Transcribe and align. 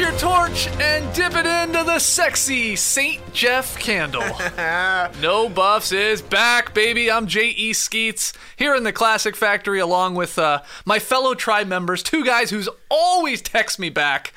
Grab 0.00 0.12
your 0.12 0.18
torch 0.18 0.66
and 0.80 1.14
dip 1.14 1.34
it 1.34 1.44
into 1.44 1.84
the 1.84 1.98
sexy 1.98 2.74
St. 2.74 3.20
Jeff 3.34 3.78
candle. 3.78 4.22
no 5.20 5.46
Buffs 5.50 5.92
is 5.92 6.22
back, 6.22 6.72
baby. 6.72 7.12
I'm 7.12 7.26
J.E. 7.26 7.74
Skeets 7.74 8.32
here 8.56 8.74
in 8.74 8.82
the 8.82 8.94
Classic 8.94 9.36
Factory 9.36 9.78
along 9.78 10.14
with 10.14 10.38
uh, 10.38 10.62
my 10.86 10.98
fellow 10.98 11.34
tribe 11.34 11.66
members, 11.66 12.02
two 12.02 12.24
guys 12.24 12.48
who's 12.48 12.68
always 12.88 13.42
text 13.42 13.78
me 13.78 13.90
back. 13.90 14.32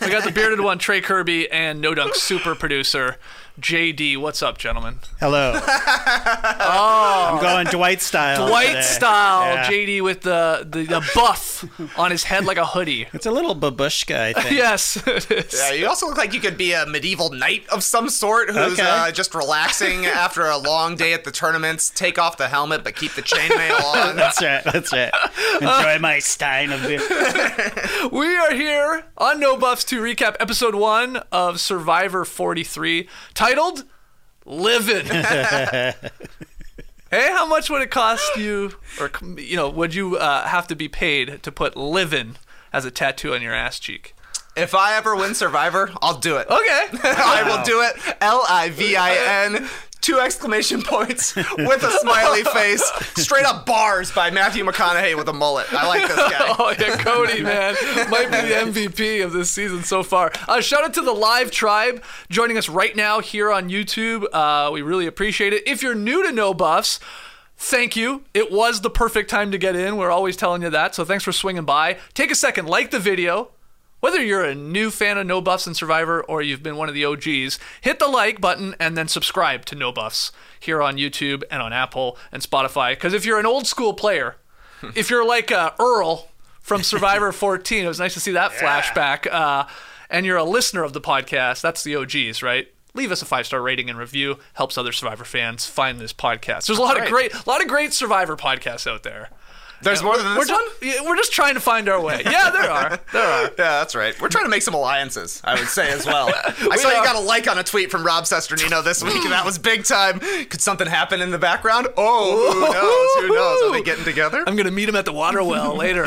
We 0.00 0.10
got 0.10 0.24
the 0.24 0.32
bearded 0.32 0.60
one, 0.60 0.78
Trey 0.78 1.00
Kerby, 1.00 1.46
and 1.52 1.80
No 1.80 1.94
Dunk 1.94 2.16
super 2.16 2.56
producer, 2.56 3.16
JD. 3.60 4.16
What's 4.16 4.42
up, 4.42 4.58
gentlemen? 4.58 4.98
Hello. 5.20 5.52
oh, 5.56 7.30
I'm 7.34 7.40
going 7.40 7.66
Dwight 7.68 8.02
style. 8.02 8.48
Dwight 8.48 8.66
today. 8.66 8.80
style, 8.82 9.54
Yeah. 9.54 9.70
JD 9.70 10.02
with 10.02 10.22
the, 10.22 10.66
the, 10.68 10.82
the 10.82 11.10
buff 11.14 11.64
on 11.96 12.10
his 12.10 12.24
head 12.24 12.44
like 12.46 12.56
a 12.56 12.66
hoodie. 12.66 13.06
It's 13.12 13.26
a 13.26 13.30
little 13.30 13.54
babushka, 13.54 14.16
I 14.18 14.32
think. 14.32 14.50
Yes, 14.56 14.96
it 15.06 15.30
is. 15.30 15.54
Yeah, 15.56 15.70
you 15.70 15.86
also 15.86 16.06
look 16.06 16.16
like 16.18 16.34
you 16.34 16.40
could 16.40 16.58
be 16.58 16.72
a 16.72 16.84
medieval 16.84 17.30
knight 17.30 17.68
of 17.68 17.84
some 17.84 18.08
sort 18.08 18.48
who's 18.50 18.72
Okay. 18.78 18.82
uh, 18.82 19.12
just 19.12 19.36
relaxing 19.36 20.04
after 20.06 20.46
a 20.46 20.56
long 20.58 20.96
day 20.96 21.12
at 21.12 21.22
the 21.22 21.30
tournaments. 21.30 21.90
Take 21.90 22.18
off 22.18 22.36
the 22.36 22.48
helmet, 22.48 22.82
but 22.82 22.96
keep 22.96 23.12
the 23.12 23.22
chainmail 23.22 23.80
on. 24.08 24.16
That's 24.16 24.42
right. 24.42 24.64
That's 24.64 24.92
right. 24.92 25.12
Enjoy 25.60 25.98
my 26.00 26.18
stein 26.18 26.72
of 26.72 26.82
beer. 26.82 26.98
We 28.10 28.36
are 28.36 28.52
here 28.52 29.04
on 29.16 29.38
No 29.38 29.56
Buffs 29.56 29.84
to 29.84 30.00
recap 30.02 30.34
episode 30.40 30.74
one 30.74 31.18
of 31.30 31.60
Survivor 31.60 32.24
43, 32.24 33.08
titled 33.44 33.84
Livin'. 34.46 35.06
hey, 35.10 35.92
how 37.10 37.46
much 37.46 37.68
would 37.68 37.82
it 37.82 37.90
cost 37.90 38.36
you, 38.36 38.72
or, 38.98 39.10
you 39.36 39.56
know, 39.56 39.68
would 39.68 39.94
you 39.94 40.16
uh, 40.16 40.46
have 40.46 40.66
to 40.68 40.76
be 40.76 40.88
paid 40.88 41.42
to 41.42 41.52
put 41.52 41.76
Livin' 41.76 42.36
as 42.72 42.86
a 42.86 42.90
tattoo 42.90 43.34
on 43.34 43.42
your 43.42 43.52
ass 43.52 43.78
cheek? 43.78 44.14
If 44.56 44.74
I 44.74 44.96
ever 44.96 45.14
win 45.14 45.34
Survivor, 45.34 45.90
I'll 46.00 46.18
do 46.18 46.36
it. 46.36 46.48
Okay. 46.48 46.86
I 47.02 47.42
will 47.44 47.62
do 47.64 47.82
it. 47.82 48.16
L 48.20 48.44
I 48.48 48.70
V 48.70 48.96
I 48.96 49.44
N. 49.46 49.68
Two 50.04 50.20
exclamation 50.20 50.82
points 50.82 51.34
with 51.34 51.82
a 51.82 51.90
smiley 52.00 52.42
face. 52.52 52.82
Straight 53.16 53.46
up 53.46 53.64
bars 53.64 54.12
by 54.12 54.30
Matthew 54.30 54.62
McConaughey 54.62 55.16
with 55.16 55.30
a 55.30 55.32
mullet. 55.32 55.66
I 55.72 55.86
like 55.88 56.02
this 56.06 56.16
guy. 56.16 56.54
Oh 56.58 56.74
yeah, 56.78 56.96
Cody, 56.98 57.42
man, 57.42 57.74
might 58.10 58.30
be 58.30 58.36
the 58.36 58.54
MVP 58.70 59.24
of 59.24 59.32
this 59.32 59.50
season 59.50 59.82
so 59.82 60.02
far. 60.02 60.30
Uh, 60.46 60.60
shout 60.60 60.84
out 60.84 60.92
to 60.94 61.00
the 61.00 61.12
live 61.12 61.50
tribe 61.50 62.04
joining 62.28 62.58
us 62.58 62.68
right 62.68 62.94
now 62.94 63.20
here 63.20 63.50
on 63.50 63.70
YouTube. 63.70 64.26
Uh, 64.30 64.70
we 64.70 64.82
really 64.82 65.06
appreciate 65.06 65.54
it. 65.54 65.66
If 65.66 65.82
you're 65.82 65.94
new 65.94 66.22
to 66.22 66.32
No 66.32 66.52
Buffs, 66.52 67.00
thank 67.56 67.96
you. 67.96 68.24
It 68.34 68.52
was 68.52 68.82
the 68.82 68.90
perfect 68.90 69.30
time 69.30 69.50
to 69.52 69.58
get 69.58 69.74
in. 69.74 69.96
We're 69.96 70.10
always 70.10 70.36
telling 70.36 70.60
you 70.60 70.70
that. 70.70 70.94
So 70.94 71.06
thanks 71.06 71.24
for 71.24 71.32
swinging 71.32 71.64
by. 71.64 71.96
Take 72.12 72.30
a 72.30 72.34
second, 72.36 72.66
like 72.68 72.90
the 72.90 73.00
video. 73.00 73.48
Whether 74.04 74.22
you're 74.22 74.44
a 74.44 74.54
new 74.54 74.90
fan 74.90 75.16
of 75.16 75.26
No 75.26 75.40
Buffs 75.40 75.66
and 75.66 75.74
Survivor 75.74 76.22
or 76.24 76.42
you've 76.42 76.62
been 76.62 76.76
one 76.76 76.90
of 76.90 76.94
the 76.94 77.06
OGs, 77.06 77.58
hit 77.80 77.98
the 77.98 78.06
like 78.06 78.38
button 78.38 78.76
and 78.78 78.98
then 78.98 79.08
subscribe 79.08 79.64
to 79.64 79.74
No 79.74 79.92
Buffs 79.92 80.30
here 80.60 80.82
on 80.82 80.98
YouTube 80.98 81.42
and 81.50 81.62
on 81.62 81.72
Apple 81.72 82.18
and 82.30 82.42
Spotify. 82.42 82.90
Because 82.90 83.14
if 83.14 83.24
you're 83.24 83.38
an 83.38 83.46
old 83.46 83.66
school 83.66 83.94
player, 83.94 84.36
if 84.94 85.08
you're 85.08 85.26
like 85.26 85.50
uh, 85.50 85.70
Earl 85.80 86.28
from 86.60 86.82
Survivor 86.82 87.32
14, 87.32 87.82
it 87.82 87.88
was 87.88 87.98
nice 87.98 88.12
to 88.12 88.20
see 88.20 88.32
that 88.32 88.50
flashback. 88.50 89.26
Uh, 89.26 89.64
and 90.10 90.26
you're 90.26 90.36
a 90.36 90.44
listener 90.44 90.82
of 90.82 90.92
the 90.92 91.00
podcast, 91.00 91.62
that's 91.62 91.82
the 91.82 91.96
OGs, 91.96 92.42
right? 92.42 92.68
Leave 92.92 93.10
us 93.10 93.22
a 93.22 93.24
five 93.24 93.46
star 93.46 93.62
rating 93.62 93.88
and 93.88 93.98
review. 93.98 94.38
Helps 94.52 94.76
other 94.76 94.92
Survivor 94.92 95.24
fans 95.24 95.64
find 95.64 95.98
this 95.98 96.12
podcast. 96.12 96.66
There's 96.66 96.78
a 96.78 96.82
lot 96.82 97.00
of 97.00 97.08
great, 97.08 97.32
a 97.32 97.48
lot 97.48 97.62
of 97.62 97.68
great 97.68 97.94
Survivor 97.94 98.36
podcasts 98.36 98.86
out 98.86 99.02
there. 99.02 99.30
There's 99.84 100.02
more 100.02 100.16
than 100.16 100.26
We're 100.34 100.44
this 100.44 100.50
one? 100.50 100.60
just, 100.80 101.04
we're 101.04 101.16
just 101.16 101.32
trying 101.32 101.54
to 101.54 101.60
find 101.60 101.88
our 101.88 102.00
way. 102.00 102.22
Yeah, 102.24 102.50
there 102.50 102.70
are. 102.70 103.00
There 103.12 103.22
are. 103.22 103.44
Yeah, 103.64 103.78
that's 103.78 103.94
right. 103.94 104.18
We're 104.20 104.28
trying 104.28 104.44
to 104.44 104.50
make 104.50 104.62
some 104.62 104.74
alliances, 104.74 105.40
I 105.44 105.54
would 105.58 105.68
say 105.68 105.90
as 105.92 106.06
well. 106.06 106.28
I 106.46 106.76
saw 106.76 106.88
you 106.88 107.04
got 107.04 107.16
a 107.16 107.20
like 107.20 107.48
on 107.48 107.58
a 107.58 107.62
tweet 107.62 107.90
from 107.90 108.04
Rob 108.04 108.24
Cesternino 108.24 108.82
this 108.82 109.02
week, 109.02 109.22
and 109.22 109.32
that 109.32 109.44
was 109.44 109.58
big 109.58 109.84
time. 109.84 110.18
Could 110.20 110.60
something 110.60 110.86
happen 110.86 111.20
in 111.20 111.30
the 111.30 111.38
background? 111.38 111.88
Oh, 111.96 112.52
who 112.52 112.60
knows? 112.60 113.28
Who 113.28 113.34
knows? 113.34 113.62
Are 113.62 113.72
they 113.78 113.82
getting 113.84 114.04
together? 114.04 114.42
I'm 114.46 114.56
gonna 114.56 114.70
meet 114.70 114.88
him 114.88 114.96
at 114.96 115.04
the 115.04 115.12
water 115.12 115.42
well 115.44 115.76
later. 115.84 116.06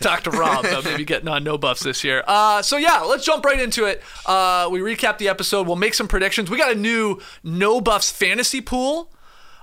Talk 0.00 0.22
to 0.22 0.30
Rob 0.30 0.64
about 0.64 0.84
maybe 0.84 1.04
getting 1.04 1.28
on 1.28 1.44
no 1.44 1.56
buffs 1.58 1.82
this 1.82 2.02
year. 2.02 2.24
Uh, 2.26 2.62
so 2.62 2.76
yeah, 2.76 3.00
let's 3.00 3.24
jump 3.24 3.44
right 3.44 3.60
into 3.60 3.84
it. 3.84 4.02
Uh, 4.26 4.68
we 4.70 4.80
recap 4.80 5.18
the 5.18 5.28
episode. 5.28 5.66
We'll 5.66 5.76
make 5.76 5.94
some 5.94 6.08
predictions. 6.08 6.50
We 6.50 6.58
got 6.58 6.72
a 6.72 6.78
new 6.78 7.20
no 7.44 7.80
buffs 7.80 8.10
fantasy 8.10 8.60
pool 8.60 9.12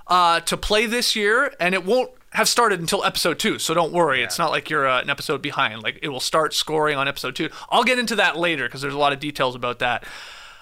uh, 0.06 0.40
to 0.40 0.56
play 0.56 0.86
this 0.86 1.16
year, 1.16 1.52
and 1.60 1.74
it 1.74 1.84
won't 1.84 2.10
have 2.36 2.50
started 2.50 2.80
until 2.80 3.02
episode 3.02 3.38
two. 3.38 3.58
So 3.58 3.72
don't 3.72 3.94
worry, 3.94 4.22
it's 4.22 4.38
not 4.38 4.50
like 4.50 4.68
you're 4.68 4.86
uh, 4.86 5.00
an 5.00 5.08
episode 5.08 5.40
behind. 5.40 5.82
Like 5.82 5.98
it 6.02 6.10
will 6.10 6.20
start 6.20 6.52
scoring 6.52 6.98
on 6.98 7.08
episode 7.08 7.34
two. 7.34 7.48
I'll 7.70 7.82
get 7.82 7.98
into 7.98 8.14
that 8.16 8.36
later 8.36 8.66
because 8.66 8.82
there's 8.82 8.92
a 8.92 8.98
lot 8.98 9.14
of 9.14 9.20
details 9.20 9.54
about 9.54 9.78
that. 9.78 10.04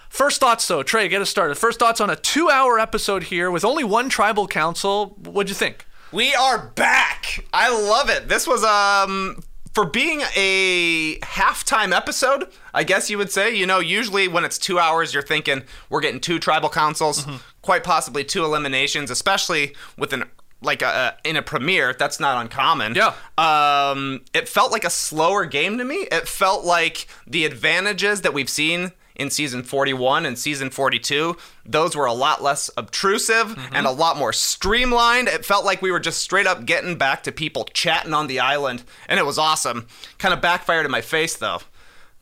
First 0.09 0.39
thoughts 0.39 0.69
though, 0.69 0.85
Trey, 0.85 1.09
get 1.09 1.21
us 1.21 1.31
started. 1.31 1.57
First 1.57 1.81
thoughts 1.81 2.01
on 2.01 2.11
a 2.11 2.15
two-hour 2.15 2.79
episode 2.79 3.25
here 3.25 3.51
with 3.51 3.65
only 3.65 3.83
one 3.83 4.09
tribal 4.09 4.47
council. 4.47 5.17
What'd 5.19 5.51
you 5.51 5.57
think? 5.57 5.85
We 6.13 6.33
are 6.33 6.69
back. 6.77 7.45
I 7.53 7.77
love 7.77 8.09
it. 8.09 8.29
This 8.29 8.47
was 8.47 8.63
um 8.63 9.43
for 9.73 9.85
being 9.85 10.23
a 10.37 11.19
halftime 11.25 11.93
episode, 11.93 12.53
I 12.73 12.85
guess 12.85 13.11
you 13.11 13.19
would 13.19 13.33
say. 13.33 13.53
You 13.53 13.67
know, 13.67 13.81
usually 13.81 14.29
when 14.29 14.45
it's 14.45 14.59
2 14.59 14.79
hours 14.79 15.13
you're 15.13 15.25
thinking 15.25 15.65
we're 15.91 16.03
getting 16.03 16.21
two 16.21 16.39
tribal 16.39 16.69
councils, 16.69 17.27
quite 17.63 17.83
possibly 17.83 18.23
two 18.23 18.45
eliminations, 18.45 19.11
especially 19.11 19.75
with 19.99 20.13
an 20.13 20.27
like 20.65 20.83
a, 20.83 21.17
in 21.25 21.37
a 21.37 21.43
premiere, 21.43 21.95
that's 21.99 22.21
not 22.21 22.41
uncommon. 22.41 22.95
Yeah. 22.95 23.15
Um, 23.39 24.23
it 24.33 24.49
felt 24.49 24.73
like 24.73 24.85
a 24.85 24.91
slower 24.91 25.45
game 25.45 25.79
to 25.79 25.85
me. 25.85 26.07
It 26.11 26.29
felt 26.29 26.65
like 26.65 27.07
the 27.27 27.45
advantages 27.45 28.23
that 28.23 28.35
we've 28.35 28.49
seen 28.49 28.93
in 29.17 29.31
season 29.31 29.63
41 29.63 30.27
and 30.27 30.39
season 30.39 30.71
42, 30.71 31.37
those 31.65 31.97
were 31.97 32.07
a 32.07 32.13
lot 32.13 32.43
less 32.43 32.71
obtrusive 32.77 33.49
mm-hmm. 33.49 33.75
and 33.75 33.87
a 33.87 33.91
lot 33.91 34.17
more 34.17 34.33
streamlined. 34.33 35.29
It 35.29 35.45
felt 35.45 35.65
like 35.65 35.83
we 35.83 35.93
were 35.93 36.01
just 36.01 36.21
straight 36.21 36.47
up 36.47 36.67
getting 36.67 36.97
back 36.97 37.23
to 37.25 37.33
people 37.33 37.65
chatting 37.65 38.15
on 38.15 38.27
the 38.27 38.41
island, 38.41 38.85
and 39.09 39.19
it 39.19 39.27
was 39.27 39.39
awesome. 39.39 39.87
Kind 40.19 40.35
of 40.35 40.41
backfired 40.41 40.85
in 40.85 40.91
my 40.91 41.01
face 41.01 41.37
though. 41.37 41.61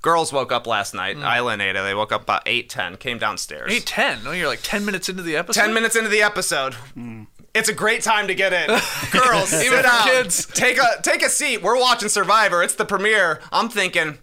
Girls 0.02 0.32
woke 0.32 0.50
up 0.50 0.66
last 0.66 0.94
night, 0.94 1.16
mm. 1.16 1.22
Island 1.22 1.62
Ada. 1.62 1.84
They 1.84 1.94
woke 1.94 2.10
up 2.10 2.22
about 2.22 2.44
8.10 2.44 2.98
came 2.98 3.18
downstairs. 3.18 3.72
Eight 3.72 3.86
ten. 3.86 4.24
No, 4.24 4.32
you're 4.32 4.48
like 4.48 4.58
ten 4.62 4.84
minutes 4.84 5.08
into 5.08 5.22
the 5.22 5.36
episode. 5.36 5.60
10 5.60 5.72
minutes 5.72 5.94
into 5.94 6.10
the 6.10 6.22
episode. 6.22 6.74
Hmm. 6.74 7.22
It's 7.54 7.68
a 7.68 7.74
great 7.74 8.02
time 8.02 8.28
to 8.28 8.34
get 8.34 8.52
in. 8.52 8.66
Girls, 9.10 9.52
Even 9.52 9.78
sit 9.78 9.82
down. 9.82 10.04
kids. 10.04 10.46
Take 10.46 10.78
a 10.78 11.02
take 11.02 11.22
a 11.22 11.28
seat. 11.28 11.62
We're 11.62 11.78
watching 11.78 12.08
Survivor. 12.08 12.62
It's 12.62 12.74
the 12.74 12.84
premiere. 12.86 13.40
I'm 13.52 13.68
thinking 13.68 14.18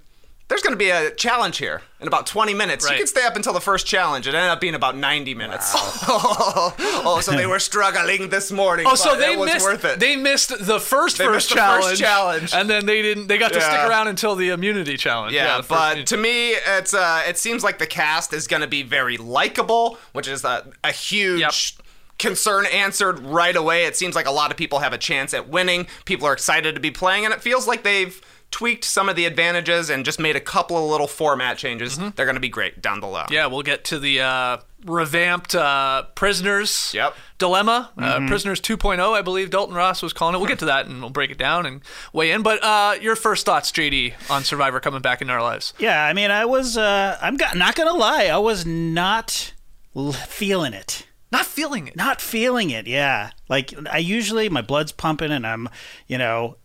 there's 0.48 0.64
going 0.64 0.74
to 0.74 0.78
be 0.78 0.90
a 0.90 1.12
challenge 1.12 1.60
here 1.60 1.84
in 2.02 2.08
about 2.08 2.26
20 2.26 2.56
minutes. 2.56 2.84
Right. 2.86 2.94
You 2.94 2.98
can 2.98 3.06
stay 3.08 3.24
up 3.24 3.36
until 3.36 3.54
the 3.54 3.62
first 3.62 3.86
challenge. 3.86 4.26
It 4.26 4.34
ended 4.34 4.50
up 4.50 4.60
being 4.60 4.74
about 4.74 4.98
90 4.98 5.36
minutes. 5.36 5.72
oh, 5.78 7.20
so 7.22 7.34
they 7.34 7.46
were 7.46 7.60
struggling 7.60 8.30
this 8.30 8.52
morning. 8.52 8.88
Oh, 8.90 8.96
so 8.96 9.16
they 9.16 9.34
it 9.34 9.40
was 9.40 9.54
missed. 9.54 9.66
worth 9.66 9.86
it. 9.86 10.00
They 10.00 10.16
missed 10.16 10.66
the 10.66 10.80
first 10.80 11.20
They 11.20 11.26
first 11.26 11.36
missed 11.36 11.50
the 11.50 11.56
challenge, 11.56 11.86
first 11.86 12.02
challenge. 12.02 12.54
and 12.56 12.68
then 12.68 12.88
they 12.88 13.04
didn't. 13.04 13.28
They 13.28 13.38
got 13.38 13.54
to 13.54 13.62
stick 13.62 13.80
around 13.80 14.08
until 14.08 14.36
the 14.36 14.50
immunity 14.50 14.98
challenge. 14.98 15.34
Yeah, 15.36 15.58
the 15.58 15.64
first 15.64 15.70
but 15.70 15.92
immunity- 15.92 16.06
to 16.06 16.18
me, 16.18 16.50
it's 16.78 16.94
uh, 16.96 17.24
it 17.28 17.38
seems 17.38 17.64
like 17.64 17.78
the 17.78 17.86
cast 17.88 18.34
is 18.34 18.48
going 18.48 18.62
to 18.62 18.68
be 18.68 18.82
very 18.82 19.18
likable, 19.18 20.00
which 20.14 20.28
is 20.28 20.44
a, 20.44 20.66
a 20.84 20.92
huge 20.92 21.42
Yep. 21.42 21.54
Concern 22.20 22.66
answered 22.68 23.20
right 23.20 23.56
away. 23.56 23.86
It 23.86 23.96
seems 23.96 24.14
like 24.16 24.28
a 24.28 24.32
lot 24.32 24.52
of 24.52 24.58
people 24.58 24.80
have 24.80 24.94
a 24.94 24.98
chance 24.98 25.34
at 25.34 25.50
winning. 25.50 25.88
People 26.06 26.28
are 26.28 26.34
excited 26.34 26.76
to 26.76 26.82
be 26.82 26.92
playing, 26.92 27.26
and 27.26 27.34
it 27.34 27.42
feels 27.42 27.68
like 27.68 27.84
they've 27.84 28.22
tweaked 28.52 28.84
some 28.84 29.08
of 29.10 29.16
the 29.16 29.26
advantages 29.26 29.92
and 29.92 30.04
just 30.04 30.20
made 30.20 30.36
a 30.36 30.40
couple 30.40 30.76
of 30.76 30.90
little 30.90 31.08
format 31.08 31.56
changes, 31.56 31.98
they're 32.16 32.26
going 32.26 32.34
to 32.36 32.40
be 32.40 32.50
great 32.50 32.82
down 32.82 33.00
below. 33.00 33.24
Yeah, 33.30 33.46
we'll 33.46 33.62
get 33.62 33.84
to 33.86 34.00
the 34.00 34.22
uh, 34.22 34.58
revamped 34.86 35.54
uh, 35.54 36.04
prisoners 36.16 36.92
Yep. 36.96 37.14
dilemma. 37.38 37.92
Uh, 37.96 38.26
prisoners 38.28 38.60
2.0, 38.60 39.00
I 39.14 39.22
believe 39.22 39.52
Dalton 39.52 39.76
Ross 39.76 40.02
was 40.02 40.14
calling 40.14 40.34
it. 40.34 40.40
We'll 40.40 40.48
get 40.48 40.58
to 40.60 40.66
that 40.66 40.88
and 40.88 41.00
we'll 41.00 41.12
break 41.12 41.30
it 41.30 41.38
down 41.38 41.68
and 41.68 41.82
weigh 42.12 42.32
in. 42.32 42.42
But 42.42 42.64
uh, 42.64 42.96
your 43.00 43.16
first 43.16 43.46
thoughts, 43.46 43.72
JD, 43.72 44.14
on 44.32 44.44
Survivor 44.44 44.80
coming 44.80 45.02
back 45.02 45.22
into 45.22 45.32
our 45.32 45.44
lives? 45.44 45.76
Yeah, 45.78 46.04
I 46.04 46.14
mean, 46.14 46.32
I 46.32 46.46
was. 46.46 46.76
Uh, 46.76 47.20
I'm 47.22 47.38
not 47.56 47.76
gonna 47.76 47.94
lie. 47.94 48.26
I 48.34 48.38
was 48.40 48.66
not 48.66 49.54
feeling 50.28 50.74
it. 50.74 51.06
Not 51.32 51.46
feeling 51.46 51.88
it. 51.88 51.96
Not 51.96 52.22
feeling 52.22 52.70
it. 52.72 52.88
Yeah, 52.88 53.32
like 53.48 53.74
I 53.92 53.98
usually 54.00 54.50
my 54.50 54.62
blood's 54.62 54.92
pumping 54.92 55.32
and 55.32 55.46
I'm, 55.46 55.70
you 56.08 56.18
know, 56.18 56.58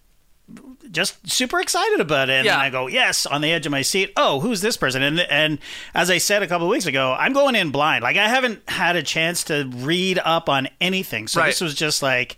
just 0.90 1.30
super 1.30 1.60
excited 1.60 2.00
about 2.00 2.28
it. 2.28 2.34
And 2.34 2.46
Yeah. 2.46 2.58
I 2.58 2.70
go, 2.70 2.86
yes, 2.86 3.26
on 3.26 3.40
the 3.40 3.50
edge 3.52 3.66
of 3.66 3.72
my 3.72 3.82
seat. 3.82 4.12
Oh, 4.16 4.40
who's 4.40 4.60
this 4.60 4.76
person? 4.76 5.02
And 5.02 5.20
and 5.20 5.58
as 5.94 6.10
I 6.10 6.18
said 6.18 6.42
a 6.42 6.46
couple 6.46 6.66
of 6.66 6.70
weeks 6.70 6.86
ago, 6.86 7.14
I'm 7.18 7.32
going 7.32 7.54
in 7.56 7.70
blind. 7.70 8.02
Like 8.02 8.16
I 8.16 8.28
haven't 8.28 8.68
had 8.68 8.96
a 8.96 9.02
chance 9.02 9.44
to 9.44 9.70
read 9.74 10.18
up 10.24 10.48
on 10.48 10.68
anything. 10.80 11.28
So 11.28 11.40
Right. 11.40 11.46
this 11.48 11.60
was 11.60 11.74
just 11.74 12.02
like. 12.02 12.36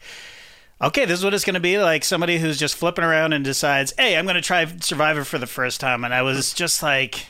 Okay, 0.79 1.07
this 1.07 1.19
is 1.21 1.25
what 1.25 1.33
it's 1.33 1.43
going 1.47 1.55
to 1.55 1.61
be 1.61 1.79
like 1.79 2.05
somebody 2.05 2.37
who's 2.37 2.59
just 2.59 2.75
flipping 2.75 3.03
around 3.03 3.33
and 3.33 3.43
decides, 3.43 3.95
"Hey, 3.97 4.15
I'm 4.15 4.27
going 4.27 4.35
to 4.35 4.43
try 4.43 4.67
Survivor 4.81 5.25
for 5.25 5.39
the 5.39 5.47
first 5.47 5.81
time." 5.81 6.05
And 6.05 6.13
I 6.13 6.21
was 6.21 6.53
just 6.53 6.83
like, 6.83 7.29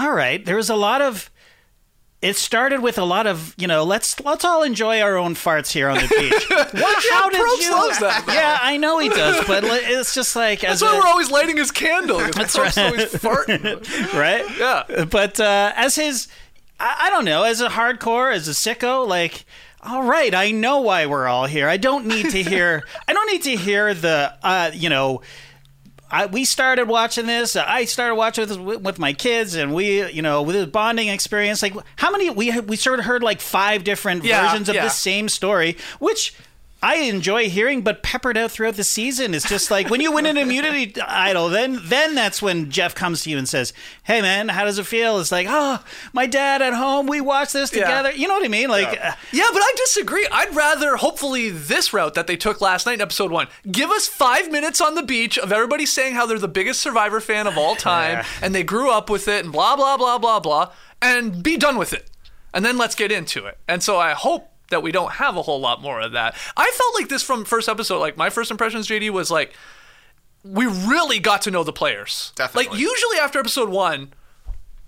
"All 0.00 0.10
right, 0.12 0.42
there 0.42 0.56
was 0.56 0.70
a 0.70 0.74
lot 0.74 1.02
of 1.02 1.28
it 2.26 2.36
started 2.36 2.80
with 2.82 2.98
a 2.98 3.04
lot 3.04 3.26
of 3.26 3.54
you 3.56 3.66
know 3.66 3.84
let's 3.84 4.18
let's 4.20 4.44
all 4.44 4.62
enjoy 4.62 5.00
our 5.00 5.16
own 5.16 5.34
farts 5.34 5.70
here 5.72 5.88
on 5.88 5.96
the 5.96 6.08
beach. 6.08 6.46
What, 6.82 7.04
how 7.10 7.30
did 7.30 7.40
Probst 7.40 7.62
you? 7.62 7.70
loves 7.72 7.98
that. 8.00 8.24
Yeah, 8.28 8.58
I 8.60 8.76
know 8.76 8.98
he 8.98 9.08
does, 9.08 9.46
but 9.46 9.64
it's 9.66 10.14
just 10.14 10.34
like 10.36 10.64
as 10.64 10.80
That's 10.80 10.90
why 10.92 10.96
a- 10.96 11.00
we're 11.00 11.06
always 11.06 11.30
lighting 11.30 11.56
his 11.56 11.70
candle. 11.70 12.18
That's 12.18 12.58
right. 12.58 12.76
always 12.78 13.12
farting. 13.14 14.12
right. 14.18 14.44
Yeah. 14.58 15.04
but 15.04 15.38
uh, 15.40 15.72
as 15.76 15.94
his, 15.96 16.28
I, 16.80 17.04
I 17.06 17.10
don't 17.10 17.24
know, 17.24 17.44
as 17.44 17.60
a 17.60 17.68
hardcore, 17.68 18.34
as 18.34 18.48
a 18.48 18.52
sicko, 18.52 19.06
like. 19.06 19.44
All 19.82 20.02
right, 20.02 20.34
I 20.34 20.50
know 20.50 20.80
why 20.80 21.06
we're 21.06 21.28
all 21.28 21.46
here. 21.46 21.68
I 21.68 21.76
don't 21.76 22.06
need 22.06 22.30
to 22.30 22.42
hear. 22.42 22.82
I 23.06 23.12
don't 23.12 23.30
need 23.30 23.42
to 23.42 23.54
hear 23.54 23.94
the. 23.94 24.34
Uh, 24.42 24.72
you 24.74 24.88
know, 24.88 25.22
I, 26.10 26.26
we 26.26 26.44
started 26.44 26.88
watching 26.88 27.26
this. 27.26 27.56
I 27.56 27.84
started 27.84 28.14
watching 28.14 28.46
this 28.46 28.56
with, 28.56 28.80
with 28.80 28.98
my 28.98 29.12
kids, 29.12 29.54
and 29.54 29.74
we, 29.74 30.08
you 30.12 30.22
know, 30.22 30.42
with 30.42 30.56
a 30.56 30.66
bonding 30.66 31.08
experience. 31.08 31.62
Like, 31.62 31.74
how 31.96 32.10
many 32.10 32.30
we 32.30 32.58
we 32.60 32.76
sort 32.76 32.98
of 32.98 33.04
heard 33.04 33.22
like 33.22 33.40
five 33.40 33.82
different 33.84 34.24
Yeah, 34.24 34.46
versions 34.46 34.68
of 34.68 34.76
yeah. 34.76 34.84
the 34.84 34.90
same 34.90 35.28
story, 35.28 35.76
which 35.98 36.34
I 36.86 36.96
enjoy 36.96 37.48
hearing, 37.50 37.82
but 37.82 38.02
peppered 38.04 38.36
out 38.36 38.52
throughout 38.52 38.76
the 38.76 38.84
season. 38.84 39.34
It's 39.34 39.48
just 39.48 39.70
like 39.72 39.90
when 39.90 40.00
you 40.00 40.12
win 40.12 40.24
an 40.26 40.36
immunity 40.36 40.94
idol, 41.02 41.48
then 41.48 41.80
then 41.82 42.14
that's 42.14 42.40
when 42.40 42.70
Jeff 42.70 42.94
comes 42.94 43.22
to 43.22 43.30
you 43.30 43.38
and 43.38 43.48
says, 43.48 43.72
"Hey, 44.04 44.20
man, 44.22 44.48
how 44.50 44.64
does 44.64 44.78
it 44.78 44.86
feel?" 44.86 45.18
It's 45.18 45.32
like, 45.32 45.46
"Oh, 45.50 45.82
my 46.12 46.26
dad 46.26 46.62
at 46.62 46.74
home. 46.74 47.06
We 47.08 47.20
watched 47.20 47.52
this 47.54 47.72
Yeah. 47.72 47.80
together." 47.84 48.12
You 48.12 48.28
know 48.28 48.34
what 48.34 48.44
I 48.44 48.48
mean? 48.48 48.68
Like, 48.68 48.88
uh, 49.02 49.12
Yeah, 49.32 49.48
but 49.52 49.60
I 49.62 49.72
disagree. 49.78 50.26
I'd 50.30 50.54
rather, 50.54 50.96
hopefully, 50.96 51.50
this 51.50 51.92
route 51.92 52.14
that 52.14 52.28
they 52.28 52.36
took 52.36 52.60
last 52.60 52.86
night 52.86 52.94
in 52.94 53.00
episode 53.00 53.32
one. 53.32 53.48
Give 53.70 53.90
us 53.90 54.06
five 54.06 54.50
minutes 54.52 54.80
on 54.80 54.94
the 54.94 55.02
beach 55.02 55.38
of 55.38 55.50
everybody 55.52 55.86
saying 55.86 56.14
how 56.14 56.24
they're 56.26 56.38
the 56.38 56.46
biggest 56.48 56.80
Survivor 56.80 57.20
fan 57.20 57.46
of 57.48 57.58
all 57.58 57.74
time 57.92 58.18
Yeah. 58.18 58.24
and 58.42 58.54
they 58.54 58.62
grew 58.62 58.90
up 58.90 59.10
with 59.10 59.26
it 59.28 59.42
and 59.44 59.52
blah, 59.52 59.74
blah, 59.74 59.96
blah, 59.96 60.18
blah, 60.18 60.38
blah, 60.40 60.70
and 61.02 61.42
be 61.42 61.56
done 61.56 61.76
with 61.78 61.92
it. 61.92 62.08
And 62.54 62.64
then 62.64 62.78
let's 62.78 62.94
get 62.94 63.10
into 63.10 63.44
it. 63.46 63.58
And 63.66 63.82
so 63.82 63.98
I 63.98 64.12
hope 64.12 64.50
that 64.70 64.82
we 64.82 64.92
don't 64.92 65.12
have 65.12 65.36
a 65.36 65.42
whole 65.42 65.60
lot 65.60 65.80
more 65.80 66.00
of 66.00 66.12
that. 66.12 66.34
I 66.56 66.70
felt 66.74 66.94
like 66.94 67.08
this 67.08 67.22
from 67.22 67.44
first 67.44 67.68
episode. 67.68 67.98
Like, 67.98 68.16
my 68.16 68.30
first 68.30 68.50
impressions, 68.50 68.88
JD, 68.88 69.10
was 69.10 69.30
like, 69.30 69.54
we 70.44 70.66
really 70.66 71.18
got 71.18 71.42
to 71.42 71.50
know 71.50 71.64
the 71.64 71.72
players. 71.72 72.32
Definitely. 72.36 72.70
Like, 72.70 72.78
usually 72.78 73.18
after 73.18 73.38
episode 73.38 73.68
one, 73.68 74.12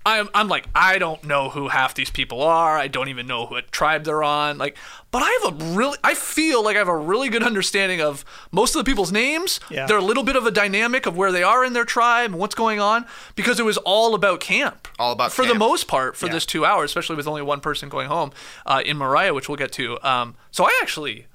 I'm, 0.09 0.29
I'm 0.33 0.47
like, 0.47 0.67
I 0.75 0.97
don't 0.97 1.23
know 1.23 1.49
who 1.49 1.67
half 1.69 1.93
these 1.95 2.09
people 2.09 2.41
are. 2.41 2.77
I 2.77 2.87
don't 2.87 3.09
even 3.09 3.27
know 3.27 3.45
what 3.45 3.71
tribe 3.71 4.03
they're 4.03 4.23
on. 4.23 4.57
Like, 4.57 4.77
but 5.11 5.21
I 5.23 5.39
have 5.41 5.53
a 5.61 5.65
really, 5.75 5.97
I 6.03 6.13
feel 6.13 6.63
like 6.63 6.75
I 6.75 6.79
have 6.79 6.87
a 6.87 6.97
really 6.97 7.29
good 7.29 7.43
understanding 7.43 8.01
of 8.01 8.23
most 8.51 8.75
of 8.75 8.83
the 8.83 8.89
people's 8.89 9.11
names. 9.11 9.59
Yeah. 9.69 9.85
They're 9.85 9.97
a 9.97 10.03
little 10.03 10.23
bit 10.23 10.35
of 10.35 10.45
a 10.45 10.51
dynamic 10.51 11.05
of 11.05 11.15
where 11.17 11.31
they 11.31 11.43
are 11.43 11.63
in 11.65 11.73
their 11.73 11.85
tribe 11.85 12.31
and 12.31 12.39
what's 12.39 12.55
going 12.55 12.79
on 12.79 13.05
because 13.35 13.59
it 13.59 13.63
was 13.63 13.77
all 13.77 14.13
about 14.15 14.39
camp. 14.39 14.87
All 14.99 15.11
about 15.13 15.31
for 15.31 15.45
the 15.45 15.55
most 15.55 15.87
part 15.87 16.15
for 16.17 16.27
this 16.29 16.45
two 16.45 16.65
hours, 16.65 16.89
especially 16.91 17.15
with 17.15 17.27
only 17.27 17.41
one 17.41 17.59
person 17.59 17.89
going 17.89 18.07
home 18.07 18.31
uh, 18.65 18.81
in 18.85 18.97
Morriah, 18.97 19.33
which 19.33 19.47
we'll 19.49 19.57
get 19.57 19.71
to. 19.73 19.97
Um, 20.07 20.35
so 20.51 20.65
I 20.65 20.79
actually, 20.81 21.25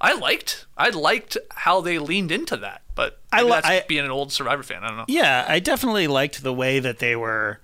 I 0.00 0.14
liked, 0.14 0.66
I 0.76 0.90
liked 0.90 1.36
how 1.50 1.80
they 1.80 1.98
leaned 1.98 2.32
into 2.32 2.56
that. 2.58 2.82
But 2.94 3.18
I 3.32 3.36
maybe 3.38 3.44
li- 3.46 3.52
that's 3.52 3.66
I- 3.68 3.84
being 3.88 4.04
an 4.04 4.10
old 4.10 4.32
Survivor 4.32 4.62
fan. 4.62 4.84
I 4.84 4.88
don't 4.88 4.98
know. 4.98 5.04
yeah, 5.08 5.46
I 5.48 5.60
definitely 5.60 6.06
liked 6.08 6.42
the 6.42 6.52
way 6.52 6.78
that 6.78 6.98
they 6.98 7.16
were. 7.16 7.60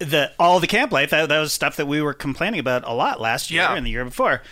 The 0.00 0.32
all 0.38 0.60
the 0.60 0.66
camp 0.66 0.90
life 0.92 1.10
that, 1.10 1.28
that 1.28 1.38
was 1.38 1.52
stuff 1.52 1.76
that 1.76 1.86
we 1.86 2.02
were 2.02 2.14
complaining 2.14 2.60
about 2.60 2.82
a 2.86 2.92
lot 2.92 3.20
last 3.20 3.50
year 3.50 3.62
Yeah. 3.62 3.74
and 3.76 3.86
the 3.86 3.90
year 3.90 4.04
before. 4.04 4.42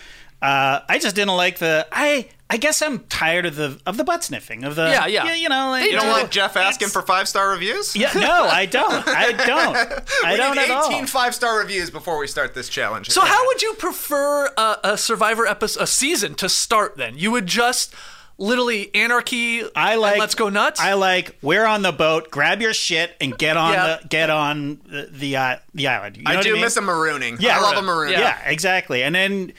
Uh, 0.40 0.80
I 0.88 0.98
just 0.98 1.14
didn't 1.14 1.36
like 1.36 1.58
the. 1.58 1.86
I 1.92 2.28
I 2.50 2.56
guess 2.56 2.82
I'm 2.82 3.00
tired 3.04 3.46
of 3.46 3.54
the 3.56 3.80
of 3.86 3.96
the 3.96 4.02
butt 4.04 4.24
sniffing 4.24 4.64
of 4.64 4.74
the. 4.76 4.82
Yeah, 4.90 5.06
yeah. 5.06 5.32
You 5.34 5.48
know, 5.48 5.70
like, 5.70 5.84
You 5.84 5.92
don't 5.92 6.04
do. 6.06 6.10
like 6.10 6.30
Jeff 6.30 6.56
asking 6.56 6.88
for 6.88 7.00
five 7.02 7.28
star 7.28 7.50
reviews? 7.50 7.94
Yeah, 7.96 8.12
no, 8.14 8.44
I 8.44 8.66
don't. 8.66 9.06
I 9.06 9.32
don't. 9.32 9.76
I 10.24 10.32
we 10.32 10.36
don't 10.36 10.56
need 10.56 10.68
at 10.70 10.84
18 10.86 11.00
all. 11.00 11.06
five 11.06 11.34
star 11.34 11.58
reviews 11.58 11.90
before 11.90 12.18
we 12.18 12.26
start 12.26 12.54
this 12.54 12.68
challenge. 12.68 13.10
So 13.10 13.20
how 13.20 13.46
would 13.46 13.62
you 13.62 13.74
prefer 13.74 14.46
a, 14.56 14.76
a 14.84 14.98
Survivor 14.98 15.46
episode, 15.46 15.82
a 15.82 15.86
season 15.86 16.34
to 16.34 16.48
start? 16.48 16.96
Then 16.96 17.16
you 17.16 17.30
would 17.30 17.46
just 17.46 17.94
literally 18.42 18.94
anarchy. 18.94 19.62
I 19.74 19.92
and 19.92 20.00
like. 20.00 20.18
let's 20.18 20.34
go 20.34 20.48
nuts. 20.48 20.80
I 20.80 20.94
like. 20.94 21.36
We're 21.40 21.64
on 21.64 21.82
the 21.82 21.92
boat. 21.92 22.30
Grab 22.30 22.60
your 22.60 22.74
shit 22.74 23.14
and 23.20 23.36
get 23.38 23.56
on 23.56 23.72
Yeah. 23.72 23.98
the 24.02 24.08
get 24.08 24.28
on 24.30 24.80
the 24.86 25.08
the, 25.10 25.36
uh, 25.36 25.56
the 25.74 25.86
island. 25.88 26.16
You 26.18 26.24
know 26.24 26.30
I 26.32 26.36
what 26.36 26.44
do 26.44 26.52
mean? 26.52 26.62
miss 26.62 26.76
a 26.76 26.80
marooning. 26.80 27.40
Yeah, 27.40 27.58
I 27.58 27.60
love 27.62 27.74
right. 27.74 27.84
a 27.84 27.86
marooning. 27.86 28.18
Yeah. 28.18 28.38
exactly. 28.48 29.02
And 29.02 29.14
then 29.14 29.52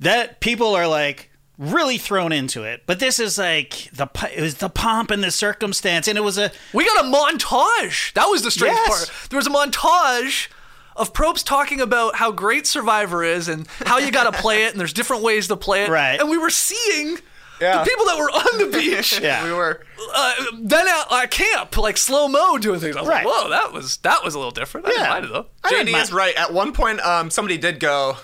that 0.00 0.40
people 0.40 0.74
are 0.74 0.88
like 0.88 1.30
really 1.58 1.98
thrown 1.98 2.32
into 2.32 2.64
it. 2.64 2.82
But 2.86 2.98
this 2.98 3.20
is 3.20 3.38
like 3.38 3.88
the 3.92 4.08
it 4.36 4.40
was 4.40 4.56
the 4.56 4.68
pomp 4.70 5.10
and 5.10 5.22
the 5.22 5.30
circumstance, 5.30 6.08
and 6.08 6.18
it 6.18 6.22
was 6.22 6.38
a 6.38 6.50
we 6.72 6.84
got 6.84 7.04
a 7.04 7.08
montage. 7.08 8.12
That 8.14 8.26
was 8.26 8.42
the 8.42 8.50
strange 8.50 8.74
Yes. 8.74 8.88
part. 9.10 9.30
There 9.30 9.36
was 9.36 9.46
a 9.46 9.50
montage 9.50 10.48
of 10.96 11.12
Probst 11.12 11.44
talking 11.46 11.80
about 11.80 12.16
how 12.16 12.32
great 12.32 12.66
Survivor 12.66 13.22
is 13.24 13.48
and 13.48 13.66
how 13.86 13.98
you 13.98 14.10
got 14.10 14.30
to 14.30 14.38
play 14.40 14.64
it, 14.64 14.72
and 14.72 14.80
there's 14.80 14.92
different 14.92 15.22
ways 15.22 15.48
to 15.48 15.56
play 15.56 15.84
it. 15.84 15.88
Right. 15.90 16.18
And 16.20 16.28
we 16.30 16.36
were 16.38 16.50
seeing. 16.50 17.18
Yeah. 17.62 17.78
The 17.84 17.88
people 17.90 18.04
that 18.06 18.18
were 18.18 18.30
on 18.30 18.58
the 18.70 18.76
beach, 18.78 19.20
Yeah. 19.22 19.44
We 19.44 19.52
were. 19.52 19.84
uh, 20.14 20.34
then 20.60 20.86
at, 20.88 21.12
at 21.12 21.30
camp, 21.30 21.76
like 21.78 21.96
slow 21.96 22.28
mo 22.28 22.58
doing 22.58 22.80
things. 22.80 22.96
I 22.96 23.00
was 23.00 23.08
Right. 23.08 23.24
like, 23.24 23.34
"Whoa, 23.34 23.48
that 23.50 23.72
was 23.72 23.96
that 23.98 24.22
was 24.24 24.34
a 24.34 24.38
little 24.38 24.50
different." 24.52 24.86
I 24.86 24.90
didn't 24.90 25.02
Yeah. 25.04 25.08
mind 25.10 25.24
it 25.26 25.32
though. 25.32 25.46
I 25.64 25.70
JD 25.72 25.92
mind- 25.92 26.02
is 26.04 26.12
right. 26.12 26.34
At 26.36 26.52
one 26.52 26.72
point, 26.72 27.00
um, 27.00 27.30
somebody 27.30 27.56
did 27.58 27.78
go. 27.80 28.16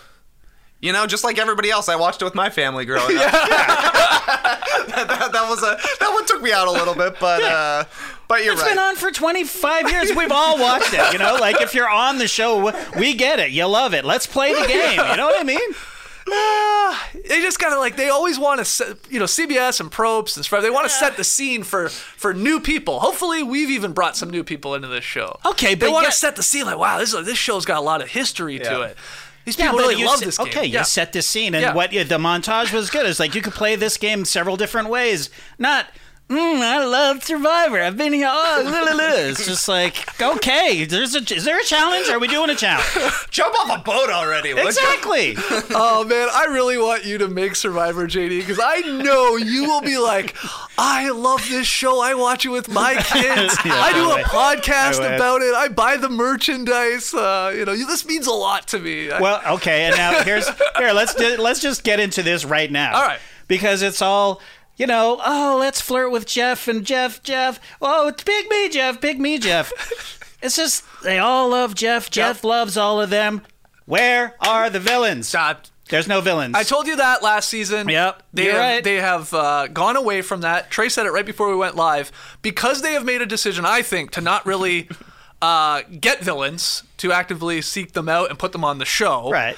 You 0.80 0.92
know, 0.92 1.06
just 1.08 1.24
like 1.24 1.38
everybody 1.38 1.70
else, 1.70 1.88
I 1.88 1.96
watched 1.96 2.22
it 2.22 2.24
with 2.24 2.36
my 2.36 2.50
family 2.50 2.84
growing 2.84 3.16
up. 3.16 3.32
that, 3.32 5.06
that- 5.08 5.32
that 5.32 5.48
was 5.48 5.62
a 5.62 5.76
that 6.00 6.10
one 6.12 6.24
took 6.26 6.40
me 6.42 6.52
out 6.52 6.68
a 6.68 6.70
little 6.70 6.94
bit, 6.94 7.16
but 7.20 7.42
uh, 7.42 7.84
but 8.28 8.44
you're 8.44 8.52
It's 8.54 8.62
right. 8.62 8.70
been 8.70 8.78
on 8.78 8.94
for 8.96 9.10
25 9.10 9.90
years. 9.90 10.12
We've 10.14 10.30
all 10.32 10.58
watched 10.58 10.92
it, 10.92 11.12
you 11.12 11.18
know? 11.18 11.36
Like, 11.40 11.60
if 11.62 11.74
you're 11.74 11.88
on 11.88 12.18
the 12.18 12.28
show, 12.28 12.72
we 12.96 13.14
get 13.14 13.38
it. 13.40 13.50
You 13.50 13.66
love 13.66 13.94
it. 13.94 14.04
Let's 14.04 14.26
play 14.26 14.52
the 14.52 14.66
game. 14.68 15.00
You 15.10 15.16
know 15.16 15.26
what 15.26 15.40
I 15.40 15.44
mean? 15.44 15.70
They 17.28 17.40
just 17.42 17.58
gotta 17.58 17.78
like 17.78 17.96
they 17.96 18.08
always 18.08 18.38
want 18.38 18.58
to 18.58 18.64
set 18.64 18.96
you 19.10 19.18
know 19.18 19.26
CBS 19.26 19.80
and 19.80 19.90
Probst 19.90 20.36
and 20.36 20.44
stuff. 20.44 20.62
They 20.62 20.70
want 20.70 20.84
to 20.86 20.90
set 20.90 21.16
the 21.16 21.24
scene 21.24 21.62
for 21.62 21.88
for 21.88 22.32
new 22.32 22.60
people. 22.60 23.00
Hopefully, 23.00 23.42
we've 23.42 23.70
even 23.70 23.92
brought 23.92 24.16
some 24.16 24.30
new 24.30 24.42
people 24.44 24.74
into 24.74 24.88
this 24.88 25.04
show. 25.04 25.38
Okay, 25.44 25.74
but 25.74 25.86
they 25.86 25.92
want 25.92 26.04
to 26.04 26.08
yeah- 26.08 26.12
set 26.12 26.36
the 26.36 26.42
scene 26.42 26.64
like 26.64 26.78
wow, 26.78 26.98
this 26.98 27.12
this 27.12 27.38
show's 27.38 27.64
got 27.64 27.78
a 27.78 27.82
lot 27.82 28.00
of 28.02 28.08
history 28.08 28.58
to 28.58 28.82
it. 28.82 28.96
These 29.44 29.56
people 29.56 29.72
but 29.76 29.78
really 29.88 30.04
love 30.04 30.18
se- 30.18 30.24
this 30.26 30.38
game. 30.38 30.48
Okay, 30.48 30.66
yeah. 30.66 30.80
you 30.80 30.84
set 30.84 31.12
the 31.14 31.22
scene, 31.22 31.54
and 31.54 31.62
Yeah. 31.62 31.74
what 31.74 31.90
the 31.90 32.04
montage 32.18 32.72
was 32.72 32.90
good. 32.90 33.06
It's 33.06 33.18
like 33.20 33.34
you 33.34 33.40
could 33.40 33.54
play 33.54 33.76
this 33.76 33.96
game 33.96 34.24
several 34.26 34.56
different 34.56 34.90
ways. 34.90 35.30
Not, 35.58 35.86
mm, 36.28 36.60
I 36.60 36.84
love 36.84 37.24
Survivor. 37.24 37.80
I've 37.80 37.96
been 37.96 38.12
here. 38.12 38.28
Oh, 38.30 38.62
la, 38.64 38.80
la, 38.82 38.92
la." 38.96 39.14
It's 39.14 39.46
just 39.46 39.68
like, 39.68 40.20
okay, 40.20 40.84
there's 40.84 41.14
a, 41.14 41.18
is 41.34 41.44
there 41.44 41.58
a 41.58 41.64
challenge? 41.64 42.08
Are 42.08 42.18
we 42.18 42.28
doing 42.28 42.50
a 42.50 42.54
challenge? 42.54 42.86
Jump 43.30 43.54
off 43.60 43.80
a 43.80 43.82
boat 43.82 44.10
already. 44.10 44.52
would 44.54 44.62
you? 44.62 44.68
exactly. 44.68 45.34
oh 45.74 46.04
man, 46.04 46.28
I 46.32 46.44
really 46.50 46.76
want 46.78 47.04
you 47.04 47.18
to 47.18 47.28
make 47.28 47.56
Survivor, 47.56 48.06
JD, 48.06 48.40
because 48.40 48.60
I 48.62 48.80
know 48.80 49.36
you 49.36 49.64
will 49.64 49.80
be 49.80 49.98
like, 49.98 50.36
I 50.76 51.10
love 51.10 51.46
this 51.48 51.66
show. 51.66 52.00
I 52.00 52.14
watch 52.14 52.44
it 52.44 52.50
with 52.50 52.68
my 52.68 52.94
kids. 53.04 53.56
Yeah, 53.64 53.74
I 53.74 53.92
do 53.92 54.10
a 54.10 54.24
podcast 54.24 54.98
about 54.98 55.42
it. 55.42 55.54
I 55.54 55.68
buy 55.68 55.96
the 55.96 56.08
merchandise. 56.10 57.14
Uh, 57.14 57.52
you 57.56 57.64
know, 57.64 57.74
this 57.74 58.04
means 58.06 58.26
a 58.26 58.32
lot 58.32 58.68
to 58.68 58.78
me. 58.78 59.10
I- 59.10 59.20
Well, 59.20 59.40
okay, 59.56 59.84
and 59.86 59.96
now 59.96 60.22
here's 60.22 60.48
here. 60.76 60.92
Let's 60.92 61.14
do, 61.14 61.36
let's 61.38 61.60
just 61.60 61.84
get 61.84 62.00
into 62.00 62.22
this 62.22 62.44
right 62.44 62.70
now. 62.70 62.94
All 62.96 63.02
right. 63.06 63.18
because 63.48 63.82
it's 63.82 64.02
all. 64.02 64.40
You 64.78 64.86
know, 64.86 65.20
oh, 65.24 65.56
let's 65.58 65.80
flirt 65.80 66.12
with 66.12 66.24
Jeff 66.24 66.68
and 66.68 66.84
Jeff, 66.86 67.22
Jeff. 67.22 67.60
Oh, 67.82 68.08
it's 68.08 68.22
big 68.22 68.48
me, 68.48 68.68
Jeff, 68.68 69.00
big 69.00 69.20
me, 69.20 69.38
Jeff. 69.38 69.72
it's 70.42 70.56
just 70.56 70.84
they 71.02 71.18
all 71.18 71.50
love 71.50 71.74
Jeff. 71.74 72.08
Jeff 72.10 72.44
loves 72.44 72.76
all 72.76 73.00
of 73.00 73.10
them. 73.10 73.42
Where 73.86 74.36
are 74.40 74.70
the 74.70 74.78
villains? 74.78 75.34
Uh, 75.34 75.54
There's 75.88 76.06
no 76.06 76.20
villains. 76.20 76.54
I 76.54 76.62
told 76.62 76.86
you 76.86 76.94
that 76.96 77.22
last 77.24 77.48
season. 77.48 77.88
Yep, 77.88 78.22
They 78.32 78.44
have, 78.44 78.56
right. 78.56 78.84
They 78.84 78.96
have 78.96 79.34
uh, 79.34 79.66
gone 79.66 79.96
away 79.96 80.22
from 80.22 80.42
that. 80.42 80.70
Trey 80.70 80.88
said 80.88 81.06
it 81.06 81.10
right 81.10 81.26
before 81.26 81.48
we 81.48 81.56
went 81.56 81.74
live 81.74 82.12
because 82.40 82.82
they 82.82 82.92
have 82.92 83.04
made 83.04 83.20
a 83.20 83.26
decision. 83.26 83.64
I 83.64 83.82
think 83.82 84.12
to 84.12 84.20
not 84.20 84.46
really 84.46 84.88
uh, 85.42 85.82
get 86.00 86.20
villains 86.20 86.84
to 86.98 87.10
actively 87.12 87.62
seek 87.62 87.92
them 87.92 88.08
out 88.08 88.30
and 88.30 88.38
put 88.38 88.52
them 88.52 88.62
on 88.64 88.78
the 88.78 88.84
show. 88.84 89.30
right. 89.30 89.56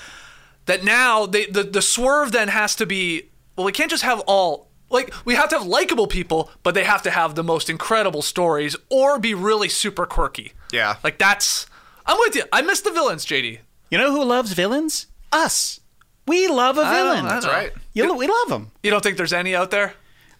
That 0.67 0.85
now 0.85 1.27
they 1.27 1.47
the 1.47 1.65
the 1.65 1.83
swerve 1.83 2.31
then 2.33 2.49
has 2.49 2.77
to 2.77 2.87
be 2.87 3.31
well. 3.57 3.67
We 3.67 3.73
can't 3.73 3.91
just 3.91 4.05
have 4.05 4.21
all. 4.21 4.70
Like 4.91 5.15
we 5.25 5.35
have 5.37 5.49
to 5.51 5.59
have 5.59 5.67
likable 5.67 6.07
people, 6.07 6.51
but 6.63 6.75
they 6.75 6.85
have 6.85 7.03
to 7.03 7.11
have 7.11 7.35
the 7.35 7.45
most 7.45 7.71
incredible 7.71 8.23
stories 8.23 8.77
or 8.91 9.19
be 9.19 9.35
really 9.35 9.69
super 9.69 10.05
quirky. 10.05 10.53
Yeah. 10.73 10.97
Like 11.03 11.19
that's 11.19 11.67
I'm 12.07 12.19
with 12.19 12.35
you. 12.35 12.43
I 12.53 12.63
miss 12.63 12.81
the 12.81 12.91
villains, 12.91 13.25
JD. 13.25 13.61
You 13.91 13.99
know 13.99 14.11
who 14.13 14.25
loves 14.25 14.53
villains? 14.53 15.07
Us. 15.33 15.81
We 16.27 16.49
love 16.49 16.77
a 16.79 16.85
villain. 16.85 17.25
That's 17.25 17.47
right. 17.47 17.73
You, 17.93 18.15
we 18.15 18.27
love 18.27 18.49
them. 18.49 18.71
You 18.83 18.91
don't 18.91 19.03
think 19.03 19.17
there's 19.17 19.33
any 19.33 19.55
out 19.55 19.71
there? 19.71 19.95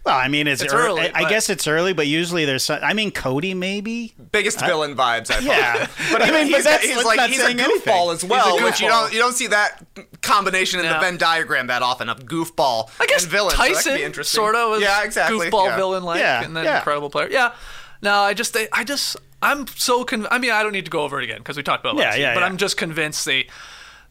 Well, 0.05 0.17
I 0.17 0.29
mean, 0.29 0.47
it's, 0.47 0.63
It's 0.63 0.73
ear- 0.73 0.79
early, 0.81 1.03
I, 1.15 1.25
I 1.27 1.29
guess 1.29 1.51
it's 1.51 1.67
early, 1.69 1.93
but 1.93 2.07
usually 2.07 2.47
there's. 2.47 2.63
Some, 2.65 2.79
I 2.83 2.95
mean, 2.95 3.11
Cody 3.11 3.53
maybe. 3.53 4.15
Biggest 4.33 4.59
villain 4.61 4.97
vibes. 4.97 5.31
I 5.31 5.41
Yeah. 5.41 5.87
but 6.13 6.23
I 6.23 6.29
I 6.29 6.31
mean, 6.31 6.35
mean, 6.45 6.53
but 6.53 6.57
he's, 6.57 6.65
that's- 6.65 6.83
he's 6.85 6.95
that's 6.95 7.05
like 7.07 7.29
he's 7.31 7.41
a 7.43 7.49
goofball 7.49 7.61
anything. 7.61 8.11
as 8.13 8.25
well, 8.25 8.53
He's 8.53 8.61
a 8.63 8.65
which 8.65 8.81
you 8.81 8.89
don't 8.89 9.13
you 9.13 9.19
don't 9.19 9.35
see 9.35 9.49
that 9.49 9.83
combination 10.23 10.81
in 10.81 10.87
Yeah. 10.87 10.95
the 10.95 11.01
Venn 11.01 11.19
diagram 11.19 11.67
that 11.67 11.83
often 11.83 12.09
of 12.09 12.21
goofball 12.25 12.91
I 12.99 13.07
guess 13.07 13.25
and 13.25 13.31
villain. 13.33 13.51
so 13.51 13.59
that 13.59 13.67
could 13.69 13.75
Tyson 13.75 13.95
be 13.97 14.03
interesting. 14.03 14.39
sort 14.39 14.55
of 14.55 14.71
was 14.71 14.81
yeah, 14.83 15.05
exactly. 15.05 15.51
goofball 15.51 15.67
yeah. 15.67 15.77
villain 15.77 16.03
like 16.03 16.21
Yeah, 16.21 16.45
and 16.45 16.57
then 16.57 16.65
yeah. 16.65 16.79
incredible 16.79 17.11
player. 17.11 17.29
Yeah. 17.31 17.53
No, 18.03 18.15
I 18.21 18.33
just 18.33 18.55
they, 18.55 18.69
I 18.73 18.85
just 18.85 19.17
I'm 19.43 19.67
so 19.67 20.05
con- 20.05 20.27
I 20.31 20.39
mean 20.39 20.51
I 20.53 20.63
don't 20.63 20.73
need 20.73 20.87
to 20.87 20.91
go 20.91 21.03
over 21.03 21.21
it 21.21 21.25
again 21.25 21.39
because 21.39 21.59
we 21.59 21.63
talked 21.63 21.85
about 21.85 21.97
it 21.97 21.99
Yeah, 22.01 22.05
last 22.09 22.19
yeah, 22.19 22.29
week, 22.31 22.37
but 22.37 22.41
yeah. 22.41 22.47
I'm 22.47 22.57
just 22.57 22.77
convinced 22.79 23.27
they 23.27 23.49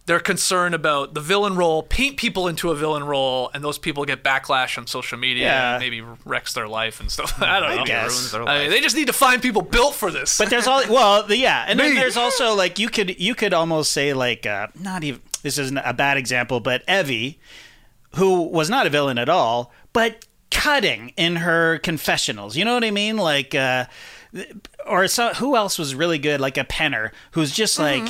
they're 0.10 0.20
concerned 0.20 0.74
about 0.74 1.14
the 1.14 1.22
villain 1.22 1.56
role, 1.56 1.84
paint 1.84 2.18
people 2.18 2.48
into 2.48 2.72
a 2.72 2.76
villain 2.76 3.04
role, 3.04 3.52
and 3.54 3.64
those 3.64 3.78
people 3.78 4.06
get 4.06 4.24
backlash 4.24 4.76
on 4.76 4.88
social 4.88 5.20
media 5.20 5.44
Yeah. 5.46 5.74
and 5.76 5.80
maybe 5.80 6.02
wrecks 6.26 6.54
their 6.54 6.68
life 6.68 7.00
and 7.00 7.12
stuff. 7.12 7.40
I 7.44 7.60
don't 7.60 7.76
know. 7.76 7.86
guess. 7.86 8.10
Ruins 8.10 8.32
their 8.32 8.42
I 8.50 8.60
mean, 8.62 8.72
they 8.72 8.82
just 8.82 8.96
need 8.96 9.06
to 9.06 9.14
find 9.14 9.40
people 9.40 9.62
built 9.62 9.94
for 9.94 10.10
this. 10.10 10.36
But 10.40 10.50
there's 10.50 10.66
all 10.66 10.82
well, 10.90 11.22
the, 11.22 11.38
yeah, 11.38 11.64
and 11.68 11.80
then 11.80 11.94
there's 11.94 12.18
also 12.18 12.56
like 12.56 12.80
you 12.80 12.90
could 12.90 13.20
you 13.20 13.36
could 13.36 13.54
almost 13.54 13.92
say 13.92 14.14
like 14.14 14.48
uh, 14.48 14.70
not 14.80 15.04
even 15.04 15.22
this 15.44 15.60
isn't 15.60 15.78
a 15.78 15.94
bad 15.94 16.18
example, 16.18 16.60
but 16.60 16.84
Evvie, 16.88 17.38
who 18.16 18.42
was 18.42 18.68
not 18.68 18.88
a 18.88 18.90
villain 18.90 19.20
at 19.20 19.30
all, 19.30 19.72
but 19.94 20.26
cutting 20.50 21.14
in 21.18 21.36
her 21.36 21.78
confessionals. 21.78 22.58
You 22.58 22.66
know 22.66 22.74
what 22.74 22.84
I 22.84 22.90
mean? 22.90 23.18
Like, 23.18 23.54
uh, 23.54 23.86
or 24.88 25.08
so, 25.08 25.34
who 25.36 25.56
else 25.56 25.78
was 25.78 25.94
really 25.94 26.18
good? 26.18 26.42
Like 26.42 26.58
a 26.58 26.64
Penner, 26.64 27.12
who's 27.32 27.52
just 27.52 27.78
Mm-hmm. 27.80 28.06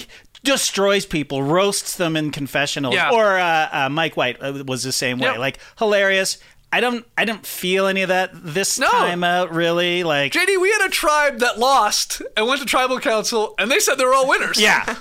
Like. 0.49 0.59
Destroys 0.59 1.05
people, 1.05 1.43
roasts 1.43 1.95
them 1.97 2.15
in 2.15 2.31
confessionals, 2.31 2.93
Yeah. 2.95 3.11
or 3.11 3.37
uh, 3.39 3.69
uh, 3.71 3.89
Mike 3.89 4.15
White 4.17 4.37
uh, 4.41 4.63
was 4.65 4.83
the 4.83 4.91
same 4.91 5.19
way. 5.19 5.27
Yep. 5.29 5.37
Like 5.37 5.59
hilarious. 5.77 6.37
I 6.71 6.81
don't, 6.81 7.03
I 7.17 7.25
didn't 7.25 7.47
feel 7.47 7.87
any 7.87 8.03
of 8.03 8.09
that 8.09 8.29
this 8.31 8.77
No. 8.77 8.87
time 8.91 9.23
out. 9.23 9.51
Really, 9.51 10.03
like 10.03 10.33
JD, 10.33 10.61
we 10.61 10.69
had 10.71 10.85
a 10.85 10.89
tribe 10.89 11.39
that 11.39 11.57
lost 11.57 12.21
and 12.37 12.45
went 12.45 12.59
to 12.61 12.65
tribal 12.67 12.99
council, 12.99 13.55
and 13.57 13.71
they 13.71 13.79
said 13.79 13.95
they 13.95 14.05
were 14.05 14.13
all 14.13 14.27
winners. 14.29 14.61
yeah, 14.61 14.85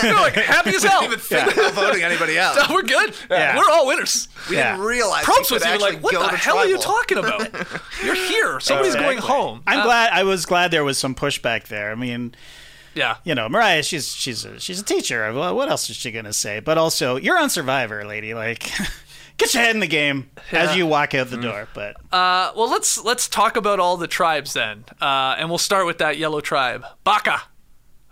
they're 0.00 0.14
like 0.14 0.32
happy 0.32 0.70
as 0.74 0.82
hell. 0.82 1.04
Even 1.04 1.18
think 1.18 1.52
about 1.52 1.72
voting 1.74 2.02
anybody 2.02 2.38
else. 2.38 2.56
No, 2.66 2.74
we're 2.74 2.82
good. 2.82 3.14
Yeah. 3.30 3.58
We're 3.58 3.70
all 3.70 3.86
winners. 3.88 4.28
We 4.48 4.56
Yeah. 4.56 4.72
didn't 4.72 4.86
realize 4.86 5.24
Probst 5.26 5.50
we 5.50 5.56
was 5.56 5.62
could 5.64 5.68
even 5.68 5.80
like, 5.82 6.00
"What 6.02 6.14
the 6.14 6.28
to 6.28 6.36
hell 6.36 6.56
are 6.56 6.66
you 6.66 6.78
talking 6.78 7.18
about? 7.18 7.42
You're 8.02 8.14
here. 8.14 8.58
Somebody's 8.60 8.94
going 8.94 9.18
home." 9.18 9.62
I'm 9.66 9.80
Uh, 9.80 9.84
glad. 9.84 10.12
I 10.14 10.22
was 10.22 10.46
glad 10.46 10.70
there 10.70 10.82
was 10.84 10.96
some 10.96 11.14
pushback 11.14 11.64
there. 11.68 11.92
I 11.92 11.94
mean, 11.94 12.34
Yeah. 12.94 13.16
you 13.24 13.34
know, 13.34 13.48
Morriah, 13.48 13.82
she's 13.88 14.14
she's 14.14 14.44
a, 14.44 14.60
she's 14.60 14.80
a 14.80 14.84
teacher. 14.84 15.32
Well, 15.32 15.54
What 15.56 15.68
else 15.70 15.88
is 15.90 15.96
she 15.96 16.10
gonna 16.10 16.32
say? 16.32 16.60
But 16.60 16.78
also, 16.78 17.16
you're 17.16 17.38
on 17.38 17.50
Survivor, 17.50 18.04
lady. 18.04 18.34
Like, 18.34 18.70
get 19.38 19.54
your 19.54 19.62
head 19.62 19.74
in 19.74 19.80
the 19.80 19.86
game 19.86 20.30
Yeah. 20.52 20.60
as 20.64 20.76
you 20.76 20.86
walk 20.86 21.14
out 21.14 21.30
the 21.30 21.36
door. 21.38 21.68
But 21.74 21.96
Uh, 22.12 22.52
well, 22.56 22.68
let's 22.70 23.02
let's 23.02 23.28
talk 23.28 23.56
about 23.56 23.80
all 23.80 23.96
the 23.96 24.06
tribes 24.08 24.52
then, 24.52 24.84
uh, 25.00 25.36
and 25.38 25.48
we'll 25.48 25.58
start 25.58 25.86
with 25.86 25.98
that 25.98 26.18
yellow 26.18 26.40
tribe, 26.40 26.84
Baka. 27.04 27.42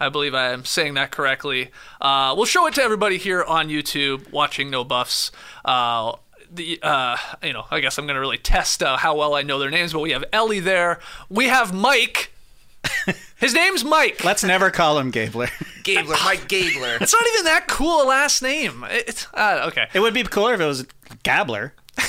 I 0.02 0.08
believe 0.08 0.34
I 0.34 0.52
am 0.52 0.64
saying 0.64 0.94
that 0.94 1.10
correctly. 1.10 1.70
Uh, 2.00 2.32
we'll 2.34 2.46
show 2.46 2.66
it 2.66 2.72
to 2.76 2.82
everybody 2.82 3.18
here 3.18 3.44
on 3.44 3.68
YouTube 3.68 4.32
watching 4.32 4.70
No 4.70 4.82
Buffs. 4.82 5.30
Uh, 5.62 6.12
the 6.50 6.78
uh, 6.82 7.18
you 7.42 7.52
know, 7.52 7.66
I 7.70 7.80
guess 7.80 7.98
I'm 7.98 8.06
gonna 8.06 8.18
really 8.18 8.38
test 8.38 8.82
uh, 8.82 8.96
how 8.96 9.14
well 9.14 9.34
I 9.34 9.42
know 9.42 9.58
their 9.58 9.68
names, 9.70 9.92
but 9.92 10.00
we 10.00 10.12
have 10.12 10.24
Elie 10.32 10.60
there. 10.60 11.00
We 11.28 11.48
have 11.48 11.74
Mike. 11.74 12.32
His 13.36 13.54
name's 13.54 13.84
Mike. 13.84 14.22
let's 14.24 14.44
never 14.44 14.70
call 14.70 14.98
him 14.98 15.10
Gabler. 15.10 15.48
Gabler, 15.82 16.16
Mike 16.24 16.46
Gabler. 16.48 16.98
It's 17.00 17.12
not 17.12 17.22
even 17.34 17.44
that 17.44 17.66
cool 17.68 18.02
a 18.02 18.04
last 18.06 18.42
name. 18.42 18.84
It- 18.90 19.04
It's 19.08 19.26
uh, 19.34 19.64
okay. 19.68 19.86
it 19.94 20.00
would 20.00 20.14
be 20.14 20.22
cooler 20.24 20.54
if 20.54 20.60
it 20.60 20.66
was 20.66 20.86
Gabler. 21.22 21.72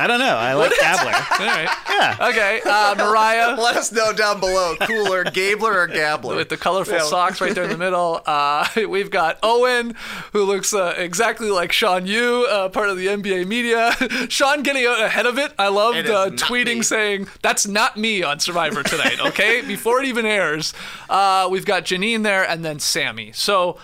I 0.00 0.06
don't 0.06 0.18
know. 0.20 0.36
I 0.36 0.54
like 0.54 0.70
Gabler. 0.78 1.12
All 1.40 1.46
right. 1.46 1.68
Yeah. 1.90 2.28
Okay. 2.28 2.60
Uh, 2.64 2.94
Morriah. 2.94 3.56
Let 3.62 3.76
us 3.76 3.90
know 3.90 4.12
down 4.12 4.38
below. 4.40 4.76
Cooler, 4.80 5.24
Gabler 5.24 5.72
or 5.80 5.86
Gabler? 5.88 6.36
with 6.36 6.48
the 6.50 6.56
colorful 6.56 6.94
Yeah. 6.94 7.02
socks 7.04 7.40
right 7.40 7.54
there 7.54 7.64
in 7.64 7.70
the 7.70 7.76
middle. 7.78 8.20
Uh, 8.28 8.66
we've 8.88 9.10
got 9.10 9.38
Owen, 9.42 9.94
who 10.32 10.44
looks 10.44 10.72
uh, 10.72 10.94
exactly 10.96 11.50
like 11.50 11.72
Sean 11.72 12.06
Yu, 12.06 12.46
uh, 12.48 12.68
part 12.68 12.88
of 12.90 12.96
the 12.96 13.06
NBA 13.06 13.46
media. 13.46 13.92
Sean 14.28 14.62
getting 14.62 14.84
out 14.86 15.00
ahead 15.02 15.26
of 15.26 15.38
it. 15.38 15.52
I 15.58 15.68
loved 15.68 15.96
It 15.98 16.04
is 16.06 16.10
uh, 16.12 16.26
not 16.26 16.34
tweeting 16.38 16.76
me. 16.76 16.82
saying, 16.82 17.28
"That's 17.42 17.66
not 17.66 17.96
me 17.96 18.22
on 18.22 18.38
Survivor 18.40 18.82
tonight." 18.82 19.18
Okay, 19.20 19.62
before 19.62 20.00
it 20.00 20.06
even 20.06 20.24
airs. 20.26 20.72
Uh, 21.08 21.48
we've 21.50 21.64
got 21.66 21.84
Jeanine 21.84 22.22
there, 22.22 22.44
and 22.48 22.64
then 22.64 22.78
Sami. 22.78 23.32
So, 23.32 23.78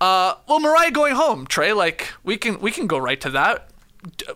uh, 0.00 0.34
well, 0.48 0.60
Morriah 0.60 0.92
going 0.92 1.14
home. 1.16 1.46
Trey, 1.46 1.72
like 1.72 2.12
we 2.22 2.36
can 2.36 2.60
we 2.60 2.70
can 2.70 2.86
go 2.86 2.96
right 2.98 3.20
to 3.20 3.30
that. 3.30 3.69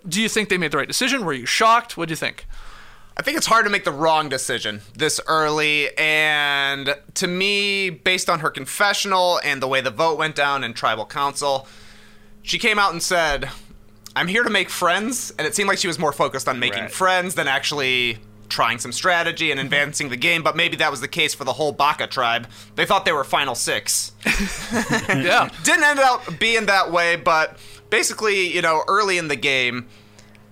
Do 0.09 0.21
you 0.21 0.29
think 0.29 0.49
they 0.49 0.59
made 0.59 0.71
the 0.73 0.79
right 0.79 0.89
decision? 0.89 1.25
Were 1.25 1.33
you 1.33 1.47
shocked? 1.47 1.97
What 1.97 2.09
do 2.09 2.13
you 2.13 2.17
think? 2.17 2.47
I 3.17 3.23
think 3.23 3.37
it's 3.37 3.47
hard 3.47 3.65
to 3.65 3.71
make 3.71 3.85
the 3.85 3.93
wrong 3.93 4.29
decision 4.29 4.81
this 4.97 5.21
early. 5.29 5.97
And 5.97 6.97
to 7.15 7.27
me, 7.29 7.91
based 7.91 8.29
on 8.29 8.41
her 8.41 8.51
confessional 8.51 9.41
and 9.45 9.63
the 9.63 9.69
way 9.69 9.81
the 9.81 9.91
vote 9.91 10.19
went 10.19 10.35
down 10.35 10.65
in 10.65 10.75
tribal 10.75 11.07
council, 11.07 11.69
she 12.43 12.59
came 12.59 12.79
out 12.79 12.93
and 12.93 13.03
said, 13.03 13.49
I'm 14.17 14.27
here 14.29 14.43
to 14.43 14.51
make 14.51 14.69
friends. 14.69 15.33
And 15.39 15.47
it 15.47 15.55
seemed 15.55 15.69
like 15.69 15.79
she 15.79 15.87
was 15.87 15.99
more 15.99 16.13
focused 16.13 16.49
on 16.49 16.59
making 16.59 16.83
Right. 16.83 16.91
friends 16.93 17.37
than 17.37 17.47
actually 17.49 18.19
trying 18.49 18.79
some 18.79 18.93
strategy 18.93 19.51
and 19.51 19.59
advancing 19.59 20.09
the 20.11 20.17
game. 20.17 20.43
But 20.43 20.57
maybe 20.57 20.77
that 20.77 20.91
was 20.91 21.01
the 21.01 21.09
case 21.09 21.35
for 21.35 21.45
the 21.45 21.53
whole 21.55 21.73
Baka 21.73 22.09
tribe. 22.09 22.49
They 22.75 22.85
thought 22.85 23.05
they 23.05 23.13
were 23.13 23.25
final 23.25 23.55
six. 23.55 24.13
Yeah. 25.09 25.49
Didn't 25.63 25.85
end 25.85 26.01
up 26.01 26.39
being 26.41 26.67
that 26.67 26.91
way, 26.91 27.15
but 27.17 27.59
basically, 27.91 28.55
you 28.55 28.63
know, 28.63 28.83
early 28.89 29.19
in 29.19 29.29
the 29.29 29.37
game, 29.37 29.87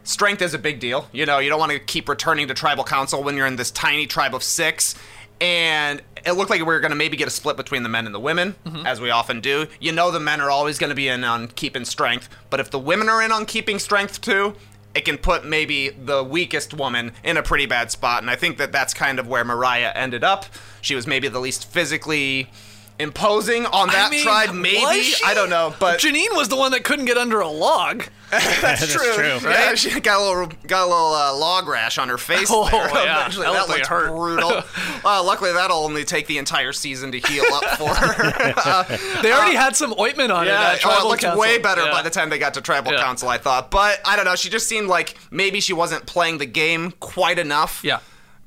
strength 0.04 0.42
is 0.42 0.54
a 0.54 0.58
big 0.58 0.80
deal. 0.80 1.08
You 1.12 1.26
know, 1.26 1.38
you 1.38 1.48
don't 1.48 1.60
want 1.60 1.72
to 1.72 1.78
keep 1.78 2.08
returning 2.08 2.48
to 2.48 2.54
tribal 2.54 2.84
council 2.84 3.22
when 3.22 3.36
you're 3.36 3.46
in 3.46 3.56
this 3.56 3.70
tiny 3.70 4.06
tribe 4.06 4.34
of 4.34 4.42
six. 4.42 4.94
And 5.40 6.02
it 6.24 6.32
looked 6.32 6.50
like 6.50 6.60
we 6.60 6.66
were 6.66 6.80
going 6.80 6.92
to 6.92 6.96
maybe 6.96 7.16
get 7.16 7.26
a 7.26 7.30
split 7.30 7.56
between 7.56 7.82
the 7.82 7.88
men 7.88 8.06
and 8.06 8.14
the 8.14 8.20
women, 8.20 8.54
mm-hmm. 8.64 8.86
as 8.86 9.00
we 9.00 9.10
often 9.10 9.40
do. 9.40 9.66
You 9.80 9.90
know, 9.90 10.12
the 10.12 10.20
men 10.20 10.40
are 10.40 10.50
always 10.50 10.78
going 10.78 10.90
to 10.90 10.94
be 10.94 11.08
in 11.08 11.24
on 11.24 11.48
keeping 11.48 11.84
strength, 11.84 12.28
but 12.48 12.60
if 12.60 12.70
the 12.70 12.78
women 12.78 13.08
are 13.08 13.20
in 13.20 13.32
on 13.32 13.44
keeping 13.44 13.80
strength 13.80 14.20
too, 14.20 14.54
it 14.94 15.04
can 15.04 15.18
put 15.18 15.44
maybe 15.44 15.88
the 15.88 16.22
weakest 16.22 16.74
woman 16.74 17.12
in 17.24 17.36
a 17.36 17.42
pretty 17.42 17.66
bad 17.66 17.90
spot. 17.90 18.22
And 18.22 18.30
I 18.30 18.36
think 18.36 18.58
that 18.58 18.70
that's 18.70 18.94
kind 18.94 19.18
of 19.18 19.26
where 19.26 19.44
Morriah 19.44 19.90
ended 19.94 20.22
up. 20.22 20.46
She 20.80 20.94
was 20.94 21.06
maybe 21.06 21.28
the 21.28 21.40
least 21.40 21.64
physically 21.68 22.50
imposing 22.99 23.66
on 23.66 23.88
that 23.88 24.08
I 24.08 24.11
mean, 24.11 24.22
tribe, 24.22 24.54
maybe. 24.54 25.12
I 25.25 25.32
don't 25.34 25.50
know, 25.50 25.75
but 25.78 26.00
Jeanine 26.00 26.34
was 26.34 26.49
the 26.49 26.56
one 26.56 26.72
that 26.72 26.84
couldn't 26.84 27.06
get 27.06 27.16
under 27.18 27.40
a 27.40 27.49
log. 27.49 28.04
that's, 28.32 28.61
That's 28.62 28.92
true. 28.94 29.12
true. 29.12 29.50
Yeah, 29.50 29.75
she 29.75 30.00
got 30.00 30.18
a 30.18 30.25
little 30.25 30.46
got 30.66 30.84
a 30.87 30.88
little 30.88 31.12
uh, 31.12 31.37
log 31.37 31.68
rash 31.68 31.99
on 31.99 32.08
her 32.08 32.16
face. 32.16 32.49
Oh, 32.50 32.66
there. 32.70 32.80
yeah. 33.04 33.18
Eventually, 33.20 33.44
That 33.44 33.52
that, 33.52 33.68
looked 33.68 33.80
looks 33.80 33.88
hurt. 33.88 34.08
brutal. 34.08 34.62
uh, 35.04 35.22
luckily, 35.22 35.52
that'll 35.52 35.76
only 35.84 36.04
take 36.04 36.26
the 36.28 36.38
entire 36.38 36.72
season 36.72 37.12
to 37.12 37.18
heal 37.18 37.44
up 37.52 37.64
for 37.78 37.94
her. 37.94 38.32
Uh, 38.56 39.20
They 39.22 39.32
already 39.34 39.54
had 39.54 39.76
some 39.76 39.94
ointment 40.00 40.32
on 40.32 40.44
it. 40.46 40.50
yeah, 40.50 40.72
at 40.72 40.80
oh, 40.87 41.04
it 41.04 41.08
looked 41.11 41.20
council. 41.22 41.40
way 41.40 41.58
better 41.58 41.82
Yeah. 41.84 41.90
by 41.90 42.00
the 42.00 42.08
time 42.08 42.30
they 42.30 42.38
got 42.38 42.54
to 42.54 42.62
tribal 42.62 42.92
Yeah. 42.92 43.02
council. 43.02 43.28
I 43.28 43.37
thought, 43.37 43.70
but 43.70 44.00
I 44.06 44.16
don't 44.16 44.25
know. 44.25 44.34
She 44.34 44.49
just 44.49 44.66
seemed 44.66 44.88
like 44.88 45.14
maybe 45.30 45.61
she 45.61 45.75
wasn't 45.75 46.06
playing 46.06 46.38
the 46.38 46.46
game 46.46 46.92
quite 47.00 47.38
enough. 47.38 47.82
Yeah. 47.84 47.99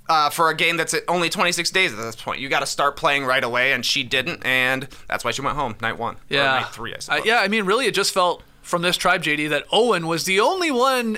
Uh, 0.08 0.30
for 0.30 0.50
a 0.52 0.56
game 0.56 0.78
that's 0.78 0.94
only 1.08 1.30
26 1.32 1.72
days 1.72 1.92
at 1.92 1.98
this 1.98 2.16
point, 2.16 2.40
you 2.40 2.48
got 2.48 2.60
to 2.60 2.66
start 2.68 2.96
playing 2.96 3.26
right 3.26 3.44
away, 3.44 3.74
and 3.74 3.84
she 3.84 4.04
didn't, 4.04 4.46
and 4.46 4.88
that's 5.08 5.24
why 5.26 5.32
she 5.32 5.42
went 5.42 5.58
home 5.58 5.76
night 5.82 5.98
one. 5.98 6.14
Or 6.16 6.20
Yeah. 6.30 6.46
night 6.60 6.70
three, 6.72 6.94
I 7.10 7.18
Uh, 7.18 7.22
yeah, 7.26 7.40
I 7.40 7.48
mean, 7.48 7.66
really, 7.66 7.88
it 7.88 7.96
just 7.96 8.14
felt 8.14 8.44
from 8.62 8.84
this 8.84 8.98
tribe, 8.98 9.24
JD, 9.24 9.48
that 9.50 9.66
Owen 9.72 10.06
was 10.06 10.26
the 10.26 10.40
only 10.40 10.70
one 10.70 11.18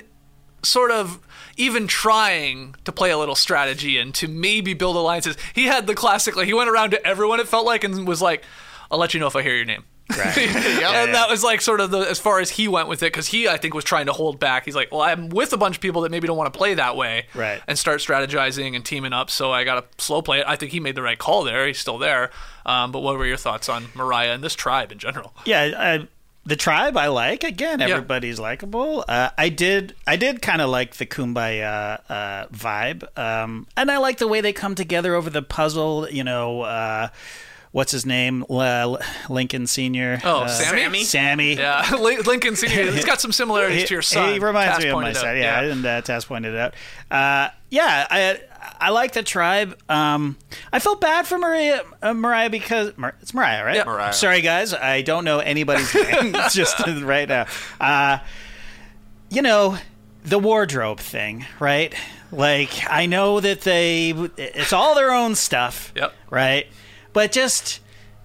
sort 0.63 0.91
of 0.91 1.19
even 1.57 1.85
trying 1.87 2.75
to 2.85 2.91
play 2.93 3.11
a 3.11 3.17
little 3.17 3.35
strategy 3.35 3.97
and 3.97 4.13
to 4.15 4.27
maybe 4.27 4.73
build 4.73 4.95
alliances. 4.95 5.35
He 5.53 5.65
had 5.65 5.85
the 5.85 5.95
classic, 5.95 6.37
like, 6.37 6.45
he 6.47 6.53
went 6.53 6.69
around 6.69 6.91
to 6.91 7.05
everyone, 7.05 7.41
it 7.41 7.47
felt 7.49 7.65
like, 7.65 7.83
and 7.83 8.07
was 8.07 8.21
like, 8.21 8.43
I'll 8.89 8.99
let 8.99 9.13
you 9.13 9.19
know 9.19 9.27
if 9.27 9.35
I 9.35 9.41
hear 9.41 9.55
your 9.55 9.65
name. 9.65 9.83
Right. 10.09 10.37
and 10.37 11.13
that 11.13 11.29
was 11.29 11.43
like 11.43 11.61
sort 11.61 11.81
of 11.81 11.91
the 11.91 11.99
as 11.99 12.19
far 12.19 12.39
as 12.39 12.49
he 12.51 12.67
went 12.67 12.87
with 12.87 13.03
it 13.03 13.07
because 13.07 13.27
he 13.27 13.47
I 13.47 13.57
think 13.57 13.73
was 13.73 13.83
trying 13.83 14.05
to 14.05 14.13
hold 14.13 14.39
back. 14.39 14.65
He's 14.65 14.75
like, 14.75 14.91
well, 14.91 15.01
I'm 15.01 15.29
with 15.29 15.53
a 15.53 15.57
bunch 15.57 15.75
of 15.75 15.81
people 15.81 16.01
that 16.01 16.11
maybe 16.11 16.27
don't 16.27 16.37
want 16.37 16.51
to 16.51 16.57
play 16.57 16.73
that 16.75 16.95
way, 16.95 17.25
Right. 17.33 17.61
And 17.67 17.77
start 17.77 17.99
strategizing 17.99 18.75
and 18.75 18.85
teaming 18.85 19.13
up. 19.13 19.29
So 19.29 19.51
I 19.51 19.63
got 19.63 19.75
to 19.97 20.03
slow 20.03 20.21
play 20.21 20.39
it. 20.39 20.45
I 20.47 20.55
think 20.55 20.71
he 20.71 20.79
made 20.79 20.95
the 20.95 21.01
right 21.01 21.17
call 21.17 21.43
there. 21.43 21.67
He's 21.67 21.79
still 21.79 21.97
there. 21.97 22.31
Um, 22.65 22.91
but 22.91 22.99
what 22.99 23.17
were 23.17 23.25
your 23.25 23.37
thoughts 23.37 23.69
on 23.69 23.85
Morriah 23.87 24.35
and 24.35 24.43
this 24.43 24.55
tribe 24.55 24.91
in 24.91 24.99
general? 24.99 25.33
yeah, 25.45 25.71
I, 25.77 26.07
the 26.47 26.55
tribe 26.55 26.95
I 26.95 27.07
like. 27.07 27.43
Again, 27.43 27.81
everybody's 27.81 28.39
likable. 28.39 29.03
Uh, 29.07 29.29
I 29.37 29.49
did 29.49 29.95
I 30.07 30.15
did 30.15 30.41
kind 30.41 30.61
of 30.61 30.69
like 30.69 30.95
the 30.95 31.05
kumbaya 31.05 31.99
uh, 32.09 32.47
vibe, 32.47 33.05
um, 33.17 33.67
and 33.75 33.91
I 33.91 33.97
like 33.97 34.17
the 34.17 34.27
way 34.27 34.39
they 34.39 34.53
come 34.53 34.73
together 34.73 35.13
over 35.13 35.29
the 35.29 35.41
puzzle. 35.41 36.09
You 36.09 36.23
know. 36.23 36.61
Uh, 36.61 37.09
What's 37.71 37.91
his 37.91 38.05
name? 38.05 38.45
L- 38.49 38.99
Lincoln 39.29 39.67
Senior. 39.67 40.19
Oh, 40.23 40.41
Uh, 40.43 40.47
Sami? 40.47 41.03
Sami. 41.03 41.55
Yeah, 41.55 41.95
Lin- 41.99 42.21
Lincoln 42.21 42.55
Senior. 42.55 42.91
He's 42.91 43.05
got 43.05 43.19
some 43.21 43.31
similarities 43.31 43.87
to 43.89 43.93
your 43.95 44.01
son. 44.01 44.33
He 44.33 44.39
reminds 44.39 44.83
me 44.83 44.89
of 44.89 44.95
my 45.01 45.13
son. 45.13 45.37
Yeah, 45.37 45.61
and 45.61 45.85
uh, 45.85 46.01
Tess 46.01 46.25
pointed 46.25 46.53
it 46.53 46.59
out. 46.59 46.73
Uh, 47.11 47.49
yeah, 47.69 48.07
I 48.09 48.39
I 48.79 48.89
like 48.91 49.11
the 49.13 49.23
tribe. 49.23 49.77
Um, 49.89 50.37
I 50.71 50.79
felt 50.79 51.01
bad 51.01 51.27
for 51.27 51.37
Maria 51.37 51.81
uh, 52.01 52.13
Morriah 52.13 52.49
because 52.49 52.97
Mar- 52.97 53.15
it's 53.21 53.33
Morriah, 53.33 53.63
right? 53.65 53.75
Yeah. 53.75 53.83
Morriah. 53.85 54.13
Sorry, 54.13 54.41
guys, 54.41 54.73
I 54.73 55.01
don't 55.01 55.25
know 55.25 55.39
anybody's 55.39 55.93
name. 55.95 56.33
Just 56.51 56.79
right 56.87 57.27
now. 57.27 57.45
Uh, 57.81 58.19
you 59.29 59.41
know 59.41 59.77
the 60.23 60.39
wardrobe 60.39 60.99
thing, 60.99 61.45
right? 61.59 61.93
Like 62.31 62.71
I 62.89 63.05
know 63.05 63.39
that 63.41 63.61
they 63.61 64.11
it's 64.37 64.71
all 64.73 64.95
their 64.95 65.11
own 65.11 65.35
stuff. 65.35 65.91
Yep. 65.95 66.13
Right? 66.29 66.67
But 67.17 67.31
just 67.31 67.79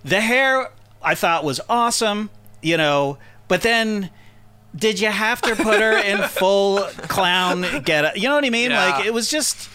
the 0.04 0.20
hair 0.20 0.70
I 1.00 1.14
thought 1.14 1.44
was 1.44 1.62
awesome, 1.66 2.28
you 2.60 2.76
know, 2.76 3.16
but 3.48 3.62
then 3.62 4.10
did 4.76 5.00
you 5.00 5.08
have 5.08 5.40
to 5.40 5.56
put 5.56 5.80
her 5.80 5.96
in 5.96 6.20
full 6.28 6.80
clown 7.08 7.64
get 7.84 8.18
You 8.18 8.28
know 8.28 8.34
what 8.34 8.44
I 8.44 8.50
mean? 8.50 8.70
Yeah. 8.70 8.90
Like 8.90 9.06
it 9.06 9.14
was 9.14 9.30
just 9.30 9.70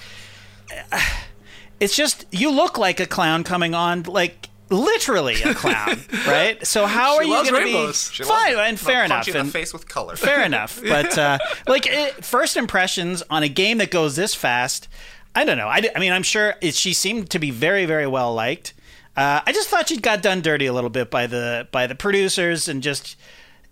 it's 1.79 1.95
just 1.95 2.27
you 2.29 2.51
look 2.51 2.77
like 2.77 2.99
a 2.99 3.07
clown 3.07 3.43
coming 3.43 3.73
on 3.73 4.03
like 4.03 4.49
literally 4.69 5.41
a 5.41 5.55
clown, 5.55 5.99
right? 6.27 6.63
So 6.67 6.85
how 6.85 7.13
She 7.13 7.17
are 7.17 7.43
you 7.43 7.51
going 7.51 7.65
to 7.65 7.87
be. 7.87 7.93
She 7.93 8.23
fine 8.23 8.55
and 8.55 8.79
fair 8.79 9.03
enough 9.03 9.27
and 9.29 9.51
face 9.51 9.73
with 9.73 9.87
color. 9.87 10.15
fair 10.15 10.43
enough. 10.43 10.79
But 10.79 11.17
uh, 11.17 11.39
like 11.67 11.87
it, 11.87 12.23
first 12.23 12.55
impressions 12.55 13.23
on 13.31 13.41
a 13.41 13.49
game 13.49 13.79
that 13.79 13.89
goes 13.89 14.15
this 14.15 14.35
fast, 14.35 14.87
I 15.33 15.43
don't 15.43 15.57
know. 15.57 15.69
I 15.69 15.81
mean, 15.97 16.13
I'm 16.13 16.21
sure 16.21 16.53
it, 16.61 16.75
she 16.75 16.93
seemed 16.93 17.31
to 17.31 17.39
be 17.39 17.49
very, 17.49 17.87
very 17.87 18.05
well 18.05 18.35
liked. 18.35 18.75
Uh, 19.17 19.41
I 19.45 19.51
just 19.51 19.67
thought 19.69 19.89
she 19.89 19.97
got 19.97 20.21
done 20.21 20.41
dirty 20.41 20.67
a 20.67 20.73
little 20.73 20.89
bit 20.91 21.09
by 21.09 21.25
the 21.27 21.67
by 21.71 21.87
the 21.87 21.95
producers 21.95 22.67
and 22.69 22.83
just 22.83 23.15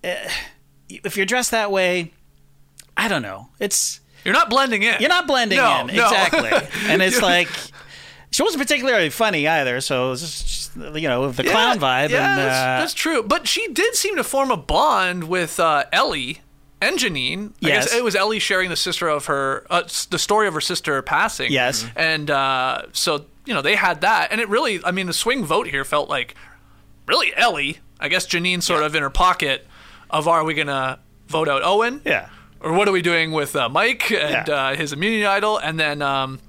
uh, 0.03 0.15
if 0.89 1.15
you're 1.15 1.25
dressed 1.27 1.51
that 1.51 1.71
way, 1.71 2.11
I 2.97 3.07
don't 3.07 3.21
know. 3.21 3.49
It's 3.59 3.99
You're 4.23 4.33
not 4.33 4.49
blending 4.49 4.81
in. 4.83 4.95
you're 4.99 5.09
not 5.09 5.27
blending 5.27 5.57
No, 5.59 5.81
in 5.81 5.95
no. 5.95 6.03
exactly, 6.05 6.51
and 6.91 7.01
it's 7.01 7.21
like. 7.21 7.47
She 8.31 8.43
wasn't 8.43 8.63
particularly 8.63 9.09
funny 9.11 9.47
either, 9.47 9.79
so 9.79 10.07
it 10.07 10.09
was 10.09 10.21
just, 10.21 10.75
you 10.75 11.07
know 11.07 11.31
the 11.31 11.43
clown 11.45 11.79
vibe. 11.79 12.09
Yeah, 12.09 12.31
and, 12.31 12.37
that's, 12.39 12.55
uh, 12.57 12.79
that's 12.81 12.93
true. 12.93 13.23
But 13.23 13.47
she 13.47 13.69
did 13.69 13.95
seem 13.95 14.17
to 14.17 14.25
form 14.25 14.51
a 14.51 14.57
bond 14.57 15.23
with 15.29 15.57
uh, 15.57 15.85
Elie 15.93 16.41
and 16.81 16.97
Jeanine. 16.99 17.51
I 17.51 17.67
Yes. 17.69 17.85
guess 17.85 17.95
it 17.95 18.03
was 18.03 18.13
Elie 18.13 18.39
sharing 18.39 18.69
the 18.69 18.75
sister 18.75 19.07
of 19.07 19.27
her, 19.27 19.65
uh, 19.69 19.83
the 20.09 20.19
story 20.19 20.49
of 20.49 20.53
her 20.53 20.59
sister 20.59 21.01
passing. 21.01 21.49
Yes. 21.49 21.85
and 21.95 22.29
uh, 22.29 22.81
so 22.91 23.23
you 23.45 23.53
know 23.53 23.61
they 23.61 23.75
had 23.75 24.01
that, 24.01 24.31
and 24.31 24.41
it 24.41 24.49
really, 24.49 24.83
I 24.83 24.91
mean, 24.91 25.07
the 25.07 25.13
swing 25.13 25.45
vote 25.45 25.67
here 25.67 25.83
felt 25.85 26.09
like 26.09 26.35
really 27.07 27.35
Elie. 27.35 27.79
I 27.99 28.09
guess 28.09 28.25
Jeanine 28.27 28.61
sort 28.61 28.83
of 28.83 28.93
in 28.95 29.01
her 29.03 29.09
pocket 29.09 29.65
of 30.09 30.27
are 30.27 30.43
we 30.43 30.53
gonna 30.53 30.99
vote 31.27 31.47
out 31.47 31.61
Owen? 31.63 32.01
yeah, 32.05 32.29
or 32.59 32.73
what 32.73 32.87
are 32.87 32.91
we 32.91 33.01
doing 33.01 33.31
with 33.31 33.55
uh, 33.55 33.69
Mike 33.69 34.11
and 34.11 34.47
Yeah. 34.47 34.53
uh, 34.55 34.75
his 34.75 34.91
immunity 34.93 35.25
idol, 35.25 35.57
and 35.57 35.79
then 35.79 36.01
um, 36.01 36.39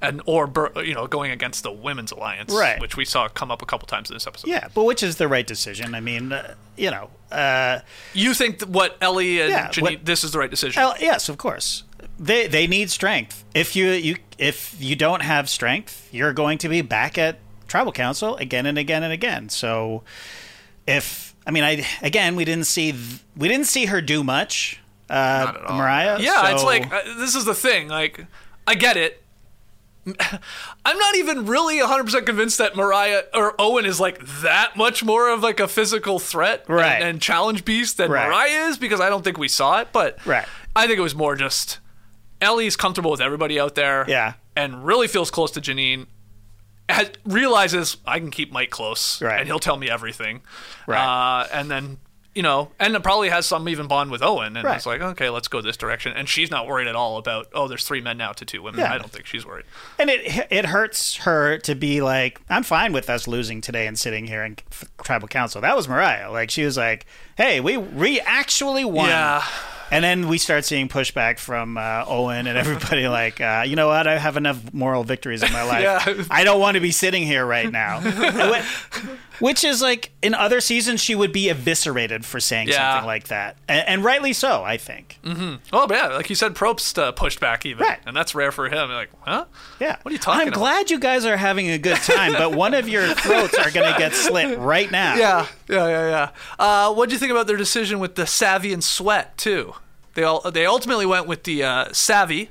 and 0.00 0.20
or 0.26 0.50
you 0.84 0.94
know 0.94 1.06
going 1.06 1.30
against 1.30 1.62
the 1.64 1.72
women's 1.72 2.12
alliance, 2.12 2.52
Right. 2.52 2.80
Which 2.80 2.96
we 2.96 3.04
saw 3.04 3.28
come 3.28 3.50
up 3.50 3.62
a 3.62 3.66
couple 3.66 3.86
times 3.86 4.10
in 4.10 4.14
this 4.16 4.26
episode. 4.26 4.48
yeah, 4.48 4.68
but 4.74 4.84
which 4.84 5.02
is 5.02 5.16
the 5.16 5.28
right 5.28 5.46
decision? 5.46 5.94
I 5.94 6.00
mean, 6.00 6.32
uh, 6.32 6.54
you 6.76 6.90
know. 6.90 7.10
Uh, 7.30 7.80
You 8.12 8.34
think 8.34 8.58
that 8.58 8.68
what 8.68 8.96
Elie 9.00 9.40
and 9.40 9.50
Yeah, 9.50 9.68
Jeanine, 9.68 9.82
what- 9.82 10.04
this 10.04 10.22
is 10.22 10.32
the 10.32 10.38
right 10.38 10.50
decision? 10.50 10.82
Oh, 10.82 10.94
yes, 11.00 11.28
of 11.30 11.38
course. 11.38 11.82
They 12.22 12.46
they 12.46 12.66
need 12.68 12.88
strength. 12.90 13.44
If 13.54 13.74
you 13.74 13.90
you 13.90 14.16
if 14.38 14.76
you 14.80 14.94
don't 14.96 15.22
have 15.22 15.48
strength, 15.50 16.08
you're 16.12 16.32
going 16.32 16.58
to 16.58 16.68
be 16.68 16.80
back 16.80 17.18
at 17.18 17.38
tribal 17.66 17.90
council 17.92 18.36
again 18.36 18.64
and 18.66 18.78
again 18.78 19.02
and 19.02 19.12
again. 19.12 19.48
So 19.48 20.04
if 20.86 21.34
I 21.46 21.50
mean 21.50 21.64
I 21.64 21.84
again 22.00 22.36
we 22.36 22.44
didn't 22.44 22.66
see 22.66 22.92
th- 22.92 23.20
we 23.36 23.48
didn't 23.48 23.66
see 23.66 23.86
her 23.86 24.00
do 24.00 24.22
much. 24.22 24.78
Uh, 25.10 25.14
Not 25.46 25.56
at 25.56 25.64
all. 25.64 25.80
Morriah. 25.80 26.18
yeah, 26.20 26.52
it's 26.52 26.62
like 26.64 26.90
uh, 26.92 27.02
this 27.18 27.34
is 27.34 27.44
the 27.44 27.54
thing. 27.54 27.88
Like, 27.88 28.24
I 28.66 28.74
get 28.76 28.96
it. 28.96 29.22
I'm 30.06 30.98
not 30.98 31.16
even 31.16 31.46
really 31.46 31.78
100% 31.78 32.24
convinced 32.26 32.58
that 32.58 32.72
Morriah 32.74 33.24
or 33.34 33.54
Owen 33.58 33.84
is 33.84 34.00
like 34.00 34.18
that 34.42 34.76
much 34.76 35.04
more 35.04 35.28
of 35.28 35.42
like 35.42 35.60
a 35.60 35.68
physical 35.68 36.18
threat 36.18 36.64
and- 36.68 37.04
and, 37.04 37.22
challenge 37.22 37.64
beast 37.64 37.98
than 37.98 38.10
Right. 38.10 38.28
Morriah 38.28 38.70
is 38.70 38.78
because 38.78 39.00
I 39.00 39.08
don't 39.10 39.22
think 39.22 39.38
we 39.38 39.48
saw 39.48 39.80
it. 39.80 39.88
But 39.92 40.18
Right. 40.26 40.46
I 40.74 40.86
think 40.86 40.98
it 40.98 41.02
was 41.02 41.14
more 41.14 41.36
just 41.36 41.78
Elie's 42.42 42.76
comfortable 42.76 43.10
with 43.10 43.20
everybody 43.22 43.58
out 43.58 43.74
there. 43.74 44.04
Yeah. 44.08 44.34
And 44.56 44.84
really 44.84 45.08
feels 45.08 45.30
close 45.30 45.50
to 45.52 45.60
Jeanine. 45.60 46.06
Has, 46.88 47.10
realizes 47.24 47.96
I 48.06 48.18
can 48.18 48.30
keep 48.30 48.52
Mike 48.52 48.70
close. 48.70 49.22
Right. 49.22 49.38
And 49.38 49.46
he'll 49.46 49.58
tell 49.60 49.76
me 49.78 49.88
everything. 49.88 50.42
Right. 50.86 51.40
Uh, 51.42 51.46
and 51.52 51.70
then, 51.70 51.98
you 52.34 52.42
know, 52.42 52.70
and 52.80 52.94
it 52.94 53.02
probably 53.02 53.28
has 53.30 53.46
some 53.46 53.66
even 53.68 53.86
bond 53.86 54.10
with 54.10 54.22
Owen. 54.22 54.56
And 54.56 54.64
Right. 54.66 54.76
it's 54.76 54.84
like, 54.84 55.00
okay, 55.00 55.30
let's 55.30 55.48
go 55.48 55.62
this 55.62 55.76
direction. 55.76 56.12
And 56.14 56.28
she's 56.28 56.50
not 56.50 56.66
worried 56.66 56.88
at 56.88 56.96
all 56.96 57.16
about, 57.18 57.46
oh, 57.54 57.68
there's 57.68 57.84
three 57.84 58.00
men 58.02 58.18
now 58.18 58.32
to 58.32 58.44
two 58.44 58.62
women. 58.62 58.80
Yeah. 58.80 58.92
I 58.92 58.98
don't 58.98 59.10
think 59.10 59.26
she's 59.26 59.46
worried. 59.46 59.64
and 59.98 60.10
it 60.10 60.46
it 60.50 60.66
hurts 60.66 61.16
her 61.18 61.56
to 61.58 61.74
be 61.74 62.02
like 62.02 62.40
I'm 62.50 62.62
fine 62.64 62.92
with 62.92 63.08
us 63.08 63.26
losing 63.28 63.60
today 63.60 63.86
and 63.86 63.98
sitting 63.98 64.26
here 64.26 64.44
in 64.44 64.56
tribal 65.02 65.28
council. 65.28 65.60
That 65.62 65.76
was 65.76 65.86
Morriah. 65.86 66.30
Like 66.32 66.50
she 66.50 66.64
was 66.64 66.76
like, 66.76 67.06
"Hey, 67.36 67.60
we 67.60 67.76
we 67.78 68.20
actually 68.20 68.84
won." 68.84 69.08
Yeah. 69.08 69.44
And 69.92 70.02
then 70.02 70.26
we 70.28 70.38
start 70.38 70.64
seeing 70.64 70.88
pushback 70.88 71.38
from 71.38 71.76
uh, 71.76 72.04
Owen 72.06 72.46
and 72.46 72.56
everybody 72.58 73.06
like, 73.20 73.40
uh, 73.40 73.64
you 73.66 73.76
know 73.76 73.88
what? 73.88 74.06
I 74.06 74.18
have 74.18 74.36
enough 74.36 74.72
moral 74.72 75.04
victories 75.04 75.42
in 75.42 75.52
my 75.52 75.62
life. 75.62 75.82
Yeah. 75.82 76.24
I 76.30 76.44
don't 76.44 76.60
want 76.60 76.74
to 76.76 76.80
be 76.80 76.90
sitting 76.92 77.22
here 77.24 77.44
right 77.46 77.70
now. 77.70 78.00
Which 79.38 79.64
is 79.64 79.82
like 79.82 80.12
in 80.22 80.34
other 80.34 80.60
seasons, 80.60 81.00
she 81.00 81.14
would 81.16 81.32
be 81.32 81.48
eviscerated 81.48 82.24
for 82.24 82.38
saying 82.38 82.68
Yeah. 82.68 82.92
something 82.94 83.06
like 83.06 83.28
that, 83.28 83.56
and, 83.66 83.88
and 83.88 84.04
rightly 84.04 84.32
so, 84.32 84.62
I 84.62 84.76
think. 84.76 85.18
Oh, 85.24 85.86
but 85.88 85.90
yeah, 85.96 86.06
like 86.08 86.30
you 86.30 86.36
said, 86.36 86.54
Probst 86.54 86.96
uh, 86.96 87.10
pushed 87.12 87.40
back 87.40 87.66
even. 87.66 87.84
Right. 87.84 87.98
And 88.06 88.16
that's 88.16 88.34
rare 88.36 88.52
for 88.52 88.66
him. 88.66 88.88
You're 88.88 88.96
like, 88.98 89.10
huh? 89.22 89.46
Yeah. 89.80 89.96
What 90.02 90.10
are 90.10 90.12
you 90.12 90.18
talking 90.18 90.42
I'm 90.42 90.48
about? 90.48 90.58
glad 90.58 90.90
you 90.90 91.00
guys 91.00 91.24
are 91.24 91.36
having 91.36 91.68
a 91.70 91.78
good 91.78 91.96
time, 91.98 92.32
but 92.34 92.54
one 92.54 92.72
of 92.74 92.88
your 92.88 93.06
throats 93.14 93.58
are 93.58 93.70
going 93.72 93.92
to 93.92 93.98
get 93.98 94.12
slit 94.14 94.58
right 94.58 94.90
now. 94.92 95.16
Yeah, 95.16 95.46
yeah, 95.68 95.88
yeah, 95.88 96.08
yeah. 96.08 96.30
Uh, 96.58 96.94
what 96.94 97.08
do 97.08 97.14
you 97.14 97.18
think 97.18 97.32
about 97.32 97.46
their 97.48 97.56
decision 97.56 97.98
with 97.98 98.14
the 98.14 98.26
savvy 98.26 98.72
and 98.72 98.84
sweat 98.84 99.36
too? 99.36 99.74
They 100.14 100.22
all 100.22 100.50
they 100.50 100.66
ultimately 100.66 101.06
went 101.06 101.26
with 101.26 101.44
the 101.44 101.62
uh, 101.64 101.92
savvy. 101.92 102.50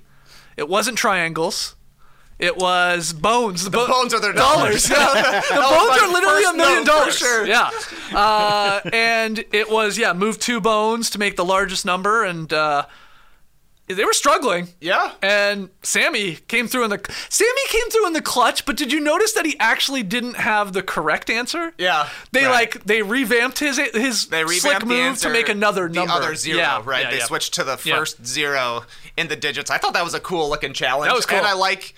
It 0.57 0.67
wasn't 0.67 0.97
triangles. 0.97 1.75
It 2.39 2.57
was 2.57 3.13
bones. 3.13 3.63
The, 3.65 3.69
bo- 3.69 3.87
bones 3.87 4.15
are 4.15 4.19
their 4.19 4.33
dollars. 4.33 4.85
dollars. 4.85 4.89
Yeah. 4.89 5.41
the 5.49 5.61
was 5.61 5.89
bones 5.89 6.01
are 6.01 6.11
literally 6.11 6.43
a 6.43 6.53
million 6.53 6.83
dollars. 6.85 7.15
sure. 7.15 7.45
Yeah. 7.45 7.69
Uh, 8.11 8.81
and 8.91 9.45
it 9.51 9.69
was 9.69 9.97
yeah, 9.99 10.13
move 10.13 10.39
two 10.39 10.59
bones 10.59 11.11
to 11.11 11.19
make 11.19 11.35
the 11.35 11.45
largest 11.45 11.85
number, 11.85 12.23
and 12.23 12.51
uh, 12.51 12.85
they 13.93 14.05
were 14.05 14.13
struggling. 14.13 14.67
Yeah. 14.79 15.13
And 15.21 15.69
Sami 15.83 16.35
came 16.47 16.67
through 16.67 16.85
in 16.85 16.89
the 16.89 16.99
Sami 17.29 17.49
came 17.69 17.89
through 17.89 18.07
in 18.07 18.13
the 18.13 18.21
clutch, 18.21 18.65
but 18.65 18.77
did 18.77 18.91
you 18.91 18.99
notice 18.99 19.33
that 19.33 19.45
he 19.45 19.55
actually 19.59 20.03
didn't 20.03 20.35
have 20.37 20.73
the 20.73 20.81
correct 20.81 21.29
answer? 21.29 21.73
Yeah, 21.77 22.07
They 22.31 22.45
right. 22.45 22.51
like 22.51 22.83
they 22.83 23.01
revamped 23.01 23.59
his 23.59 23.77
his 23.77 24.27
They 24.27 24.43
revamped 24.43 24.61
slick 24.61 24.79
the 24.79 24.85
move 24.85 24.97
answer, 24.99 25.27
to 25.27 25.33
make 25.33 25.49
another 25.49 25.87
the 25.87 25.93
number. 25.95 26.13
other 26.13 26.35
zero, 26.35 26.57
Yeah, 26.57 26.81
right? 26.85 27.03
yeah, 27.05 27.11
they 27.11 27.17
yeah. 27.19 27.25
switched 27.25 27.53
to 27.55 27.63
the 27.63 27.77
first 27.77 28.25
zero 28.25 28.83
in 29.17 29.27
the 29.27 29.35
digits. 29.35 29.69
I 29.71 29.77
thought 29.77 29.93
that 29.93 30.03
was 30.03 30.13
a 30.13 30.19
cool 30.19 30.49
looking 30.49 30.73
challenge. 30.73 31.09
That 31.09 31.15
was 31.15 31.25
cool. 31.25 31.37
And 31.37 31.47
I 31.47 31.53
like 31.53 31.95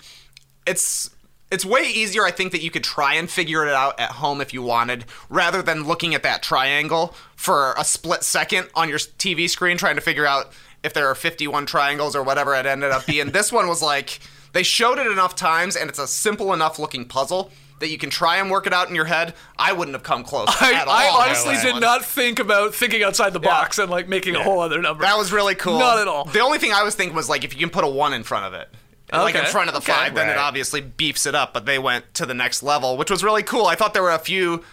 it's 0.66 1.10
it's 1.50 1.64
way 1.64 1.82
easier, 1.82 2.24
I 2.24 2.32
think, 2.32 2.50
that 2.52 2.62
you 2.62 2.70
could 2.70 2.82
try 2.82 3.14
and 3.14 3.30
figure 3.30 3.64
it 3.64 3.72
out 3.72 4.00
at 4.00 4.12
home 4.12 4.40
if 4.40 4.52
you 4.52 4.62
wanted, 4.62 5.04
rather 5.28 5.62
than 5.62 5.84
looking 5.86 6.12
at 6.14 6.22
that 6.24 6.42
triangle 6.42 7.14
for 7.36 7.74
a 7.78 7.84
split 7.84 8.24
second 8.24 8.68
on 8.74 8.88
your 8.88 8.98
TV 8.98 9.48
screen 9.48 9.76
trying 9.76 9.94
to 9.94 10.00
figure 10.00 10.26
out 10.26 10.52
if 10.84 10.92
there 10.92 11.08
are 11.08 11.14
51 11.14 11.66
triangles 11.66 12.14
or 12.14 12.22
whatever 12.22 12.54
it 12.54 12.66
ended 12.66 12.90
up 12.92 13.06
being. 13.06 13.30
this 13.30 13.50
one 13.50 13.66
was 13.66 13.82
like 13.82 14.20
they 14.52 14.62
showed 14.62 14.98
it 14.98 15.06
enough 15.08 15.34
times, 15.34 15.74
and 15.74 15.90
it's 15.90 15.98
a 15.98 16.06
simple 16.06 16.52
enough 16.54 16.78
looking 16.78 17.06
puzzle 17.06 17.50
that 17.80 17.88
you 17.88 17.98
can 17.98 18.08
try 18.08 18.36
and 18.36 18.50
work 18.50 18.68
it 18.68 18.72
out 18.72 18.88
in 18.88 18.94
your 18.94 19.04
head. 19.04 19.34
I 19.58 19.72
wouldn't 19.72 19.96
have 19.96 20.04
come 20.04 20.22
close 20.22 20.48
I, 20.60 20.74
at 20.74 20.86
all. 20.86 20.94
I 20.94 21.26
honestly 21.26 21.56
did 21.60 21.80
not 21.80 22.04
think 22.04 22.38
about 22.38 22.72
thinking 22.74 23.02
outside 23.02 23.32
the 23.32 23.40
box 23.40 23.78
and 23.78 23.90
like 23.90 24.08
making 24.08 24.36
a 24.36 24.42
whole 24.42 24.60
other 24.60 24.80
number. 24.80 25.02
That 25.02 25.18
was 25.18 25.32
really 25.32 25.56
cool. 25.56 25.80
Not 25.80 25.98
at 25.98 26.06
all. 26.06 26.24
The 26.24 26.40
only 26.40 26.58
thing 26.58 26.72
I 26.72 26.84
was 26.84 26.94
thinking 26.94 27.16
was 27.16 27.28
like 27.28 27.42
if 27.44 27.52
you 27.52 27.58
can 27.58 27.70
put 27.70 27.82
a 27.84 27.88
one 27.88 28.12
in 28.12 28.22
front 28.22 28.46
of 28.46 28.54
it. 28.60 28.68
Like 29.12 29.34
in 29.34 29.44
front 29.46 29.68
of 29.68 29.74
the 29.74 29.78
Okay. 29.78 29.92
five, 29.92 30.14
then 30.14 30.28
it 30.28 30.36
obviously 30.36 30.80
beefs 30.80 31.26
it 31.26 31.34
up. 31.34 31.52
But 31.52 31.66
they 31.66 31.78
went 31.78 32.14
to 32.14 32.26
the 32.26 32.34
next 32.34 32.62
level, 32.62 32.96
which 32.96 33.10
was 33.10 33.22
really 33.22 33.42
cool. 33.42 33.66
I 33.66 33.74
thought 33.74 33.92
there 33.92 34.02
were 34.02 34.10
a 34.10 34.18
few 34.18 34.64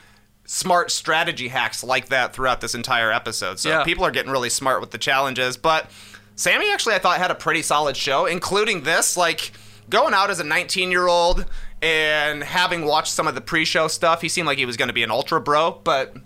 smart 0.53 0.91
strategy 0.91 1.47
hacks 1.47 1.81
like 1.81 2.09
that 2.09 2.33
throughout 2.33 2.59
this 2.59 2.75
entire 2.75 3.09
episode. 3.09 3.57
So 3.57 3.69
Yeah. 3.69 3.83
people 3.85 4.03
are 4.03 4.11
getting 4.11 4.31
really 4.33 4.49
smart 4.49 4.81
with 4.81 4.91
the 4.91 4.97
challenges. 4.97 5.55
But 5.55 5.89
Sami 6.35 6.69
actually, 6.69 6.93
I 6.95 6.99
thought, 6.99 7.19
had 7.19 7.31
a 7.31 7.35
pretty 7.35 7.61
solid 7.61 7.95
show, 7.95 8.25
including 8.25 8.83
this. 8.83 9.15
Like 9.15 9.53
going 9.89 10.13
out 10.13 10.29
as 10.29 10.41
a 10.41 10.43
19 10.43 10.91
year 10.91 11.07
old 11.07 11.45
and 11.81 12.43
having 12.43 12.83
watched 12.83 13.13
some 13.13 13.27
of 13.29 13.35
the 13.35 13.39
pre 13.39 13.63
show 13.63 13.87
stuff, 13.87 14.21
he 14.21 14.27
seemed 14.27 14.45
like 14.45 14.57
he 14.57 14.65
was 14.65 14.75
going 14.75 14.89
to 14.89 14.93
be 14.93 15.03
an 15.03 15.11
ultra 15.11 15.39
bro, 15.39 15.79
but 15.85 16.17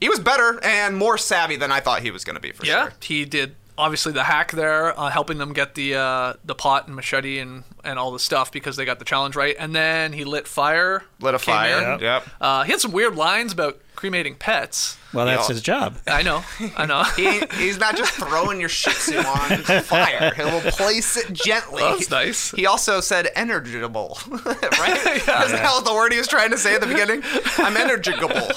he 0.00 0.08
was 0.08 0.20
better 0.20 0.58
and 0.64 0.96
more 0.96 1.18
savvy 1.18 1.56
than 1.56 1.70
I 1.70 1.80
thought 1.80 2.00
he 2.00 2.10
was 2.10 2.24
going 2.24 2.36
to 2.36 2.40
be 2.40 2.52
for 2.52 2.64
Yeah, 2.64 2.84
sure. 2.84 2.92
he 3.02 3.26
did 3.26 3.56
obviously 3.78 4.12
the 4.12 4.24
hack 4.24 4.52
there, 4.52 4.98
uh, 4.98 5.10
helping 5.10 5.38
them 5.38 5.52
get 5.52 5.74
the 5.74 5.94
uh, 5.96 6.32
the 6.44 6.54
pot 6.54 6.86
and 6.86 6.96
machete 6.96 7.38
and, 7.38 7.64
and 7.84 7.98
all 7.98 8.12
the 8.12 8.18
stuff 8.18 8.50
because 8.52 8.76
they 8.76 8.84
got 8.84 8.98
the 8.98 9.04
challenge 9.04 9.36
right. 9.36 9.56
And 9.58 9.74
then 9.74 10.12
he 10.12 10.24
lit 10.24 10.46
fire. 10.48 11.02
Lit 11.20 11.34
a 11.34 11.38
fire. 11.38 11.76
in. 11.78 11.82
Yep. 11.82 12.00
Yep. 12.00 12.24
Uh, 12.40 12.62
he 12.64 12.72
had 12.72 12.80
some 12.80 12.92
weird 12.92 13.16
lines 13.16 13.52
about 13.52 13.80
cremating 13.96 14.34
pets. 14.34 14.98
Well, 15.14 15.24
that's 15.24 15.48
Yeah. 15.48 15.54
his 15.54 15.62
job. 15.62 15.96
I 16.06 16.20
know, 16.22 16.44
I 16.76 16.84
know. 16.84 17.02
He, 17.16 17.40
he's 17.56 17.78
not 17.78 17.96
just 17.96 18.12
throwing 18.12 18.60
your 18.60 18.68
shih 18.68 18.90
tzu 18.90 19.16
on 19.16 19.62
fire. 19.82 20.34
He'll 20.34 20.60
place 20.72 21.16
it 21.16 21.32
gently. 21.32 21.82
That's 21.82 22.10
nice. 22.10 22.50
He 22.50 22.66
also 22.66 23.00
said 23.00 23.28
energigable, 23.34 24.18
right? 24.78 25.16
Isn't 25.16 25.26
that 25.56 25.70
what 25.72 25.86
the 25.86 25.94
word 25.94 26.12
he 26.12 26.18
was 26.18 26.28
trying 26.28 26.50
to 26.50 26.58
say 26.58 26.74
at 26.74 26.82
the 26.82 26.86
beginning? 26.86 27.22
I'm 27.56 27.74
energigable. 27.76 28.52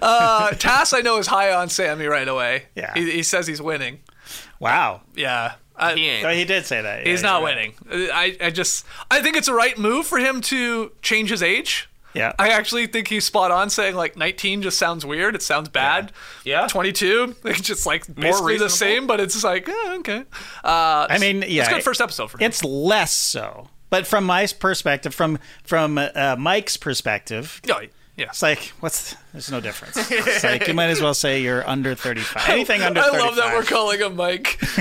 Uh, 0.00 0.50
Tass, 0.52 0.94
I 0.94 1.00
know, 1.00 1.18
is 1.18 1.26
high 1.26 1.52
on 1.52 1.68
Sami 1.68 2.06
right 2.06 2.26
away. 2.28 2.64
Yeah. 2.74 2.94
he, 2.94 3.10
he 3.10 3.22
says 3.22 3.46
he's 3.46 3.60
winning. 3.60 3.98
Wow. 4.60 5.02
Yeah, 5.14 5.54
I, 5.76 5.94
He 5.94 6.08
ain't. 6.08 6.22
So 6.22 6.30
he 6.30 6.44
did 6.44 6.66
say 6.66 6.82
that. 6.82 7.06
he's 7.06 7.22
yeah, 7.22 7.28
not 7.28 7.42
right. 7.42 7.56
winning. 7.56 7.74
I, 8.12 8.36
I 8.40 8.50
just, 8.50 8.86
I 9.10 9.22
think 9.22 9.36
it's 9.36 9.48
a 9.48 9.54
right 9.54 9.76
move 9.76 10.06
for 10.06 10.18
him 10.18 10.40
to 10.42 10.92
change 11.02 11.30
his 11.30 11.42
age. 11.42 11.88
Yeah. 12.14 12.32
I 12.38 12.48
actually 12.48 12.86
think 12.86 13.08
he's 13.08 13.26
spot 13.26 13.50
on 13.50 13.68
saying 13.68 13.94
like 13.94 14.16
19 14.16 14.62
just 14.62 14.78
sounds 14.78 15.04
weird. 15.04 15.34
It 15.34 15.42
sounds 15.42 15.68
bad. 15.68 16.12
Yeah. 16.44 16.66
22, 16.66 17.36
it's 17.44 17.60
just 17.60 17.84
like 17.84 18.12
basically 18.14 18.56
the 18.56 18.70
same, 18.70 19.06
but 19.06 19.20
it's 19.20 19.34
just 19.34 19.44
like, 19.44 19.68
eh, 19.68 19.96
okay. 19.98 20.24
Uh, 20.64 21.06
I 21.10 21.18
mean, 21.20 21.44
yeah. 21.46 21.62
it's 21.62 21.68
a 21.68 21.74
good 21.74 21.82
first 21.82 22.00
episode 22.00 22.30
for 22.30 22.38
him. 22.38 22.46
It's 22.46 22.64
less 22.64 23.12
so. 23.12 23.68
But 23.90 24.06
from 24.06 24.24
my 24.24 24.46
perspective, 24.46 25.14
from 25.14 25.38
from 25.62 25.96
uh, 25.96 26.34
Mike's 26.36 26.76
perspective, 26.76 27.60
Oh, 27.70 27.80
yeah. 28.16 28.26
it's 28.26 28.42
like 28.42 28.58
what's 28.80 29.14
there's 29.32 29.50
no 29.50 29.60
difference. 29.60 29.96
It's 30.10 30.44
like 30.44 30.68
you 30.68 30.74
might 30.74 30.90
as 30.90 31.00
well 31.00 31.14
say 31.14 31.40
you're 31.42 31.68
under 31.68 31.94
35. 31.94 32.48
Anything 32.48 32.82
under 32.82 33.00
35. 33.00 33.14
I 33.14 33.18
35. 33.18 33.26
love 33.26 33.36
that 33.36 33.54
we're 33.54 33.64
calling 33.64 34.00
him 34.00 34.16
Mike. 34.16 34.58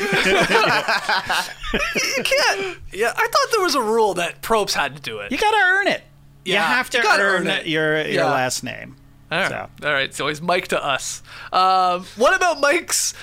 you 2.18 2.24
can't. 2.24 2.78
Yeah, 2.92 3.14
I 3.16 3.28
thought 3.28 3.48
there 3.52 3.62
was 3.62 3.76
a 3.76 3.82
rule 3.82 4.14
that 4.16 4.42
Probst 4.42 4.74
had 4.74 4.96
to 4.96 5.02
do 5.02 5.20
it. 5.20 5.32
You 5.32 5.38
got 5.38 5.52
to 5.52 5.58
earn 5.58 5.88
it. 5.88 6.04
you 6.46 6.56
have 6.56 6.90
to 6.92 7.00
you 7.00 7.04
earn, 7.08 7.20
earn 7.20 7.48
it. 7.48 7.68
your 7.68 7.98
your 8.02 8.24
Yeah. 8.24 8.32
last 8.32 8.64
name. 8.64 8.96
All 9.32 9.40
right. 9.40 9.50
So. 9.50 9.70
All 9.88 9.94
right. 9.94 10.14
So 10.14 10.28
he's 10.28 10.42
Mike 10.42 10.68
to 10.70 10.84
us. 10.84 11.22
Um, 11.52 12.06
what 12.16 12.36
about 12.36 12.60
Mike's? 12.62 13.14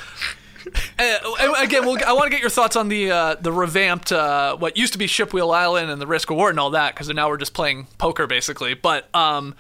Uh, 0.99 1.19
again, 1.59 1.85
we'll, 1.85 1.99
I 2.07 2.13
want 2.13 2.25
to 2.27 2.31
get 2.31 2.41
your 2.41 2.51
thoughts 2.51 2.77
on 2.77 2.89
the 2.89 3.11
uh, 3.11 3.35
the 3.41 3.53
revamped 3.53 4.13
uh, 4.13 4.57
what 4.57 4.77
used 4.77 4.93
to 4.93 4.99
be 4.99 5.07
Shipwheel 5.07 5.55
Island 5.55 5.91
and 5.91 6.01
the 6.01 6.07
Risk 6.07 6.31
Reward 6.31 6.51
and 6.51 6.61
all 6.61 6.71
that 6.71 6.95
because 6.95 7.09
now 7.09 7.29
we're 7.29 7.37
just 7.37 7.55
playing 7.55 7.87
poker 7.99 8.27
basically. 8.27 8.75
But 8.75 9.13
um, 9.15 9.55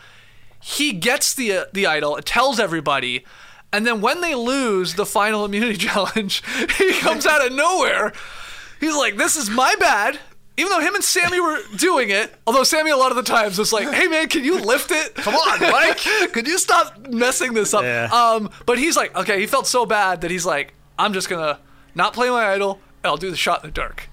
he 0.62 0.92
gets 0.92 1.34
the 1.34 1.52
uh, 1.52 1.64
the 1.72 1.86
idol, 1.86 2.16
it 2.16 2.24
tells 2.24 2.60
everybody, 2.60 3.24
and 3.72 3.86
then 3.86 4.00
when 4.00 4.20
they 4.20 4.34
lose 4.34 4.94
the 4.94 5.04
final 5.04 5.44
immunity 5.46 5.76
challenge, 5.76 6.42
he 6.78 6.92
comes 7.00 7.26
out 7.26 7.44
of 7.44 7.52
nowhere. 7.52 8.12
He's 8.80 8.96
like, 8.96 9.16
"This 9.16 9.36
is 9.36 9.50
my 9.50 9.74
bad." 9.78 10.18
Even 10.58 10.70
though 10.70 10.80
him 10.80 10.94
and 10.94 11.02
Sami 11.02 11.40
were 11.40 11.60
doing 11.76 12.10
it, 12.10 12.34
although 12.46 12.62
Sami 12.62 12.90
a 12.90 12.96
lot 12.96 13.10
of 13.10 13.16
the 13.16 13.22
times 13.22 13.58
was 13.58 13.72
like, 13.72 13.88
"Hey 13.92 14.06
man, 14.06 14.28
can 14.28 14.44
you 14.44 14.60
lift 14.60 14.90
it? 14.90 15.14
Come 15.14 15.34
on, 15.34 15.60
Mike, 15.60 15.96
could 16.32 16.46
you 16.46 16.58
stop 16.58 17.08
messing 17.08 17.54
this 17.54 17.74
up?" 17.74 17.82
Yeah. 17.82 18.08
Um, 18.12 18.50
but 18.66 18.78
he's 18.78 18.96
like, 18.96 19.16
okay, 19.16 19.40
he 19.40 19.46
felt 19.46 19.66
so 19.66 19.86
bad 19.86 20.20
that 20.20 20.30
he's 20.30 20.46
like, 20.46 20.74
"I'm 20.98 21.12
just 21.12 21.28
gonna 21.28 21.58
not 21.94 22.12
play 22.12 22.28
my 22.30 22.52
idol, 22.52 22.80
and 23.02 23.10
I'll 23.10 23.16
do 23.16 23.30
the 23.30 23.36
shot 23.36 23.64
in 23.64 23.70
the 23.70 23.74
dark." 23.74 24.08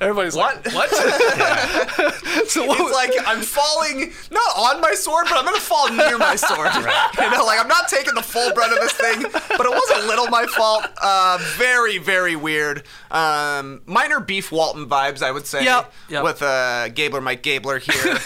Everybody's 0.00 0.34
What? 0.34 0.64
like, 0.64 0.74
"What?" 0.74 0.90
so 2.48 2.64
what? 2.64 2.80
It's 2.80 2.94
like 2.94 3.12
I'm 3.26 3.42
falling 3.42 4.12
not 4.30 4.56
on 4.56 4.80
my 4.80 4.94
sword, 4.94 5.26
but 5.28 5.36
I'm 5.38 5.44
gonna 5.44 5.60
fall 5.60 5.90
near 5.92 6.16
my 6.16 6.36
sword. 6.36 6.70
You 6.74 7.30
know, 7.30 7.44
like 7.44 7.60
I'm 7.60 7.68
not 7.68 7.88
taking 7.88 8.14
the 8.14 8.22
full 8.22 8.52
brunt 8.54 8.72
of 8.72 8.80
this 8.80 8.92
thing, 8.92 9.22
but 9.22 9.66
it 9.66 9.70
was 9.70 10.02
a 10.02 10.06
little 10.06 10.26
my 10.28 10.46
fault. 10.46 10.86
Uh, 11.02 11.38
very, 11.56 11.98
very 11.98 12.34
weird. 12.34 12.84
Um, 13.10 13.82
minor 13.84 14.20
beef 14.20 14.50
Walton 14.50 14.88
vibes, 14.88 15.22
I 15.22 15.30
would 15.32 15.46
say. 15.46 15.64
Yep, 15.64 15.92
yep. 16.08 16.24
With 16.24 16.40
uh, 16.42 16.88
Gabler, 16.88 17.20
Mike 17.20 17.42
Gabler 17.42 17.78
here. 17.78 18.18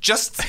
Just, 0.00 0.40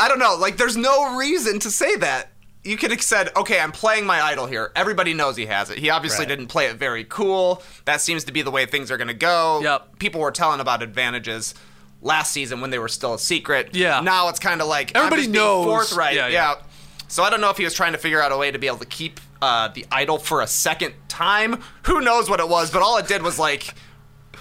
I 0.00 0.08
don't 0.08 0.18
know. 0.18 0.36
Like, 0.38 0.56
there's 0.56 0.76
no 0.76 1.16
reason 1.16 1.58
to 1.60 1.70
say 1.70 1.94
that. 1.96 2.31
You 2.64 2.76
could 2.76 2.92
have 2.92 3.02
said, 3.02 3.30
okay, 3.36 3.58
I'm 3.58 3.72
playing 3.72 4.06
my 4.06 4.20
idol 4.22 4.46
here. 4.46 4.70
Everybody 4.76 5.14
knows 5.14 5.36
he 5.36 5.46
has 5.46 5.68
it. 5.70 5.78
He 5.78 5.90
obviously 5.90 6.20
Right. 6.24 6.28
didn't 6.28 6.46
play 6.46 6.66
it 6.66 6.76
very 6.76 7.02
cool. 7.04 7.60
That 7.86 8.00
seems 8.00 8.22
to 8.24 8.32
be 8.32 8.42
the 8.42 8.52
way 8.52 8.66
things 8.66 8.90
are 8.92 8.96
going 8.96 9.08
to 9.08 9.14
go. 9.14 9.60
Yep. 9.62 9.98
People 9.98 10.20
were 10.20 10.30
telling 10.30 10.60
about 10.60 10.80
advantages 10.82 11.54
last 12.02 12.32
season 12.32 12.60
when 12.60 12.70
they 12.70 12.78
were 12.78 12.88
still 12.88 13.14
a 13.14 13.18
secret. 13.18 13.70
Yeah. 13.74 14.00
Now 14.00 14.28
it's 14.28 14.38
kind 14.38 14.60
of 14.60 14.68
like 14.68 14.92
Everybody 14.94 15.22
I'm 15.22 15.26
just 15.26 15.32
being 15.32 15.44
knows. 15.44 15.64
forthright. 15.66 16.14
Yeah, 16.14 16.28
Yeah, 16.28 16.52
yeah. 16.52 16.62
So 17.08 17.24
I 17.24 17.30
don't 17.30 17.40
know 17.40 17.50
if 17.50 17.56
he 17.58 17.64
was 17.64 17.74
trying 17.74 17.92
to 17.92 17.98
figure 17.98 18.22
out 18.22 18.30
a 18.32 18.36
way 18.36 18.50
to 18.52 18.58
be 18.58 18.68
able 18.68 18.78
to 18.78 18.86
keep 18.86 19.18
uh, 19.42 19.68
the 19.68 19.84
idol 19.90 20.18
for 20.18 20.40
a 20.40 20.46
second 20.46 20.94
time. 21.08 21.60
Who 21.86 22.00
knows 22.00 22.30
what 22.30 22.38
it 22.40 22.48
was? 22.48 22.70
But 22.70 22.82
all 22.82 22.96
it 22.98 23.08
did 23.08 23.22
was 23.22 23.38
like 23.40 23.74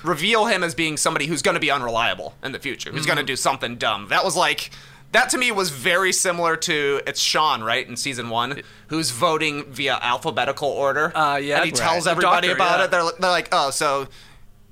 reveal 0.04 0.46
him 0.46 0.64
as 0.64 0.74
being 0.76 0.96
somebody 0.98 1.26
who's 1.26 1.42
going 1.42 1.56
to 1.56 1.60
be 1.60 1.72
unreliable 1.72 2.36
in 2.44 2.52
the 2.52 2.60
future. 2.60 2.92
Who's 2.92 3.06
going 3.06 3.18
Mm-hmm. 3.18 3.26
to 3.26 3.34
do 3.34 3.36
something 3.36 3.78
dumb. 3.78 4.08
That 4.10 4.24
was 4.24 4.36
like. 4.36 4.70
That 5.12 5.30
to 5.32 5.38
me 5.38 5.52
was 5.52 5.70
very 5.72 6.14
similar 6.14 6.56
to 6.58 7.02
it's 7.06 7.20
Sean, 7.20 7.64
right, 7.64 7.88
in 7.88 7.98
season 7.98 8.30
one, 8.30 8.62
who's 8.88 9.12
voting 9.12 9.66
via 9.66 10.00
alphabetical 10.02 10.70
order. 10.70 11.16
Uh, 11.16 11.36
yeah. 11.38 11.58
and 11.58 11.66
he 11.66 11.72
Right. 11.72 11.76
tells 11.76 12.08
everybody 12.08 12.48
doctor, 12.48 12.56
about 12.56 12.80
yeah. 12.80 12.86
it. 12.86 12.92
They're, 12.92 13.12
they're 13.20 13.30
like, 13.32 13.50
oh, 13.52 13.72
so 13.72 14.08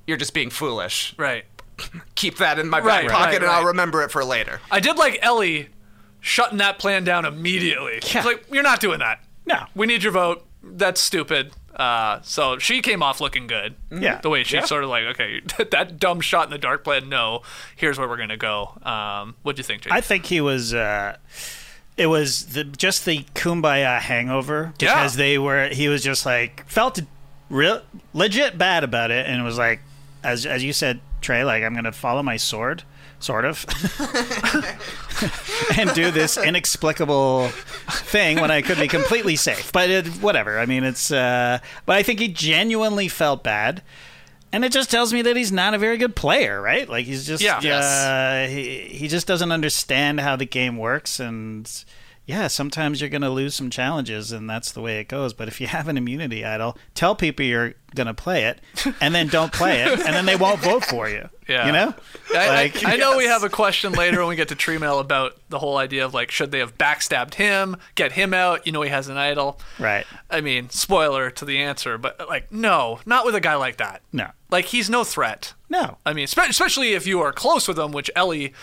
you're 0.08 0.18
just 0.18 0.34
being 0.34 0.50
foolish 0.50 1.14
right. 1.18 1.44
keep 2.16 2.38
that 2.38 2.58
in 2.58 2.68
my 2.70 2.80
back 2.80 2.86
Right, 3.04 3.10
pocket 3.10 3.26
right, 3.34 3.42
and 3.44 3.52
I'll 3.52 3.66
remember 3.66 4.02
it 4.04 4.12
for 4.12 4.24
later. 4.24 4.60
I 4.72 4.80
did 4.80 4.98
like 4.98 5.20
Elie 5.22 5.70
shutting 6.20 6.58
that 6.60 6.80
plan 6.80 7.04
down 7.04 7.26
immediately. 7.26 7.94
It's 7.98 8.14
like, 8.16 8.46
you're 8.52 8.64
not 8.64 8.80
doing 8.80 9.00
that. 9.00 9.24
No. 9.46 9.66
We 9.76 9.88
need 9.88 10.04
your 10.04 10.12
vote. 10.12 10.46
That's 10.64 11.00
stupid. 11.02 11.54
Uh, 11.80 12.22
so 12.24 12.60
she 12.60 12.82
came 12.82 13.02
off 13.02 13.22
looking 13.22 13.48
good. 13.48 13.74
Yeah. 13.90 14.20
The 14.22 14.30
way 14.30 14.44
she 14.44 14.58
Yeah. 14.58 14.66
sort 14.66 14.84
of 14.84 14.90
like, 14.90 15.06
okay, 15.06 15.42
that 15.72 15.98
dumb 15.98 16.20
shot 16.20 16.44
in 16.46 16.52
the 16.52 16.58
dark 16.58 16.84
plan, 16.84 17.08
no. 17.08 17.42
Here's 17.76 17.98
where 17.98 18.08
we're 18.08 18.18
going 18.18 18.30
to 18.30 18.38
go. 18.38 18.74
Um, 18.84 19.36
what 19.44 19.56
do 19.56 19.62
you 19.62 19.64
think, 19.64 19.84
Jake? 19.84 19.94
I 19.94 20.02
think 20.02 20.26
he 20.26 20.42
was. 20.42 20.74
Uh, 20.74 21.16
it 21.96 22.08
was 22.08 22.48
the, 22.48 22.64
just 22.66 23.06
the 23.06 23.24
kumbaya 23.34 24.00
hangover 24.00 24.74
Yeah. 24.80 24.96
because 24.96 25.16
they 25.16 25.38
were. 25.38 25.70
He 25.70 25.88
was 25.88 26.04
just 26.04 26.26
like 26.26 26.66
felt 26.68 27.00
real 27.50 27.82
legit 28.14 28.58
bad 28.58 28.84
about 28.84 29.10
it, 29.12 29.26
and 29.26 29.40
it 29.40 29.44
was 29.46 29.58
like, 29.58 29.80
as 30.24 30.46
as 30.46 30.64
you 30.64 30.74
said, 30.74 31.00
Trey, 31.22 31.44
like 31.46 31.64
I'm 31.64 31.74
gonna 31.74 31.92
follow 31.94 32.22
my 32.24 32.36
sword, 32.38 32.84
sort 33.20 33.46
of, 33.46 33.66
and 35.78 35.94
do 35.94 36.12
this 36.12 36.38
inexplicable 36.38 37.48
thing 37.90 38.40
when 38.40 38.52
I 38.52 38.62
could 38.62 38.78
be 38.80 38.88
completely 38.88 39.36
safe. 39.36 39.72
But 39.72 39.90
it, 39.90 40.08
whatever. 40.22 40.60
I 40.60 40.66
mean, 40.66 40.84
it's. 40.84 41.12
Uh, 41.12 41.60
but 41.86 41.96
I 41.96 42.04
think 42.04 42.20
he 42.20 42.28
genuinely 42.28 43.08
felt 43.08 43.44
bad. 43.44 43.82
And 44.52 44.66
it 44.66 44.72
just 44.72 44.90
tells 44.90 45.14
me 45.14 45.22
that 45.22 45.36
he's 45.36 45.52
not 45.52 45.76
a 45.76 45.78
very 45.78 45.98
good 45.98 46.16
player, 46.16 46.60
right? 46.60 46.90
Like 46.90 47.06
he's 47.06 47.28
just 47.28 47.44
Yeah. 47.44 47.60
Yes. 47.62 47.84
uh, 47.86 48.48
he 48.52 48.80
he 48.80 49.08
just 49.08 49.28
doesn't 49.28 49.52
understand 49.52 50.20
how 50.20 50.36
the 50.36 50.46
game 50.46 50.78
works, 50.78 51.20
and 51.20 51.72
yeah, 52.30 52.48
sometimes 52.48 53.02
you're 53.02 53.10
going 53.10 53.24
to 53.24 53.30
lose 53.32 53.56
some 53.56 53.72
challenges, 53.72 54.32
and 54.32 54.48
that's 54.48 54.72
the 54.72 54.82
way 54.82 55.00
it 55.00 55.08
goes. 55.08 55.34
But 55.34 55.48
if 55.48 55.60
you 55.60 55.66
have 55.66 55.88
an 55.88 55.98
immunity 55.98 56.46
idol, 56.46 56.78
tell 56.94 57.16
people 57.16 57.44
you're 57.44 57.74
going 57.96 58.06
to 58.06 58.14
play 58.14 58.44
it, 58.46 58.62
and 59.02 59.16
then 59.16 59.28
don't 59.30 59.52
play 59.52 59.82
it, 59.82 59.94
and 60.00 60.14
then 60.16 60.28
they 60.28 60.36
won't 60.36 60.60
vote 60.60 60.86
for 60.86 61.10
you. 61.10 61.28
Yeah. 61.50 61.66
you 61.66 61.72
know, 61.72 61.96
I, 62.36 62.38
I- 62.38 62.48
Like- 62.48 62.86
I, 62.86 62.96
know 62.98 63.18
we 63.18 63.24
have 63.26 63.42
a 63.44 63.50
question 63.50 63.94
later 63.94 64.20
when 64.20 64.28
we 64.30 64.36
get 64.36 64.50
to 64.50 64.56
Tree 64.56 64.78
Mail 64.78 65.00
about 65.00 65.36
the 65.50 65.58
whole 65.58 65.78
idea 65.78 66.06
of 66.06 66.14
like, 66.14 66.30
should 66.30 66.52
they 66.52 66.60
have 66.60 66.78
backstabbed 66.78 67.34
him, 67.34 67.76
get 67.96 68.12
him 68.12 68.36
out? 68.36 68.68
You 68.68 68.72
know, 68.72 68.84
he 68.84 68.92
has 68.92 69.08
an 69.08 69.18
idol. 69.18 69.60
right? 69.80 70.06
I 70.30 70.42
mean, 70.42 70.70
spoiler 70.70 71.32
to 71.32 71.46
the 71.46 71.58
answer, 71.58 71.98
but 71.98 72.30
like, 72.30 72.52
no, 72.52 73.00
not 73.08 73.26
with 73.26 73.34
a 73.34 73.40
guy 73.42 73.56
like 73.56 73.78
that. 73.78 74.04
No, 74.14 74.28
Like, 74.52 74.66
he's 74.66 74.92
no 74.92 75.04
threat. 75.04 75.56
no, 75.70 75.98
I 76.06 76.14
mean, 76.14 76.28
spe- 76.28 76.50
especially 76.50 76.94
if 76.94 77.08
you 77.08 77.20
are 77.22 77.34
close 77.34 77.68
with 77.68 77.80
him, 77.80 77.94
which 77.94 78.12
Elie 78.16 78.54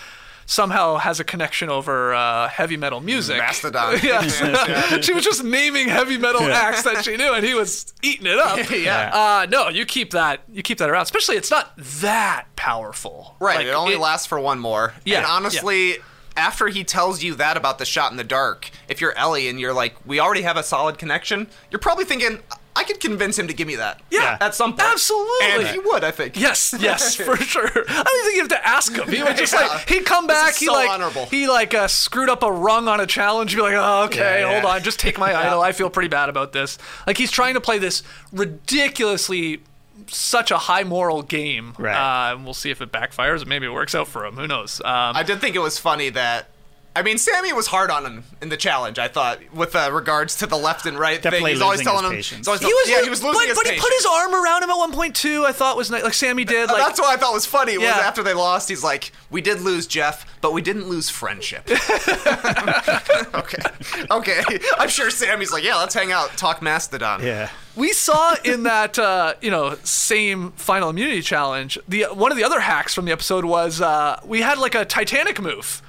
somehow 0.47 0.97
has 0.97 1.21
a 1.21 1.25
connection 1.25 1.69
over 1.69 2.15
uh, 2.15 2.49
heavy 2.49 2.77
metal 2.77 3.01
music. 3.01 3.39
Mastodon. 3.39 3.99
yeah. 4.03 4.21
she 5.01 5.13
was 5.13 5.25
just 5.25 5.45
naming 5.45 5.89
heavy 5.89 6.17
metal 6.17 6.43
acts 6.43 6.83
that 6.85 7.05
she 7.05 7.17
knew, 7.17 7.33
and 7.35 7.45
he 7.45 7.55
was 7.55 7.93
eating 8.03 8.27
it 8.27 8.39
up. 8.39 8.71
Yeah. 8.71 9.11
Uh, 9.13 9.47
no, 9.51 9.69
you 9.69 9.85
keep 9.85 10.13
that. 10.13 10.41
You 10.49 10.63
keep 10.63 10.79
that 10.79 10.89
around. 10.89 11.03
Especially, 11.03 11.37
it's 11.37 11.51
not 11.51 11.77
that 11.77 12.47
powerful. 12.57 13.37
Right, 13.41 13.57
Like, 13.59 13.67
it 13.67 13.75
only 13.75 13.97
lasts 13.97 14.27
for 14.27 14.41
one 14.41 14.59
more. 14.59 14.95
Yeah, 15.05 15.19
And 15.19 15.27
honestly, 15.27 15.97
after 16.37 16.69
he 16.69 16.85
tells 16.85 17.23
you 17.23 17.35
that 17.37 17.57
about 17.57 17.79
the 17.79 17.85
shot 17.85 18.11
in 18.11 18.17
the 18.17 18.25
dark, 18.25 18.71
if 18.89 19.01
you're 19.01 19.17
Elie 19.17 19.49
and 19.49 19.59
you're 19.59 19.73
like, 19.73 19.97
we 20.07 20.21
already 20.21 20.43
have 20.43 20.57
a 20.57 20.63
solid 20.63 20.99
connection, 20.99 21.49
you're 21.71 21.79
probably 21.79 22.05
thinking, 22.05 22.41
I 22.77 22.85
could 22.85 23.01
convince 23.01 23.39
him 23.39 23.49
to 23.49 23.55
give 23.55 23.67
me 23.67 23.77
that. 23.77 24.01
Yeah. 24.11 24.37
At 24.41 24.55
some 24.55 24.73
point. 24.73 24.83
Absolutely. 24.93 25.47
And 25.65 25.67
he 25.69 25.79
would, 25.79 26.05
I 26.05 26.11
think. 26.11 26.39
Yes, 26.39 26.75
yes, 26.81 27.15
for 27.17 27.37
sure. 27.37 27.65
I 27.67 27.71
don't 27.73 27.89
even 27.89 28.23
think 28.25 28.35
you 28.35 28.41
have 28.43 28.49
to 28.51 28.67
ask 28.69 28.93
him. 28.95 29.09
He 29.09 29.23
would 29.23 29.37
just 29.37 29.53
Yeah. 29.53 29.67
like 29.67 29.89
he'd 29.89 30.05
come 30.05 30.27
This 30.27 30.37
back. 30.37 30.55
He 30.57 30.67
so 30.67 30.73
like 30.75 30.91
honorable. 30.91 31.27
he 31.27 31.49
like 31.49 31.75
uh, 31.75 31.89
screwed 31.89 32.29
up 32.29 32.43
a 32.43 32.53
rung 32.53 32.87
on 32.89 33.01
a 33.01 33.07
challenge. 33.07 33.53
You'd 33.53 33.59
be 33.59 33.63
like, 33.63 33.75
oh, 33.77 34.05
okay, 34.05 34.41
Yeah, 34.43 34.53
hold 34.61 34.65
on, 34.73 34.83
just 34.83 34.99
take 35.01 35.19
my 35.19 35.35
idol. 35.47 35.61
I 35.63 35.73
feel 35.73 35.91
pretty 35.91 36.09
bad 36.09 36.29
about 36.29 36.53
this. 36.53 36.77
Like 37.07 37.17
he's 37.19 37.31
trying 37.31 37.55
to 37.55 37.61
play 37.61 37.79
this 37.79 38.03
ridiculously 38.33 39.61
such 40.09 40.51
a 40.51 40.59
high 40.59 40.85
moral 40.85 41.23
game. 41.23 41.75
Right. 41.79 41.95
Uh, 42.31 42.35
and 42.37 42.45
we'll 42.45 42.55
see 42.55 42.71
if 42.71 42.81
it 42.83 42.93
backfires. 42.93 43.47
Maybe 43.47 43.67
it 43.67 43.71
works 43.73 43.95
out 43.95 44.09
for 44.09 44.25
him. 44.27 44.35
Who 44.37 44.47
knows? 44.47 44.81
Um, 44.81 45.17
I 45.17 45.23
did 45.23 45.41
think 45.41 45.57
it 45.57 45.61
was 45.61 45.79
funny 45.79 46.11
that 46.11 46.49
I 46.97 47.03
mean, 47.03 47.19
Sami 47.19 47.53
was 47.53 47.67
hard 47.67 47.91
on 47.91 48.07
him 48.07 48.25
in 48.41 48.49
the 48.49 48.57
challenge. 48.57 48.99
I 48.99 49.07
thought, 49.07 49.39
with 49.53 49.77
uh, 49.77 49.91
regards 49.93 50.37
to 50.37 50.47
the 50.47 50.57
left 50.57 50.87
and 50.87 50.99
right 50.99 51.21
Definitely 51.21 51.49
thing, 51.49 51.55
he's 51.57 51.61
always 51.61 51.81
losing 51.81 51.93
his 51.93 52.01
telling 52.01 52.11
him. 52.11 52.17
patience. 52.17 52.39
he's 52.39 52.49
always 52.49 52.61
He 52.63 52.67
was, 52.73 52.89
yeah, 52.89 53.03
he 53.03 53.11
was 53.11 53.23
losing 53.23 53.39
but, 53.39 53.49
his 53.49 53.59
but 53.59 53.67
he 53.67 53.79
put 53.79 53.93
his 53.93 54.07
arm 54.07 54.35
around 54.35 54.63
him 54.63 54.71
at 54.71 54.77
one 54.79 54.93
point 54.93 55.15
too. 55.15 55.45
I 55.45 55.53
thought 55.53 55.77
was 55.77 55.91
nice, 55.91 56.03
like 56.05 56.15
Sami 56.15 56.47
did. 56.47 56.71
Like 56.71 56.79
That's 56.79 56.99
what 56.99 57.15
I 57.15 57.21
thought 57.21 57.35
was 57.35 57.45
funny. 57.45 57.77
Was 57.77 57.87
after 57.87 58.23
they 58.23 58.33
lost, 58.33 58.71
he's 58.71 58.83
like, 58.83 59.13
"We 59.31 59.43
did 59.43 59.61
lose 59.61 59.87
Jeff, 59.87 60.25
but 60.41 60.55
we 60.55 60.63
didn't 60.63 60.89
lose 60.89 61.11
friendship." 61.11 61.69
okay, 63.35 63.63
okay. 64.11 64.59
I'm 64.79 64.89
sure 64.89 65.11
Sami's 65.11 65.53
like, 65.53 65.65
"Yeah, 65.65 65.77
let's 65.77 65.95
hang 65.95 66.13
out, 66.13 66.31
talk 66.39 66.63
Mastodon." 66.63 67.23
Yeah. 67.23 67.51
we 67.75 67.93
saw 67.93 68.37
in 68.43 68.63
that 68.63 68.99
uh, 68.99 69.35
you 69.43 69.51
know 69.51 69.77
same 69.85 70.53
final 70.53 70.89
immunity 70.89 71.21
challenge. 71.21 71.79
The 71.87 72.05
one 72.05 72.33
of 72.33 72.39
the 72.39 72.45
other 72.45 72.61
hacks 72.61 72.95
from 72.95 73.05
the 73.05 73.13
episode 73.13 73.45
was 73.45 73.81
uh, 73.83 74.19
we 74.25 74.41
had 74.41 74.59
like 74.59 74.75
a 74.75 74.85
Titanic 74.87 75.41
move. 75.43 75.83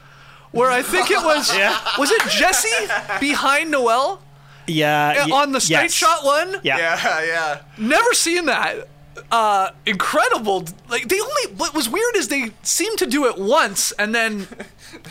Where 0.52 0.72
I 0.72 0.82
think 0.82 1.12
it 1.12 1.24
was 1.24 1.50
was 2.00 2.12
it 2.12 2.22
Jesse 2.30 2.88
behind 3.20 3.70
Noelle 3.72 4.22
Yeah. 4.66 5.24
uh, 5.24 5.28
y- 5.28 5.42
on 5.42 5.52
the 5.52 5.62
straight 5.62 5.84
yes. 5.84 5.94
shot 5.94 6.24
one? 6.26 6.58
Yeah. 6.64 6.78
yeah, 6.78 7.24
yeah. 7.26 7.62
Never 7.78 8.14
seen 8.14 8.46
that. 8.48 8.88
Uh, 9.32 9.72
incredible. 9.88 10.64
Like 10.90 11.08
they 11.10 11.20
only. 11.20 11.56
What 11.58 11.74
was 11.74 11.90
weird 11.90 12.16
is 12.16 12.28
they 12.28 12.52
seemed 12.62 13.00
to 13.00 13.08
do 13.08 13.26
it 13.26 13.38
once, 13.38 13.92
and 13.94 14.14
then 14.14 14.48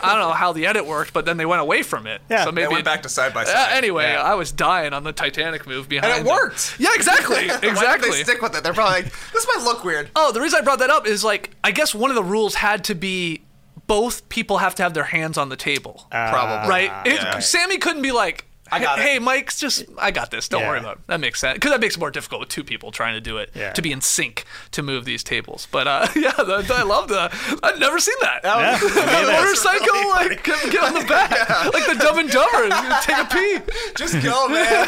I 0.00 0.12
don't 0.14 0.20
know 0.20 0.32
how 0.32 0.52
the 0.52 0.64
edit 0.66 0.86
worked, 0.86 1.12
but 1.12 1.24
then 1.26 1.36
they 1.38 1.44
went 1.44 1.60
away 1.60 1.82
from 1.82 2.06
it. 2.06 2.20
Yeah. 2.30 2.44
so 2.44 2.52
maybe 2.52 2.66
They 2.66 2.74
went 2.74 2.80
it- 2.80 2.84
back 2.84 3.02
to 3.02 3.08
side 3.08 3.34
by 3.34 3.42
Uh, 3.42 3.46
side. 3.46 3.72
anyway, 3.72 4.12
Yeah. 4.12 4.22
I 4.22 4.34
was 4.34 4.52
dying 4.52 4.92
on 4.92 5.02
the 5.02 5.12
Titanic 5.12 5.66
move 5.66 5.88
behind. 5.88 6.12
and 6.12 6.20
it 6.20 6.24
them. 6.24 6.34
worked. 6.36 6.76
Yeah, 6.78 6.90
exactly, 6.94 7.46
exactly. 7.46 7.68
Why 7.72 7.74
did 7.74 7.82
exactly. 7.82 8.10
they 8.10 8.22
stick 8.22 8.42
with 8.42 8.56
it? 8.56 8.62
They're 8.62 8.72
probably 8.74 9.02
like, 9.02 9.12
"This 9.32 9.46
might 9.54 9.64
look 9.64 9.84
weird." 9.84 10.08
Oh, 10.14 10.30
the 10.30 10.40
reason 10.40 10.60
I 10.60 10.62
brought 10.62 10.78
that 10.78 10.90
up 10.90 11.06
is 11.08 11.24
like 11.24 11.50
I 11.64 11.72
guess 11.72 11.92
one 11.94 12.10
of 12.10 12.14
the 12.16 12.24
rules 12.24 12.54
had 12.54 12.84
to 12.84 12.94
be 12.94 13.42
both 13.86 14.28
people 14.28 14.58
have 14.58 14.74
to 14.76 14.82
have 14.82 14.94
their 14.94 15.04
hands 15.04 15.38
on 15.38 15.48
the 15.48 15.56
table, 15.56 16.06
Probably. 16.10 16.68
right? 16.68 17.06
It- 17.06 17.14
yeah. 17.22 17.38
Sami 17.38 17.78
couldn't 17.78 18.02
be 18.02 18.12
like, 18.12 18.44
I 18.72 18.80
got 18.80 18.98
it. 18.98 19.02
hey, 19.02 19.18
Mike's 19.20 19.60
just 19.60 19.84
I 19.96 20.10
got 20.10 20.32
this. 20.32 20.48
Don't 20.48 20.62
Yeah. 20.62 20.68
worry 20.70 20.80
about 20.80 20.96
it. 20.96 21.06
That 21.06 21.20
makes 21.20 21.38
sense 21.38 21.54
because 21.54 21.70
that 21.70 21.80
makes 21.80 21.94
it 21.94 22.00
more 22.00 22.10
difficult 22.10 22.40
with 22.40 22.48
two 22.48 22.64
people 22.64 22.90
trying 22.90 23.14
to 23.14 23.20
do 23.20 23.38
it 23.38 23.50
Yeah. 23.54 23.70
to 23.74 23.80
be 23.80 23.92
in 23.92 24.00
sync 24.00 24.44
to 24.72 24.82
move 24.82 25.04
these 25.04 25.22
tables. 25.22 25.68
But 25.70 25.86
uh, 25.86 26.08
yeah, 26.16 26.32
the, 26.32 26.66
I 26.74 26.82
love 26.82 27.06
the. 27.06 27.30
I've 27.62 27.78
never 27.78 28.00
seen 28.00 28.16
that. 28.22 28.40
Yeah. 28.42 28.76
the 28.78 29.32
motorcycle 29.32 30.08
like 30.10 30.42
get, 30.42 30.72
get 30.72 30.82
on 30.82 30.94
the 30.94 31.04
back 31.04 31.30
like 31.72 31.86
the 31.86 31.94
Dumb 31.94 32.18
and 32.18 32.28
Dumber. 32.28 32.68
Take 33.02 33.18
a 33.18 33.24
pee. 33.26 33.58
Just 33.96 34.20
go, 34.24 34.48
man. 34.48 34.84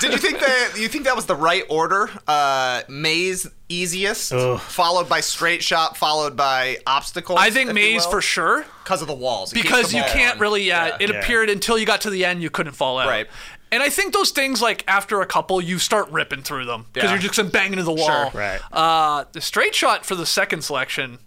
Did 0.00 0.12
you 0.12 0.18
think 0.18 0.40
that 0.40 0.72
you 0.76 0.88
think 0.88 1.04
that 1.04 1.16
was 1.16 1.24
the 1.24 1.36
right 1.36 1.64
order? 1.70 2.10
Uh, 2.28 2.82
maze 2.88 3.46
easiest, 3.68 4.32
Ugh. 4.32 4.60
followed 4.60 5.08
by 5.08 5.20
straight 5.20 5.62
shot, 5.62 5.96
followed 5.96 6.36
by 6.36 6.78
obstacles. 6.86 7.38
I 7.40 7.50
think 7.50 7.72
Maze 7.72 8.04
for 8.06 8.20
sure. 8.20 8.64
because 8.84 9.00
of 9.02 9.08
the 9.08 9.14
walls. 9.14 9.52
It 9.52 9.62
because 9.62 9.90
the 9.90 9.96
you 9.98 10.02
ball 10.02 10.12
can't 10.12 10.34
on. 10.34 10.40
really 10.40 10.62
yeah, 10.64 10.96
it 11.00 11.10
Yeah. 11.10 11.16
appeared 11.20 11.48
until 11.50 11.78
you 11.78 11.86
got 11.86 12.00
to 12.02 12.10
the 12.10 12.24
end 12.24 12.42
you 12.42 12.50
couldn't 12.50 12.72
fall 12.74 12.98
out 12.98 13.08
Right. 13.08 13.26
and 13.70 13.82
i 13.82 13.88
think 13.88 14.12
those 14.12 14.30
things 14.32 14.60
like 14.60 14.84
after 14.86 15.20
a 15.22 15.26
couple 15.26 15.60
you 15.60 15.78
start 15.78 16.10
ripping 16.10 16.42
through 16.42 16.66
them 16.66 16.86
because 16.92 17.08
Yeah. 17.10 17.20
you're 17.20 17.30
just 17.32 17.52
banging 17.52 17.72
into 17.72 17.84
the 17.84 17.92
wall 17.92 18.30
Sure. 18.30 18.40
Right. 18.40 18.60
uh 18.72 19.24
the 19.32 19.40
straight 19.40 19.74
shot 19.74 20.04
for 20.04 20.14
the 20.14 20.26
second 20.26 20.62
selection 20.62 21.18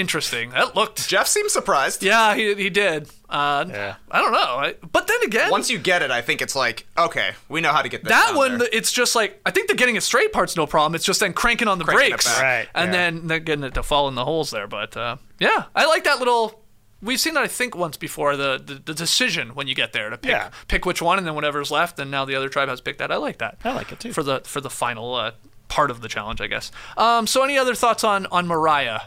interesting 0.00 0.50
that 0.50 0.74
looked 0.74 1.06
Jeff 1.08 1.26
seems 1.28 1.52
surprised. 1.52 2.02
yeah 2.02 2.34
he, 2.34 2.54
he 2.54 2.70
did 2.70 3.08
uh 3.28 3.64
Yeah. 3.68 3.94
i 4.10 4.20
don't 4.20 4.32
know 4.32 4.38
I, 4.64 4.74
but 4.90 5.06
then 5.06 5.18
again 5.24 5.50
Once 5.50 5.70
you 5.70 5.78
get 5.78 6.02
it, 6.02 6.10
I 6.10 6.20
think 6.22 6.42
it's 6.42 6.56
like, 6.56 6.86
okay, 6.98 7.32
we 7.48 7.60
know 7.60 7.70
how 7.72 7.82
to 7.82 7.88
get 7.88 8.02
this 8.02 8.10
that 8.10 8.28
down 8.28 8.36
one, 8.36 8.58
there. 8.58 8.68
it's 8.72 8.90
just 8.90 9.14
like 9.14 9.40
I 9.46 9.50
think 9.52 9.68
the 9.68 9.74
getting 9.76 9.96
it 9.96 10.02
straight 10.02 10.32
part's 10.32 10.56
no 10.56 10.66
problem. 10.66 10.94
It's 10.96 11.04
just 11.04 11.20
then 11.20 11.32
cranking 11.32 11.68
on 11.68 11.78
the 11.78 11.84
Cranking 11.84 12.06
it 12.06 12.10
brakes, 12.12 12.26
back. 12.26 12.42
Right, 12.42 12.68
and 12.74 12.86
yeah. 12.92 12.98
then 12.98 13.26
then 13.28 13.44
getting 13.44 13.64
it 13.64 13.74
to 13.74 13.82
fall 13.82 14.08
in 14.08 14.14
the 14.16 14.24
holes 14.24 14.50
there. 14.50 14.66
But 14.66 14.96
uh, 14.96 15.16
yeah, 15.38 15.64
I 15.76 15.86
like 15.86 16.04
that 16.04 16.18
little. 16.18 16.60
We've 17.02 17.18
seen 17.20 17.34
that 17.34 17.42
I 17.44 17.46
think 17.46 17.74
once 17.76 17.96
before. 17.96 18.36
The, 18.36 18.60
the 18.64 18.74
the 18.74 18.94
decision 18.94 19.54
when 19.54 19.66
you 19.68 19.74
get 19.74 19.92
there 19.92 20.10
to 20.10 20.18
pick 20.18 20.30
Yeah. 20.30 20.50
pick 20.68 20.84
which 20.84 21.00
one, 21.00 21.16
and 21.18 21.26
then 21.26 21.34
whatever's 21.34 21.70
left, 21.70 21.98
and 21.98 22.10
now 22.10 22.24
the 22.24 22.34
other 22.34 22.48
tribe 22.48 22.68
has 22.68 22.80
picked 22.80 22.98
that. 22.98 23.10
I 23.12 23.16
like 23.16 23.38
that. 23.38 23.58
I 23.64 23.72
like 23.72 23.92
it 23.92 24.00
too. 24.00 24.12
for 24.12 24.22
the 24.22 24.40
for 24.44 24.60
the 24.60 24.70
final 24.70 25.14
uh, 25.14 25.30
part 25.68 25.90
of 25.90 26.00
the 26.02 26.08
challenge, 26.08 26.40
I 26.40 26.46
guess. 26.48 26.70
Um, 26.96 27.26
so 27.26 27.42
any 27.44 27.56
other 27.56 27.74
thoughts 27.74 28.02
on 28.04 28.26
on 28.26 28.46
Mariah? 28.46 29.00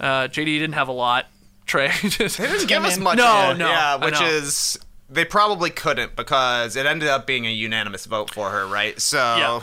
Uh, 0.00 0.28
JD 0.28 0.44
didn't 0.58 0.74
have 0.74 0.88
a 0.88 0.92
lot. 0.92 1.26
Trey, 1.66 1.90
just, 2.02 2.36
They 2.36 2.46
didn't 2.46 2.68
give 2.68 2.84
us 2.84 2.98
in. 2.98 3.02
much. 3.02 3.16
No, 3.16 3.52
of 3.52 3.58
no, 3.58 3.68
Yeah, 3.68 3.96
which 3.96 4.20
is 4.20 4.78
they 5.08 5.24
probably 5.24 5.70
couldn't 5.70 6.14
because 6.14 6.76
it 6.76 6.84
ended 6.84 7.08
up 7.08 7.26
being 7.26 7.46
a 7.46 7.50
unanimous 7.50 8.04
vote 8.04 8.30
for 8.30 8.50
her, 8.50 8.66
right? 8.66 9.00
So 9.00 9.62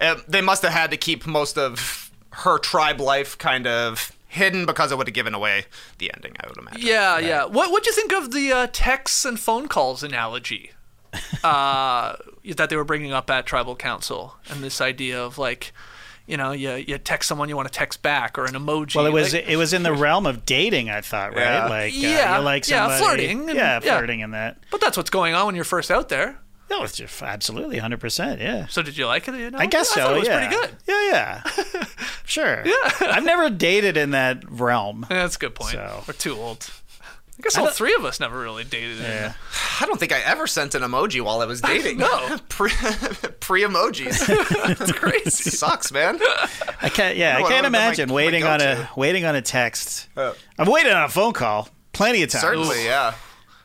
uh, 0.00 0.16
they 0.26 0.40
must 0.40 0.62
have 0.62 0.72
had 0.72 0.90
to 0.90 0.96
keep 0.96 1.26
most 1.26 1.58
of 1.58 2.10
her 2.30 2.58
tribe 2.58 2.98
life 3.00 3.36
kind 3.36 3.66
of 3.66 4.12
hidden 4.26 4.66
because 4.66 4.90
it 4.90 4.98
would 4.98 5.06
have 5.06 5.14
given 5.14 5.34
away 5.34 5.66
the 5.98 6.12
ending. 6.14 6.34
I 6.40 6.48
would 6.48 6.56
imagine. 6.58 6.80
Yeah, 6.86 7.18
yeah. 7.18 7.44
What 7.44 7.70
what 7.70 7.84
do 7.84 7.90
you 7.90 7.94
think 7.94 8.12
of 8.12 8.32
the 8.32 8.52
uh, 8.52 8.66
texts 8.72 9.24
and 9.24 9.38
phone 9.38 9.68
calls 9.68 10.02
analogy 10.02 10.72
uh, 11.44 12.16
that 12.56 12.70
they 12.70 12.76
were 12.76 12.84
bringing 12.84 13.12
up 13.12 13.30
at 13.30 13.46
tribal 13.46 13.76
council, 13.76 14.36
and 14.50 14.62
this 14.62 14.80
idea 14.80 15.22
of 15.22 15.38
like, 15.38 15.72
you 16.26 16.36
know, 16.36 16.52
you 16.52 16.74
you 16.74 16.98
text 16.98 17.28
someone 17.28 17.48
you 17.48 17.56
want 17.56 17.68
to 17.68 17.74
text 17.74 18.02
back 18.02 18.38
or 18.38 18.44
an 18.46 18.54
emoji. 18.54 18.96
Well, 18.96 19.06
it 19.06 19.12
was 19.12 19.32
like- 19.34 19.46
it 19.48 19.56
was 19.56 19.72
in 19.72 19.82
the 19.82 19.92
realm 19.92 20.26
of 20.26 20.46
dating, 20.46 20.88
I 20.90 21.00
thought, 21.00 21.34
right? 21.34 21.40
Yeah. 21.42 21.66
Like, 21.68 21.92
uh, 21.92 21.96
Yeah, 21.96 22.38
you 22.38 22.44
like 22.44 22.68
yeah, 22.68 22.98
flirting 22.98 23.48
and- 23.50 23.56
yeah, 23.58 23.80
yeah. 23.82 23.96
flirting 23.98 24.22
and 24.22 24.32
that. 24.34 24.58
but 24.70 24.80
that's 24.80 24.96
what's 24.96 25.10
going 25.10 25.34
on 25.34 25.46
when 25.46 25.54
you're 25.54 25.64
first 25.64 25.90
out 25.90 26.08
there. 26.08 26.38
No, 26.70 26.82
it's 26.82 26.96
just 26.96 27.22
absolutely 27.22 27.76
hundred 27.78 28.00
percent. 28.00 28.40
Yeah, 28.40 28.66
So 28.68 28.80
did 28.82 28.96
you 28.96 29.06
like 29.06 29.28
it? 29.28 29.34
You 29.34 29.50
know? 29.50 29.58
I 29.58 29.66
guess 29.66 29.90
I 29.92 29.94
so. 29.96 30.00
thought 30.06 30.16
it 30.16 30.18
was 30.20 30.28
yeah, 30.28 30.48
pretty 30.48 30.62
good. 30.62 30.76
Yeah, 30.86 31.42
yeah, 31.74 31.84
sure. 32.24 32.62
Yeah, 32.64 32.90
I've 33.02 33.22
never 33.24 33.50
dated 33.50 33.98
in 33.98 34.12
that 34.12 34.50
realm. 34.50 35.06
Yeah, 35.10 35.18
that's 35.18 35.36
a 35.36 35.38
good 35.38 35.54
point. 35.54 35.72
So- 35.72 36.04
We're 36.08 36.14
too 36.14 36.34
old. 36.36 36.66
I 37.38 37.42
guess 37.42 37.58
all 37.58 37.66
three 37.66 37.94
of 37.94 38.04
us 38.04 38.20
never 38.20 38.38
really 38.38 38.62
dated. 38.64 38.98
in 38.98 39.02
Yeah. 39.02 39.32
I 39.80 39.86
don't 39.86 39.98
think 39.98 40.12
I 40.12 40.20
ever 40.20 40.46
sent 40.46 40.74
an 40.76 40.82
emoji 40.82 41.20
while 41.20 41.40
I 41.40 41.46
was 41.46 41.60
dating. 41.72 41.98
No. 41.98 42.38
pre 42.48 42.70
pre 43.40 43.62
emojis. 43.62 44.26
That's 44.78 44.92
crazy. 44.92 45.50
Sucks, 45.50 45.90
man. 45.92 46.18
I 46.80 46.88
can't. 46.88 47.16
Yeah, 47.16 47.38
know 47.38 47.46
I 47.46 47.48
can't 47.48 47.62
would've 47.62 47.72
my- 47.72 47.78
imagine 47.78 48.08
my 48.08 48.14
waiting 48.14 48.44
on 48.44 48.60
a 48.60 48.88
waiting 48.96 49.24
on 49.24 49.34
a 49.34 49.42
text. 49.42 50.08
Oh. 50.16 50.34
I've 50.58 50.68
waited 50.68 50.92
on 50.92 51.02
a 51.04 51.08
phone 51.08 51.32
call 51.32 51.68
plenty 51.92 52.22
of 52.22 52.30
times. 52.30 52.42
Certainly, 52.42 52.84
yeah. 52.84 53.14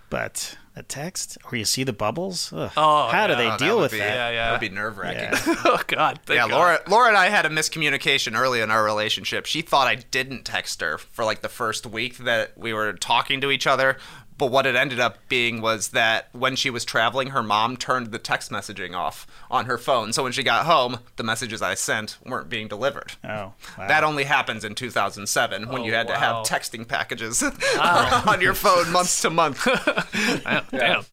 but 0.10 0.58
a 0.80 0.84
text 0.84 1.38
or 1.52 1.58
you 1.58 1.66
see 1.66 1.84
the 1.84 1.94
bubbles. 1.94 2.52
Ugh. 2.54 2.72
Oh, 2.78 3.08
how 3.10 3.28
do 3.28 3.36
they 3.36 3.46
Oh, 3.46 3.50
that 3.52 3.60
deal 3.60 3.76
would 3.76 3.82
with 3.84 3.92
be- 3.92 3.98
that? 4.00 4.16
Yeah, 4.16 4.30
yeah. 4.32 4.46
That 4.46 4.52
would 4.54 4.70
be 4.70 4.70
nerve 4.76 4.98
wracking. 4.98 5.22
Yeah. 5.48 5.56
oh 5.66 5.82
God. 5.88 6.20
thank 6.26 6.38
Yeah, 6.38 6.48
God. 6.48 6.52
Laura, 6.52 6.80
Laura 6.88 7.08
and 7.10 7.18
I 7.18 7.28
had 7.30 7.46
a 7.46 7.50
miscommunication 7.50 8.36
early 8.38 8.62
in 8.62 8.72
our 8.72 8.84
relationship. 8.84 9.46
She 9.46 9.62
thought 9.62 9.88
I 9.88 9.96
didn't 9.96 10.46
text 10.46 10.82
her 10.82 10.98
for 10.98 11.24
like 11.26 11.42
the 11.42 11.50
first 11.50 11.86
week 11.86 12.18
that 12.20 12.58
we 12.58 12.74
were 12.74 12.94
talking 12.94 13.42
to 13.42 13.52
each 13.52 13.68
other. 13.68 13.98
But 14.40 14.52
what 14.52 14.66
it 14.66 14.74
ended 14.76 15.02
up 15.02 15.18
being 15.28 15.60
was 15.62 15.90
that 15.90 16.30
when 16.32 16.56
she 16.56 16.70
was 16.70 16.86
traveling, 16.86 17.28
her 17.32 17.44
mom 17.44 17.76
turned 17.76 18.12
the 18.12 18.18
text 18.18 18.50
messaging 18.52 18.96
off 18.96 19.28
on 19.52 19.66
her 19.66 19.78
phone. 19.78 20.14
So 20.14 20.24
when 20.24 20.32
she 20.32 20.44
got 20.44 20.66
home, 20.66 21.00
the 21.18 21.24
messages 21.24 21.62
I 21.62 21.74
sent 21.74 22.18
weren't 22.26 22.48
being 22.50 22.70
delivered. 22.70 23.12
Oh, 23.26 23.28
wow. 23.28 23.54
That 23.78 24.06
only 24.06 24.24
happens 24.24 24.64
in 24.64 24.76
2007 24.76 25.68
when 25.68 25.82
Oh, 25.82 25.84
you 25.86 25.94
had 25.94 26.08
to 26.08 26.16
have 26.16 26.46
texting 26.46 26.88
packages 26.88 27.44
on 27.82 28.40
your 28.40 28.54
phone 28.54 28.90
month 28.94 29.22
to 29.22 29.30
month. 29.30 29.66
Damn. 30.44 30.66
damn. 30.72 31.04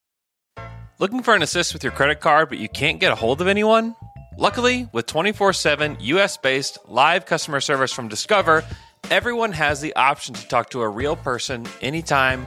Looking 1.01 1.23
for 1.25 1.35
an 1.35 1.43
assist 1.43 1.73
with 1.73 1.83
your 1.83 1.93
credit 1.93 2.21
card, 2.21 2.49
but 2.49 2.59
you 2.59 2.69
can't 2.69 3.01
get 3.01 3.11
a 3.11 3.17
hold 3.17 3.41
of 3.41 3.49
anyone? 3.49 3.97
Luckily, 4.39 4.89
with 4.93 5.07
24 5.07 5.53
7 5.53 5.97
US 5.99 6.37
based 6.37 6.79
live 6.87 7.27
customer 7.27 7.61
service 7.61 7.93
from 7.93 8.07
Discover, 8.07 8.65
everyone 9.11 9.51
has 9.53 9.81
the 9.81 9.97
option 9.97 10.35
to 10.37 10.47
talk 10.47 10.71
to 10.71 10.81
a 10.83 10.89
real 10.89 11.17
person 11.17 11.67
anytime, 11.83 12.47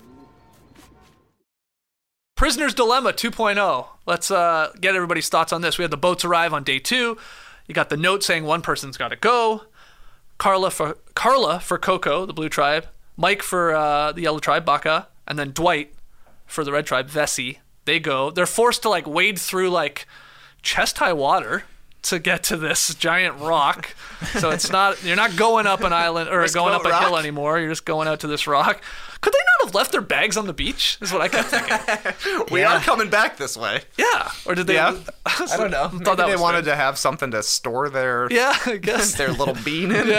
Prisoner's 2.41 2.73
Dilemma 2.73 3.13
2.0. 3.13 3.87
Let's 4.07 4.31
uh, 4.31 4.71
get 4.81 4.95
everybody's 4.95 5.29
thoughts 5.29 5.53
on 5.53 5.61
this. 5.61 5.77
We 5.77 5.83
had 5.83 5.91
the 5.91 5.95
boats 5.95 6.25
arrive 6.25 6.55
on 6.55 6.63
day 6.63 6.79
two. 6.79 7.15
You 7.67 7.75
got 7.75 7.89
the 7.89 7.97
note 7.97 8.23
saying 8.23 8.45
one 8.45 8.63
person's 8.63 8.97
got 8.97 9.09
to 9.09 9.15
go. 9.15 9.65
Karla 10.39 10.71
for 10.71 10.97
Karla 11.13 11.59
for 11.59 11.77
Coco, 11.77 12.25
the 12.25 12.33
blue 12.33 12.49
tribe, 12.49 12.87
Mike 13.15 13.43
for 13.43 13.75
uh, 13.75 14.11
the 14.11 14.21
yellow 14.21 14.39
tribe, 14.39 14.65
Baka, 14.65 15.07
and 15.27 15.37
then 15.37 15.51
Dwight 15.51 15.93
for 16.47 16.63
the 16.63 16.71
red 16.71 16.87
tribe, 16.87 17.11
Vesi. 17.11 17.57
They 17.85 17.99
go. 17.99 18.31
They're 18.31 18.47
forced 18.47 18.81
to 18.81 18.89
like 18.89 19.05
wade 19.05 19.37
through 19.37 19.69
like 19.69 20.07
chest 20.63 20.97
high 20.97 21.13
water 21.13 21.65
to 22.03 22.19
get 22.19 22.43
to 22.43 22.57
this 22.57 22.93
giant 22.95 23.39
rock. 23.39 23.95
so 24.39 24.49
it's 24.49 24.71
not 24.71 25.03
you're 25.03 25.15
not 25.15 25.35
going 25.35 25.67
up 25.67 25.81
an 25.81 25.93
island 25.93 26.29
or 26.29 26.39
Risk 26.39 26.53
going 26.55 26.73
up 26.73 26.85
a 26.85 26.99
hill 26.99 27.17
anymore. 27.17 27.59
You're 27.59 27.69
just 27.69 27.85
going 27.85 28.07
out 28.07 28.19
to 28.21 28.27
this 28.27 28.47
rock. 28.47 28.81
Could 29.21 29.33
they 29.33 29.37
not 29.59 29.67
have 29.67 29.75
left 29.75 29.91
their 29.91 30.01
bags 30.01 30.35
on 30.35 30.47
the 30.47 30.53
beach? 30.53 30.97
Is 30.99 31.11
what 31.13 31.21
I 31.21 31.27
kept 31.27 31.49
thinking. 31.49 32.45
We 32.51 32.63
are 32.63 32.79
coming 32.79 33.09
back 33.11 33.37
this 33.37 33.55
way. 33.55 33.81
yeah. 33.97 34.31
Or 34.47 34.55
did 34.55 34.65
they? 34.67 34.73
Yeah. 34.75 34.97
I 35.25 35.57
don't 35.57 35.69
know. 35.69 35.89
Maybe 35.91 36.05
thought 36.05 36.17
that 36.17 36.27
they 36.27 36.35
wanted 36.35 36.65
good. 36.65 36.71
to 36.71 36.75
have 36.75 36.97
something 36.97 37.29
to 37.31 37.43
store 37.43 37.89
their 37.89 38.27
Yeah, 38.31 38.55
I 38.65 38.77
guess. 38.77 39.13
their 39.15 39.31
little 39.31 39.55
bean 39.63 39.91
in. 39.91 40.09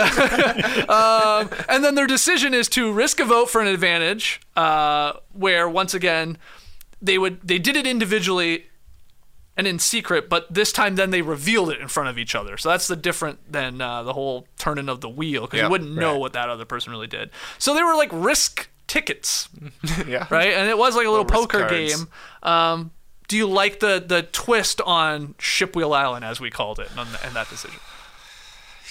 and 0.89 1.85
then 1.85 1.95
their 1.95 2.07
decision 2.07 2.55
is 2.55 2.69
to 2.71 2.93
risk 2.93 3.21
a 3.21 3.25
vote 3.25 3.51
for 3.51 3.61
an 3.61 3.67
advantage, 3.67 4.41
uh, 4.57 5.15
where 5.33 5.69
once 5.69 5.95
again 5.95 6.39
they 7.01 7.19
would 7.19 7.41
they 7.43 7.59
did 7.59 7.77
it 7.77 7.87
individually 7.87 8.67
and 9.57 9.67
in 9.67 9.79
secret, 9.79 10.29
but 10.29 10.53
this 10.53 10.73
time 10.73 10.97
then 10.97 11.11
they 11.11 11.23
revealed 11.23 11.71
it 11.71 11.79
in 11.81 11.89
front 11.89 12.09
of 12.09 12.19
each 12.19 12.35
other. 12.35 12.57
So 12.57 12.69
that's 12.71 12.87
the 12.87 12.97
different 12.97 13.53
than 13.53 13.81
uh, 13.81 14.03
the 14.03 14.13
whole 14.15 14.47
turning 14.59 14.89
of 14.89 15.01
the 15.03 15.09
wheel 15.09 15.43
because 15.43 15.59
Yeah, 15.59 15.65
you 15.67 15.71
wouldn't 15.71 15.95
know 15.95 16.19
what 16.19 16.33
that 16.33 16.49
other 16.49 16.65
person 16.65 16.91
really 16.93 17.07
did. 17.07 17.31
So 17.59 17.75
they 17.75 17.83
were 17.83 17.95
like 17.95 18.11
risk 18.13 18.69
tickets, 18.87 19.49
yeah. 20.07 20.27
right? 20.31 20.53
And 20.55 20.69
it 20.69 20.79
was 20.79 20.97
like 20.97 21.07
a 21.07 21.11
little 21.11 21.25
Little 21.27 21.43
poker 21.47 21.69
game. 21.69 22.09
Um, 22.43 22.91
do 23.29 23.37
you 23.37 23.47
like 23.47 23.81
the 23.81 24.03
the 24.07 24.23
twist 24.23 24.81
on 24.83 25.35
Shipwheel 25.39 25.95
Island 25.97 26.25
as 26.25 26.41
we 26.41 26.51
called 26.51 26.79
it 26.79 26.91
and, 26.97 27.09
and 27.25 27.35
that 27.35 27.49
decision? 27.49 27.79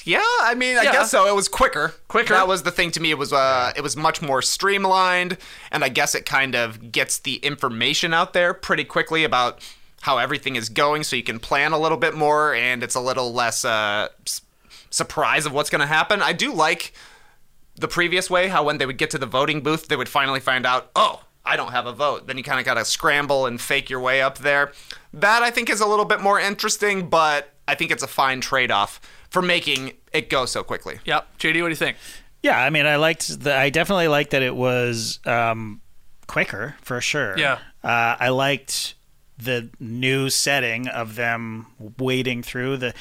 Yeah, 0.04 0.22
I 0.42 0.56
mean, 0.56 0.78
I 0.80 0.84
Yeah. 0.84 0.94
guess 0.94 1.12
so. 1.12 1.28
It 1.28 1.36
was 1.36 1.48
quicker. 1.48 1.94
Quicker. 2.08 2.34
That 2.34 2.48
was 2.48 2.64
the 2.64 2.72
thing 2.72 2.90
to 2.92 3.00
me. 3.00 3.12
It 3.12 3.20
was 3.20 3.32
uh, 3.34 3.72
it 3.76 3.82
was 3.82 3.96
much 3.96 4.20
more 4.22 4.42
streamlined, 4.42 5.38
and 5.72 5.84
I 5.84 5.90
guess 5.90 6.16
it 6.16 6.26
kind 6.26 6.56
of 6.56 6.92
gets 6.92 7.20
the 7.20 7.36
information 7.36 8.14
out 8.14 8.34
there 8.34 8.54
pretty 8.56 8.84
quickly 8.84 9.24
about 9.24 9.60
how 10.02 10.18
everything 10.18 10.56
is 10.56 10.70
going, 10.70 11.04
so 11.04 11.16
you 11.16 11.24
can 11.24 11.40
plan 11.40 11.72
a 11.72 11.80
little 11.80 11.98
bit 11.98 12.14
more, 12.16 12.54
and 12.54 12.84
it's 12.84 12.96
a 12.96 13.00
little 13.00 13.32
less 13.34 13.64
uh, 13.66 14.08
s- 14.26 14.42
surprise 14.90 15.46
of 15.46 15.54
what's 15.54 15.70
going 15.70 15.82
to 15.82 15.88
happen. 15.88 16.22
I 16.22 16.34
do 16.34 16.54
like 16.54 16.94
the 17.76 17.88
previous 17.88 18.30
way, 18.30 18.48
how 18.50 18.64
when 18.64 18.78
they 18.78 18.86
would 18.86 18.98
get 18.98 19.10
to 19.12 19.18
the 19.18 19.26
voting 19.26 19.62
booth, 19.62 19.88
they 19.88 19.96
would 19.96 20.10
finally 20.10 20.40
find 20.40 20.66
out, 20.66 20.92
oh, 20.96 21.24
I 21.46 21.56
don't 21.56 21.72
have 21.72 21.86
a 21.88 21.94
vote. 21.94 22.28
Then 22.28 22.38
you 22.38 22.44
kind 22.44 22.60
of 22.60 22.66
got 22.66 22.76
to 22.76 22.86
scramble 22.86 23.46
and 23.46 23.60
fake 23.60 23.90
your 23.90 24.00
way 24.00 24.22
up 24.22 24.40
there. 24.40 24.72
That 25.14 25.42
I 25.42 25.50
think 25.50 25.70
is 25.70 25.82
a 25.82 25.88
little 25.88 26.06
bit 26.06 26.20
more 26.22 26.40
interesting, 26.40 27.10
but 27.10 27.50
I 27.68 27.76
think 27.76 27.90
it's 27.92 28.04
a 28.04 28.08
fine 28.08 28.42
trade 28.42 28.70
off 28.70 29.00
for 29.30 29.42
making 29.42 29.94
it 30.14 30.30
go 30.30 30.46
so 30.46 30.64
quickly. 30.64 31.00
Yep. 31.06 31.38
JD, 31.40 31.62
what 31.62 31.68
do 31.68 31.70
you 31.70 31.76
think? 31.76 31.98
Yeah, 32.44 32.60
I 32.60 32.70
mean, 32.70 32.86
I 32.86 32.96
liked 32.98 33.44
the. 33.44 33.56
I 33.56 33.70
definitely 33.70 34.08
liked 34.08 34.32
that 34.32 34.42
it 34.44 34.56
was 34.56 35.20
um, 35.26 35.80
quicker 36.28 36.76
for 36.82 37.00
sure. 37.02 37.38
Yeah. 37.38 37.60
uh, 37.84 38.16
I 38.20 38.30
liked 38.30 38.96
the 39.44 39.70
new 39.80 40.30
setting 40.30 40.88
of 40.88 41.16
them 41.16 41.68
wading 41.98 42.44
through 42.44 42.78
the. 42.78 42.94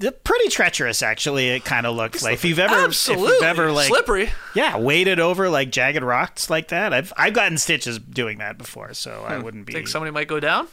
The 0.00 0.10
pretty 0.10 0.48
treacherous, 0.48 1.02
actually. 1.04 1.50
It 1.50 1.64
kind 1.64 1.86
of 1.86 1.94
looks 1.94 2.24
like 2.24 2.34
if 2.34 2.44
you've 2.44 2.58
ever, 2.58 2.74
Absolutely. 2.74 3.28
if 3.28 3.32
you've 3.34 3.42
ever 3.44 3.70
like 3.70 3.86
Slippery. 3.86 4.28
yeah, 4.52 4.76
waded 4.76 5.20
over 5.20 5.48
like 5.48 5.70
jagged 5.70 6.02
rocks 6.02 6.50
like 6.50 6.68
that. 6.68 6.92
I've 6.92 7.12
I've 7.16 7.32
gotten 7.32 7.56
stitches 7.58 8.00
doing 8.00 8.38
that 8.38 8.58
before, 8.58 8.92
so 8.92 9.24
I 9.26 9.38
wouldn't 9.38 9.66
be. 9.66 9.72
Think 9.72 9.86
somebody 9.86 10.10
might 10.10 10.26
go 10.26 10.40
down? 10.40 10.66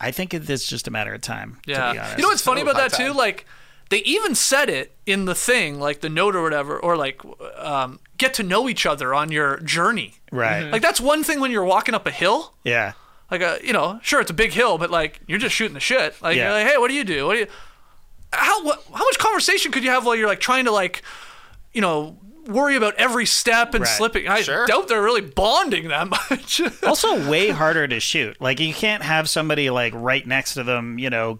I 0.00 0.12
think 0.12 0.32
it's 0.32 0.64
just 0.66 0.86
a 0.86 0.92
matter 0.92 1.12
of 1.12 1.20
time. 1.22 1.54
to 1.62 1.66
be 1.66 1.72
Yeah. 1.72 1.88
honest. 1.90 2.16
You 2.18 2.22
know 2.22 2.28
what's 2.28 2.40
funny 2.42 2.60
about 2.60 2.76
that 2.76 2.92
high 2.92 3.04
too? 3.08 3.12
Like 3.12 3.46
they 3.90 3.98
even 4.04 4.36
said 4.36 4.70
it 4.70 4.96
in 5.06 5.24
the 5.24 5.34
thing, 5.34 5.80
like 5.80 6.00
the 6.00 6.08
note 6.08 6.36
or 6.36 6.42
whatever, 6.42 6.78
or 6.78 6.96
like 6.96 7.20
um, 7.56 7.98
get 8.16 8.32
to 8.34 8.44
know 8.44 8.68
each 8.68 8.86
other 8.86 9.12
on 9.12 9.32
your 9.32 9.58
journey. 9.58 10.14
right? 10.30 10.70
Like 10.70 10.82
that's 10.82 11.00
one 11.00 11.24
thing 11.24 11.40
when 11.40 11.50
you're 11.50 11.64
walking 11.64 11.96
up 11.96 12.06
a 12.06 12.12
hill. 12.12 12.54
yeah, 12.62 12.92
Like 13.32 13.40
a, 13.40 13.58
you 13.66 13.72
know, 13.72 13.98
sure 14.02 14.20
it's 14.20 14.30
a 14.30 14.34
big 14.34 14.52
hill, 14.52 14.78
but 14.78 14.90
like 14.90 15.20
you're 15.26 15.38
just 15.40 15.54
shooting 15.56 15.74
the 15.74 15.80
shit. 15.80 16.20
Like, 16.22 16.36
Yeah. 16.36 16.44
you're 16.50 16.52
like 16.52 16.66
hey, 16.72 16.78
what 16.78 16.88
do 16.88 16.94
you 16.94 17.02
do? 17.04 17.26
What 17.26 17.34
do 17.34 17.40
you? 17.40 17.46
How 18.32 18.62
what, 18.64 18.82
how 18.94 19.04
much 19.04 19.18
conversation 19.18 19.72
could 19.72 19.82
you 19.84 19.90
have 19.90 20.06
while 20.06 20.14
you're 20.14 20.28
like 20.28 20.40
trying 20.40 20.66
to 20.66 20.70
like, 20.70 21.02
you 21.72 21.80
know. 21.80 22.18
Worry 22.48 22.74
about 22.74 22.96
every 22.96 23.24
step 23.24 23.72
and 23.72 23.84
Right. 23.84 23.88
slipping. 23.96 24.26
I 24.26 24.42
Sure. 24.42 24.66
doubt 24.66 24.88
they're 24.88 25.00
really 25.00 25.20
bonding 25.20 25.86
that 25.88 26.08
much. 26.30 26.60
also 26.82 27.30
way 27.30 27.50
harder 27.50 27.86
to 27.86 28.00
shoot. 28.00 28.36
Like 28.40 28.58
you 28.58 28.74
can't 28.74 29.04
have 29.04 29.28
somebody 29.28 29.70
like 29.70 29.92
right 29.94 30.26
next 30.26 30.54
to 30.54 30.64
them, 30.64 30.98
you 30.98 31.08
know, 31.08 31.38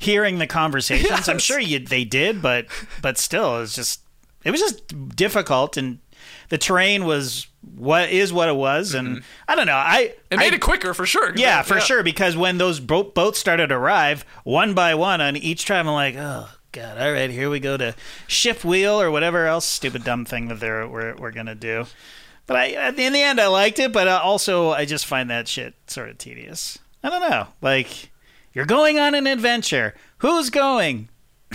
hearing 0.00 0.38
the 0.40 0.48
conversations. 0.48 1.28
I'm 1.28 1.38
sure 1.38 1.60
you 1.60 1.78
they 1.78 2.04
did, 2.04 2.42
but 2.42 2.66
but 3.00 3.18
still, 3.18 3.60
it's 3.60 3.76
just 3.76 4.00
it 4.44 4.50
was 4.50 4.58
just 4.58 5.14
difficult, 5.14 5.76
and 5.76 6.00
the 6.48 6.58
terrain 6.58 7.04
was 7.04 7.46
what 7.76 8.10
is 8.10 8.32
what 8.32 8.48
it 8.48 8.56
was, 8.56 8.94
and 8.94 9.22
I 9.48 9.54
don't 9.54 9.66
know. 9.66 9.74
I 9.76 10.14
Mm-hmm. 10.14 10.34
It 10.34 10.36
made 10.38 10.52
I- 10.52 10.56
it 10.56 10.60
quicker 10.60 10.94
for 10.94 11.06
sure. 11.06 11.32
Yeah, 11.36 11.62
for 11.62 11.80
sure. 11.80 12.02
Because 12.02 12.36
when 12.36 12.58
those 12.58 12.80
boat 12.80 13.14
boats 13.14 13.38
started 13.38 13.68
to 13.68 13.74
arrive, 13.76 14.24
one 14.44 14.74
by 14.74 14.94
one 14.94 15.20
on 15.20 15.36
each 15.36 15.64
tribe, 15.64 15.86
I'm 15.86 15.92
like, 15.92 16.16
oh 16.16 16.48
god, 16.72 16.98
all 16.98 17.12
right, 17.12 17.30
here 17.30 17.50
we 17.50 17.60
go 17.60 17.76
to 17.76 17.94
ship 18.26 18.64
wheel 18.64 19.00
or 19.00 19.10
whatever 19.10 19.46
else 19.46 19.64
stupid 19.66 20.04
dumb 20.04 20.24
thing 20.24 20.48
that 20.48 20.58
they're 20.60 20.88
we're, 20.88 21.14
we're 21.16 21.30
gonna 21.32 21.54
do. 21.54 21.84
But 22.46 22.56
I, 22.56 22.88
in 22.88 23.12
the 23.12 23.22
end, 23.22 23.40
I 23.40 23.46
liked 23.46 23.78
it. 23.78 23.92
But 23.92 24.08
uh, 24.08 24.20
also, 24.22 24.70
I 24.72 24.84
just 24.84 25.06
find 25.06 25.30
that 25.30 25.46
shit 25.48 25.74
sort 25.86 26.08
of 26.08 26.18
tedious. 26.18 26.78
I 27.04 27.08
don't 27.10 27.28
know. 27.30 27.46
Like, 27.60 28.10
you're 28.52 28.66
going 28.66 28.98
on 28.98 29.14
an 29.14 29.26
adventure. 29.26 29.94
Who's 30.18 30.50
going? 30.50 31.08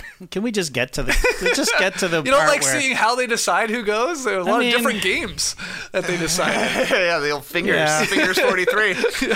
Can 0.30 0.42
we 0.42 0.50
just 0.52 0.72
get 0.72 0.92
to 0.94 1.02
the 1.02 1.12
just 1.54 1.72
get 1.78 1.98
to 1.98 2.08
the 2.08 2.18
You 2.24 2.30
don't 2.30 2.40
part 2.40 2.48
like 2.50 2.62
where- 2.62 2.80
seeing 2.80 2.96
how 2.96 3.14
they 3.14 3.26
decide 3.26 3.70
who 3.70 3.82
goes? 3.82 4.24
There 4.24 4.36
are 4.36 4.40
a 4.40 4.44
lot 4.44 4.60
mean- 4.60 4.68
of 4.72 4.76
different 4.78 5.02
games 5.02 5.56
that 5.92 6.04
they 6.04 6.16
decide. 6.16 6.54
yeah, 6.90 7.18
the 7.18 7.30
old 7.30 7.44
fingers, 7.44 7.76
Yeah. 7.76 8.04
fingers 8.04 8.38
forty 8.38 8.64
three. 8.64 8.94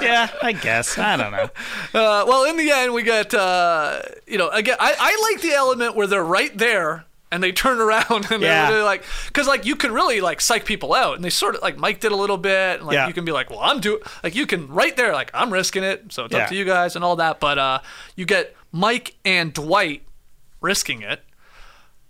Yeah, 0.00 0.28
I 0.42 0.52
guess. 0.52 0.96
I 0.98 1.16
don't 1.16 1.32
know. 1.32 1.50
Uh, 1.94 2.24
well, 2.26 2.44
in 2.44 2.56
the 2.56 2.70
end, 2.70 2.94
we 2.94 3.02
get 3.02 3.34
uh, 3.34 4.00
you 4.26 4.38
know 4.38 4.48
again. 4.50 4.76
I, 4.80 4.94
I 4.98 5.30
like 5.32 5.42
the 5.42 5.52
element 5.52 5.96
where 5.96 6.06
they're 6.06 6.24
right 6.24 6.56
there 6.56 7.04
and 7.30 7.42
they 7.42 7.52
turn 7.52 7.78
around 7.78 8.30
and 8.30 8.42
Yeah. 8.42 8.66
they're, 8.68 8.76
they're 8.78 8.84
like, 8.84 9.04
because 9.26 9.46
like 9.46 9.66
you 9.66 9.76
can 9.76 9.92
really 9.92 10.20
like 10.22 10.40
psych 10.40 10.64
people 10.64 10.94
out, 10.94 11.16
and 11.16 11.24
they 11.24 11.28
sort 11.30 11.54
of 11.56 11.62
like 11.62 11.76
Mike 11.76 12.00
did 12.00 12.10
a 12.12 12.16
little 12.16 12.38
bit, 12.38 12.78
and 12.78 12.86
like 12.86 12.94
Yeah. 12.94 13.06
you 13.06 13.12
can 13.12 13.24
be 13.26 13.32
like, 13.32 13.50
well, 13.50 13.60
I'm 13.60 13.80
doing 13.80 14.00
like 14.22 14.34
you 14.34 14.46
can 14.46 14.66
right 14.68 14.96
there, 14.96 15.12
like 15.12 15.30
I'm 15.34 15.52
risking 15.52 15.84
it, 15.84 16.10
so 16.12 16.24
it's 16.24 16.34
Yeah. 16.34 16.44
up 16.44 16.48
to 16.48 16.54
you 16.54 16.64
guys 16.64 16.96
and 16.96 17.04
all 17.04 17.16
that. 17.16 17.38
But 17.40 17.58
uh, 17.58 17.80
you 18.16 18.24
get 18.24 18.54
Mike 18.72 19.16
and 19.24 19.52
Dwight 19.52 20.02
risking 20.60 21.02
it. 21.02 21.22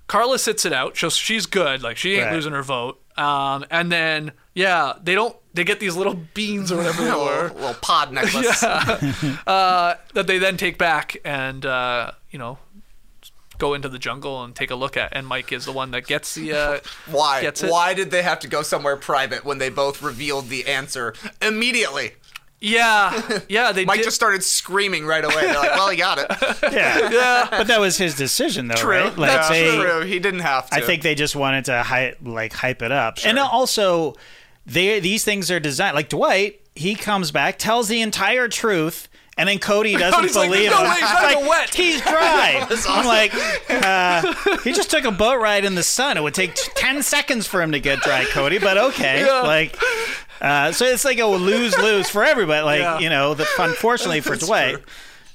Karla 0.07 0.39
sits 0.39 0.65
it 0.65 0.73
out, 0.73 0.97
so 0.97 1.11
she's 1.11 1.45
good, 1.47 1.83
like 1.83 1.97
she 1.99 2.15
ain't 2.15 2.27
Right. 2.27 2.35
losing 2.35 2.53
her 2.53 2.63
vote. 2.63 3.01
Um, 3.19 3.65
and 3.71 3.93
then 3.93 4.33
yeah, 4.55 4.95
they 5.03 5.15
don't. 5.15 5.37
They 5.55 5.65
get 5.65 5.81
these 5.81 5.97
little 5.97 6.15
beans 6.35 6.71
or 6.71 6.77
whatever 6.77 7.05
they 7.05 7.11
were 7.11 7.51
little, 7.55 7.75
pod 7.75 8.13
necklace. 8.13 8.63
Yeah. 8.63 9.97
that 10.15 10.27
they 10.27 10.39
then 10.39 10.57
take 10.57 10.79
back 10.79 11.17
and 11.25 11.67
uh, 11.67 12.13
you 12.31 12.39
know 12.39 12.59
go 13.59 13.75
into 13.75 13.89
the 13.89 13.99
jungle 13.99 14.45
and 14.45 14.55
take 14.55 14.71
a 14.71 14.77
look 14.77 14.97
at. 14.97 15.15
And 15.17 15.27
Mike 15.27 15.51
is 15.53 15.65
the 15.65 15.73
one 15.73 15.91
that 15.91 16.07
gets 16.07 16.35
the 16.35 16.53
uh, 16.53 16.79
Why? 17.11 17.43
Gets 17.43 17.65
it. 17.65 17.71
Why 17.71 17.93
did 17.93 18.11
they 18.13 18.23
have 18.23 18.39
to 18.41 18.49
go 18.49 18.63
somewhere 18.63 18.97
private 18.97 19.45
when 19.45 19.59
they 19.59 19.69
both 19.69 20.01
revealed 20.01 20.49
the 20.49 20.67
answer 20.69 21.13
immediately? 21.43 22.13
Yeah 22.61 23.41
yeah 23.49 23.73
they 23.73 23.85
Mike 23.85 23.99
did. 23.99 24.05
just 24.05 24.17
started 24.17 24.43
screaming 24.43 25.07
right 25.07 25.25
away. 25.25 25.35
They're 25.43 25.55
like, 25.55 25.75
"Well, 25.75 25.89
he 25.91 25.97
got 25.97 26.19
it." 26.19 26.27
Yeah, 26.73 27.11
yeah 27.11 27.47
but 27.51 27.67
that 27.69 27.81
was 27.81 27.97
his 27.97 28.15
decision, 28.15 28.69
though, 28.69 28.75
True. 28.75 28.91
right? 28.91 29.17
Like 29.19 29.31
That's 29.31 29.49
they, 29.49 29.77
true. 29.77 30.01
He 30.03 30.19
didn't 30.19 30.41
have 30.41 30.69
to. 30.71 30.77
I 30.77 30.81
think 30.81 31.03
they 31.03 31.15
just 31.15 31.35
wanted 31.37 31.67
to 31.67 31.83
hy- 31.83 32.15
like 32.23 32.53
hype 32.53 32.83
it 32.83 32.93
up, 32.93 33.19
and 33.25 33.39
also 33.39 34.15
they 34.67 35.01
these 35.01 35.25
things 35.25 35.51
are 35.51 35.61
designed. 35.61 35.95
Like 35.95 36.09
Dwight, 36.09 36.61
he 36.75 36.95
comes 36.95 37.31
back, 37.31 37.59
tells 37.59 37.89
the 37.89 38.03
entire 38.03 38.49
truth, 38.49 39.09
and 39.37 39.49
then 39.49 39.59
Cody 39.59 39.93
doesn't 39.97 40.19
Cody's 40.21 40.37
like, 40.37 40.51
believe 40.51 40.71
"No 40.71 40.79
him. 40.79 40.85
way, 40.91 40.95
he's 40.95 41.01
not 41.03 41.23
like, 41.23 41.49
wet." 41.49 41.75
He's 41.75 42.01
dry. 42.03 42.67
I'm 42.89 43.07
like, 43.07 43.33
uh, 43.71 44.57
he 44.65 44.73
just 44.73 44.91
took 44.91 45.05
a 45.05 45.13
boat 45.13 45.41
ride 45.41 45.65
in 45.65 45.75
the 45.75 45.83
sun. 45.85 46.17
It 46.17 46.23
would 46.23 46.35
take 46.35 46.55
t- 46.55 46.71
ten 46.75 47.03
seconds 47.03 47.47
for 47.47 47.63
him 47.63 47.73
to 47.73 47.81
get 47.81 48.01
dry, 48.01 48.25
Cody. 48.25 48.59
But 48.59 48.79
okay, 48.79 49.25
like. 49.43 49.77
Uh, 50.41 50.73
so 50.73 50.85
it's 50.85 51.05
like 51.05 51.19
a 51.19 51.27
lose 51.27 51.77
lose 51.79 52.09
for 52.09 52.25
everybody. 52.25 52.65
Like 52.65 52.81
Yeah. 52.81 52.99
you 53.01 53.11
know, 53.11 53.35
the, 53.35 53.47
unfortunately 53.59 54.21
for 54.21 54.37
Dwight. 54.47 54.79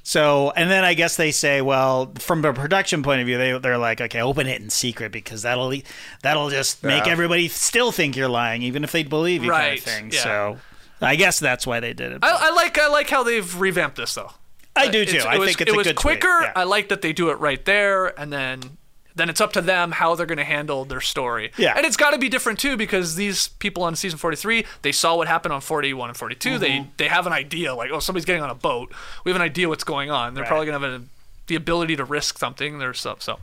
So, 0.05 0.51
and 0.51 0.69
then 0.69 0.83
I 0.83 0.95
guess 0.95 1.15
they 1.15 1.31
say, 1.31 1.61
well, 1.61 2.11
from 2.19 2.43
a 2.43 2.53
production 2.53 3.03
point 3.03 3.21
of 3.21 3.25
view, 3.27 3.37
they 3.37 3.57
they're 3.57 3.77
like, 3.77 4.01
okay, 4.01 4.21
open 4.21 4.47
it 4.47 4.61
in 4.61 4.69
secret 4.69 5.11
because 5.13 5.43
that'll 5.43 5.73
that'll 6.21 6.49
just 6.49 6.83
make 6.83 7.05
Yeah. 7.05 7.11
everybody 7.13 7.47
still 7.47 7.91
think 7.93 8.17
you're 8.17 8.27
lying, 8.27 8.63
even 8.63 8.83
if 8.83 8.91
they 8.91 9.03
believe 9.03 9.43
you, 9.43 9.49
kind 9.51 9.61
Right, 9.63 9.77
of 9.79 9.83
thing. 9.85 10.11
yeah. 10.11 10.23
So, 10.23 10.57
I 11.01 11.15
guess 11.15 11.39
that's 11.39 11.65
why 11.65 11.79
they 11.79 11.93
did 11.93 12.11
it. 12.13 12.19
I, 12.21 12.49
I 12.49 12.51
like 12.51 12.77
I 12.77 12.87
like 12.89 13.09
how 13.09 13.23
they've 13.23 13.59
revamped 13.59 13.95
this 13.97 14.13
though. 14.13 14.31
I 14.75 14.87
do 14.89 15.05
too. 15.05 15.17
It's- 15.17 15.25
I 15.25 15.35
it 15.35 15.39
was, 15.39 15.47
think 15.49 15.61
it's 15.61 15.71
it 15.71 15.77
was 15.77 15.87
good 15.87 15.95
quicker. 15.95 16.27
Yeah. 16.41 16.51
I 16.55 16.63
like 16.63 16.89
that 16.89 17.01
they 17.01 17.13
do 17.13 17.29
it 17.29 17.39
right 17.39 17.63
there, 17.63 18.07
and 18.19 18.31
then 18.33 18.77
then 19.15 19.29
it's 19.29 19.39
up 19.41 19.53
to 19.53 19.61
them 19.61 19.91
how 19.91 20.15
they're 20.15 20.25
going 20.25 20.37
to 20.39 20.43
handle 20.43 20.85
their 20.85 21.01
story. 21.01 21.51
Yeah. 21.57 21.73
and 21.77 21.85
it's 21.85 21.97
got 21.97 22.11
to 22.11 22.17
be 22.17 22.29
different 22.29 22.59
too 22.59 22.75
because 22.77 23.15
these 23.15 23.47
people 23.47 23.83
on 23.83 23.95
season 23.95 24.17
forty 24.17 24.35
three 24.37 24.65
they 24.81 24.91
saw 24.91 25.15
what 25.15 25.27
happened 25.27 25.53
on 25.53 25.61
forty 25.61 25.93
one 25.93 26.09
and 26.09 26.17
42. 26.17 26.57
They 26.57 26.69
Mm-hmm. 26.69 26.89
they 26.97 27.07
have 27.07 27.27
an 27.27 27.33
idea 27.33 27.73
like 27.75 27.91
oh 27.91 27.99
somebody's 27.99 28.25
getting 28.25 28.43
on 28.43 28.49
a 28.49 28.55
boat. 28.55 28.91
We 29.23 29.31
have 29.31 29.35
an 29.39 29.45
idea 29.45 29.69
what's 29.69 29.83
going 29.83 30.09
on. 30.11 30.33
They're 30.33 30.43
Right. 30.43 30.47
probably 30.47 30.65
going 30.67 30.81
to 30.81 30.87
have 30.89 31.01
a 31.01 31.05
the 31.47 31.55
ability 31.55 31.97
to 31.97 32.05
risk 32.05 32.37
something. 32.37 32.79
There's 32.79 32.99
stuff. 33.01 33.21
So, 33.21 33.37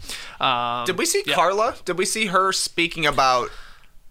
um, 0.45 0.87
Did 0.87 0.97
we 0.97 1.05
see 1.05 1.23
yeah. 1.27 1.35
Karla? 1.35 1.77
Did 1.85 1.99
we 1.99 2.07
see 2.07 2.27
her 2.27 2.51
speaking 2.51 3.05
about 3.05 3.51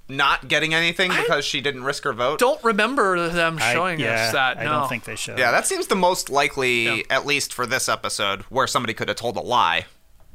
not 0.07 0.47
getting 0.47 0.73
anything 0.73 1.09
because 1.11 1.43
she 1.43 1.59
didn't 1.59 1.83
risk 1.83 2.03
her 2.03 2.13
vote? 2.13 2.39
Don't 2.39 2.63
remember 2.63 3.29
them 3.29 3.57
I- 3.59 3.73
showing 3.73 3.99
yeah, 3.99 4.25
us 4.27 4.31
that. 4.33 4.57
I 4.59 4.63
don't 4.65 4.87
think 4.89 5.05
they 5.05 5.15
should. 5.15 5.37
Yeah, 5.39 5.49
that 5.51 5.65
seems 5.67 5.87
the 5.87 5.95
most 5.95 6.29
likely, 6.29 6.83
Yeah. 6.97 7.01
at 7.09 7.25
least 7.25 7.53
for 7.53 7.65
this 7.65 7.89
episode, 7.89 8.41
where 8.43 8.67
somebody 8.67 8.93
could 8.93 9.07
have 9.07 9.17
told 9.17 9.37
a 9.37 9.41
lie. 9.41 9.85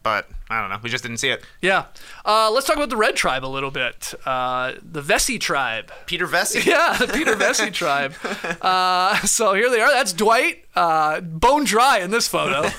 But 0.05 0.29
I 0.51 0.61
don't 0.61 0.69
know. 0.71 0.79
We 0.83 0.91
just 0.91 1.03
didn't 1.03 1.17
see 1.17 1.31
it. 1.31 1.43
Yeah. 1.63 1.87
Uh, 2.27 2.51
let's 2.53 2.67
talk 2.67 2.77
about 2.77 2.91
the 2.91 2.97
Red 2.97 3.17
Tribe 3.17 3.43
a 3.45 3.49
little 3.49 3.71
bit. 3.73 4.15
Uh, 4.27 4.75
the 4.83 5.01
Vesi 5.01 5.41
Tribe. 5.41 5.91
Peter 6.07 6.29
Vecsey. 6.29 6.65
Yeah, 6.75 6.97
the 6.99 7.09
Peter 7.09 7.35
Vecsey 7.35 7.73
tribe. 7.73 8.15
Uh, 8.61 9.17
so 9.23 9.55
here 9.55 9.71
they 9.71 9.81
are. 9.81 9.91
That's 9.91 10.13
Dwight, 10.13 10.65
uh, 10.75 11.21
bone 11.21 11.65
dry 11.65 11.99
in 11.99 12.11
this 12.11 12.29
photo. 12.29 12.69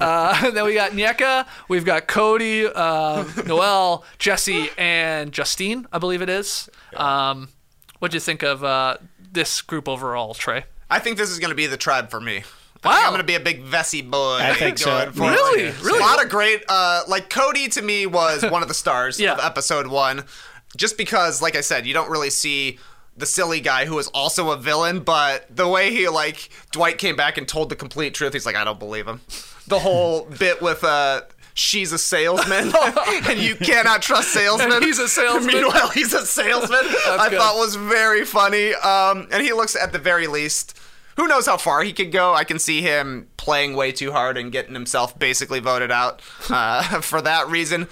Uh, 0.00 0.50
then 0.50 0.64
we 0.64 0.74
got 0.74 0.90
Nneka, 0.90 1.46
we've 1.68 1.84
got 1.84 2.06
Cody, 2.08 2.66
uh, 2.66 3.24
Noelle, 3.46 4.04
Jesse, 4.18 4.68
and 4.76 5.32
Justine, 5.32 5.86
I 5.92 5.98
believe 5.98 6.20
it 6.20 6.28
is. 6.28 6.68
Um, 6.96 7.48
what 8.00 8.10
do 8.10 8.16
you 8.16 8.20
think 8.20 8.42
of 8.42 8.62
uh, 8.64 8.96
this 9.32 9.62
group 9.62 9.88
overall, 9.88 10.34
Trey? 10.34 10.64
I 10.90 10.98
think 10.98 11.16
this 11.16 11.30
is 11.30 11.38
going 11.38 11.50
to 11.50 11.54
be 11.56 11.66
the 11.66 11.76
tribe 11.76 12.10
for 12.10 12.20
me. 12.20 12.42
I 12.84 12.88
Wow. 12.88 12.94
think 12.94 13.04
I'm 13.06 13.10
going 13.12 13.18
to 13.20 13.24
be 13.24 13.34
a 13.34 13.40
big 13.40 13.64
Vesi 13.64 14.08
boy. 14.08 14.38
I 14.40 14.54
think 14.54 14.78
so. 14.78 14.86
going 14.90 15.12
forward. 15.12 15.32
Really? 15.32 15.62
Really? 15.82 15.98
A 15.98 16.02
lot 16.02 16.22
of 16.22 16.30
great. 16.30 16.62
Uh, 16.68 17.02
like 17.08 17.30
Cody 17.30 17.68
to 17.68 17.82
me 17.82 18.06
was 18.06 18.42
one 18.44 18.62
of 18.62 18.68
the 18.68 18.74
stars 18.74 19.18
Yeah. 19.18 19.32
of 19.34 19.40
episode 19.40 19.86
one, 19.86 20.24
just 20.76 20.96
because, 20.98 21.40
like 21.42 21.56
I 21.56 21.60
said, 21.60 21.86
you 21.86 21.94
don't 21.94 22.10
really 22.10 22.30
see 22.30 22.78
the 23.16 23.26
silly 23.26 23.60
guy 23.60 23.84
who 23.86 23.98
is 23.98 24.08
also 24.08 24.50
a 24.50 24.56
villain, 24.56 25.00
but 25.00 25.46
the 25.54 25.68
way 25.68 25.90
he 25.92 26.08
like 26.08 26.48
Dwight 26.72 26.98
came 26.98 27.14
back 27.16 27.38
and 27.38 27.46
told 27.46 27.68
the 27.70 27.76
complete 27.76 28.12
truth, 28.12 28.32
he's 28.32 28.44
like, 28.46 28.56
I 28.56 28.64
don't 28.64 28.78
believe 28.78 29.06
him. 29.06 29.20
The 29.68 29.78
whole 29.78 30.24
bit 30.38 30.60
with 30.62 30.84
uh. 30.84 31.22
She's 31.56 31.92
a 31.92 31.98
salesman, 31.98 32.72
and 33.28 33.38
you 33.38 33.54
cannot 33.54 34.02
trust 34.02 34.32
salesmen. 34.32 34.72
And 34.72 34.84
he's 34.84 34.98
a 34.98 35.06
salesman. 35.06 35.54
Meanwhile, 35.54 35.90
he's 35.90 36.12
a 36.12 36.26
salesman. 36.26 36.80
I 36.82 37.28
good. 37.30 37.38
thought 37.38 37.54
was 37.56 37.76
very 37.76 38.24
funny. 38.24 38.74
Um, 38.74 39.28
and 39.30 39.40
he 39.40 39.52
looks 39.52 39.76
at 39.76 39.92
the 39.92 40.00
very 40.00 40.26
least. 40.26 40.76
Who 41.16 41.28
knows 41.28 41.46
how 41.46 41.56
far 41.56 41.82
he 41.82 41.92
could 41.92 42.12
go? 42.12 42.34
I 42.34 42.44
can 42.44 42.58
see 42.58 42.82
him 42.82 43.28
playing 43.36 43.74
way 43.74 43.92
too 43.92 44.12
hard 44.12 44.36
and 44.36 44.50
getting 44.50 44.74
himself 44.74 45.18
basically 45.18 45.60
voted 45.60 45.90
out 45.90 46.20
uh, 46.50 46.82
for 47.00 47.20
that 47.22 47.48
reason. 47.48 47.88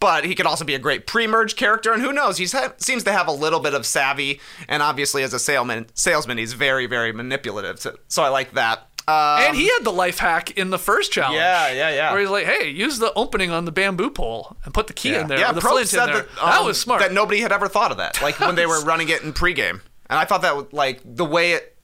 But 0.00 0.24
he 0.24 0.34
could 0.34 0.46
also 0.46 0.64
be 0.64 0.74
a 0.74 0.78
great 0.78 1.06
pre-merge 1.06 1.56
character, 1.56 1.92
and 1.92 2.00
who 2.00 2.12
knows? 2.12 2.36
He 2.36 2.46
ha- 2.46 2.74
seems 2.76 3.02
to 3.04 3.12
have 3.12 3.26
a 3.26 3.32
little 3.32 3.58
bit 3.58 3.74
of 3.74 3.84
savvy, 3.84 4.40
and 4.68 4.80
obviously 4.80 5.24
as 5.24 5.32
a 5.34 5.40
salesman, 5.40 5.86
salesman, 5.94 6.38
he's 6.38 6.52
very, 6.52 6.86
very 6.86 7.12
manipulative. 7.12 7.80
So, 7.80 7.96
so 8.06 8.22
I 8.22 8.28
like 8.28 8.52
that. 8.52 8.88
Um, 9.08 9.40
and 9.40 9.56
he 9.56 9.68
had 9.68 9.84
the 9.84 9.92
life 9.92 10.18
hack 10.18 10.50
in 10.58 10.68
the 10.68 10.78
first 10.78 11.10
challenge. 11.10 11.36
Yeah, 11.36 11.72
yeah, 11.72 11.90
yeah. 11.90 12.12
Where 12.12 12.20
he's 12.20 12.28
like, 12.28 12.44
"Hey, 12.44 12.68
use 12.68 12.98
the 12.98 13.10
opening 13.14 13.50
on 13.50 13.64
the 13.64 13.72
bamboo 13.72 14.10
pole 14.10 14.54
and 14.64 14.74
put 14.74 14.86
the 14.86 14.92
key 14.92 15.14
in 15.14 15.28
there, 15.28 15.38
yeah, 15.38 15.52
the 15.52 15.62
flint 15.62 15.88
said 15.88 16.08
in 16.08 16.12
there." 16.12 16.22
that, 16.24 16.34
that 16.36 16.58
um, 16.60 16.66
was 16.66 16.78
smart. 16.78 17.00
That 17.00 17.14
nobody 17.14 17.40
had 17.40 17.50
ever 17.50 17.68
thought 17.68 17.90
of 17.90 17.96
that. 17.96 18.20
Like 18.20 18.38
when 18.38 18.54
they 18.54 18.66
were 18.66 18.80
running 18.84 19.08
it 19.08 19.22
in 19.22 19.32
pregame, 19.32 19.80
and 20.10 20.18
I 20.18 20.26
thought 20.26 20.42
that 20.42 20.74
like 20.74 21.00
the 21.04 21.24
way 21.24 21.52
it. 21.52 21.74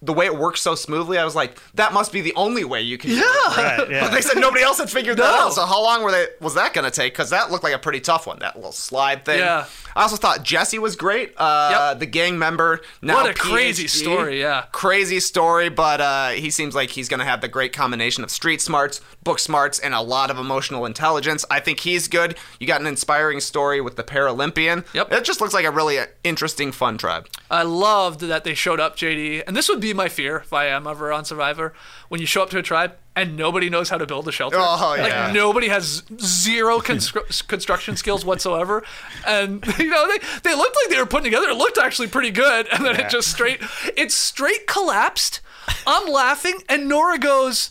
The 0.00 0.12
way 0.12 0.26
it 0.26 0.36
works 0.36 0.60
so 0.62 0.74
smoothly, 0.76 1.18
I 1.18 1.24
was 1.24 1.34
like, 1.34 1.58
"That 1.74 1.92
must 1.92 2.12
be 2.12 2.20
the 2.20 2.32
only 2.36 2.62
way 2.64 2.82
you 2.82 2.98
can." 2.98 3.10
do 3.10 3.16
it. 3.18 3.56
Right, 3.56 3.90
yeah. 3.90 4.00
But 4.04 4.12
they 4.12 4.20
said 4.20 4.36
nobody 4.38 4.62
else 4.62 4.78
had 4.78 4.88
figured 4.88 5.16
that 5.16 5.22
No. 5.34 5.46
out. 5.46 5.54
So 5.54 5.66
how 5.66 5.82
long 5.82 6.02
were 6.04 6.12
they? 6.12 6.26
Was 6.40 6.54
that 6.54 6.72
going 6.72 6.84
to 6.84 6.90
take? 6.92 7.12
Because 7.14 7.30
that 7.30 7.50
looked 7.50 7.64
like 7.64 7.74
a 7.74 7.78
pretty 7.80 8.00
tough 8.00 8.24
one. 8.26 8.38
That 8.38 8.54
little 8.54 8.70
slide 8.70 9.24
thing. 9.24 9.40
Yeah. 9.40 9.64
I 9.98 10.02
also 10.02 10.14
thought 10.14 10.44
Jesse 10.44 10.78
was 10.78 10.94
great. 10.94 11.34
Uh, 11.36 11.88
Yep. 11.90 11.98
The 11.98 12.06
gang 12.06 12.38
member. 12.38 12.80
Now 13.02 13.16
What 13.16 13.30
a 13.30 13.34
crazy 13.34 13.88
story, 13.88 14.40
yeah. 14.40 14.66
Crazy 14.70 15.18
story, 15.18 15.68
but 15.70 16.00
uh, 16.00 16.28
he 16.30 16.50
seems 16.50 16.76
like 16.76 16.90
he's 16.90 17.08
going 17.08 17.18
to 17.18 17.26
have 17.26 17.40
the 17.40 17.48
great 17.48 17.72
combination 17.72 18.22
of 18.22 18.30
street 18.30 18.60
smarts, 18.60 19.00
book 19.24 19.40
smarts, 19.40 19.80
and 19.80 19.94
a 19.94 20.00
lot 20.00 20.30
of 20.30 20.38
emotional 20.38 20.86
intelligence. 20.86 21.44
I 21.50 21.58
think 21.58 21.80
he's 21.80 22.06
good. 22.06 22.36
You 22.60 22.68
got 22.68 22.80
an 22.80 22.86
inspiring 22.86 23.40
story 23.40 23.80
with 23.80 23.96
the 23.96 24.04
Paralympian. 24.04 24.86
Yep. 24.94 25.12
It 25.12 25.24
just 25.24 25.40
looks 25.40 25.52
like 25.52 25.64
a 25.64 25.70
really 25.72 25.98
uh, 25.98 26.06
interesting, 26.22 26.70
fun 26.70 26.96
tribe. 26.96 27.26
I 27.50 27.64
loved 27.64 28.20
that 28.20 28.44
they 28.44 28.54
showed 28.54 28.78
up, 28.78 28.94
JD, 28.96 29.42
and 29.48 29.56
this 29.56 29.68
would 29.68 29.80
be 29.80 29.92
my 29.92 30.08
fear 30.08 30.36
if 30.36 30.52
I 30.52 30.66
am 30.66 30.86
ever 30.86 31.12
on 31.12 31.24
Survivor. 31.24 31.74
When 32.08 32.20
you 32.20 32.26
show 32.26 32.44
up 32.44 32.50
to 32.50 32.58
a 32.58 32.62
tribe 32.62 32.94
and 33.20 33.36
nobody 33.36 33.68
knows 33.70 33.88
how 33.88 33.98
to 33.98 34.06
build 34.06 34.26
a 34.28 34.32
shelter, 34.32 34.56
Oh, 34.58 34.96
like 34.98 35.32
nobody 35.34 35.68
has 35.68 36.02
zero 36.20 36.78
constru- 36.80 37.46
construction 37.48 37.96
skills 37.96 38.24
whatsoever, 38.24 38.84
and 39.26 39.64
you 39.78 39.90
know 39.90 40.06
they 40.08 40.18
they 40.42 40.54
looked 40.54 40.76
like 40.82 40.90
they 40.90 40.98
were 41.00 41.06
putting 41.06 41.24
together. 41.24 41.48
It 41.50 41.56
looked 41.56 41.78
actually 41.78 42.08
pretty 42.08 42.30
good, 42.30 42.66
and 42.72 42.84
then 42.84 42.98
it 42.98 43.08
just 43.10 43.30
straight 43.30 43.60
it 43.96 44.12
straight 44.12 44.66
collapsed. 44.66 45.40
I'm 45.86 46.08
laughing, 46.10 46.62
and 46.68 46.88
Nora 46.88 47.18
goes, 47.18 47.70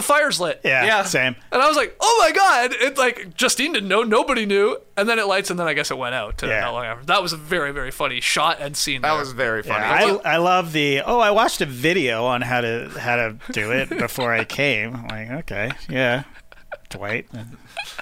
"The 0.00 0.06
fire's 0.06 0.40
lit." 0.40 0.60
Yeah, 0.64 0.84
Yeah. 0.84 1.02
same. 1.04 1.36
And 1.52 1.60
I 1.62 1.68
was 1.68 1.76
like, 1.76 1.94
"Oh 2.00 2.16
my 2.20 2.32
god!" 2.32 2.72
It 2.80 2.96
like 2.98 3.34
Justine 3.34 3.72
didn't 3.72 3.88
know, 3.88 4.02
nobody 4.02 4.46
knew, 4.46 4.78
and 4.96 5.08
then 5.08 5.18
it 5.18 5.26
lights, 5.26 5.50
and 5.50 5.58
then 5.60 5.66
I 5.66 5.74
guess 5.74 5.90
it 5.90 5.98
went 5.98 6.14
out. 6.14 6.40
Yeah. 6.42 6.60
not 6.60 6.72
long 6.72 6.84
after. 6.86 7.04
That 7.06 7.22
was 7.22 7.32
a 7.32 7.36
very 7.36 7.72
very 7.72 7.90
funny 7.90 8.20
shot 8.20 8.58
and 8.60 8.76
scene. 8.76 9.02
That 9.02 9.10
there. 9.10 9.18
was 9.18 9.32
very 9.32 9.62
funny. 9.62 9.84
Yeah, 9.84 10.18
I, 10.24 10.34
I 10.34 10.36
love 10.38 10.72
the 10.72 11.02
oh 11.04 11.20
I 11.20 11.30
watched 11.30 11.60
a 11.60 11.66
video 11.66 12.24
on 12.24 12.40
how 12.42 12.60
to 12.60 12.88
how 12.98 13.16
to 13.16 13.36
do 13.52 13.72
it 13.72 13.88
before 13.90 14.32
I 14.32 14.44
came. 14.44 14.94
I'm 14.94 15.06
like 15.08 15.30
okay 15.44 15.72
yeah, 15.88 16.24
Dwight. 16.88 17.26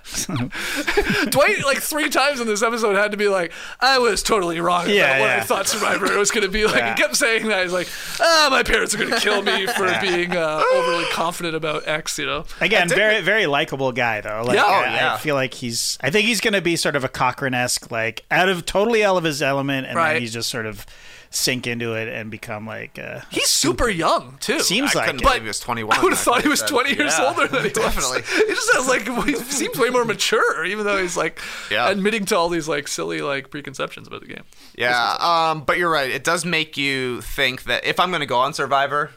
Dwight, 1.31 1.65
like 1.65 1.79
three 1.79 2.09
times 2.09 2.41
in 2.41 2.47
this 2.47 2.63
episode, 2.63 2.97
had 2.97 3.11
to 3.13 3.17
be 3.17 3.29
like, 3.29 3.53
"I 3.81 3.99
was 3.99 4.23
totally 4.23 4.61
wrong 4.61 4.83
about 4.85 4.95
Yeah, 4.95 5.21
what 5.21 5.31
I 5.31 5.41
thought 5.41 5.67
Survivor 5.67 6.17
was 6.19 6.31
going 6.31 6.45
to 6.47 6.51
be 6.53 6.65
like." 6.67 6.77
Yeah. 6.77 6.95
He 6.95 7.01
kept 7.03 7.17
saying 7.17 7.49
that. 7.49 7.63
He's 7.63 7.73
like, 7.73 7.89
"Ah, 8.21 8.49
my 8.51 8.63
parents 8.63 8.95
are 8.95 8.99
going 8.99 9.11
to 9.11 9.21
kill 9.21 9.43
me 9.43 9.67
for 9.67 9.87
being 10.01 10.35
uh, 10.37 10.63
overly 10.75 11.05
confident 11.13 11.55
about 11.55 11.87
X." 11.87 12.19
You 12.19 12.27
know? 12.27 12.45
Again, 12.61 12.89
very 12.89 13.21
very 13.21 13.47
likable 13.47 13.93
guy 13.93 14.21
though. 14.21 14.43
Like, 14.45 14.57
Yeah. 14.57 14.65
Oh, 14.67 14.73
I, 14.73 14.95
yeah. 14.95 15.15
I 15.15 15.19
feel 15.19 15.35
like 15.35 15.55
he's. 15.55 15.99
I 16.01 16.11
think 16.11 16.27
he's 16.27 16.41
going 16.41 16.55
to 16.55 16.63
be 16.63 16.77
sort 16.77 16.97
of 16.97 17.05
a 17.05 17.09
Cochran 17.09 17.55
esque, 17.55 17.91
like 17.91 18.25
out 18.31 18.49
of 18.49 18.67
totally 18.67 19.05
out 19.05 19.17
of 19.17 19.25
his 19.25 19.43
element, 19.43 19.87
and 19.87 19.97
Right. 19.97 20.15
then 20.15 20.23
he's 20.23 20.33
just 20.33 20.49
sort 20.49 20.67
of 20.67 20.87
sink 21.31 21.67
into 21.67 21.95
it 21.95 22.09
and 22.09 22.31
become 22.31 22.67
like. 22.67 22.99
Uh, 22.99 23.21
He's 23.31 23.49
super 23.49 23.89
young 23.89 24.37
too. 24.41 24.61
seems 24.61 24.95
I 24.95 25.01
like 25.01 25.07
couldn't 25.07 25.21
it. 25.21 25.25
believe 25.25 25.43
he 25.43 25.49
was 25.49 25.61
21. 25.61 25.97
I 25.99 26.03
would 26.03 26.13
have 26.13 26.19
thought 26.21 26.43
he 26.43 26.49
was 26.49 26.63
20 26.63 26.91
years 26.95 27.15
yeah, 27.19 27.27
older 27.29 27.47
than 27.49 27.65
he 27.65 27.71
Definitely. 27.71 28.21
was. 28.23 28.39
It 28.39 28.49
just 28.55 28.73
sounds 28.73 28.89
like 28.89 29.27
he 29.27 29.35
seems 29.37 29.79
way 29.79 29.91
more 29.91 30.05
mature, 30.05 30.65
even 30.65 30.85
though 30.87 30.97
he's 31.01 31.17
like 31.17 31.41
Yeah. 31.71 31.89
admitting 31.91 32.25
to 32.27 32.37
all 32.37 32.49
these 32.49 32.69
like 32.69 32.89
silly 32.89 33.21
like 33.21 33.51
preconceptions 33.51 34.07
about 34.07 34.21
the 34.23 34.29
game. 34.29 34.45
Yeah, 34.77 35.17
um, 35.21 35.63
but 35.65 35.79
you're 35.79 35.91
right. 35.91 36.11
It 36.11 36.25
does 36.25 36.45
make 36.45 36.77
you 36.77 37.21
think 37.21 37.65
that 37.65 37.85
if 37.85 38.01
I'm 38.01 38.11
going 38.11 38.21
to 38.21 38.27
go 38.27 38.39
on 38.39 38.55
Survivor, 38.55 39.11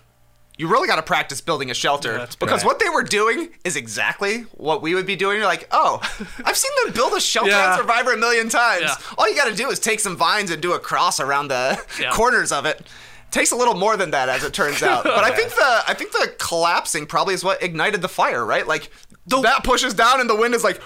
you 0.62 0.68
really 0.68 0.88
got 0.88 0.98
to 0.98 1.02
practice 1.02 1.42
building 1.42 1.72
a 1.72 1.74
shelter 1.74 2.20
that's 2.20 2.36
because 2.36 2.62
right. 2.64 2.68
what 2.68 2.78
they 2.78 2.88
were 2.88 3.02
doing 3.02 3.50
is 3.64 3.76
exactly 3.76 4.42
what 4.54 4.84
we 4.84 4.94
would 4.94 5.08
be 5.08 5.16
doing. 5.16 5.38
You're 5.38 5.48
like, 5.48 5.68
oh, 5.72 6.00
I've 6.46 6.56
seen 6.56 6.72
them 6.84 6.94
build 6.94 7.14
a 7.14 7.20
shelter 7.20 7.50
Yeah. 7.50 7.72
on 7.72 7.78
Survivor 7.80 8.12
a 8.14 8.18
million 8.18 8.48
times. 8.48 8.84
Yeah. 8.84 8.96
All 9.18 9.28
you 9.28 9.36
got 9.36 9.50
to 9.50 9.56
do 9.56 9.72
is 9.72 9.80
take 9.80 10.00
some 10.00 10.16
vines 10.16 10.52
and 10.52 10.62
do 10.62 10.74
a 10.74 10.80
cross 10.80 11.20
around 11.20 11.48
the 11.48 11.84
Yeah. 12.00 12.12
corners 12.12 12.52
of 12.52 12.68
it. 12.68 12.86
Takes 13.32 13.50
a 13.52 13.56
little 13.56 13.74
more 13.74 13.98
than 13.98 14.12
that, 14.12 14.30
as 14.30 14.44
it 14.44 14.54
turns 14.54 14.84
out. 14.92 15.04
But 15.04 15.24
I 15.24 15.36
think 15.36 15.50
the 15.50 15.82
I 15.88 15.96
think 15.96 16.12
the 16.12 16.32
collapsing 16.38 17.08
probably 17.08 17.34
is 17.34 17.44
what 17.44 17.64
ignited 17.64 18.04
the 18.04 18.10
fire, 18.10 18.46
right? 18.46 18.68
Like 18.68 18.92
that 19.26 19.64
pushes 19.64 19.96
down, 19.96 20.22
and 20.22 20.30
the 20.30 20.36
wind 20.36 20.54
is 20.54 20.64
like, 20.64 20.80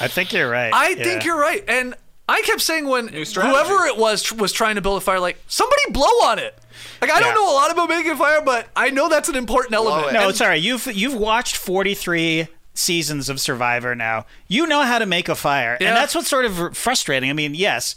I 0.00 0.08
think 0.08 0.32
you're 0.32 0.48
right. 0.48 0.72
I 0.72 0.88
yeah. 0.90 1.04
think 1.04 1.24
you're 1.26 1.38
right, 1.38 1.62
and 1.68 1.94
I 2.28 2.40
kept 2.42 2.62
saying 2.62 2.86
when 2.88 3.08
whoever 3.08 3.84
it 3.86 3.98
was 3.98 4.22
tr- 4.22 4.36
was 4.36 4.52
trying 4.52 4.76
to 4.76 4.80
build 4.80 4.96
a 4.96 5.00
fire, 5.04 5.20
like 5.20 5.36
somebody 5.48 5.82
blow 5.90 6.06
on 6.22 6.38
it. 6.38 6.56
Like 7.00 7.10
I 7.10 7.20
don't 7.20 7.34
know 7.34 7.50
a 7.50 7.54
lot 7.54 7.70
about 7.70 7.88
making 7.88 8.16
fire, 8.16 8.40
but 8.42 8.68
I 8.76 8.90
know 8.90 9.08
that's 9.08 9.28
an 9.28 9.36
important 9.36 9.74
element. 9.74 10.08
it. 10.08 10.12
No, 10.14 10.28
And- 10.28 10.36
sorry. 10.36 10.58
You've 10.58 10.86
you've 10.86 11.14
watched 11.14 11.56
43 11.56 12.48
seasons 12.74 13.28
of 13.28 13.40
Survivor 13.40 13.94
now. 13.94 14.24
You 14.48 14.66
know 14.66 14.82
how 14.82 14.98
to 14.98 15.06
make 15.06 15.28
a 15.28 15.34
fire, 15.34 15.76
Yeah. 15.80 15.88
and 15.88 15.96
that's 15.96 16.14
what's 16.14 16.28
sort 16.28 16.44
of 16.44 16.76
frustrating. 16.76 17.28
I 17.28 17.32
mean, 17.34 17.54
yes, 17.54 17.96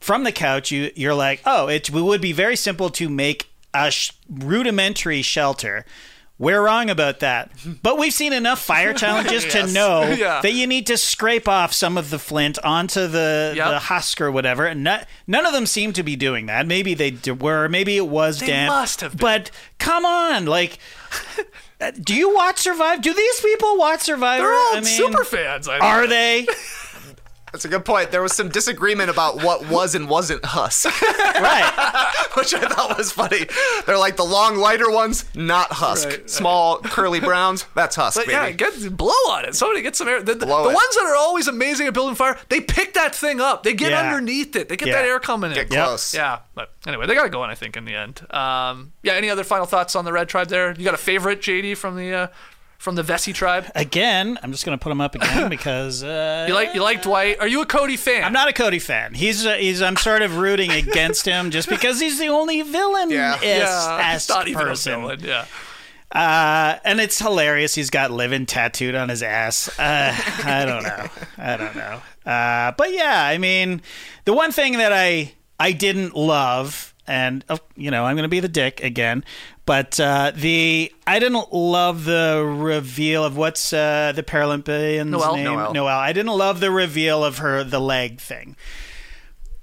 from 0.00 0.24
the 0.24 0.32
couch, 0.32 0.70
you 0.70 0.90
you're 0.94 1.14
like, 1.14 1.40
oh, 1.46 1.68
it 1.68 1.90
would 1.90 2.20
be 2.20 2.32
very 2.32 2.56
simple 2.56 2.90
to 2.90 3.08
make 3.08 3.48
a 3.72 3.90
sh- 3.90 4.12
rudimentary 4.28 5.22
shelter. 5.22 5.86
We're 6.38 6.60
wrong 6.60 6.90
about 6.90 7.20
that, 7.20 7.52
but 7.82 7.98
we've 7.98 8.12
seen 8.12 8.32
enough 8.32 8.60
fire 8.60 8.92
challenges 8.94 9.44
to 9.52 9.66
know 9.72 10.02
Yeah. 10.18 10.40
that 10.40 10.52
you 10.52 10.66
need 10.66 10.86
to 10.88 10.96
scrape 10.96 11.46
off 11.46 11.72
some 11.72 11.96
of 11.96 12.10
the 12.10 12.18
flint 12.18 12.58
onto 12.64 13.06
the, 13.06 13.52
Yep. 13.56 13.68
the 13.70 13.78
husk 13.78 14.20
or 14.20 14.32
whatever. 14.32 14.66
And 14.66 14.82
not, 14.82 15.06
none 15.26 15.46
of 15.46 15.52
them 15.52 15.66
seem 15.66 15.92
to 15.92 16.02
be 16.02 16.16
doing 16.16 16.46
that. 16.46 16.66
Maybe 16.66 16.94
they 16.94 17.12
d- 17.12 17.30
were. 17.30 17.68
Maybe 17.68 17.96
it 17.96 18.08
was 18.08 18.40
They 18.40 18.46
damp. 18.48 18.72
must 18.72 19.00
have 19.02 19.12
been. 19.12 19.18
But 19.20 19.50
come 19.78 20.04
on, 20.04 20.46
like. 20.46 20.78
Do 22.00 22.14
you 22.14 22.32
watch 22.32 22.58
Survivor? 22.58 23.02
Do 23.02 23.12
these 23.12 23.40
people 23.40 23.76
watch 23.76 24.00
Survivor? 24.00 24.44
they're 24.44 24.52
all 24.54 24.70
I 24.72 24.74
mean, 24.76 24.84
super 24.84 25.24
fans. 25.24 25.66
I 25.68 25.78
Are 25.80 26.06
they? 26.06 26.46
That's 27.52 27.64
a 27.64 27.68
good 27.68 27.84
point. 27.84 28.10
There 28.10 28.22
was 28.22 28.32
some 28.34 28.48
disagreement 28.48 29.10
about 29.10 29.42
what 29.42 29.68
was 29.68 29.94
and 29.94 30.08
wasn't 30.08 30.44
Husk. 30.44 30.86
right. 31.02 32.28
which 32.36 32.54
I 32.54 32.60
thought 32.60 32.96
was 32.96 33.12
funny. 33.12 33.46
They're 33.86 33.98
like 33.98 34.16
the 34.16 34.24
long, 34.24 34.56
lighter 34.56 34.90
ones, 34.90 35.24
not 35.34 35.70
husk. 35.72 36.08
Right. 36.08 36.30
Small, 36.30 36.78
curly 36.78 37.20
browns, 37.20 37.66
that's 37.74 37.96
husk, 37.96 38.16
But 38.16 38.26
baby. 38.26 38.32
yeah, 38.32 38.50
get 38.52 38.96
blow 38.96 39.10
on 39.30 39.44
it. 39.44 39.54
Somebody 39.54 39.82
get 39.82 39.96
some 39.96 40.08
air. 40.08 40.22
The, 40.22 40.34
the, 40.34 40.46
Blow 40.46 40.64
the 40.64 40.70
it. 40.70 40.74
ones 40.74 40.94
that 40.96 41.04
are 41.04 41.16
always 41.16 41.46
amazing 41.48 41.86
at 41.88 41.94
building 41.94 42.14
fire, 42.14 42.38
they 42.48 42.60
pick 42.60 42.94
that 42.94 43.14
thing 43.14 43.40
up. 43.40 43.62
They 43.64 43.74
get 43.74 43.90
Yeah. 43.90 44.00
underneath 44.02 44.56
it. 44.56 44.68
They 44.68 44.76
get 44.76 44.88
Yeah. 44.88 44.94
that 44.94 45.04
air 45.04 45.20
coming 45.20 45.50
in. 45.50 45.54
Get 45.56 45.70
Yep. 45.72 45.84
close. 45.84 46.14
Yeah, 46.14 46.38
but 46.54 46.72
anyway, 46.86 47.06
they 47.06 47.14
got 47.14 47.24
to 47.24 47.28
go 47.28 47.44
in. 47.44 47.50
I 47.50 47.54
think 47.54 47.76
in 47.76 47.84
the 47.84 47.94
end. 47.94 48.26
Um, 48.30 48.92
yeah. 49.02 49.12
Any 49.14 49.28
other 49.28 49.44
final 49.44 49.66
thoughts 49.66 49.94
on 49.94 50.04
the 50.06 50.12
Red 50.12 50.28
Tribe? 50.28 50.48
There, 50.48 50.72
you 50.72 50.84
got 50.84 50.94
a 50.94 50.98
favorite, 50.98 51.40
JD, 51.42 51.76
from 51.76 51.96
the 51.96 52.14
uh, 52.14 52.26
from 52.82 52.96
the 52.96 53.02
Vesi 53.04 53.32
tribe. 53.32 53.70
Again, 53.76 54.36
I'm 54.42 54.50
just 54.50 54.66
going 54.66 54.76
to 54.76 54.82
put 54.82 54.90
him 54.90 55.00
up 55.00 55.14
again 55.14 55.48
because 55.56 56.02
uh, 56.02 56.46
You 56.48 56.54
like 56.54 56.74
you 56.74 56.82
like 56.82 57.00
Dwight? 57.00 57.38
Are 57.38 57.46
you 57.46 57.60
a 57.62 57.66
Cody 57.66 57.96
fan? 57.96 58.24
I'm 58.24 58.32
not 58.32 58.48
a 58.48 58.52
Cody 58.52 58.80
fan. 58.80 59.14
He's 59.14 59.46
uh, 59.46 59.54
he's 59.54 59.80
I'm 59.80 59.96
sort 59.96 60.20
of 60.22 60.36
rooting 60.36 60.72
against 60.72 61.24
him 61.24 61.52
just 61.52 61.68
because 61.68 62.00
he's 62.00 62.18
the 62.18 62.26
only 62.26 62.60
villain 62.62 63.10
Yeah. 63.10 63.38
Yeah, 63.40 64.12
he's 64.12 64.28
not 64.28 64.48
even 64.48 64.62
a 64.62 64.70
person. 64.70 65.00
villain. 65.00 65.20
Yeah. 65.22 65.46
Uh, 66.10 66.78
and 66.84 67.00
it's 67.00 67.18
hilarious. 67.20 67.74
He's 67.74 67.88
got 67.88 68.10
living 68.10 68.46
tattooed 68.46 68.94
on 68.96 69.08
his 69.08 69.22
ass. 69.22 69.68
Uh, 69.78 70.12
I 70.44 70.64
don't 70.66 70.82
know. 70.82 71.06
I 71.38 71.56
don't 71.56 71.76
know. 71.76 72.02
Uh, 72.30 72.72
but 72.72 72.92
yeah, 72.92 73.24
I 73.24 73.38
mean, 73.38 73.80
the 74.24 74.32
one 74.32 74.50
thing 74.52 74.78
that 74.78 74.92
I 74.92 75.34
I 75.60 75.70
didn't 75.70 76.14
love, 76.16 76.91
and 77.06 77.44
uh, 77.48 77.58
you 77.76 77.90
know, 77.90 78.04
I'm 78.04 78.14
going 78.16 78.24
to 78.24 78.28
be 78.28 78.40
the 78.40 78.48
dick 78.48 78.82
again, 78.82 79.24
but 79.66 79.98
uh, 79.98 80.32
the 80.34 80.92
I 81.06 81.18
didn't 81.18 81.52
love 81.52 82.04
the 82.04 82.42
reveal 82.44 83.24
of 83.24 83.36
what's 83.36 83.72
uh, 83.72 84.12
the 84.14 84.22
Paralympian's 84.22 85.10
Noelle? 85.10 85.36
name. 85.36 85.44
Noelle. 85.44 85.74
Noelle. 85.74 85.98
I 85.98 86.12
didn't 86.12 86.32
love 86.36 86.60
the 86.60 86.70
reveal 86.70 87.24
of 87.24 87.38
her 87.38 87.64
the 87.64 87.80
leg 87.80 88.20
thing. 88.20 88.56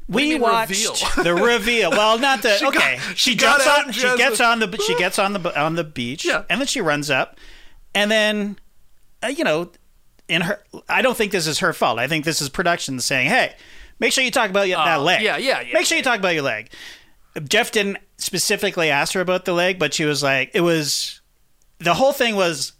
We 0.07 0.23
you 0.23 0.29
mean 0.33 0.41
watched 0.41 0.69
reveal? 0.71 1.23
the 1.23 1.35
reveal. 1.45 1.91
Well, 1.91 2.17
not 2.17 2.41
the 2.41 2.57
She 2.57 2.65
okay. 2.65 2.95
got- 2.97 3.17
she 3.17 3.31
she 3.31 3.35
jumps 3.35 3.67
on. 3.67 3.91
She 3.91 4.17
gets 4.17 4.41
on 4.41 4.59
the. 4.59 4.77
She 4.85 4.95
gets 4.97 5.19
on 5.19 5.33
the 5.33 5.59
on 5.59 5.75
the 5.75 5.83
beach. 5.83 6.25
Yeah. 6.25 6.43
And 6.49 6.59
then 6.59 6.67
she 6.67 6.81
runs 6.81 7.09
up, 7.11 7.37
and 7.93 8.09
then, 8.09 8.57
uh, 9.23 9.27
you 9.27 9.43
know, 9.43 9.69
in 10.27 10.41
her. 10.41 10.63
I 10.89 11.01
don't 11.03 11.15
think 11.15 11.31
this 11.31 11.45
is 11.45 11.59
her 11.59 11.73
fault. 11.73 11.99
I 11.99 12.07
think 12.07 12.25
this 12.25 12.41
is 12.41 12.49
production 12.49 12.99
saying, 12.99 13.29
"Hey, 13.29 13.53
make 13.99 14.11
sure 14.11 14.23
you 14.23 14.31
talk 14.31 14.49
about 14.49 14.67
your, 14.67 14.77
that 14.83 15.01
leg. 15.01 15.19
Oh, 15.21 15.23
yeah, 15.23 15.37
yeah, 15.37 15.61
yeah, 15.61 15.73
Make 15.75 15.85
sure 15.85 15.95
you 15.97 16.03
talk 16.03 16.17
about 16.17 16.33
your 16.33 16.43
leg." 16.43 16.71
Jeff 17.47 17.71
didn't 17.71 17.97
specifically 18.17 18.89
ask 18.89 19.13
her 19.13 19.21
about 19.21 19.45
the 19.45 19.53
leg, 19.53 19.79
but 19.79 19.93
she 19.93 20.05
was 20.05 20.21
like, 20.23 20.51
"It 20.53 20.61
was." 20.61 21.21
The 21.79 21.93
whole 21.93 22.11
thing 22.13 22.35
was, 22.35 22.73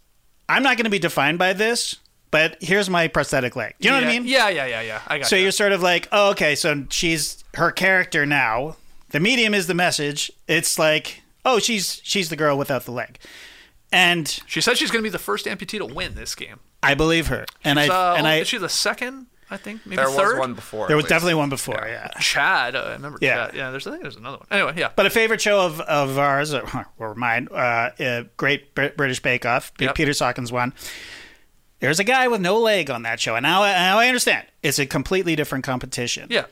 "I'm 0.48 0.62
not 0.62 0.76
going 0.76 0.84
to 0.84 0.90
be 0.90 0.98
defined 0.98 1.38
by 1.38 1.52
this." 1.52 1.96
But 2.30 2.58
here's 2.60 2.88
my 2.88 3.08
prosthetic 3.08 3.56
leg. 3.56 3.74
Do 3.80 3.88
you 3.88 3.92
know 3.92 3.98
yeah, 3.98 4.06
what 4.06 4.14
I 4.14 4.18
mean? 4.20 4.28
Yeah, 4.28 4.48
yeah, 4.50 4.66
yeah, 4.66 4.80
yeah. 4.82 5.00
I 5.08 5.18
got 5.18 5.26
So 5.26 5.34
that. 5.34 5.42
you're 5.42 5.50
sort 5.50 5.72
of 5.72 5.82
like, 5.82 6.06
oh, 6.12 6.30
okay, 6.30 6.54
so 6.54 6.84
she's 6.88 7.42
her 7.54 7.72
character 7.72 8.24
now. 8.24 8.76
The 9.08 9.18
medium 9.18 9.52
is 9.52 9.66
the 9.66 9.74
message. 9.74 10.30
It's 10.46 10.78
like, 10.78 11.22
oh, 11.44 11.58
she's 11.58 12.00
she's 12.04 12.28
the 12.28 12.36
girl 12.36 12.56
without 12.56 12.84
the 12.84 12.92
leg, 12.92 13.18
and 13.90 14.28
She 14.46 14.60
said 14.60 14.78
she's 14.78 14.92
going 14.92 15.02
to 15.02 15.06
be 15.06 15.10
the 15.10 15.18
first 15.18 15.46
amputee 15.46 15.78
to 15.78 15.86
win 15.86 16.14
this 16.14 16.36
game. 16.36 16.60
I 16.82 16.94
believe 16.94 17.26
her. 17.26 17.46
And 17.64 17.80
I 17.80 17.88
Uh, 17.88 18.14
and 18.16 18.26
I 18.28 18.36
is 18.36 18.48
she 18.48 18.58
the 18.58 18.68
second? 18.68 19.26
I 19.50 19.56
think 19.56 19.84
maybe 19.84 19.96
There 19.96 20.06
third. 20.08 20.34
was 20.34 20.38
one 20.38 20.54
before. 20.54 20.86
there 20.86 20.96
was 20.96 21.04
least. 21.04 21.10
definitely 21.10 21.34
one 21.34 21.48
before, 21.48 21.84
yeah. 21.88 22.08
Chad. 22.20 22.76
Uh, 22.76 22.80
I 22.82 22.92
remember 22.92 23.18
Yeah. 23.20 23.46
Chad. 23.46 23.54
Yeah. 23.56 23.70
There's 23.70 23.86
I 23.86 23.90
think 23.90 24.02
there's 24.02 24.16
another 24.16 24.38
one. 24.38 24.46
Anyway, 24.50 24.74
yeah. 24.76 24.90
But 24.94 25.06
a 25.06 25.10
favorite 25.10 25.40
show 25.40 25.60
of, 25.66 25.80
of 25.80 26.18
ours, 26.18 26.54
or, 26.54 26.86
or 26.98 27.14
mine, 27.14 27.48
uh, 27.50 27.54
uh, 28.00 28.22
Great 28.36 28.74
British 28.74 29.20
Bake 29.20 29.44
Off, 29.44 29.72
Yep. 29.78 29.94
Peter 29.96 30.12
Sawkins 30.12 30.52
one. 30.52 30.72
There's 31.80 31.98
a 31.98 32.04
guy 32.04 32.28
with 32.28 32.40
no 32.42 32.58
leg 32.58 32.90
on 32.90 33.02
that 33.04 33.18
show, 33.20 33.34
and 33.36 33.42
now, 33.42 33.62
now 33.62 33.98
I 33.98 34.06
understand. 34.08 34.46
It's 34.62 34.78
a 34.78 34.84
completely 34.86 35.34
different 35.34 35.64
competition. 35.64 36.28
yeah. 36.30 36.44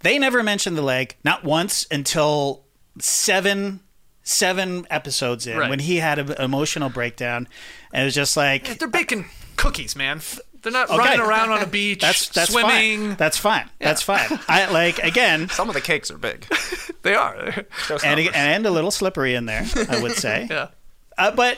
They 0.00 0.18
never 0.18 0.42
mentioned 0.42 0.76
the 0.76 0.82
leg, 0.82 1.16
not 1.24 1.42
once 1.42 1.86
until 1.90 2.64
seven 2.98 3.80
seven 4.22 4.86
episodes 4.90 5.46
in 5.46 5.56
Right. 5.56 5.70
when 5.70 5.78
he 5.78 5.96
had 5.98 6.18
an 6.18 6.32
emotional 6.32 6.88
breakdown, 6.90 7.48
and 7.92 8.02
it 8.02 8.04
was 8.04 8.14
just 8.14 8.36
like 8.36 8.78
They're 8.78 8.88
baking 8.88 9.26
cookies, 9.56 9.96
man. 9.96 10.20
They're 10.66 10.72
not 10.72 10.90
Okay. 10.90 10.98
running 10.98 11.20
around 11.20 11.52
on 11.52 11.62
a 11.62 11.66
beach, 11.66 12.00
that's 12.00 12.28
that's 12.30 12.50
swimming. 12.50 13.06
fine. 13.10 13.16
That's 13.16 13.38
fine. 13.38 13.70
That's 13.78 14.02
fine. 14.02 14.26
I 14.48 14.68
like 14.72 14.98
again, 14.98 15.48
Some 15.50 15.68
of 15.68 15.74
the 15.76 15.80
cakes 15.80 16.10
are 16.10 16.18
big. 16.18 16.44
They 17.02 17.14
are. 17.14 17.64
and 18.04 18.18
and 18.34 18.66
a 18.66 18.70
little 18.72 18.90
slippery 18.90 19.36
in 19.36 19.46
there. 19.46 19.64
I 19.88 20.02
would 20.02 20.12
say, 20.26 20.48
yeah. 20.50 20.68
uh, 21.16 21.30
but. 21.30 21.56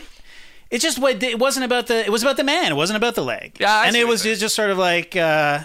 It 0.71 0.83
just 0.83 0.99
wa- 0.99 1.09
it 1.19 1.39
wasn't 1.39 1.65
about 1.65 1.87
the 1.87 2.05
it 2.05 2.11
was 2.13 2.23
about 2.23 2.37
the 2.37 2.45
man. 2.45 2.71
It 2.71 2.75
wasn't 2.75 2.99
about 2.99 3.15
the 3.15 3.25
leg. 3.25 3.57
Yeah, 3.59 3.73
I 3.75 3.87
and 3.87 3.95
see 3.95 4.01
it 4.01 4.07
was 4.07 4.27
you're 4.27 4.37
just 4.37 4.55
sort 4.55 4.69
of 4.69 4.77
like, 4.77 5.17
uh, 5.17 5.61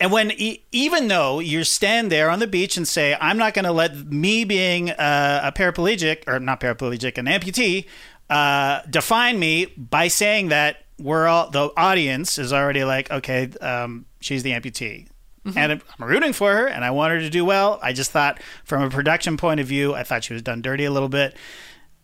and 0.00 0.10
when 0.10 0.32
e- 0.32 0.64
even 0.72 1.06
though 1.06 1.38
you 1.38 1.62
stand 1.62 2.10
there 2.10 2.28
on 2.28 2.40
the 2.40 2.48
beach 2.48 2.76
and 2.76 2.88
say, 2.88 3.16
"I'm 3.20 3.38
not 3.38 3.54
going 3.54 3.66
to 3.66 3.70
let 3.70 3.94
me 4.10 4.42
being 4.42 4.90
uh, 4.90 5.42
a 5.44 5.52
paraplegic 5.52 6.24
or 6.26 6.40
not 6.40 6.58
paraplegic, 6.58 7.18
an 7.18 7.26
amputee, 7.26 7.84
uh, 8.30 8.80
define 8.90 9.38
me 9.38 9.66
by 9.76 10.08
saying 10.08 10.48
that 10.48 10.78
we're 11.02 11.26
all 11.26 11.50
the 11.50 11.70
audience 11.76 12.38
is 12.38 12.52
already 12.52 12.84
like, 12.84 13.10
okay, 13.10 13.50
um, 13.60 14.06
she's 14.20 14.42
the 14.42 14.52
amputee." 14.52 15.08
Mm-hmm. 15.44 15.58
And 15.58 15.72
I'm 15.72 16.06
rooting 16.06 16.32
for 16.32 16.54
her, 16.54 16.68
and 16.68 16.84
I 16.84 16.92
want 16.92 17.12
her 17.12 17.18
to 17.18 17.28
do 17.28 17.44
well. 17.44 17.80
I 17.82 17.92
just 17.92 18.12
thought, 18.12 18.40
from 18.64 18.82
a 18.82 18.90
production 18.90 19.36
point 19.36 19.58
of 19.58 19.66
view, 19.66 19.92
I 19.92 20.04
thought 20.04 20.22
she 20.22 20.34
was 20.34 20.42
done 20.42 20.62
dirty 20.62 20.84
a 20.84 20.90
little 20.90 21.08
bit 21.08 21.36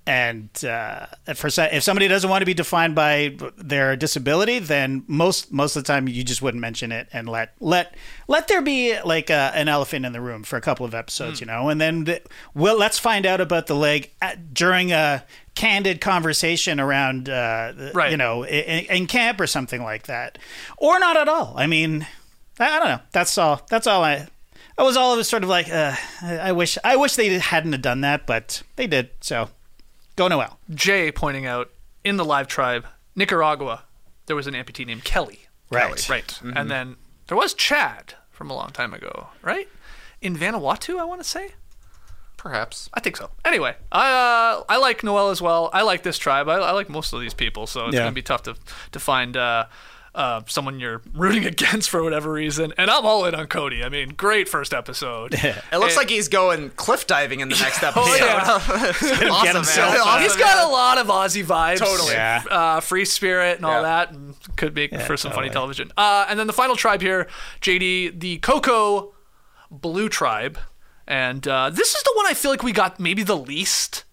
and 0.08 0.64
uh, 0.64 1.04
for 1.34 1.48
if 1.48 1.82
somebody 1.82 2.08
doesn't 2.08 2.30
want 2.30 2.40
to 2.40 2.46
be 2.46 2.54
defined 2.54 2.94
by 2.94 3.36
their 3.58 3.94
disability, 3.94 4.58
then 4.58 5.04
most 5.06 5.52
most 5.52 5.76
of 5.76 5.84
the 5.84 5.86
time 5.86 6.08
you 6.08 6.24
just 6.24 6.40
wouldn't 6.40 6.62
mention 6.62 6.90
it 6.92 7.08
and 7.12 7.28
let 7.28 7.52
let 7.60 7.94
let 8.26 8.48
there 8.48 8.62
be 8.62 8.98
like 9.02 9.28
a, 9.28 9.52
an 9.54 9.68
elephant 9.68 10.06
in 10.06 10.12
the 10.12 10.20
room 10.22 10.44
for 10.44 10.56
a 10.56 10.62
couple 10.62 10.86
of 10.86 10.94
episodes, 10.94 11.40
you 11.40 11.46
know, 11.46 11.68
and 11.68 11.78
then 11.78 12.04
the, 12.04 12.22
well, 12.54 12.78
let's 12.78 12.98
find 12.98 13.26
out 13.26 13.42
about 13.42 13.66
the 13.66 13.74
leg 13.74 14.10
at, 14.22 14.54
during 14.54 14.92
a 14.92 15.24
candid 15.54 16.00
conversation 16.00 16.80
around, 16.80 17.28
uh, 17.28 17.90
Right. 17.92 18.10
you 18.10 18.16
know, 18.16 18.44
in, 18.44 18.86
in 18.86 19.06
camp 19.08 19.38
or 19.40 19.46
something 19.46 19.82
like 19.82 20.04
that, 20.06 20.38
or 20.78 20.98
not 20.98 21.18
at 21.18 21.28
all. 21.28 21.52
I 21.56 21.66
mean, 21.66 22.06
I, 22.58 22.76
I 22.76 22.78
don't 22.78 22.88
know. 22.88 23.00
That's 23.12 23.36
all. 23.36 23.60
That's 23.68 23.86
all 23.86 24.02
I. 24.02 24.26
I 24.78 24.82
was 24.84 24.96
all 24.96 25.16
was 25.16 25.28
sort 25.28 25.42
of 25.42 25.48
like, 25.50 25.68
uh, 25.68 25.94
I, 26.22 26.38
I 26.38 26.52
wish 26.52 26.78
I 26.82 26.96
wish 26.96 27.16
they 27.16 27.38
hadn't 27.38 27.72
have 27.72 27.82
done 27.82 28.00
that, 28.02 28.26
but 28.26 28.62
they 28.76 28.86
did. 28.86 29.10
So, 29.20 29.50
go 30.18 30.28
Noelle. 30.28 30.58
Jay 30.74 31.10
pointing 31.12 31.46
out 31.46 31.70
in 32.04 32.16
the 32.16 32.24
live 32.24 32.48
tribe, 32.48 32.84
Nicaragua, 33.16 33.84
there 34.26 34.36
was 34.36 34.46
an 34.46 34.54
amputee 34.54 34.84
named 34.84 35.04
Kelly. 35.04 35.40
Right. 35.70 36.08
Right. 36.08 36.26
Mm-hmm. 36.26 36.56
And 36.56 36.70
then 36.70 36.96
there 37.28 37.36
was 37.36 37.54
Chad 37.54 38.14
from 38.30 38.50
a 38.50 38.54
long 38.54 38.70
time 38.70 38.92
ago, 38.92 39.28
right? 39.42 39.68
In 40.20 40.36
Vanuatu, 40.36 40.98
I 40.98 41.04
want 41.04 41.22
to 41.22 41.28
say. 41.28 41.52
Perhaps. 42.36 42.88
I 42.94 43.00
think 43.00 43.16
so. 43.16 43.30
Anyway, 43.44 43.74
I 43.90 44.10
uh, 44.12 44.64
I 44.68 44.76
like 44.78 45.02
Noelle 45.02 45.30
as 45.30 45.40
well. 45.42 45.70
I 45.72 45.82
like 45.82 46.02
this 46.04 46.18
tribe. 46.18 46.48
I, 46.48 46.56
I 46.56 46.70
like 46.70 46.88
most 46.88 47.12
of 47.12 47.20
these 47.20 47.34
people, 47.34 47.66
so 47.66 47.86
it's 47.86 47.94
Yeah. 47.94 48.02
gonna 48.02 48.12
be 48.12 48.22
tough 48.22 48.42
to 48.44 48.54
to 48.92 49.00
find 49.00 49.36
uh, 49.36 49.66
uh, 50.14 50.42
someone 50.46 50.80
you're 50.80 51.02
rooting 51.12 51.44
against 51.52 51.90
for 51.90 52.02
whatever 52.02 52.32
reason. 52.32 52.72
And 52.78 52.90
I'm 52.90 53.04
all 53.04 53.24
in 53.26 53.34
on 53.34 53.46
Cody. 53.46 53.84
I 53.84 53.88
mean, 53.88 54.10
great 54.10 54.48
first 54.48 54.72
episode. 54.74 55.34
It 55.34 55.78
looks 55.78 55.96
like 55.96 56.08
he's 56.10 56.28
going 56.28 56.70
cliff 56.70 57.06
diving 57.06 57.40
in 57.40 57.48
the 57.48 57.56
next 57.56 57.82
episode. 57.82 58.02
Oh, 58.04 58.16
yeah. 58.16 59.28
awesome, 59.30 59.56
himself 59.56 59.94
Awesome, 60.00 60.22
He's 60.22 60.36
got 60.36 60.66
a 60.66 60.70
lot 60.70 60.98
of 60.98 61.06
Aussie 61.08 61.44
vibes. 61.44 61.78
Totally. 61.78 62.12
Yeah. 62.14 62.42
Uh, 62.50 62.80
free 62.80 63.04
spirit 63.04 63.56
and 63.56 63.66
all 63.66 63.72
Yeah. 63.72 63.82
that. 63.82 64.10
And 64.12 64.34
could 64.56 64.74
make 64.74 64.98
for 65.02 65.16
some 65.16 65.32
funny 65.32 65.50
television. 65.50 65.92
Uh, 65.96 66.26
and 66.28 66.38
then 66.38 66.46
the 66.46 66.52
final 66.52 66.74
tribe 66.76 67.00
here, 67.00 67.28
JD, 67.60 68.18
the 68.20 68.38
Coco 68.38 69.14
Blue 69.70 70.08
tribe. 70.08 70.58
And 71.06 71.46
uh, 71.46 71.70
this 71.70 71.94
is 71.94 72.02
the 72.02 72.12
one 72.16 72.26
I 72.26 72.34
feel 72.34 72.50
like 72.50 72.62
we 72.62 72.72
got 72.72 72.98
maybe 73.00 73.22
the 73.22 73.36
least 73.36 74.04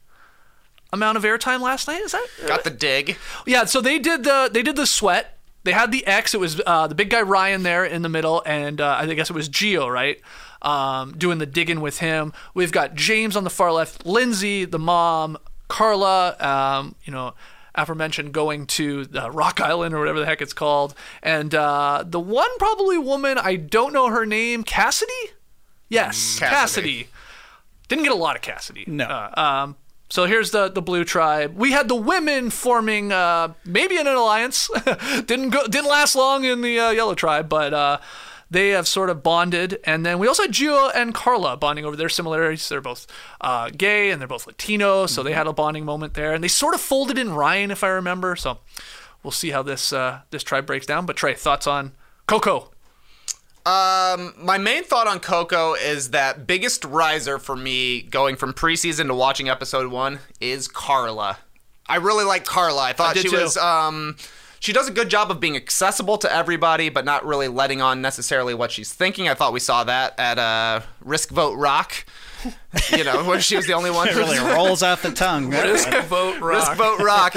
amount 0.93 1.17
of 1.17 1.23
airtime 1.23 1.61
last 1.61 1.87
night. 1.87 2.01
Is 2.01 2.11
that 2.13 2.25
Got 2.47 2.63
the 2.63 2.69
dig. 2.69 3.17
yeah, 3.45 3.65
so 3.65 3.81
they 3.81 3.99
did 3.99 4.23
the 4.23 4.49
they 4.51 4.61
did 4.61 4.75
the 4.75 4.85
sweat. 4.85 5.34
They 5.65 5.71
had 5.71 5.91
the 5.91 6.05
X. 6.05 6.33
It 6.35 6.39
was 6.39 6.61
uh, 6.65 6.85
the 6.87 6.95
big 6.95 7.09
guy 7.09 7.23
Ryan 7.23 7.63
there 7.63 7.83
in 7.83 8.03
the 8.03 8.09
middle, 8.09 8.43
and 8.45 8.79
uh, 8.79 8.97
I 8.99 9.13
guess 9.13 9.31
it 9.31 9.33
was 9.33 9.49
Geo, 9.49 9.87
right? 9.87 10.21
Um, 10.61 11.17
doing 11.17 11.39
the 11.39 11.47
digging 11.47 11.81
with 11.81 11.97
him. 11.97 12.33
We've 12.53 12.71
got 12.71 12.93
James 12.93 13.35
on 13.35 13.43
the 13.43 13.49
far 13.49 13.71
left, 13.71 14.05
Lindsay, 14.05 14.65
the 14.65 14.79
mom, 14.79 15.37
Karla, 15.67 16.37
um, 16.39 16.95
you 17.03 17.11
know, 17.11 17.33
aforementioned 17.73 18.31
going 18.31 18.67
to 18.67 19.07
uh, 19.15 19.31
Rock 19.31 19.59
Island 19.59 19.95
or 19.95 19.99
whatever 19.99 20.19
the 20.19 20.25
heck 20.27 20.41
it's 20.41 20.53
called, 20.53 20.93
and 21.23 21.53
uh, 21.53 22.03
the 22.05 22.19
one 22.19 22.57
probably 22.59 22.99
woman 22.99 23.39
I 23.39 23.55
don't 23.55 23.91
know 23.91 24.09
her 24.09 24.25
name, 24.25 24.63
Cassidy. 24.63 25.11
Yes, 25.89 26.37
Cassidy. 26.39 26.55
Cassidy. 26.55 27.07
Didn't 27.87 28.03
get 28.03 28.13
a 28.13 28.15
lot 28.15 28.35
of 28.35 28.43
Cassidy. 28.43 28.85
No. 28.87 29.05
Uh, 29.05 29.31
um, 29.35 29.75
so 30.15 30.23
here's 30.23 30.51
the 30.51 30.69
the 30.69 30.81
blue 30.81 31.03
tribe. 31.03 31.57
We 31.57 31.73
had 31.73 31.89
the 31.89 31.95
women 31.95 32.49
forming 32.49 33.11
uh, 33.11 33.53
maybe 33.65 33.97
in 33.97 34.07
an 34.07 34.15
alliance. 34.15 34.69
didn't 35.25 35.49
go 35.49 35.67
didn't 35.67 35.89
last 35.89 36.15
long 36.15 36.45
in 36.45 36.61
the 36.61 36.79
uh, 36.79 36.89
yellow 36.91 37.15
tribe, 37.15 37.49
but 37.49 37.73
uh, 37.73 37.97
they 38.49 38.69
have 38.69 38.87
sort 38.87 39.09
of 39.09 39.23
bonded. 39.23 39.77
And 39.83 40.05
then 40.05 40.17
we 40.17 40.29
also 40.29 40.43
had 40.43 40.53
Geo 40.53 40.87
and 40.87 41.13
Karla 41.13 41.57
bonding 41.57 41.83
over 41.83 41.97
their 41.97 42.07
similarities. 42.07 42.69
They're 42.69 42.79
both 42.79 43.07
uh, 43.41 43.71
gay 43.75 44.09
and 44.09 44.21
they're 44.21 44.27
both 44.29 44.47
Latino, 44.47 45.05
so 45.05 45.21
they 45.21 45.33
had 45.33 45.47
a 45.47 45.53
bonding 45.53 45.83
moment 45.83 46.13
there. 46.13 46.33
And 46.33 46.41
they 46.41 46.47
sort 46.47 46.75
of 46.75 46.79
folded 46.79 47.17
in 47.17 47.33
Ryan, 47.33 47.69
if 47.69 47.83
I 47.83 47.89
remember. 47.89 48.37
So 48.37 48.59
we'll 49.21 49.31
see 49.31 49.49
how 49.49 49.63
this 49.63 49.91
uh, 49.91 50.21
this 50.29 50.43
tribe 50.43 50.65
breaks 50.65 50.85
down. 50.85 51.05
But 51.05 51.17
Trey, 51.17 51.33
thoughts 51.33 51.67
on 51.67 51.91
Coco? 52.25 52.71
Um, 53.65 54.33
my 54.37 54.59
main 54.59 54.83
thought 54.83 55.07
on 55.07 55.19
Coco 55.19 55.73
is 55.73 56.11
that 56.11 56.45
biggest 56.45 56.85
riser 56.85 57.39
for 57.39 57.55
me 57.55 58.03
going 58.03 58.35
from 58.35 58.53
preseason 58.53 59.07
to 59.07 59.15
watching 59.15 59.49
episode 59.49 59.91
one 59.91 60.19
is 60.39 60.67
Karla. 60.67 61.39
I 61.87 61.95
really 61.97 62.25
like 62.25 62.45
Karla. 62.45 62.83
I 62.83 62.93
thought 62.93 63.15
did 63.15 63.23
she 63.23 63.29
too. 63.29 63.37
was 63.37 63.57
um 63.57 64.17
she 64.59 64.73
does 64.73 64.87
a 64.87 64.91
good 64.91 65.09
job 65.09 65.29
of 65.29 65.39
being 65.39 65.55
accessible 65.55 66.17
to 66.19 66.31
everybody, 66.33 66.89
but 66.89 67.05
not 67.05 67.25
really 67.25 67.47
letting 67.47 67.81
on 67.81 68.01
necessarily 68.01 68.53
what 68.55 68.71
she's 68.71 68.91
thinking. 68.91 69.27
I 69.29 69.35
thought 69.35 69.53
we 69.53 69.59
saw 69.59 69.83
that 69.83 70.15
at 70.19 70.39
uh, 70.39 70.81
Risk 71.01 71.29
Vote 71.29 71.55
Rock. 71.55 72.05
You 72.91 73.03
know, 73.03 73.23
where 73.25 73.39
she 73.41 73.55
was 73.55 73.67
the 73.67 73.73
only 73.73 73.91
one 73.91 74.07
It 74.07 74.13
who 74.13 74.19
really 74.19 74.39
rolls 74.53 74.81
off 74.81 75.01
the 75.03 75.11
tongue. 75.11 75.49
Risk 75.49 75.89
Vote 76.05 76.39
Rock. 76.39 76.41
Risk 76.41 76.73
Vote 76.77 76.99
Rock. 76.99 77.35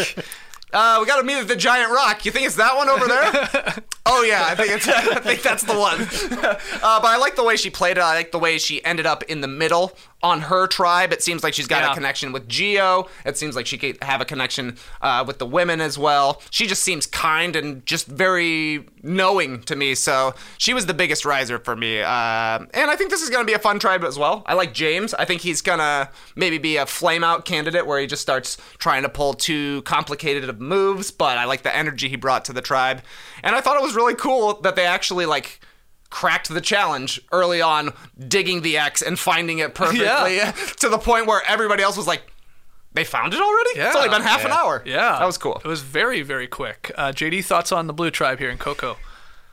Uh, 0.72 0.98
we 1.00 1.06
got 1.06 1.16
to 1.16 1.22
meet 1.22 1.38
at 1.38 1.48
the 1.48 1.56
giant 1.56 1.90
rock. 1.90 2.24
You 2.24 2.32
think 2.32 2.46
it's 2.46 2.56
that 2.56 2.76
one 2.76 2.88
over 2.88 3.06
there? 3.06 3.82
oh 4.06 4.22
yeah, 4.22 4.44
I 4.46 4.54
think 4.54 4.72
it's. 4.72 4.88
I 4.88 5.20
think 5.20 5.42
that's 5.42 5.62
the 5.62 5.78
one. 5.78 6.00
uh, 6.02 7.00
but 7.00 7.06
I 7.06 7.16
like 7.16 7.36
the 7.36 7.44
way 7.44 7.56
she 7.56 7.70
played 7.70 7.96
it. 7.96 8.00
I 8.00 8.14
like 8.14 8.32
the 8.32 8.38
way 8.38 8.58
she 8.58 8.84
ended 8.84 9.06
up 9.06 9.22
in 9.24 9.40
the 9.40 9.48
middle 9.48 9.96
on 10.22 10.40
her 10.42 10.66
tribe. 10.66 11.12
It 11.12 11.22
seems 11.22 11.44
like 11.44 11.54
she's 11.54 11.68
got 11.68 11.82
Yeah. 11.82 11.92
a 11.92 11.94
connection 11.94 12.32
with 12.32 12.48
Geo. 12.48 13.08
It 13.24 13.38
seems 13.38 13.54
like 13.54 13.66
she 13.66 13.78
could 13.78 13.98
have 14.02 14.20
a 14.20 14.24
connection 14.24 14.76
uh, 15.00 15.22
with 15.26 15.38
the 15.38 15.46
women 15.46 15.80
as 15.80 15.96
well. 15.96 16.42
She 16.50 16.66
just 16.66 16.82
seems 16.82 17.06
kind 17.06 17.54
and 17.54 17.86
just 17.86 18.06
very 18.08 18.86
knowing 19.02 19.62
to 19.62 19.76
me. 19.76 19.94
So 19.94 20.34
she 20.58 20.74
was 20.74 20.86
the 20.86 20.94
biggest 20.94 21.24
riser 21.24 21.58
for 21.60 21.76
me. 21.76 22.00
Uh, 22.00 22.58
and 22.74 22.90
I 22.90 22.96
think 22.96 23.10
this 23.10 23.22
is 23.22 23.30
going 23.30 23.42
to 23.42 23.46
be 23.46 23.52
a 23.54 23.60
fun 23.60 23.78
tribe 23.78 24.02
as 24.02 24.18
well. 24.18 24.42
I 24.46 24.54
like 24.54 24.74
James. 24.74 25.14
I 25.14 25.24
think 25.24 25.42
he's 25.42 25.62
going 25.62 25.78
to 25.78 26.08
maybe 26.34 26.58
be 26.58 26.76
a 26.78 26.86
flame 26.86 27.22
out 27.22 27.44
candidate 27.44 27.86
where 27.86 28.00
he 28.00 28.08
just 28.08 28.22
starts 28.22 28.56
trying 28.78 29.02
to 29.02 29.08
pull 29.08 29.34
too 29.34 29.82
complicated 29.82 30.48
of 30.48 30.60
moves. 30.60 31.12
But 31.12 31.38
I 31.38 31.44
like 31.44 31.62
the 31.62 31.74
energy 31.74 32.08
he 32.08 32.16
brought 32.16 32.44
to 32.46 32.52
the 32.52 32.62
tribe. 32.62 33.02
And 33.44 33.54
I 33.54 33.60
thought 33.60 33.76
it 33.76 33.82
was 33.82 33.94
really 33.94 34.16
cool 34.16 34.54
that 34.62 34.74
they 34.74 34.84
actually 34.84 35.26
like 35.26 35.60
cracked 36.11 36.48
the 36.48 36.61
challenge 36.61 37.20
early 37.32 37.61
on, 37.61 37.92
digging 38.28 38.62
the 38.62 38.78
X 38.78 39.02
and 39.02 39.18
finding 39.18 39.59
it 39.59 39.74
perfectly 39.74 40.04
Yeah. 40.36 40.52
to 40.80 40.88
the 40.88 40.98
point 40.98 41.26
where 41.26 41.42
everybody 41.46 41.82
else 41.82 41.96
was 41.96 42.06
like, 42.06 42.22
they 42.94 43.04
found 43.04 43.34
it 43.34 43.40
already? 43.40 43.70
Yeah. 43.76 43.88
It's 43.88 43.96
only 43.96 44.09
been 44.09 44.22
half 44.22 44.44
an 44.44 44.50
hour. 44.50 44.82
Yeah, 44.86 45.18
That 45.18 45.26
was 45.26 45.36
cool. 45.38 45.61
It 45.62 45.68
was 45.68 45.82
very, 45.82 46.22
very 46.22 46.46
quick. 46.46 46.90
Uh, 46.96 47.12
JD, 47.12 47.44
thoughts 47.44 47.70
on 47.70 47.86
the 47.86 47.92
Blue 47.92 48.11
Tribe 48.11 48.38
here 48.38 48.48
in 48.50 48.56
Coco? 48.59 48.96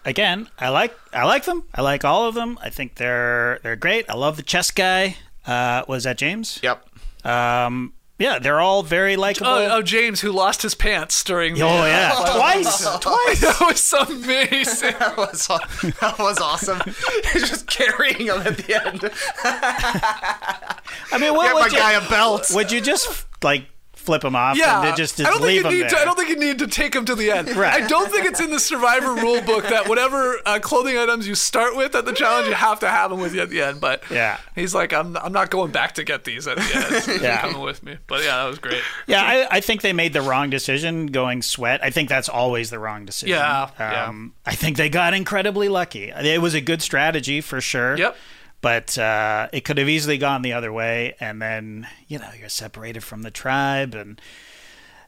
Again, 0.06 0.48
I 0.60 0.70
like 0.70 0.96
I 1.14 1.26
like 1.26 1.46
them. 1.46 1.64
I 1.74 1.82
like 1.82 2.06
all 2.06 2.28
of 2.28 2.36
them. 2.36 2.60
I 2.62 2.70
think 2.70 2.96
they're 2.96 3.60
they're 3.64 3.76
great. 3.76 4.08
I 4.08 4.14
love 4.14 4.38
the 4.38 4.44
chess 4.44 4.70
guy. 4.70 5.18
Uh, 5.48 5.84
was 5.88 6.04
that 6.04 6.18
James? 6.20 6.60
Yep. 6.62 6.88
Um, 7.26 7.94
yeah, 8.18 8.40
they're 8.40 8.62
all 8.62 8.82
very 8.84 9.16
likable. 9.18 9.50
Oh, 9.50 9.78
oh, 9.78 9.82
James, 9.82 10.22
who 10.22 10.32
lost 10.32 10.62
his 10.62 10.74
pants 10.74 11.24
during. 11.24 11.54
Oh, 11.56 11.58
the, 11.58 11.66
Oh, 11.66 11.86
yeah, 11.86 12.12
uh, 12.16 12.38
twice, 12.38 12.82
twice. 13.00 13.42
that 13.42 13.58
was 13.62 13.94
amazing. 14.10 14.94
That 15.00 15.18
was, 15.18 15.48
that 15.48 16.16
was 16.18 16.38
awesome. 16.40 16.80
He's 17.34 17.50
just 17.50 17.68
carrying 17.68 18.28
him 18.28 18.42
at 18.42 18.58
the 18.58 18.86
end. 18.88 19.12
I 21.12 21.18
mean, 21.20 21.34
what 21.34 21.46
Get 21.48 21.54
would 21.56 21.60
my 21.62 21.68
you, 21.68 21.78
guy 21.78 21.92
a 21.94 22.10
belt. 22.10 22.52
Would 22.54 22.72
you 22.72 22.80
just 22.82 23.26
like 23.44 23.66
flip 24.06 24.24
him 24.24 24.36
off 24.36 24.58
Yeah, 24.58 24.80
and 24.80 24.88
then 24.88 24.96
just, 24.96 25.20
I 25.20 25.24
don't 25.24 25.42
think 25.42 25.64
you 25.64 25.70
need 25.70 25.82
there? 25.82 25.90
to. 25.90 25.98
I 25.98 26.06
don't 26.06 26.16
think 26.16 26.30
you 26.30 26.38
need 26.38 26.60
to 26.60 26.68
take 26.68 26.96
him 26.96 27.06
to 27.06 27.16
the 27.16 27.32
end. 27.32 27.50
Right. 27.56 27.84
I 27.84 27.88
don't 27.88 28.12
think 28.12 28.26
it's 28.26 28.40
in 28.40 28.52
the 28.52 28.60
Survivor 28.60 29.14
rule 29.16 29.42
book 29.42 29.64
that 29.64 29.88
whatever 29.88 30.40
uh, 30.46 30.60
clothing 30.60 30.98
items 30.98 31.28
you 31.28 31.36
start 31.36 31.76
with 31.76 31.96
at 31.96 32.06
the 32.06 32.12
challenge, 32.14 32.48
you 32.50 32.54
have 32.54 32.80
to 32.82 32.90
have 32.90 33.10
them 33.12 33.20
with 33.22 33.34
you 33.34 33.42
at 33.42 33.50
the 33.50 33.62
end. 33.62 33.80
But 33.82 34.04
Yeah. 34.12 34.38
he's 34.56 34.76
like, 34.76 34.92
I'm, 34.94 35.16
I'm 35.18 35.32
not 35.32 35.50
going 35.50 35.72
back 35.72 35.94
to 35.96 36.04
get 36.04 36.24
these 36.26 36.48
at 36.48 36.58
the 36.58 37.12
end. 37.14 37.22
Yeah. 37.22 37.42
coming 37.42 37.62
with 37.62 37.82
me. 37.84 37.98
But 38.08 38.24
yeah, 38.24 38.38
that 38.44 38.50
was 38.50 38.60
great. 38.60 38.82
Yeah, 39.08 39.22
I, 39.22 39.48
I 39.58 39.60
think 39.62 39.82
they 39.82 39.94
made 39.94 40.14
the 40.14 40.22
wrong 40.22 40.50
decision 40.50 41.08
going 41.08 41.42
sweat. 41.42 41.84
I 41.84 41.90
think 41.92 42.10
that's 42.10 42.30
always 42.30 42.70
the 42.70 42.80
wrong 42.80 43.06
decision. 43.06 43.36
Yeah, 43.36 43.70
yeah. 43.80 44.06
Um, 44.08 44.34
I 44.46 44.54
think 44.56 44.78
they 44.78 44.90
got 44.90 45.14
incredibly 45.14 45.70
lucky. 45.70 46.10
It 46.10 46.42
was 46.42 46.54
a 46.54 46.62
good 46.62 46.82
strategy 46.82 47.42
for 47.42 47.62
sure. 47.62 47.98
Yep. 47.98 48.18
But 48.66 48.98
uh, 48.98 49.48
it 49.54 49.62
could 49.64 49.78
have 49.78 49.88
easily 49.88 50.18
gone 50.18 50.42
the 50.42 50.54
other 50.54 50.74
way, 50.74 51.14
and 51.20 51.40
then 51.40 51.88
you 52.08 52.18
know 52.18 52.30
you're 52.40 52.50
separated 52.50 53.04
from 53.04 53.22
the 53.22 53.30
tribe, 53.30 53.94
and 53.94 54.20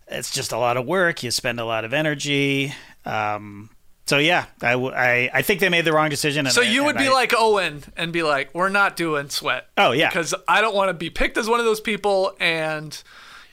it's 0.07 0.29
just 0.29 0.51
a 0.51 0.59
lot 0.59 0.77
of 0.77 0.85
work. 0.85 1.23
You 1.23 1.31
spend 1.31 1.59
a 1.59 1.65
lot 1.65 1.83
of 1.83 1.91
energy. 1.91 2.71
Um, 3.03 3.71
so 4.05 4.19
yeah, 4.19 4.45
I, 4.61 4.73
w- 4.73 4.93
I, 4.93 5.31
I 5.33 5.41
think 5.41 5.59
they 5.59 5.69
made 5.69 5.85
the 5.85 5.91
wrong 5.91 6.09
decision. 6.09 6.45
And 6.45 6.53
So 6.53 6.61
I- 6.61 6.65
you 6.65 6.83
would 6.83 6.97
be 6.97 7.07
I- 7.07 7.11
like 7.11 7.33
Owen 7.35 7.83
and 7.97 8.13
be 8.13 8.21
like, 8.21 8.53
we're 8.53 8.69
not 8.69 8.95
doing 8.95 9.29
sweat. 9.29 9.67
Oh, 9.75 9.91
yeah. 9.91 10.09
Because 10.09 10.35
I 10.47 10.61
don't 10.61 10.75
want 10.75 10.89
to 10.89 10.93
be 10.93 11.09
picked 11.09 11.35
as 11.37 11.49
one 11.49 11.59
of 11.59 11.65
those 11.65 11.81
people. 11.81 12.35
And 12.39 13.01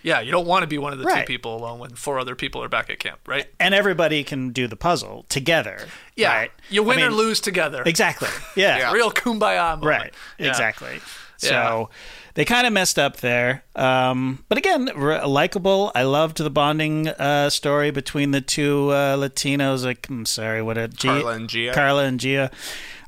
yeah, 0.04 0.20
you 0.20 0.30
don't 0.30 0.46
want 0.46 0.62
to 0.62 0.66
be 0.68 0.78
one 0.78 0.92
of 0.92 1.00
the 1.00 1.04
Right. 1.06 1.26
two 1.26 1.32
people 1.32 1.56
alone 1.56 1.80
when 1.80 1.90
four 1.96 2.20
other 2.20 2.36
people 2.36 2.62
are 2.62 2.68
back 2.68 2.88
at 2.90 3.00
camp, 3.00 3.18
right? 3.26 3.46
and 3.58 3.74
everybody 3.74 4.22
can 4.22 4.50
do 4.50 4.68
the 4.68 4.76
puzzle 4.76 5.24
together. 5.28 5.88
Yeah. 6.14 6.32
right? 6.32 6.50
You 6.70 6.84
win 6.84 7.00
I 7.00 7.06
or 7.06 7.10
lose 7.10 7.40
together. 7.40 7.82
Exactly. 7.84 8.28
Yeah. 8.54 8.92
Real 8.98 9.10
kumbaya 9.10 9.70
moment. 9.80 9.84
Right. 9.84 10.14
Yeah. 10.38 10.48
Exactly. 10.50 11.00
Yeah. 11.42 11.48
So 11.48 11.90
they 12.34 12.44
kind 12.44 12.66
of 12.66 12.72
messed 12.72 12.98
up 12.98 13.16
there. 13.18 13.64
Um, 13.74 14.44
but 14.48 14.58
again, 14.58 14.88
r- 14.94 15.26
likable. 15.26 15.90
I 15.94 16.02
loved 16.04 16.36
the 16.38 16.50
bonding 16.50 17.08
uh, 17.08 17.50
story 17.50 17.90
between 17.90 18.30
the 18.30 18.40
two 18.40 18.90
uh, 18.90 19.16
Latinos. 19.16 19.84
Like, 19.84 20.08
I'm 20.08 20.26
sorry, 20.26 20.62
what 20.62 20.78
a 20.78 20.86
Gia- 20.88 21.08
Karla 21.22 21.32
and 21.32 21.48
Gia. 21.48 21.72
Karla 21.74 22.04
and 22.04 22.20
Gia. 22.20 22.50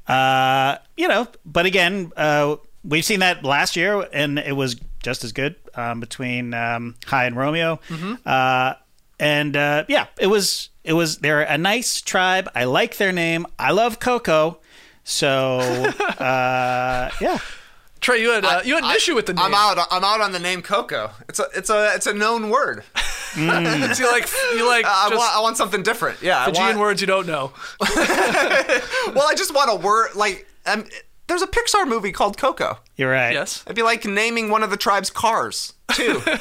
Uh, 0.07 0.77
you 0.97 1.09
know, 1.09 1.27
but 1.45 1.67
again, 1.67 2.13
uh, 2.17 2.57
we've 2.85 3.05
seen 3.05 3.21
that 3.21 3.45
last 3.45 3.75
year, 3.77 4.07
and 4.13 4.39
it 4.39 4.55
was 4.55 4.77
just 5.07 5.23
as 5.23 5.31
good 5.33 5.55
um, 5.77 6.01
between 6.01 6.53
um, 6.53 6.97
Hai 7.07 7.27
and 7.27 7.37
Romeo. 7.37 7.79
Mm-hmm. 7.89 8.15
Uh, 8.27 8.75
and 9.21 9.57
uh, 9.57 9.85
yeah, 9.89 10.09
it 10.19 10.27
was 10.27 10.69
it 10.83 10.95
was 10.95 11.19
they're 11.19 11.43
a 11.43 11.57
nice 11.57 12.03
tribe. 12.03 12.51
I 12.57 12.65
like 12.65 12.97
their 12.97 13.13
name. 13.13 13.47
I 13.57 13.71
love 13.71 14.01
Coco. 14.01 14.59
So 15.05 15.61
uh, 15.61 17.11
yeah, 17.21 17.39
Trey, 18.01 18.21
you 18.21 18.31
had 18.33 18.45
uh, 18.45 18.63
you 18.65 18.75
had 18.75 18.83
an 18.83 18.91
I- 18.91 18.97
issue 18.97 19.15
with 19.15 19.27
the 19.27 19.35
name. 19.35 19.45
I'm 19.45 19.55
out. 19.55 19.79
I'm 19.93 20.03
out 20.03 20.21
on 20.21 20.33
the 20.33 20.41
name 20.41 20.61
Coco. 20.61 21.13
It's 21.29 21.39
a 21.39 21.47
it's 21.55 21.71
a 21.71 21.95
it's 21.95 22.07
a 22.09 22.13
known 22.13 22.51
word. 22.51 22.83
So 23.37 23.43
you 23.43 24.11
like 24.11 24.27
you 24.55 24.67
like 24.67 24.87
I 24.87 25.11
just 25.11 25.19
want 25.19 25.37
I 25.37 25.41
want 25.43 25.57
something 25.59 25.83
different. 25.83 26.23
Yeah. 26.23 26.41
I 26.41 26.47
Fijian 26.47 26.65
want, 26.69 26.79
words 26.79 27.03
you 27.03 27.07
don't 27.07 27.27
know. 27.27 27.53
well, 27.81 29.29
I 29.29 29.35
just 29.37 29.55
want 29.55 29.71
a 29.71 29.77
word 29.77 30.15
like 30.15 30.47
um, 30.65 30.87
there's 31.27 31.43
a 31.43 31.47
Pixar 31.47 31.87
movie 31.89 32.13
called 32.13 32.37
Coco. 32.39 32.79
you're 32.97 33.11
right. 33.11 33.33
Yes. 33.33 33.63
It'd 33.67 33.77
be 33.77 33.83
like 33.83 34.05
naming 34.05 34.49
one 34.51 34.63
of 34.63 34.71
the 34.71 34.77
tribe's 34.77 35.11
cars 35.11 35.75
too. 35.93 36.21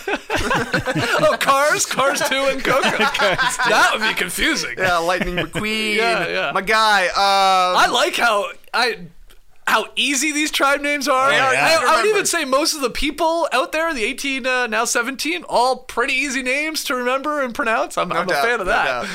Oh, 1.18 1.38
Cars, 1.40 1.86
Cars 1.86 2.20
Two, 2.30 2.36
and 2.50 2.64
Coco. 2.64 2.82
that 2.98 3.90
would 3.94 4.02
be 4.08 4.14
confusing. 4.14 4.76
yeah, 4.78 4.98
Lightning 4.98 5.36
McQueen. 5.46 5.96
Yeah, 5.96 6.28
yeah. 6.28 6.52
My 6.54 6.62
guy. 6.62 7.08
Uh, 7.08 7.12
I 7.18 7.88
like 7.92 8.16
how 8.16 8.52
I 8.74 9.00
how 9.68 9.88
easy 9.96 10.32
these 10.32 10.52
tribe 10.52 10.82
names 10.82 11.08
are. 11.08 11.30
They 11.32 11.40
are 11.40 11.54
I, 11.56 11.72
easy 11.74 11.82
to 11.86 11.88
I 11.90 11.96
would 12.02 12.10
even 12.10 12.26
say 12.26 12.46
most 12.46 12.76
of 12.76 12.82
the 12.82 12.90
people 12.90 13.48
out 13.52 13.72
there, 13.72 13.94
the 13.94 14.04
18 14.04 14.46
uh, 14.46 14.68
now 14.68 14.86
17, 14.86 15.44
all 15.50 15.78
pretty 15.78 16.14
easy 16.14 16.44
names 16.44 16.84
to 16.86 16.96
remember 16.96 17.42
and 17.42 17.54
pronounce. 17.56 17.98
I'm, 17.98 18.12
I'm 18.12 18.30
a 18.30 18.34
fan 18.34 18.60
of 18.62 18.68
no 18.68 18.72
that. 18.74 18.86
doubt. 18.86 19.08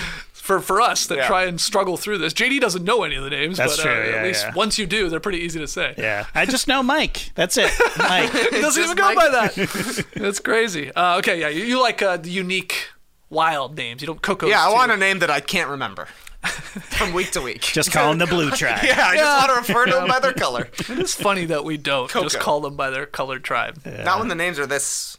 For, 0.50 0.60
for 0.60 0.80
us 0.80 1.06
that 1.06 1.16
Yeah. 1.18 1.26
try 1.28 1.44
and 1.44 1.60
struggle 1.60 1.96
through 1.96 2.18
this, 2.18 2.32
JD 2.34 2.58
doesn't 2.60 2.82
know 2.84 3.04
any 3.04 3.14
of 3.14 3.22
the 3.22 3.30
names, 3.30 3.56
That's 3.56 3.76
but 3.76 3.82
true, 3.84 3.92
uh, 3.92 4.04
yeah, 4.04 4.16
at 4.16 4.24
least 4.24 4.46
yeah. 4.46 4.54
once 4.54 4.78
you 4.80 4.86
do, 4.86 5.08
they're 5.08 5.20
pretty 5.20 5.38
easy 5.38 5.60
to 5.60 5.68
say. 5.68 5.94
Yeah, 5.96 6.26
I 6.34 6.44
just 6.44 6.66
know 6.66 6.82
Mike. 6.82 7.30
That's 7.36 7.56
it, 7.56 7.70
Mike. 7.98 8.32
He 8.32 8.60
doesn't 8.60 8.82
even 8.82 8.96
go 8.96 9.14
Mike. 9.14 9.16
by 9.16 9.28
that. 9.28 10.06
That's 10.16 10.40
crazy. 10.40 10.90
Uh, 10.92 11.18
okay, 11.18 11.38
yeah, 11.40 11.46
you, 11.50 11.62
you 11.62 11.80
like 11.80 12.02
uh, 12.02 12.16
the 12.16 12.30
unique, 12.30 12.88
wild 13.28 13.76
names. 13.76 14.02
You 14.02 14.08
don't 14.08 14.20
Coco. 14.20 14.48
yeah, 14.48 14.66
I 14.66 14.72
want 14.72 14.90
a 14.90 14.96
name 14.96 15.20
that 15.20 15.30
I 15.30 15.38
can't 15.38 15.68
remember 15.70 16.06
from 16.42 17.12
week 17.12 17.30
to 17.30 17.40
week. 17.42 17.60
Just 17.62 17.92
call 17.92 18.08
them 18.08 18.18
the 18.18 18.26
Blue 18.26 18.50
Tribe. 18.50 18.80
yeah, 18.82 19.06
I 19.06 19.14
Yeah. 19.14 19.20
just 19.20 19.48
want 19.48 19.66
to 19.66 19.72
refer 19.72 19.86
to 19.86 19.92
them 19.92 20.08
by 20.08 20.18
their 20.18 20.32
color. 20.32 20.68
It's 20.88 21.14
funny 21.14 21.44
that 21.44 21.64
we 21.64 21.76
don't 21.76 22.10
just 22.10 22.40
call 22.40 22.60
them 22.60 22.74
by 22.74 22.90
their 22.90 23.06
colored 23.06 23.44
tribe. 23.44 23.80
Not 23.86 24.18
when 24.18 24.26
the 24.26 24.34
names 24.34 24.58
are 24.58 24.66
this 24.66 25.16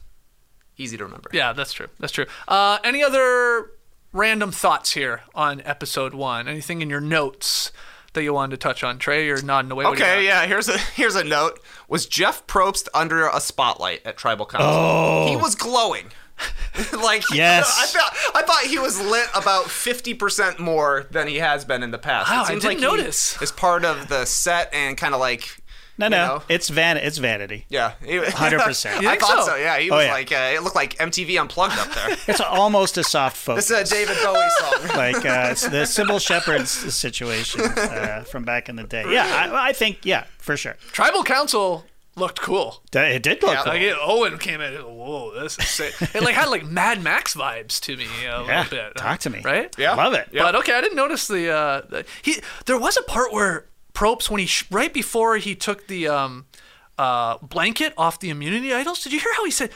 easy 0.78 0.98
to 0.98 1.06
remember. 1.06 1.30
Yeah, 1.32 1.54
that's 1.54 1.72
true. 1.72 1.88
That's 2.00 2.12
true. 2.12 2.26
Uh, 2.50 2.80
any 2.84 3.02
other 3.02 3.72
random 4.14 4.52
thoughts 4.52 4.92
here 4.94 5.22
on 5.36 5.62
episode 5.66 6.14
one? 6.14 6.48
Anything 6.48 6.82
in 6.82 6.90
your 6.90 7.02
notes 7.02 7.72
that 8.14 8.24
you 8.24 8.34
wanted 8.34 8.52
to 8.52 8.58
touch 8.58 8.84
on? 8.84 8.98
Trey, 8.98 9.26
you're 9.26 9.42
nodding 9.42 9.72
away. 9.72 9.86
What 9.86 9.94
Okay, 9.94 10.26
yeah. 10.26 10.46
Here's 10.46 10.70
a 10.70 10.78
here's 10.78 11.16
a 11.16 11.24
note. 11.24 11.60
Was 11.88 12.06
Jeff 12.06 12.46
Probst 12.48 12.88
under 12.94 13.28
a 13.28 13.40
spotlight 13.40 14.06
at 14.06 14.18
Tribal 14.18 14.46
Council? 14.46 14.70
Oh. 14.70 15.28
He 15.28 15.36
was 15.36 15.56
glowing. 15.56 16.12
like 17.04 17.24
Yes. 17.32 17.72
I 17.80 17.86
thought 17.86 18.36
I 18.36 18.42
thought 18.46 18.64
he 18.64 18.80
was 18.80 19.00
lit 19.00 19.28
about 19.36 19.66
fifty 19.70 20.14
percent 20.14 20.60
more 20.60 21.06
than 21.12 21.28
he 21.28 21.38
has 21.38 21.66
been 21.66 21.84
in 21.84 21.92
the 21.92 21.98
past. 22.00 22.30
Wow, 22.32 22.42
it 22.42 22.46
I 22.46 22.48
seems 22.48 22.62
didn't 22.64 22.82
like 22.82 22.90
he 22.92 22.98
notice. 22.98 23.42
is 23.42 23.52
part 23.52 23.86
of 23.86 24.08
the 24.08 24.26
set 24.26 24.74
and 24.74 24.98
kind 24.98 25.14
of 25.14 25.20
like 25.20 25.61
No, 26.02 26.08
no, 26.10 26.26
know. 26.28 26.44
it's 26.50 26.70
van. 26.70 26.98
It's 26.98 27.18
vanity. 27.18 27.66
yeah, 27.70 27.94
100%. 28.04 28.86
I 28.92 29.00
think 29.00 29.22
thought 29.22 29.46
so? 29.46 29.52
so? 29.52 29.56
Yeah, 29.56 29.78
he 29.80 29.90
Oh, 29.90 29.96
was 29.96 30.06
yeah. 30.06 30.12
like 30.14 30.32
uh, 30.32 30.52
it 30.56 30.64
looked 30.64 30.76
like 30.76 30.98
MTV 30.98 31.40
Unplugged 31.40 31.78
up 31.80 31.94
there. 31.94 32.18
It's 32.28 32.42
almost 32.42 32.98
a 32.98 33.04
soft 33.04 33.38
focus. 33.38 33.68
this 33.68 33.82
is 33.82 33.92
a 33.92 33.94
David 33.96 34.18
Bowie 34.24 34.50
song. 34.60 34.98
like 34.98 35.26
uh, 35.26 35.50
it's 35.52 35.64
the 35.68 35.84
Cybill 35.86 36.20
Shepherd's 36.20 36.70
situation 36.72 37.62
uh, 37.62 38.24
from 38.24 38.44
back 38.44 38.70
in 38.70 38.76
the 38.76 38.84
day. 38.84 39.04
Yeah, 39.10 39.26
I, 39.54 39.70
I 39.70 39.74
think 39.74 40.00
yeah, 40.04 40.26
for 40.38 40.58
sure. 40.58 40.76
Tribal 40.92 41.24
Council 41.24 41.86
looked 42.18 42.42
cool. 42.42 42.82
It 42.94 43.24
did 43.24 43.42
look 43.42 43.54
Yeah, 43.54 43.64
cool. 43.64 43.74
Like 43.74 43.82
it, 43.82 43.98
Owen 44.02 44.38
came 44.38 44.60
in, 44.62 44.74
whoa, 44.76 45.32
this 45.42 45.58
is 45.58 45.68
sick. 45.70 45.94
It 46.14 46.22
like 46.22 46.36
had 46.36 46.50
like 46.50 46.66
Mad 46.66 47.02
Max 47.02 47.34
vibes 47.36 47.80
to 47.82 47.96
me 47.96 48.06
a 48.26 48.44
yeah, 48.44 48.62
little 48.64 48.70
bit. 48.70 48.96
talk 48.96 49.20
to 49.22 49.30
me. 49.30 49.42
right? 49.44 49.74
Yeah. 49.78 49.96
love 49.96 50.14
it. 50.14 50.30
But 50.34 50.56
okay, 50.56 50.74
I 50.74 50.82
didn't 50.82 50.98
notice 50.98 51.28
the, 51.28 51.50
uh, 51.50 51.82
the 51.90 52.06
he. 52.22 52.36
There 52.66 52.78
was 52.78 52.98
a 52.98 53.04
part 53.04 53.32
where 53.34 53.66
Probst, 53.94 54.30
when 54.30 54.40
he 54.40 54.46
sh- 54.46 54.66
right 54.72 54.94
before 54.94 55.38
he 55.38 55.56
took 55.56 55.88
the 55.88 56.08
um, 56.08 56.46
uh, 56.98 57.38
blanket 57.40 57.94
off 57.98 58.20
the 58.20 58.30
immunity 58.30 58.74
idols, 58.74 59.04
did 59.04 59.14
you 59.14 59.20
hear 59.20 59.34
how 59.36 59.46
he 59.46 59.52
said, 59.52 59.72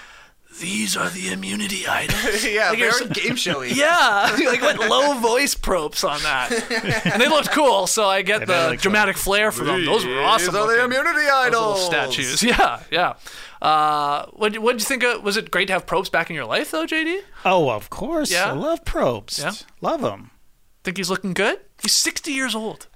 these 0.61 0.95
are 0.95 1.09
the 1.09 1.29
immunity 1.33 1.83
items. 1.87 2.45
yeah, 2.49 2.69
Like 2.69 2.79
you're 2.79 2.91
very 2.91 3.05
so- 3.07 3.09
game 3.21 3.35
showy. 3.35 3.71
Yeah, 3.73 4.33
like 4.45 4.61
went 4.61 4.79
low 4.79 5.13
voice 5.19 5.53
Probst 5.53 6.07
on 6.09 6.21
that, 6.23 7.05
and 7.13 7.21
they 7.21 7.27
looked 7.27 7.51
cool. 7.51 7.87
So 7.87 8.05
I 8.07 8.21
get 8.21 8.39
did 8.39 8.47
the 8.47 8.69
look 8.71 8.79
dramatic 8.79 9.17
flair 9.17 9.51
for 9.51 9.65
them. 9.65 9.83
Those 9.85 10.05
were 10.05 10.21
awesome. 10.21 10.53
These 10.53 10.61
are 10.61 10.67
the 10.67 10.81
looking. 10.83 10.85
immunity 10.85 11.25
Those 11.25 11.43
little 11.51 11.61
idols. 11.73 11.85
statues. 11.85 12.41
Yeah, 12.43 12.79
yeah. 12.89 13.13
Uh, 13.61 14.27
what 14.33 14.57
what 14.59 14.73
did 14.73 14.81
you 14.81 14.85
think? 14.85 15.03
Of, 15.03 15.23
was 15.23 15.35
it 15.35 15.51
great 15.51 15.65
to 15.67 15.73
have 15.73 15.85
Probst 15.85 16.11
back 16.11 16.29
in 16.29 16.35
your 16.37 16.45
life, 16.45 16.71
though, 16.71 16.85
JD? 16.85 17.19
Oh, 17.43 17.69
of 17.69 17.89
course. 17.89 18.31
Yeah? 18.31 18.49
I 18.49 18.53
love 18.53 18.85
Probst. 18.85 19.39
Yeah? 19.39 19.51
Love 19.81 20.01
them. 20.01 20.31
Think 20.85 20.97
he's 20.97 21.09
looking 21.09 21.33
good? 21.33 21.59
He's 21.81 21.95
60 21.95 22.31
years 22.31 22.53
old. 22.55 22.87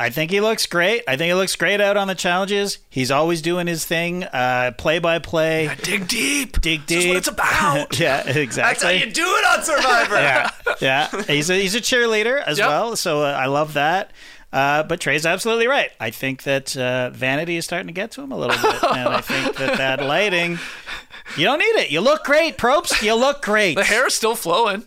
I 0.00 0.10
think 0.10 0.30
he 0.30 0.40
looks 0.40 0.66
great. 0.66 1.02
I 1.08 1.16
think 1.16 1.28
he 1.30 1.34
looks 1.34 1.56
great 1.56 1.80
out 1.80 1.96
on 1.96 2.06
the 2.06 2.14
challenges. 2.14 2.78
He's 2.88 3.10
always 3.10 3.42
doing 3.42 3.66
his 3.66 3.84
thing, 3.84 4.22
uh, 4.24 4.70
play 4.78 5.00
by 5.00 5.18
play. 5.18 5.74
Dig 5.82 6.06
deep. 6.06 6.60
Dig 6.60 6.86
deep. 6.86 7.08
what 7.08 7.16
it's 7.16 7.26
about. 7.28 7.98
yeah, 7.98 8.26
exactly. 8.28 8.62
That's 8.62 8.82
how 8.84 8.90
you 8.90 9.12
do 9.12 9.24
it 9.26 9.44
on 9.58 9.64
Survivor. 9.64 10.14
yeah, 10.14 10.50
yeah. 10.80 11.22
He's 11.22 11.50
a 11.50 11.54
he's 11.60 11.74
a 11.74 11.80
cheerleader 11.80 12.40
as 12.40 12.58
Yep. 12.58 12.68
well, 12.68 12.96
so 12.96 13.22
uh, 13.22 13.32
I 13.32 13.46
love 13.46 13.74
that. 13.74 14.12
Uh, 14.52 14.82
but 14.82 14.98
Trey's 15.00 15.26
absolutely 15.26 15.66
right. 15.66 15.90
I 16.00 16.10
think 16.10 16.44
that 16.44 16.74
uh, 16.76 17.10
vanity 17.10 17.56
is 17.56 17.64
starting 17.66 17.88
to 17.88 17.92
get 17.92 18.12
to 18.12 18.22
him 18.22 18.32
a 18.32 18.36
little 18.38 18.56
bit, 18.56 18.82
and 18.96 19.08
I 19.08 19.20
think 19.20 19.56
that 19.56 19.76
that 19.78 20.00
lighting, 20.02 20.58
you 21.36 21.44
don't 21.44 21.58
need 21.58 21.64
it. 21.82 21.90
You 21.90 22.00
look 22.00 22.24
great, 22.24 22.56
Probst. 22.56 23.02
You 23.02 23.14
look 23.14 23.42
great. 23.42 23.74
The 23.74 23.84
hair 23.84 24.06
is 24.06 24.14
still 24.14 24.34
flowing. 24.36 24.86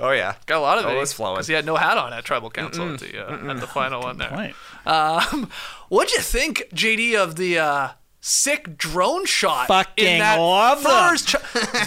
Oh 0.00 0.10
yeah, 0.10 0.34
Got 0.46 0.58
a 0.58 0.60
lot 0.60 0.78
of 0.78 0.86
Oh, 0.86 0.98
it. 0.98 1.02
it's 1.02 1.12
flowing. 1.12 1.34
Because 1.36 1.48
he 1.48 1.54
had 1.54 1.66
no 1.66 1.76
hat 1.76 1.98
on 1.98 2.12
at 2.12 2.24
Tribal 2.24 2.50
Council 2.50 2.94
at 2.94 3.00
the, 3.00 3.18
uh, 3.28 3.50
at 3.50 3.60
the 3.60 3.66
final 3.66 4.00
one 4.02 4.16
there. 4.18 4.52
Um, 4.86 5.50
what'd 5.88 6.12
you 6.12 6.20
think, 6.22 6.64
JD, 6.74 7.14
of 7.16 7.36
the 7.36 7.58
uh, 7.58 7.88
sick 8.20 8.78
drone 8.78 9.26
shot? 9.26 9.68
Fucking 9.68 10.06
in 10.06 10.18
that 10.20 10.36
love 10.38 10.82
them. 10.82 10.90
first 10.92 11.28
cha- 11.28 11.42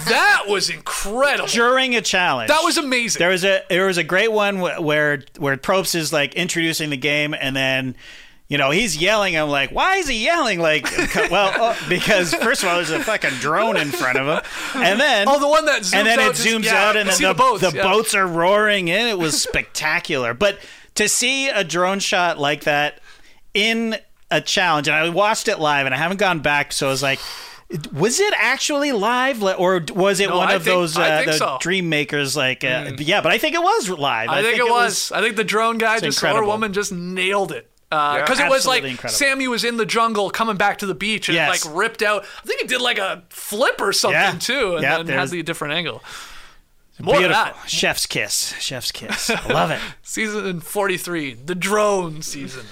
That 0.07 0.43
was 0.47 0.69
incredible. 0.69 1.47
During 1.47 1.95
a 1.95 2.01
challenge, 2.01 2.49
That 2.49 2.61
was 2.63 2.77
amazing. 2.77 3.19
There 3.19 3.29
was 3.29 3.43
a 3.43 3.63
there 3.69 3.87
was 3.87 3.97
a 3.97 4.03
great 4.03 4.31
one 4.31 4.57
wh- 4.57 4.81
where 4.81 5.23
where 5.39 5.57
Probst 5.57 5.95
is 5.95 6.13
like 6.13 6.35
introducing 6.35 6.89
the 6.91 6.97
game, 6.97 7.33
and 7.33 7.55
then. 7.55 7.95
You 8.47 8.59
know, 8.59 8.69
he's 8.69 8.95
yelling. 8.95 9.35
I'm 9.35 9.49
like, 9.49 9.71
why 9.71 9.95
is 9.95 10.07
he 10.07 10.23
yelling? 10.23 10.59
Like, 10.59 10.85
well, 11.31 11.51
oh, 11.55 11.85
because 11.89 12.31
first 12.35 12.61
of 12.61 12.69
all, 12.69 12.75
there's 12.75 12.91
a 12.91 12.99
fucking 13.03 13.31
drone 13.39 13.75
in 13.75 13.87
front 13.89 14.19
of 14.19 14.27
him, 14.27 14.81
and 14.83 14.99
then 14.99 15.27
Oh, 15.27 15.39
the 15.39 15.47
one 15.47 15.65
that 15.65 15.81
zooms 15.81 15.95
and 15.95 16.07
then 16.07 16.19
out 16.19 16.29
it 16.31 16.35
just- 16.35 16.47
zooms 16.47 16.63
yeah, 16.65 16.89
out, 16.89 16.95
and 16.95 17.09
then 17.09 17.17
the, 17.19 17.27
the 17.29 17.33
boats, 17.33 17.61
the 17.61 17.75
yeah. 17.75 17.81
boats 17.83 18.13
are 18.13 18.27
roaring 18.27 18.87
in. 18.87 19.07
It 19.07 19.17
was 19.17 19.41
spectacular. 19.41 20.35
But 20.35 20.59
to 20.93 21.09
see 21.09 21.49
a 21.49 21.63
drone 21.63 21.99
shot 21.99 22.37
like 22.37 22.65
that 22.65 22.99
in 23.55 23.95
a 24.29 24.41
challenge, 24.41 24.87
and 24.87 24.95
I 24.95 25.09
watched 25.09 25.47
it 25.47 25.59
live, 25.59 25.87
and 25.87 25.95
I 25.95 25.97
haven't 25.97 26.17
gone 26.17 26.39
back, 26.39 26.71
so 26.71 26.87
I 26.87 26.91
was 26.91 27.01
like. 27.03 27.19
Was 27.93 28.19
it 28.19 28.31
actually 28.37 28.91
live, 28.91 29.41
or 29.41 29.83
was 29.95 30.19
it 30.19 30.29
No, 30.29 30.37
one 30.37 30.49
I 30.49 30.53
of 30.53 30.63
think- 30.63 30.75
those 30.75 30.95
uh, 30.95 31.23
the 31.25 31.33
so. 31.33 31.45
Mm. 31.47 31.59
dream 31.61 31.89
makers? 31.89 32.37
Like, 32.37 32.63
uh, 32.63 32.91
yeah, 32.99 33.21
but 33.21 33.31
I 33.31 33.39
think 33.39 33.55
it 33.55 33.61
was 33.61 33.89
live. 33.89 34.29
I, 34.29 34.43
think, 34.43 34.59
it 34.59 34.69
was. 34.69 35.11
I 35.11 35.19
think 35.19 35.35
the 35.35 35.43
drone 35.43 35.79
guy 35.79 35.99
just 35.99 36.23
or 36.23 36.45
woman 36.45 36.73
just 36.73 36.91
nailed 36.91 37.51
it. 37.51 37.67
Uh, 37.91 38.19
because 38.19 38.39
it 38.39 38.49
was 38.49 38.65
like 38.65 38.83
incredible. 38.83 39.09
Sami 39.15 39.47
was 39.47 39.63
in 39.63 39.77
the 39.77 39.85
jungle 39.85 40.29
coming 40.31 40.57
back 40.57 40.79
to 40.79 40.85
the 40.85 40.95
beach 40.95 41.29
and 41.29 41.35
Yes. 41.35 41.65
like 41.65 41.75
ripped 41.75 42.01
out. 42.01 42.23
I 42.43 42.47
think 42.47 42.61
he 42.61 42.67
did 42.67 42.81
like 42.81 42.97
a 42.97 43.23
flip 43.29 43.79
or 43.79 43.93
something 43.93 44.19
Yeah. 44.19 44.31
too, 44.39 44.73
and 44.75 44.83
Yeah, 44.83 45.03
then 45.03 45.17
had 45.17 45.29
the 45.29 45.43
different 45.43 45.75
angle. 45.75 46.03
More 46.97 47.17
beautiful. 47.17 47.43
that. 47.43 47.69
Chef's 47.69 48.05
kiss. 48.05 48.53
Chef's 48.59 48.89
kiss. 48.91 49.29
I 49.29 49.47
love 49.53 49.69
it. 49.69 49.81
Season 50.01 50.61
43, 50.61 51.33
the 51.33 51.53
drone 51.53 52.21
season. 52.21 52.65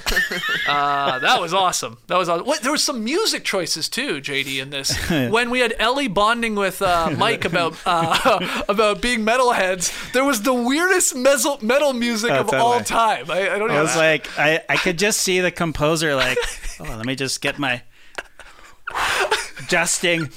uh, 0.65 1.19
that 1.19 1.41
was 1.41 1.53
awesome. 1.53 1.97
That 2.07 2.17
was 2.17 2.29
awesome. 2.29 2.45
What, 2.47 2.61
there 2.61 2.71
was 2.71 2.81
some 2.83 3.03
music 3.03 3.43
choices 3.43 3.89
too, 3.89 4.21
JD, 4.21 4.61
in 4.61 4.69
this. 4.69 4.95
when 5.09 5.49
we 5.49 5.59
had 5.59 5.75
Elie 5.77 6.07
bonding 6.07 6.55
with 6.55 6.81
uh, 6.81 7.09
Mike 7.17 7.43
about 7.43 7.75
uh, 7.85 8.63
about 8.69 9.01
being 9.01 9.25
metalheads, 9.25 9.91
there 10.13 10.23
was 10.23 10.43
the 10.43 10.53
weirdest 10.53 11.15
metal, 11.15 11.59
metal 11.61 11.91
music 11.91 12.31
Oh, 12.31 12.35
of 12.41 12.45
totally. 12.45 12.61
all 12.61 12.79
time. 12.79 13.29
I, 13.29 13.49
I 13.49 13.59
don't 13.59 13.71
I 13.71 13.75
know. 13.75 13.81
was 13.83 13.95
like, 13.97 14.27
I, 14.39 14.61
I 14.69 14.77
could 14.77 14.97
just 14.97 15.19
see 15.19 15.41
the 15.41 15.51
composer 15.51 16.15
like, 16.15 16.37
oh, 16.79 16.83
let 16.85 17.05
me 17.05 17.15
just 17.15 17.41
get 17.41 17.59
my 17.59 17.81
dusting, 19.69 20.29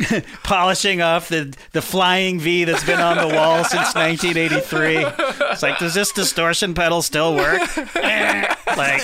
polishing 0.42 1.02
off 1.02 1.28
the 1.28 1.54
the 1.72 1.82
flying 1.82 2.38
V 2.40 2.64
that's 2.64 2.84
been 2.84 3.00
on 3.00 3.16
the 3.16 3.34
wall 3.34 3.64
since 3.64 3.94
1983. 3.94 5.04
It's 5.50 5.62
like, 5.62 5.78
does 5.78 5.94
this 5.94 6.12
distortion 6.12 6.74
pedal 6.74 7.02
still 7.02 7.34
work? 7.34 7.62
Like, 8.76 9.02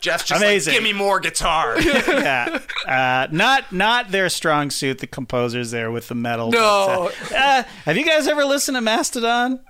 Jeff's 0.00 0.24
just 0.24 0.40
Amazing. 0.42 0.72
like, 0.72 0.80
give 0.80 0.82
me 0.82 0.94
more 0.94 1.20
guitar. 1.20 1.78
yeah, 1.80 2.58
uh, 2.86 3.28
not 3.30 3.70
not 3.72 4.10
their 4.10 4.28
strong 4.30 4.70
suit. 4.70 4.98
The 4.98 5.06
composers 5.06 5.70
there 5.70 5.90
with 5.90 6.08
the 6.08 6.14
metal. 6.14 6.50
No. 6.50 7.10
but, 7.28 7.32
uh, 7.32 7.36
uh, 7.36 7.62
have 7.84 7.96
you 7.98 8.06
guys 8.06 8.26
ever 8.26 8.44
listened 8.44 8.76
to 8.76 8.80
Mastodon? 8.80 9.60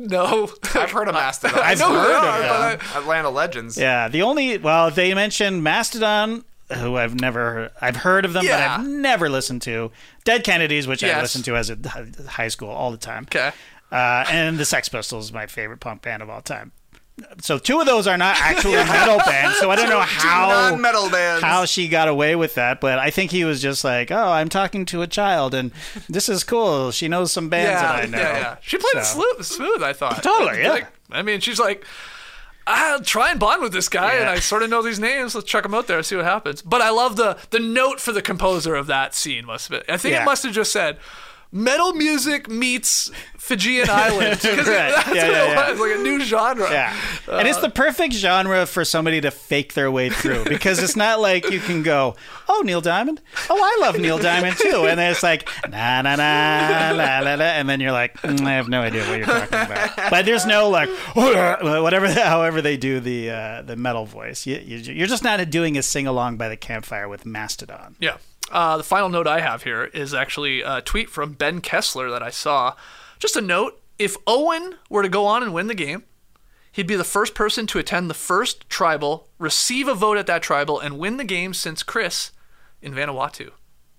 no. 0.00 0.50
I've 0.74 0.90
heard 0.90 1.06
of 1.08 1.14
Mastodon. 1.14 1.60
I've 1.62 1.78
know 1.78 1.88
who 1.88 1.94
heard 1.94 2.22
they 2.22 2.74
of 2.74 2.80
them. 2.80 3.02
Atlanta 3.02 3.30
Legends. 3.30 3.78
Yeah, 3.78 4.08
the 4.08 4.22
only 4.22 4.58
well, 4.58 4.90
they 4.90 5.14
mentioned 5.14 5.62
Mastodon, 5.62 6.44
who 6.74 6.96
I've 6.96 7.20
never 7.20 7.70
I've 7.80 7.96
heard 7.96 8.24
of 8.24 8.32
them, 8.32 8.44
Yeah. 8.44 8.76
but 8.76 8.80
I've 8.80 8.86
never 8.88 9.28
listened 9.28 9.62
to. 9.62 9.92
Dead 10.24 10.42
Kennedys, 10.44 10.86
which 10.86 11.04
I 11.04 11.08
Yes. 11.08 11.22
listened 11.22 11.44
to 11.46 11.56
as 11.56 11.70
a 11.70 11.78
high 12.28 12.48
school 12.48 12.70
all 12.70 12.90
the 12.90 12.96
time. 12.96 13.24
Okay. 13.24 13.52
Uh, 13.92 14.24
and 14.30 14.58
the 14.58 14.64
Sex 14.64 14.88
Pistols 14.88 15.26
is 15.26 15.32
my 15.32 15.46
favorite 15.46 15.78
punk 15.80 16.02
band 16.02 16.22
of 16.22 16.28
all 16.30 16.40
time. 16.40 16.72
So 17.40 17.56
two 17.56 17.80
of 17.80 17.86
those 17.86 18.06
are 18.06 18.18
not 18.18 18.36
actually 18.38 18.74
metal 18.74 19.16
bands, 19.18 19.56
so 19.58 19.70
I 19.70 19.76
don't 19.76 19.88
know 19.88 20.00
how 20.02 20.48
non-metal 20.70 21.08
bands. 21.08 21.42
how 21.42 21.64
she 21.64 21.88
got 21.88 22.08
away 22.08 22.36
with 22.36 22.56
that, 22.56 22.78
but 22.78 22.98
I 22.98 23.08
think 23.10 23.30
he 23.30 23.42
was 23.44 23.62
just 23.62 23.84
like, 23.84 24.10
"Oh, 24.10 24.32
I'm 24.32 24.50
talking 24.50 24.84
to 24.86 25.00
a 25.00 25.06
child, 25.06 25.54
and 25.54 25.70
this 26.10 26.28
is 26.28 26.44
cool. 26.44 26.90
She 26.90 27.08
knows 27.08 27.32
some 27.32 27.48
bands 27.48 27.70
Yeah, 27.70 27.80
that 27.82 28.02
I 28.02 28.06
know." 28.06 28.18
yeah, 28.18 28.38
yeah. 28.38 28.56
She 28.60 28.76
played 28.76 29.02
So- 29.02 29.14
smooth, 29.22 29.46
smooth, 29.46 29.82
I 29.82 29.94
thought. 29.94 30.22
Totally, 30.22 30.60
yeah. 30.62 30.70
Like, 30.72 30.86
I 31.10 31.22
mean, 31.22 31.40
she's 31.40 31.58
like, 31.58 31.86
I'll 32.66 33.00
try 33.00 33.30
and 33.30 33.38
bond 33.38 33.62
with 33.62 33.72
this 33.72 33.88
guy, 33.88 34.14
and 34.14 34.28
I 34.28 34.40
sort 34.40 34.62
of 34.62 34.70
know 34.70 34.82
these 34.82 34.98
names. 34.98 35.34
Let's 35.34 35.46
check 35.48 35.62
them 35.62 35.74
out 35.74 35.86
there, 35.86 35.98
and 35.98 36.06
see 36.06 36.16
what 36.16 36.24
happens. 36.24 36.62
But 36.62 36.82
I 36.82 36.90
love 36.90 37.16
the 37.16 37.38
the 37.50 37.60
note 37.60 38.00
for 38.00 38.12
the 38.12 38.22
composer 38.22 38.74
of 38.74 38.86
that 38.88 39.14
scene. 39.14 39.46
Must 39.46 39.68
have 39.68 39.86
been. 39.86 39.94
I 39.94 39.98
think 39.98 40.12
Yeah. 40.14 40.22
it 40.22 40.24
must 40.24 40.42
have 40.42 40.52
just 40.52 40.72
said. 40.72 40.98
Metal 41.52 41.92
music 41.94 42.48
meets 42.48 43.10
Fijian 43.38 43.88
island. 43.90 44.40
'Cause 44.40 44.56
Right. 44.56 44.66
That's 44.66 45.06
Yeah, 45.08 45.14
what 45.14 45.14
yeah, 45.14 45.44
it 45.44 45.48
yeah. 45.54 45.70
was, 45.70 45.80
like 45.80 45.94
a 45.96 46.02
new 46.02 46.20
genre. 46.24 46.70
Yeah. 46.70 46.94
and 47.30 47.46
it's 47.48 47.58
the 47.60 47.70
perfect 47.70 48.14
genre 48.14 48.66
for 48.66 48.84
somebody 48.84 49.20
to 49.20 49.30
fake 49.30 49.74
their 49.74 49.90
way 49.90 50.10
through 50.10 50.44
because 50.48 50.82
it's 50.82 50.96
not 50.96 51.20
like 51.20 51.48
you 51.50 51.60
can 51.60 51.82
go, 51.82 52.16
oh, 52.48 52.62
Neil 52.64 52.80
Diamond. 52.80 53.20
Oh, 53.48 53.58
I 53.62 53.84
love 53.86 53.98
Neil 53.98 54.18
Diamond 54.18 54.56
too. 54.58 54.86
And 54.88 54.98
then 54.98 55.12
it's 55.12 55.22
like, 55.22 55.48
na 55.70 56.02
na 56.02 56.16
na, 56.16 56.90
la 56.94 57.18
la 57.20 57.34
la. 57.34 57.44
And 57.44 57.68
then 57.68 57.80
you're 57.80 57.92
like, 57.92 58.16
mm, 58.22 58.40
I 58.44 58.52
have 58.54 58.68
no 58.68 58.82
idea 58.82 59.06
what 59.08 59.16
you're 59.18 59.26
talking 59.26 59.58
about. 59.60 60.10
But 60.10 60.24
there's 60.26 60.46
no 60.46 60.68
like, 60.68 60.88
whatever, 61.14 62.12
however 62.12 62.60
they 62.60 62.76
do 62.76 63.00
the 63.00 63.30
uh, 63.30 63.62
the 63.62 63.76
metal 63.76 64.04
voice. 64.06 64.46
You, 64.46 64.56
you, 64.56 64.78
you're 64.92 65.06
just 65.06 65.22
not 65.24 65.48
doing 65.50 65.78
a 65.78 65.82
sing 65.82 66.06
along 66.06 66.36
by 66.36 66.48
the 66.48 66.56
campfire 66.56 67.08
with 67.08 67.24
Mastodon. 67.24 67.96
Yeah. 68.00 68.16
Uh, 68.50 68.76
the 68.76 68.84
final 68.84 69.08
note 69.08 69.26
I 69.26 69.40
have 69.40 69.64
here 69.64 69.84
is 69.84 70.14
actually 70.14 70.60
a 70.62 70.80
tweet 70.80 71.10
from 71.10 71.32
Ben 71.32 71.60
Kessler 71.60 72.10
that 72.10 72.22
I 72.22 72.30
saw. 72.30 72.74
Just 73.18 73.36
a 73.36 73.40
note 73.40 73.80
if 73.98 74.16
Owen 74.26 74.76
were 74.88 75.02
to 75.02 75.08
go 75.08 75.26
on 75.26 75.42
and 75.42 75.52
win 75.52 75.66
the 75.66 75.74
game, 75.74 76.04
he'd 76.72 76.86
be 76.86 76.96
the 76.96 77.04
first 77.04 77.34
person 77.34 77.66
to 77.68 77.78
attend 77.78 78.08
the 78.08 78.14
first 78.14 78.68
tribal, 78.68 79.28
receive 79.38 79.88
a 79.88 79.94
vote 79.94 80.16
at 80.18 80.26
that 80.26 80.42
tribal, 80.42 80.78
and 80.78 80.98
win 80.98 81.16
the 81.16 81.24
game 81.24 81.54
since 81.54 81.82
Chris 81.82 82.30
in 82.80 82.94
Vanuatu. 82.94 83.50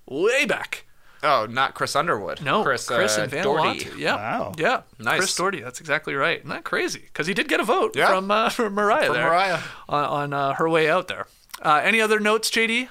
Way 0.09 0.45
back. 0.45 0.85
Oh, 1.23 1.47
not 1.49 1.73
Chris 1.73 1.95
Underwood. 1.95 2.43
No, 2.43 2.63
Chris, 2.63 2.85
Chris 2.87 3.17
uh, 3.17 3.23
in 3.23 3.29
Daugherty. 3.41 3.85
Vanuatu. 3.85 3.97
Yeah. 3.97 4.15
Wow. 4.15 4.53
Yeah. 4.57 4.81
Nice. 4.99 5.17
Chris 5.17 5.35
Daugherty. 5.35 5.61
That's 5.61 5.81
exactly 5.81 6.13
right. 6.13 6.37
Isn't 6.37 6.49
that 6.49 6.63
crazy? 6.63 6.99
Because 7.01 7.25
he 7.25 7.33
did 7.33 7.47
get 7.49 7.59
a 7.59 7.63
vote 7.63 7.95
Yeah. 7.95 8.07
from, 8.07 8.29
uh, 8.29 8.49
from 8.51 8.75
Morriah 8.75 9.07
From 9.07 9.15
there. 9.15 9.29
Morriah. 9.29 9.61
On, 9.89 10.05
on 10.05 10.33
uh, 10.33 10.53
her 10.53 10.69
way 10.69 10.87
out 10.89 11.07
there. 11.07 11.25
Uh, 11.61 11.81
any 11.83 11.99
other 11.99 12.19
notes, 12.19 12.51
JD? 12.51 12.89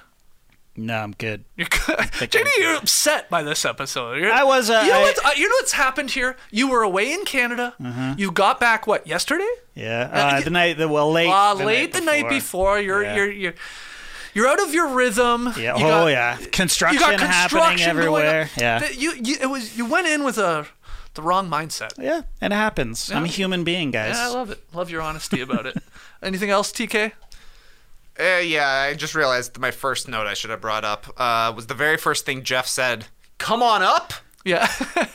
No, 0.77 0.99
I'm 0.99 1.12
good. 1.12 1.45
You're 1.57 1.68
good. 1.68 1.99
JD, 1.99 2.47
you're 2.59 2.77
upset 2.77 3.31
by 3.31 3.43
this 3.43 3.64
episode. 3.64 4.18
You're- 4.18 4.31
I 4.31 4.45
was, 4.45 4.68
uh, 4.68 4.83
you, 4.85 4.91
know 4.91 4.99
I- 4.99 5.03
what's, 5.03 5.24
uh, 5.24 5.31
you 5.37 5.49
know 5.49 5.55
what's 5.61 5.72
happened 5.72 6.11
here? 6.11 6.37
You 6.51 6.68
were 6.68 6.83
away 6.83 7.12
in 7.12 7.24
Canada. 7.24 7.74
You 8.18 8.31
got 8.31 8.61
back 8.61 8.87
what 8.87 9.07
yesterday? 9.07 9.49
Yeah. 9.74 10.11
Uh, 10.12 10.41
the 10.41 10.51
night, 10.51 10.79
the 10.79 10.89
well, 10.89 11.11
late. 11.11 11.31
Uh, 11.31 11.55
the 11.55 11.64
late 11.64 11.93
the 11.93 12.01
night 12.01 12.29
before. 12.29 12.79
You're 12.79 13.03
Yeah. 13.03 13.14
you're 13.16 13.31
you're 13.33 13.55
you're 14.35 14.49
out 14.49 14.61
of 14.61 14.74
your 14.74 14.89
rhythm. 14.89 15.53
Yeah. 15.57 15.77
You 15.77 15.87
oh, 15.87 15.89
got- 15.89 16.07
yeah. 16.07 16.37
Construction, 16.53 16.95
You 16.95 17.01
got 17.01 17.18
construction 17.18 17.59
happening 17.59 17.87
everywhere. 17.87 18.51
Yeah. 18.59 18.89
You, 18.91 19.12
you 19.14 19.37
it 19.41 19.47
was 19.47 19.77
you 19.77 19.87
went 19.87 20.07
in 20.07 20.24
with 20.24 20.39
a 20.39 20.66
the 21.14 21.22
wrong 21.22 21.51
mindset. 21.51 21.93
Yeah, 21.99 22.22
it 22.41 22.53
happens. 22.53 23.11
I'm 23.11 23.24
a 23.24 23.29
human 23.29 23.64
being, 23.64 23.91
guys. 23.91 24.16
Yeah, 24.16 24.29
I 24.29 24.33
love 24.33 24.51
it. 24.51 24.62
Love 24.74 24.91
your 24.91 25.01
honesty 25.01 25.41
about 25.41 25.64
it. 25.66 25.83
Anything 26.22 26.51
else, 26.51 26.70
TK? 26.70 27.12
Uh, 28.19 28.39
yeah, 28.39 28.69
I 28.69 28.95
just 28.95 29.14
realized 29.14 29.59
my 29.59 29.71
first 29.71 30.09
note 30.09 30.27
I 30.27 30.35
should 30.35 30.51
have 30.51 30.61
brought 30.61 30.85
up 30.85 31.07
uh, 31.17 31.53
was 31.55 31.67
the 31.67 31.75
very 31.75 31.97
first 31.97 32.25
thing 32.27 32.43
Jeff 32.43 32.67
said. 32.67 33.07
Come 33.39 33.62
on 33.62 33.83
up. 33.83 34.12
Yeah. 34.45 34.69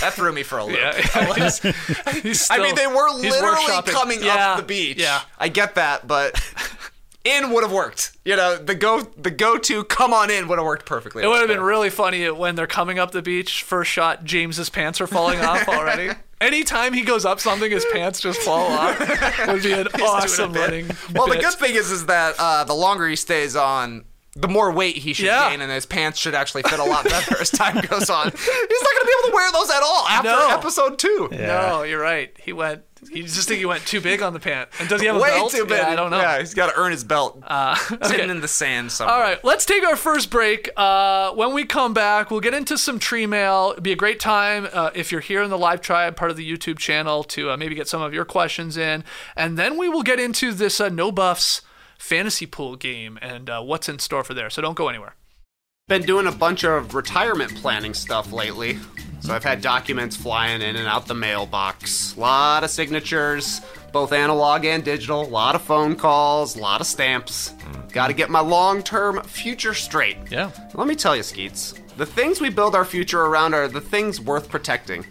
That 0.00 0.14
threw 0.14 0.32
me 0.32 0.42
for 0.42 0.58
a 0.58 0.64
loop. 0.64 0.76
yeah. 0.76 0.94
He's- 1.34 1.60
he's 2.22 2.50
I 2.50 2.58
mean, 2.58 2.74
they 2.74 2.86
were 2.88 3.10
literally 3.10 3.82
coming 3.86 4.22
Yeah, 4.22 4.52
up 4.52 4.56
the 4.56 4.62
beach. 4.64 4.96
Yeah. 4.98 5.20
I 5.38 5.48
get 5.48 5.74
that, 5.76 6.06
but 6.08 6.40
in 7.24 7.52
would 7.52 7.62
have 7.62 7.72
worked. 7.72 8.16
You 8.24 8.34
know, 8.36 8.56
the 8.56 8.74
go 8.74 9.02
the 9.02 9.30
go 9.30 9.58
to 9.58 9.84
come 9.84 10.12
on 10.12 10.30
in 10.30 10.48
would 10.48 10.58
have 10.58 10.64
worked 10.64 10.86
perfectly. 10.86 11.22
It 11.22 11.26
would 11.28 11.38
have 11.38 11.48
been 11.48 11.60
really 11.60 11.90
funny 11.90 12.28
when 12.30 12.54
they're 12.56 12.66
coming 12.66 12.98
up 12.98 13.10
the 13.12 13.22
beach. 13.22 13.62
First 13.62 13.90
shot, 13.92 14.24
James's 14.24 14.70
pants 14.70 15.00
are 15.00 15.06
falling 15.06 15.40
off 15.40 15.68
already. 15.68 16.10
Anytime 16.42 16.92
he 16.92 17.02
goes 17.02 17.24
up 17.24 17.40
something, 17.40 17.70
his 17.70 17.86
pants 17.92 18.20
just 18.20 18.40
fall 18.40 18.66
off. 18.72 18.98
Would 19.48 19.62
be 19.62 19.72
an 19.72 19.86
awesome 20.02 20.52
running. 20.52 20.90
Well, 21.14 21.28
the 21.28 21.36
good 21.38 21.54
thing 21.54 21.74
is, 21.74 21.90
is 21.90 22.06
that 22.06 22.34
uh, 22.38 22.64
the 22.64 22.74
longer 22.74 23.08
he 23.08 23.16
stays 23.16 23.54
on, 23.56 24.04
the 24.34 24.48
more 24.48 24.72
weight 24.72 24.96
he 24.96 25.12
should 25.12 25.26
Yeah. 25.26 25.50
gain, 25.50 25.60
and 25.60 25.70
his 25.70 25.86
pants 25.86 26.18
should 26.18 26.34
actually 26.34 26.62
fit 26.64 26.78
a 26.80 26.84
lot 26.84 27.04
better 27.04 27.40
as 27.40 27.50
time 27.50 27.76
goes 27.82 28.08
on. 28.10 28.24
He's 28.30 28.82
not 28.82 28.92
going 28.92 29.00
to 29.00 29.06
be 29.06 29.12
able 29.20 29.28
to 29.30 29.34
wear 29.34 29.52
those 29.52 29.70
at 29.70 29.82
all 29.82 30.06
after 30.08 30.28
No. 30.30 30.48
episode 30.50 30.98
two. 30.98 31.28
No, 31.32 31.82
you're 31.82 32.00
right. 32.00 32.34
He 32.42 32.52
went. 32.52 32.82
You 33.10 33.24
just 33.24 33.48
think 33.48 33.58
he 33.58 33.66
went 33.66 33.84
too 33.84 34.00
big 34.00 34.22
on 34.22 34.32
the 34.32 34.38
pant. 34.38 34.68
And 34.78 34.88
does 34.88 35.00
he 35.00 35.06
have 35.08 35.16
a 35.16 35.20
Way 35.20 35.30
belt? 35.30 35.50
too 35.50 35.64
big. 35.66 35.78
Yeah, 35.78 35.88
I 35.88 35.96
don't 35.96 36.10
know. 36.10 36.20
Yeah, 36.20 36.38
he's 36.38 36.54
got 36.54 36.72
to 36.72 36.78
earn 36.78 36.92
his 36.92 37.02
belt. 37.02 37.42
Uh, 37.46 37.74
Sitting 38.02 38.30
in 38.30 38.40
the 38.40 38.48
sand 38.48 38.92
somewhere. 38.92 39.14
All 39.14 39.20
right, 39.20 39.42
let's 39.44 39.66
take 39.66 39.84
our 39.84 39.96
first 39.96 40.30
break. 40.30 40.70
Uh, 40.76 41.32
when 41.32 41.52
we 41.52 41.64
come 41.64 41.92
back, 41.94 42.30
we'll 42.30 42.40
get 42.40 42.54
into 42.54 42.78
some 42.78 42.98
tree 43.00 43.26
mail. 43.26 43.70
It'd 43.72 43.82
be 43.82 43.92
a 43.92 43.96
great 43.96 44.20
time 44.20 44.68
uh, 44.72 44.90
if 44.94 45.10
you're 45.10 45.20
here 45.20 45.42
in 45.42 45.50
the 45.50 45.58
live 45.58 45.80
tribe, 45.80 46.14
part 46.16 46.30
of 46.30 46.36
the 46.36 46.48
YouTube 46.48 46.78
channel, 46.78 47.24
to 47.24 47.50
uh, 47.50 47.56
maybe 47.56 47.74
get 47.74 47.88
some 47.88 48.02
of 48.02 48.14
your 48.14 48.24
questions 48.24 48.76
in. 48.76 49.02
And 49.36 49.58
then 49.58 49.76
we 49.76 49.88
will 49.88 50.04
get 50.04 50.20
into 50.20 50.52
this 50.52 50.80
uh, 50.80 50.88
No 50.88 51.10
Buffs 51.10 51.60
fantasy 51.98 52.46
pool 52.46 52.76
game 52.76 53.18
and 53.20 53.50
uh, 53.50 53.60
what's 53.62 53.88
in 53.88 53.98
store 53.98 54.24
for 54.24 54.34
there. 54.34 54.48
So 54.50 54.62
don't 54.62 54.74
go 54.76 54.88
anywhere. 54.88 55.14
been 55.88 56.02
doing 56.02 56.26
a 56.26 56.32
bunch 56.32 56.64
of 56.64 56.94
retirement 56.94 57.54
planning 57.56 57.94
stuff 57.94 58.32
lately. 58.32 58.78
So 59.22 59.32
I've 59.32 59.44
had 59.44 59.60
documents 59.60 60.16
flying 60.16 60.62
in 60.62 60.74
and 60.74 60.88
out 60.88 61.06
the 61.06 61.14
mailbox. 61.14 62.16
A 62.16 62.20
lot 62.20 62.64
of 62.64 62.70
signatures, 62.70 63.60
both 63.92 64.12
analog 64.12 64.64
and 64.64 64.82
digital. 64.82 65.22
A 65.22 65.30
lot 65.30 65.54
of 65.54 65.62
phone 65.62 65.94
calls, 65.94 66.56
a 66.56 66.60
lot 66.60 66.80
of 66.80 66.88
stamps. 66.88 67.54
Mm. 67.70 67.92
Got 67.92 68.08
to 68.08 68.14
get 68.14 68.30
my 68.30 68.40
long 68.40 68.82
term 68.82 69.22
future 69.22 69.74
straight. 69.74 70.16
Yeah. 70.28 70.50
Let 70.74 70.88
me 70.88 70.96
tell 70.96 71.14
you, 71.14 71.22
Skeets, 71.22 71.74
the 71.96 72.04
things 72.04 72.40
we 72.40 72.50
build 72.50 72.74
our 72.74 72.84
future 72.84 73.20
around 73.20 73.54
are 73.54 73.68
the 73.68 73.80
things 73.80 74.20
worth 74.20 74.48
protecting. 74.48 75.06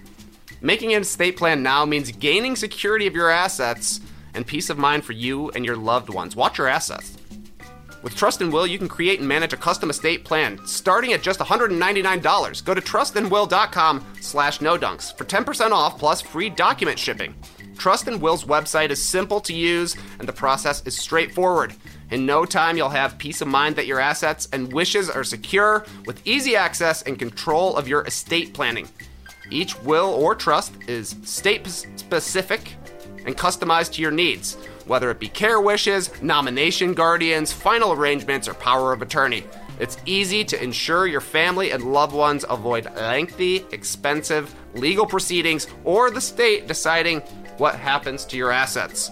Making 0.60 0.94
an 0.94 1.04
estate 1.04 1.38
plan 1.38 1.64
now 1.64 1.86
means 1.86 2.12
gaining 2.12 2.58
security 2.58 3.08
of 3.08 3.16
your 3.16 3.30
assets 3.30 4.02
and 4.34 4.46
peace 4.46 4.70
of 4.70 4.78
mind 4.78 5.06
for 5.06 5.14
you 5.14 5.52
and 5.52 5.66
your 5.66 5.78
loved 5.78 6.10
ones. 6.10 6.36
Watch 6.36 6.58
your 6.58 6.68
assets. 6.68 7.18
With 8.02 8.16
Trust 8.16 8.42
and 8.42 8.52
Will, 8.52 8.66
you 8.66 8.80
can 8.80 8.88
create 8.88 9.20
and 9.20 9.28
manage 9.28 9.54
a 9.54 9.58
custom 9.58 9.90
estate 9.90 10.24
plan 10.24 10.60
starting 10.66 11.14
at 11.14 11.22
just 11.22 11.40
$199. 11.40 12.66
Go 12.66 12.74
to 12.74 12.82
trustandwill.com 12.82 14.06
slash 14.20 14.60
nodunks 14.60 15.16
for 15.16 15.26
10% 15.26 15.72
off 15.72 16.00
plus 16.00 16.22
free 16.22 16.50
document 16.50 16.98
shipping. 16.98 17.36
Trust 17.78 18.08
and 18.08 18.22
Will's 18.22 18.46
website 18.46 18.90
is 18.90 19.04
simple 19.04 19.40
to 19.42 19.54
use 19.54 19.96
and 20.20 20.28
the 20.28 20.34
process 20.34 20.82
is 20.86 20.98
straightforward. 21.00 21.76
In 22.10 22.26
no 22.26 22.44
time, 22.44 22.76
you'll 22.76 22.90
have 22.90 23.18
peace 23.18 23.42
of 23.42 23.48
mind 23.48 23.76
that 23.76 23.88
your 23.88 24.00
assets 24.00 24.48
and 24.52 24.74
wishes 24.74 25.10
are 25.10 25.24
secure 25.24 25.86
with 26.06 26.26
easy 26.26 26.56
access 26.56 27.04
and 27.04 27.18
control 27.18 27.78
of 27.78 27.88
your 27.88 28.04
estate 28.04 28.54
planning. 28.54 28.88
Each 29.50 29.80
will 29.82 30.10
or 30.10 30.36
trust 30.36 30.74
is 30.88 31.16
state 31.24 31.68
specific 31.68 32.76
and 33.26 33.38
customized 33.38 33.94
to 33.94 34.02
your 34.02 34.12
needs, 34.12 34.58
whether 34.88 35.10
it 35.10 35.20
be 35.20 35.28
care 35.28 35.60
wishes, 35.60 36.10
nomination 36.22 36.94
guardians, 36.94 37.52
final 37.52 37.92
arrangements, 37.94 38.48
or 38.48 38.54
power 38.54 38.94
of 38.94 39.02
attorney. 39.02 39.44
It's 39.80 39.98
easy 40.06 40.44
to 40.46 40.64
ensure 40.64 41.08
your 41.08 41.22
family 41.22 41.72
and 41.72 41.92
loved 41.92 42.14
ones 42.14 42.46
avoid 42.48 42.86
lengthy, 42.96 43.66
expensive 43.72 44.54
legal 44.76 45.06
proceedings 45.06 45.68
or 45.84 46.12
the 46.12 46.22
state 46.22 46.68
deciding 46.68 47.22
what 47.58 47.76
happens 47.76 48.26
to 48.26 48.38
your 48.38 48.52
assets. 48.52 49.10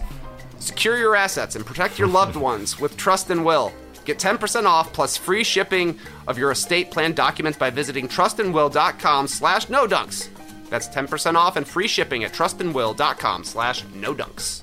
Secure 0.58 0.96
your 0.96 1.16
assets 1.16 1.56
and 1.56 1.66
protect 1.66 1.98
your 1.98 2.08
loved 2.08 2.36
ones 2.50 2.78
with 2.78 2.96
Trust 2.96 3.30
and 3.30 3.44
Will. 3.44 3.72
Get 4.04 4.18
10% 4.18 4.64
off 4.64 4.92
plus 4.92 5.16
free 5.16 5.44
shipping 5.44 5.98
of 6.26 6.38
your 6.38 6.52
estate 6.52 6.90
plan 6.90 7.12
documents 7.12 7.58
by 7.58 7.70
visiting 7.70 8.08
trustandwill.com 8.08 9.28
slash 9.28 9.68
no 9.68 9.86
dunks. 9.86 10.28
That's 10.70 10.88
10% 10.88 11.34
off 11.34 11.56
and 11.56 11.66
free 11.66 11.88
shipping 11.88 12.24
at 12.24 12.32
trustandwill.com 12.32 13.44
slash 13.44 13.82
nodunks. 13.86 14.62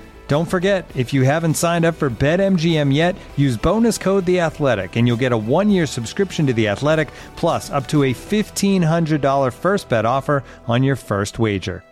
Don't 0.31 0.45
forget, 0.45 0.89
if 0.95 1.11
you 1.11 1.23
haven't 1.23 1.55
signed 1.55 1.83
up 1.83 1.95
for 1.95 2.09
BetMGM 2.09 2.93
yet, 2.95 3.17
use 3.35 3.57
bonus 3.57 3.97
code 3.97 4.25
The 4.25 4.39
Athletic, 4.39 4.95
and 4.95 5.05
you'll 5.05 5.17
get 5.17 5.33
a 5.33 5.37
one-year 5.37 5.85
subscription 5.85 6.47
to 6.47 6.53
The 6.53 6.69
Athletic, 6.69 7.09
plus 7.35 7.69
up 7.69 7.85
to 7.87 8.03
a 8.03 8.13
fifteen 8.13 8.81
hundred 8.81 9.19
dollar 9.19 9.51
first 9.51 9.89
bet 9.89 10.05
offer 10.05 10.41
on 10.67 10.83
your 10.83 10.95
first 10.95 11.37
wager. 11.37 11.83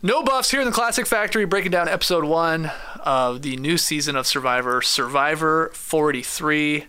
No 0.00 0.22
buffs 0.22 0.50
here 0.50 0.60
in 0.60 0.66
the 0.66 0.72
Classic 0.72 1.06
Factory, 1.06 1.44
breaking 1.44 1.72
down 1.72 1.86
episode 1.86 2.24
one 2.24 2.70
of 3.04 3.42
the 3.42 3.58
new 3.58 3.76
season 3.76 4.16
of 4.16 4.26
Survivor, 4.26 4.80
Survivor 4.80 5.70
43. 5.74 6.86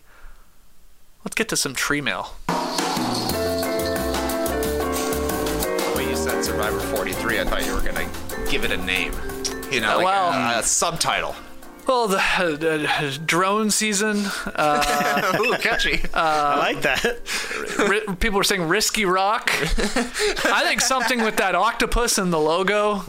Let's 1.26 1.36
get 1.36 1.49
to 1.49 1.57
some 1.57 1.76
tree 1.76 1.99
mail. 1.99 2.34
The 2.47 2.64
way 5.97 6.09
you 6.09 6.16
said 6.16 6.45
Survivor 6.45 6.80
43, 6.80 7.41
I 7.41 7.43
thought 7.43 7.66
you 7.66 7.76
were 7.76 7.82
going 7.82 7.95
to 7.95 8.20
give 8.52 8.66
it 8.66 8.72
a 8.72 8.78
name. 8.78 9.14
You 9.72 9.80
know, 9.80 9.95
like 9.97 10.06
Well- 10.06 10.32
a, 10.58 10.60
a 10.60 10.64
subtitle. 10.64 11.36
Well, 11.88 12.08
the 12.08 12.20
uh, 12.20 13.12
drone 13.26 13.72
season. 13.72 14.24
Uh, 14.45 15.38
Ooh, 15.41 15.58
catchy. 15.58 15.99
I 16.14 16.58
like 16.58 16.82
that. 16.84 17.04
ri- 17.89 18.16
people 18.18 18.38
were 18.38 18.43
saying 18.43 18.68
risky 18.70 19.04
rock. 19.04 19.49
I 20.45 20.64
think 20.68 20.80
something 20.80 21.22
with 21.24 21.38
that 21.38 21.56
octopus 21.56 22.18
in 22.20 22.30
the 22.30 22.39
logo. 22.39 23.02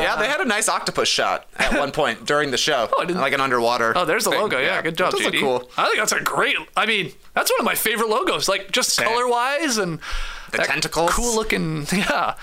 yeah, 0.00 0.16
they 0.16 0.26
had 0.26 0.40
a 0.40 0.46
nice 0.46 0.68
octopus 0.70 1.06
shot 1.08 1.46
at 1.58 1.78
one 1.78 1.92
point 1.92 2.24
during 2.24 2.50
the 2.50 2.56
show. 2.56 2.88
I 2.98 3.04
didn't- 3.04 3.20
like 3.20 3.34
an 3.34 3.40
underwater. 3.42 3.92
Oh, 3.94 4.04
there's 4.06 4.24
the 4.24 4.30
thing. 4.30 4.40
logo. 4.40 4.58
Yeah, 4.58 4.80
good 4.80 4.96
job, 4.96 5.12
Those 5.12 5.20
JD. 5.20 5.40
cool. 5.40 5.70
I 5.76 5.84
think 5.84 5.98
that's 5.98 6.12
a 6.12 6.20
great. 6.22 6.56
I 6.76 6.86
mean, 6.86 7.12
that's 7.34 7.52
one 7.52 7.60
of 7.60 7.66
my 7.66 7.74
favorite 7.74 8.08
logos. 8.08 8.48
Like 8.48 8.72
just 8.72 8.90
Same. 8.94 9.06
color 9.06 9.28
wise 9.28 9.76
and 9.76 10.00
The 10.50 10.58
tentacles. 10.58 11.10
cool 11.12 11.34
looking. 11.34 11.86
Yeah, 11.92 12.36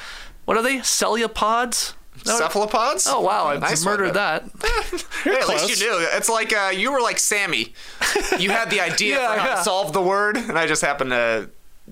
what 0.45 0.57
are 0.57 0.63
they? 0.63 0.81
Cephalopods. 0.83 1.95
No- 2.25 2.37
Cephalopods? 2.37 3.07
Oh 3.07 3.21
wow, 3.21 3.47
I 3.47 3.57
Nice 3.57 3.83
murdered 3.85 4.13
that. 4.13 4.43
Hey, 5.23 5.35
at 5.35 5.47
least 5.47 5.69
you 5.79 5.85
knew. 5.87 6.07
It's 6.13 6.29
like 6.29 6.51
uh, 6.55 6.71
you 6.75 6.91
were 6.91 7.01
like 7.01 7.19
Sami. 7.19 7.73
You 8.39 8.49
had 8.49 8.69
the 8.71 8.81
idea 8.81 9.15
Yeah, 9.19 9.33
for 9.33 9.39
how 9.39 9.47
yeah. 9.49 9.55
to 9.57 9.63
solve 9.63 9.93
the 9.93 10.01
word, 10.01 10.35
and 10.37 10.57
I 10.57 10.65
just 10.67 10.81
happened 10.81 11.11
to 11.11 11.49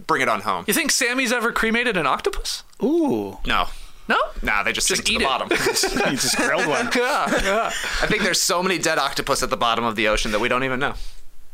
bring 0.07 0.21
it 0.23 0.27
on 0.30 0.41
home. 0.41 0.65
You 0.67 0.73
think 0.73 0.89
Sami's 0.91 1.32
ever 1.32 1.51
cremated 1.51 1.95
an 1.97 2.07
octopus? 2.07 2.63
Ooh, 2.84 3.38
No. 3.45 3.67
No. 4.07 4.17
Nah, 4.41 4.63
they 4.63 4.71
just, 4.73 4.88
Just 4.88 5.05
sink 5.05 5.07
to 5.07 5.13
eat 5.13 5.17
the 5.19 5.23
it. 5.25 5.27
bottom. 5.27 5.49
you 6.11 6.17
just 6.17 6.36
grilled 6.38 6.65
one. 6.65 6.89
Yeah, 6.95 7.30
yeah. 7.43 7.65
I 8.01 8.07
think 8.07 8.23
there's 8.23 8.41
so 8.41 8.63
many 8.63 8.80
dead 8.80 8.97
octopus 8.97 9.43
at 9.43 9.51
the 9.51 9.57
bottom 9.57 9.84
of 9.86 9.95
the 9.95 10.07
ocean 10.07 10.32
that 10.32 10.39
we 10.39 10.47
don't 10.47 10.63
even 10.63 10.80
know. 10.80 10.95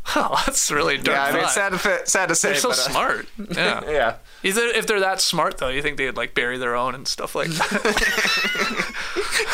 Oh, 0.18 0.42
that's 0.46 0.72
really 0.72 0.98
dark. 0.98 1.18
Yeah, 1.18 1.24
I 1.24 1.32
mean, 1.34 1.44
it's 1.44 1.56
sad 1.56 1.72
to, 1.72 2.08
sad 2.08 2.30
to 2.30 2.36
say. 2.36 2.50
They're 2.50 2.60
so 2.60 2.70
but, 2.70 2.78
uh, 2.78 2.82
smart. 2.82 3.28
Yeah. 3.56 3.82
Yeah. 3.90 4.16
Is 4.44 4.56
it, 4.58 4.76
if 4.76 4.86
they're 4.88 5.00
that 5.00 5.20
smart 5.20 5.58
though, 5.58 5.70
you 5.70 5.82
think 5.82 5.98
they'd 5.98 6.16
like 6.16 6.34
bury 6.36 6.58
their 6.58 6.76
own 6.76 6.94
and 6.96 7.08
stuff 7.08 7.34
like 7.36 7.50
that? 7.50 8.85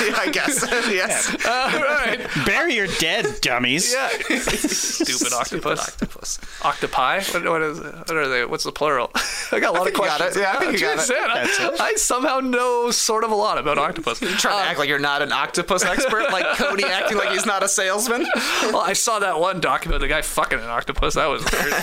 Yeah, 0.02 0.16
I 0.18 0.30
guess. 0.32 0.62
yes. 0.92 1.30
All 1.46 1.82
right. 1.82 2.28
Bury 2.46 2.76
your 2.76 2.88
dead, 3.00 3.26
dummies. 3.42 3.94
Yeah. 3.94 4.10
Stupid 4.38 5.34
octopus. 5.34 5.80
octopus. 5.80 6.40
Octopi. 6.64 7.22
What, 7.32 7.46
what 7.50 7.62
is? 7.62 7.80
it? 7.80 7.96
What 7.96 8.12
are 8.12 8.28
they? 8.28 8.46
What's 8.46 8.64
the 8.64 8.72
plural? 8.72 9.12
I 9.52 9.60
got 9.60 9.76
a 9.76 9.78
lot 9.78 9.88
of 9.88 9.94
you 9.94 10.00
got 10.00 10.18
questions. 10.20 10.38
it. 10.38 10.42
Yeah, 10.42 10.54
I 10.56 10.60
think 10.60 10.74
you 10.74 10.80
got 10.80 10.96
Just 10.98 11.12
it. 11.12 11.16
saying, 11.56 11.72
I, 11.80 11.84
I 11.84 11.96
somehow 11.96 12.40
know 12.40 12.92
sort 12.92 13.24
of 13.24 13.32
a 13.32 13.36
lot 13.36 13.58
about 13.58 13.78
octopus. 13.78 14.22
You're 14.22 14.32
trying 14.32 14.64
to 14.64 14.70
act 14.70 14.80
like 14.80 14.90
you're 14.90 15.00
not 15.00 15.22
an 15.22 15.32
octopus 15.32 15.84
expert, 15.84 16.32
like 16.32 16.46
Cody 16.58 16.84
acting 16.84 17.18
like 17.18 17.30
he's 17.30 17.46
not 17.46 17.64
a 17.64 17.68
salesman. 17.68 18.26
well, 18.64 18.78
I 18.82 18.94
saw 18.94 19.20
that 19.20 19.40
one 19.40 19.60
document, 19.60 20.02
the 20.02 20.08
guy 20.08 20.22
fucking 20.22 20.60
an 20.60 20.66
octopus. 20.66 21.16
That 21.16 21.28
was 21.28 21.44
weird. 21.52 21.74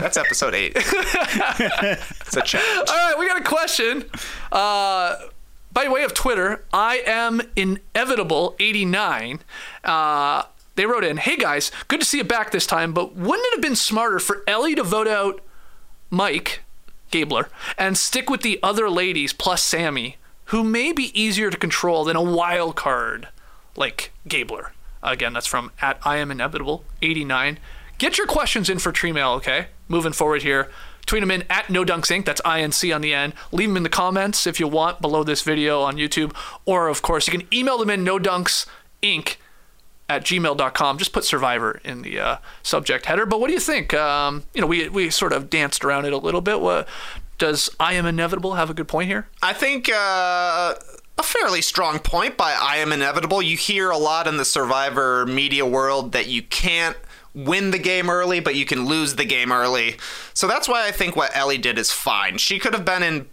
That's 0.00 0.16
episode 0.16 0.54
eight. 0.54 0.72
it's 0.76 2.36
a 2.36 2.42
challenge. 2.42 2.88
All 2.90 2.96
right, 2.96 3.14
we 3.18 3.26
got 3.26 3.40
a 3.40 3.44
question. 3.44 4.04
Uh, 4.52 5.16
by 5.78 5.86
way 5.86 6.02
of 6.02 6.12
Twitter, 6.12 6.64
I 6.72 7.04
am 7.06 7.40
inevitable 7.54 8.56
89. 8.58 9.38
Uh, 9.84 10.42
they 10.74 10.86
wrote 10.86 11.04
in, 11.04 11.18
"Hey 11.18 11.36
guys, 11.36 11.70
good 11.86 12.00
to 12.00 12.06
see 12.06 12.18
you 12.18 12.24
back 12.24 12.50
this 12.50 12.66
time, 12.66 12.92
but 12.92 13.14
wouldn't 13.14 13.46
it 13.46 13.54
have 13.54 13.62
been 13.62 13.76
smarter 13.76 14.18
for 14.18 14.42
Elie 14.48 14.74
to 14.74 14.82
vote 14.82 15.06
out 15.06 15.40
Mike 16.10 16.64
Gabler 17.12 17.48
and 17.78 17.96
stick 17.96 18.28
with 18.28 18.40
the 18.40 18.58
other 18.60 18.90
ladies 18.90 19.32
plus 19.32 19.62
Sami, 19.62 20.16
who 20.46 20.64
may 20.64 20.90
be 20.90 21.12
easier 21.14 21.48
to 21.48 21.56
control 21.56 22.02
than 22.04 22.16
a 22.16 22.22
wild 22.22 22.74
card 22.74 23.28
like 23.76 24.10
Gabler?" 24.26 24.72
Again, 25.00 25.32
that's 25.32 25.46
from 25.46 25.70
at 25.80 26.00
I 26.04 26.16
am 26.16 26.32
inevitable 26.32 26.84
89. 27.02 27.60
Get 27.98 28.18
your 28.18 28.26
questions 28.26 28.68
in 28.68 28.80
for 28.80 28.90
Tree 28.90 29.12
Mail, 29.12 29.30
okay? 29.34 29.68
Moving 29.86 30.12
forward 30.12 30.42
here. 30.42 30.72
Tweet 31.08 31.22
them 31.22 31.30
in 31.30 31.42
at 31.48 31.70
No 31.70 31.86
Dunks 31.86 32.14
Inc. 32.14 32.26
That's 32.26 32.42
INC 32.42 32.94
on 32.94 33.00
the 33.00 33.14
end. 33.14 33.32
Leave 33.50 33.70
them 33.70 33.78
in 33.78 33.82
the 33.82 33.88
comments 33.88 34.46
if 34.46 34.60
you 34.60 34.68
want 34.68 35.00
below 35.00 35.24
this 35.24 35.40
video 35.40 35.80
on 35.80 35.96
YouTube. 35.96 36.36
Or, 36.66 36.88
of 36.88 37.00
course, 37.00 37.26
you 37.26 37.36
can 37.36 37.48
email 37.50 37.78
them 37.78 37.88
in 37.88 38.04
No 38.04 38.18
Dunks 38.18 38.66
Inc. 39.02 39.36
at 40.10 40.22
gmail.com. 40.22 40.98
Just 40.98 41.14
put 41.14 41.24
Survivor 41.24 41.80
in 41.82 42.02
the 42.02 42.20
uh, 42.20 42.36
subject 42.62 43.06
header. 43.06 43.24
But 43.24 43.40
what 43.40 43.46
do 43.46 43.54
you 43.54 43.60
think? 43.60 43.94
Um, 43.94 44.44
you 44.52 44.60
know, 44.60 44.66
we, 44.66 44.90
we 44.90 45.08
sort 45.08 45.32
of 45.32 45.48
danced 45.48 45.82
around 45.82 46.04
it 46.04 46.12
a 46.12 46.18
little 46.18 46.42
bit. 46.42 46.60
What, 46.60 46.86
does 47.38 47.70
I 47.80 47.94
Am 47.94 48.04
Inevitable 48.04 48.56
have 48.56 48.68
a 48.68 48.74
good 48.74 48.88
point 48.88 49.08
here? 49.08 49.28
I 49.42 49.54
think 49.54 49.88
uh, 49.88 50.74
a 51.16 51.22
fairly 51.22 51.62
strong 51.62 52.00
point 52.00 52.36
by 52.36 52.52
I 52.52 52.76
Am 52.76 52.92
Inevitable. 52.92 53.40
You 53.40 53.56
hear 53.56 53.88
a 53.88 53.96
lot 53.96 54.26
in 54.26 54.36
the 54.36 54.44
Survivor 54.44 55.24
media 55.24 55.64
world 55.64 56.12
that 56.12 56.26
you 56.26 56.42
can't 56.42 56.98
win 57.38 57.70
the 57.70 57.78
game 57.78 58.10
early, 58.10 58.40
but 58.40 58.56
you 58.56 58.64
can 58.64 58.84
lose 58.86 59.14
the 59.14 59.24
game 59.24 59.52
early. 59.52 59.96
So 60.34 60.48
that's 60.48 60.68
why 60.68 60.86
I 60.86 60.90
think 60.90 61.14
what 61.14 61.34
Elie 61.36 61.58
did 61.58 61.78
is 61.78 61.92
fine. 61.92 62.38
She 62.38 62.58
could 62.58 62.74
have 62.74 62.84
been 62.84 63.02
in, 63.02 63.28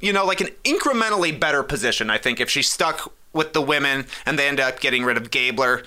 you 0.00 0.12
know, 0.12 0.24
like 0.24 0.40
an 0.40 0.48
incrementally 0.64 1.38
better 1.38 1.62
position, 1.62 2.08
I 2.08 2.16
think, 2.16 2.40
if 2.40 2.48
she 2.48 2.62
stuck 2.62 3.12
with 3.32 3.52
the 3.52 3.60
women 3.60 4.06
and 4.24 4.38
they 4.38 4.48
end 4.48 4.58
up 4.58 4.80
getting 4.80 5.04
rid 5.04 5.16
of 5.18 5.30
Gabler. 5.30 5.82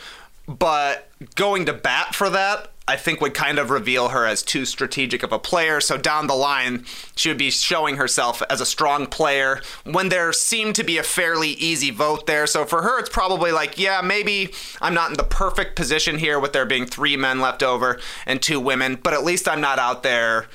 But 0.48 1.10
going 1.34 1.66
to 1.66 1.74
bat 1.74 2.14
for 2.14 2.30
that, 2.30 2.72
I 2.88 2.98
think 2.98 3.20
would 3.20 3.34
kind 3.34 3.58
of 3.58 3.72
reveal 3.72 4.10
her 4.10 4.26
as 4.26 4.44
too 4.44 4.64
strategic 4.66 5.24
of 5.24 5.32
a 5.32 5.40
player. 5.40 5.82
So 5.82 5.98
down 5.98 6.28
the 6.28 6.36
line, 6.36 6.86
she 7.16 7.30
would 7.30 7.38
be 7.38 7.50
showing 7.50 7.98
herself 7.98 8.44
as 8.50 8.62
a 8.62 8.66
strong 8.66 9.08
player 9.08 9.62
when 9.86 10.10
there 10.10 10.32
seemed 10.32 10.76
to 10.76 10.84
be 10.84 10.98
a 10.98 11.04
fairly 11.04 11.50
easy 11.50 11.90
vote 11.90 12.28
there. 12.28 12.46
So 12.46 12.64
for 12.64 12.84
her, 12.84 13.00
it's 13.00 13.10
probably 13.10 13.52
like, 13.52 13.80
yeah, 13.80 14.02
maybe 14.02 14.54
I'm 14.82 14.94
not 14.94 15.10
in 15.10 15.18
the 15.18 15.24
perfect 15.24 15.76
position 15.76 16.20
here 16.20 16.40
with 16.40 16.54
there 16.54 16.66
being 16.66 16.86
three 16.86 17.18
men 17.18 17.40
left 17.40 17.64
over 17.64 18.00
and 18.26 18.42
two 18.42 18.60
women, 18.60 19.00
but 19.02 19.14
at 19.14 19.24
least 19.24 19.48
I'm 19.48 19.62
not 19.62 19.80
out 19.80 20.04
there 20.04 20.46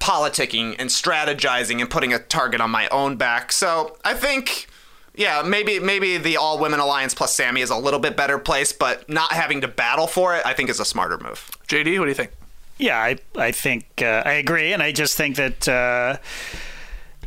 politicking 0.00 0.74
and 0.78 0.90
strategizing 0.90 1.80
and 1.80 1.90
putting 1.90 2.12
a 2.12 2.18
target 2.18 2.60
on 2.60 2.70
my 2.70 2.88
own 2.88 3.16
back. 3.16 3.52
So 3.52 3.96
I 4.04 4.14
think 4.14 4.66
yeah, 5.14 5.42
maybe 5.42 5.78
maybe 5.78 6.16
the 6.16 6.36
all 6.36 6.58
women 6.58 6.80
alliance 6.80 7.14
plus 7.14 7.34
Sami 7.34 7.60
is 7.60 7.70
a 7.70 7.76
little 7.76 8.00
bit 8.00 8.16
better 8.16 8.38
place, 8.38 8.72
but 8.72 9.08
not 9.08 9.32
having 9.32 9.60
to 9.62 9.68
battle 9.68 10.06
for 10.06 10.34
it, 10.36 10.44
I 10.46 10.54
think 10.54 10.70
is 10.70 10.80
a 10.80 10.84
smarter 10.84 11.18
move. 11.18 11.50
JD, 11.68 11.98
what 11.98 12.04
do 12.04 12.10
you 12.10 12.14
think? 12.14 12.30
Yeah, 12.78 12.98
I 12.98 13.18
I 13.36 13.52
think 13.52 13.86
uh, 14.02 14.22
I 14.24 14.32
agree, 14.32 14.72
and 14.72 14.82
I 14.82 14.92
just 14.92 15.16
think 15.16 15.36
that 15.36 15.68
uh, 15.68 16.16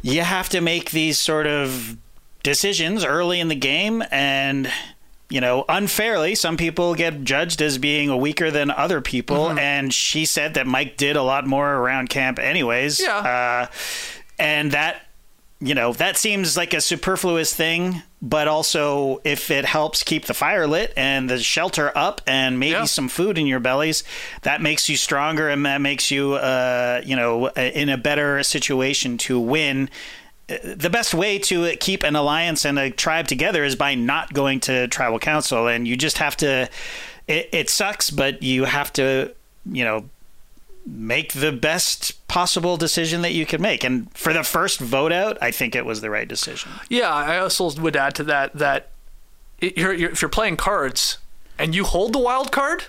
you 0.01 0.21
have 0.21 0.49
to 0.49 0.61
make 0.61 0.91
these 0.91 1.19
sort 1.19 1.45
of 1.45 1.97
decisions 2.41 3.05
early 3.05 3.39
in 3.39 3.47
the 3.49 3.55
game, 3.55 4.03
and 4.11 4.71
you 5.29 5.41
know, 5.41 5.65
unfairly, 5.67 6.35
some 6.35 6.57
people 6.57 6.93
get 6.95 7.23
judged 7.23 7.61
as 7.61 7.77
being 7.77 8.15
weaker 8.19 8.51
than 8.51 8.69
other 8.69 9.01
people, 9.01 9.51
and 9.51 9.93
she 9.93 10.25
said 10.25 10.53
that 10.53 10.67
Mike 10.67 10.95
did 10.97 11.15
a 11.15 11.23
lot 11.23 11.47
more 11.47 11.75
around 11.75 12.09
camp, 12.09 12.37
anyways. 12.39 12.99
Yeah. 12.99 13.17
uh, 13.17 13.71
and 14.37 14.71
that 14.71 15.07
you 15.65 15.73
know 15.75 15.93
that 15.93 16.17
seems 16.17 16.57
like 16.57 16.73
a 16.73 16.81
superfluous 16.81 17.53
thing 17.55 18.01
but 18.21 18.47
also 18.47 19.21
if 19.23 19.49
it 19.51 19.65
helps 19.65 20.03
keep 20.03 20.25
the 20.25 20.33
fire 20.33 20.65
lit 20.67 20.91
and 20.97 21.29
the 21.29 21.37
shelter 21.39 21.91
up 21.95 22.21
and 22.27 22.59
maybe 22.59 22.71
Yeah. 22.71 22.85
some 22.85 23.07
food 23.07 23.37
in 23.37 23.47
your 23.47 23.59
bellies 23.59 24.03
that 24.41 24.61
makes 24.61 24.89
you 24.89 24.97
stronger 24.97 25.47
and 25.49 25.65
that 25.65 25.79
makes 25.79 26.11
you 26.11 26.33
uh, 26.33 27.01
you 27.05 27.15
know 27.15 27.47
in 27.49 27.89
a 27.89 27.97
better 27.97 28.43
situation 28.43 29.17
to 29.19 29.39
win 29.39 29.89
the 30.47 30.89
best 30.89 31.13
way 31.13 31.39
to 31.39 31.75
keep 31.77 32.03
an 32.03 32.15
alliance 32.15 32.65
and 32.65 32.77
a 32.77 32.89
tribe 32.91 33.27
together 33.27 33.63
is 33.63 33.75
by 33.75 33.95
not 33.95 34.33
going 34.33 34.59
to 34.59 34.87
tribal 34.89 35.19
council 35.19 35.67
and 35.67 35.87
you 35.87 35.95
just 35.95 36.17
have 36.17 36.35
to 36.37 36.69
it, 37.27 37.49
it 37.53 37.69
sucks 37.69 38.09
but 38.09 38.43
you 38.43 38.65
have 38.65 38.91
to 38.91 39.33
you 39.65 39.85
know 39.85 40.03
make 40.85 41.33
the 41.33 41.51
best 41.51 42.27
possible 42.27 42.75
decision 42.77 43.21
that 43.21 43.31
you 43.33 43.45
can 43.45 43.61
make. 43.61 43.83
And 43.83 44.15
for 44.17 44.33
the 44.33 44.43
first 44.43 44.79
vote 44.79 45.11
out, 45.11 45.37
I 45.41 45.51
think 45.51 45.75
it 45.75 45.85
was 45.85 46.01
the 46.01 46.09
right 46.09 46.27
decision. 46.27 46.71
Yeah, 46.89 47.09
I 47.09 47.37
also 47.39 47.69
would 47.79 47.95
add 47.95 48.15
to 48.15 48.23
that 48.25 48.53
that 48.55 48.89
it, 49.59 49.77
you're, 49.77 49.93
you're, 49.93 50.11
if 50.11 50.21
you're 50.21 50.29
playing 50.29 50.57
cards 50.57 51.19
and 51.57 51.73
you 51.73 51.83
hold 51.85 52.13
the 52.13 52.19
wild 52.19 52.51
card, 52.51 52.85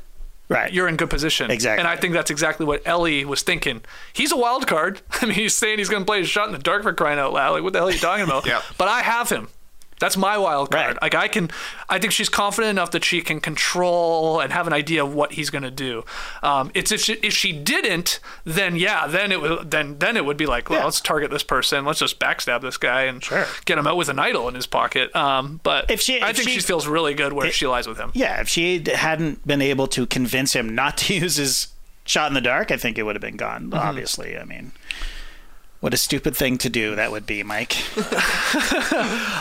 Right. 0.49 0.71
you're 0.73 0.89
in 0.89 0.97
good 0.97 1.09
position. 1.09 1.51
Exactly. 1.51 1.81
And 1.81 1.89
I 1.89 1.97
think 1.97 2.13
that's 2.13 2.31
exactly 2.31 2.67
what 2.67 2.83
Elie 2.85 3.25
was 3.25 3.43
thinking. 3.43 3.81
He's 4.13 4.31
a 4.31 4.37
wild 4.37 4.67
card. 4.67 5.01
I 5.23 5.25
mean, 5.27 5.35
he's 5.35 5.55
saying 5.55 5.79
he's 5.79 5.89
going 5.89 6.03
to 6.03 6.07
play 6.07 6.21
a 6.21 6.25
shot 6.25 6.47
in 6.49 6.53
the 6.53 6.59
dark 6.59 6.83
for 6.83 6.93
crying 6.93 7.19
out 7.19 7.33
loud. 7.33 7.53
Like, 7.55 7.63
what 7.63 7.73
the 7.73 7.79
hell 7.79 7.89
are 7.89 7.93
you 7.93 7.99
talking 7.99 8.25
about? 8.25 8.45
Yeah. 8.47 8.61
But 8.77 8.89
I 8.89 9.01
have 9.01 9.31
him. 9.31 9.49
That's 10.05 10.17
my 10.19 10.37
wild 10.37 10.71
card. 10.71 10.87
Right. 10.97 11.03
Like 11.03 11.15
I 11.15 11.29
can, 11.29 11.51
I 11.89 11.99
think 11.99 12.13
she's 12.13 12.29
confident 12.29 12.71
enough 12.71 12.91
that 12.91 13.05
she 13.05 13.23
can 13.23 13.41
control 13.41 14.39
and 14.41 14.53
have 14.53 14.67
an 14.67 14.75
idea 14.75 15.03
of 15.03 15.15
what 15.15 15.33
he's 15.33 15.49
going 15.49 15.63
to 15.65 15.71
do. 15.71 16.05
Um, 16.43 16.71
it's 16.75 16.93
if 16.93 17.01
she, 17.01 17.15
if 17.15 17.33
she 17.33 17.53
didn't, 17.53 18.21
then 18.45 18.77
yeah, 18.77 19.07
then 19.07 19.33
it 19.33 19.41
would 19.41 19.71
then 19.71 19.99
then 19.99 20.17
it 20.19 20.25
would 20.27 20.37
be 20.37 20.45
like, 20.47 20.69
well, 20.69 20.81
Yeah. 20.81 20.85
let's 20.85 21.01
target 21.01 21.31
this 21.31 21.43
person, 21.43 21.85
let's 21.87 22.01
just 22.01 22.19
backstab 22.21 22.61
this 22.61 22.77
guy 22.77 23.03
and 23.05 23.25
Sure. 23.25 23.47
get 23.65 23.79
him 23.79 23.87
out 23.87 23.97
with 23.97 24.11
an 24.11 24.19
idol 24.19 24.47
in 24.49 24.55
his 24.55 24.67
pocket. 24.67 25.15
Um, 25.17 25.61
but 25.63 25.91
If 25.91 26.01
she- 26.03 26.21
I 26.21 26.31
if 26.31 26.37
think 26.37 26.49
she, 26.51 26.57
she- 26.57 26.61
feels 26.61 26.87
really 26.87 27.15
good 27.15 27.33
where 27.33 27.47
It- 27.47 27.55
she 27.55 27.67
lies 27.67 27.87
with 27.87 27.97
him. 27.99 28.11
Yeah, 28.15 28.41
if 28.43 28.49
she 28.49 28.85
hadn't 28.95 29.47
been 29.47 29.63
able 29.63 29.87
to 29.89 30.07
convince 30.07 30.53
him 30.53 30.75
not 30.75 30.99
to 30.99 31.15
use 31.23 31.37
his 31.37 31.69
shot 32.05 32.29
in 32.29 32.35
the 32.35 32.41
dark, 32.43 32.71
I 32.71 32.77
think 32.77 32.99
it 32.99 33.05
would 33.05 33.15
have 33.17 33.23
been 33.23 33.37
gone. 33.37 33.71
Mm-hmm. 33.71 33.89
Obviously, 33.89 34.37
I 34.39 34.45
mean, 34.45 34.73
what 35.85 35.93
a 35.93 35.99
stupid 35.99 36.35
thing 36.35 36.57
to 36.57 36.71
do 36.71 36.97
that 36.97 37.13
would 37.13 37.27
be, 37.27 37.43
Mike. 37.43 37.77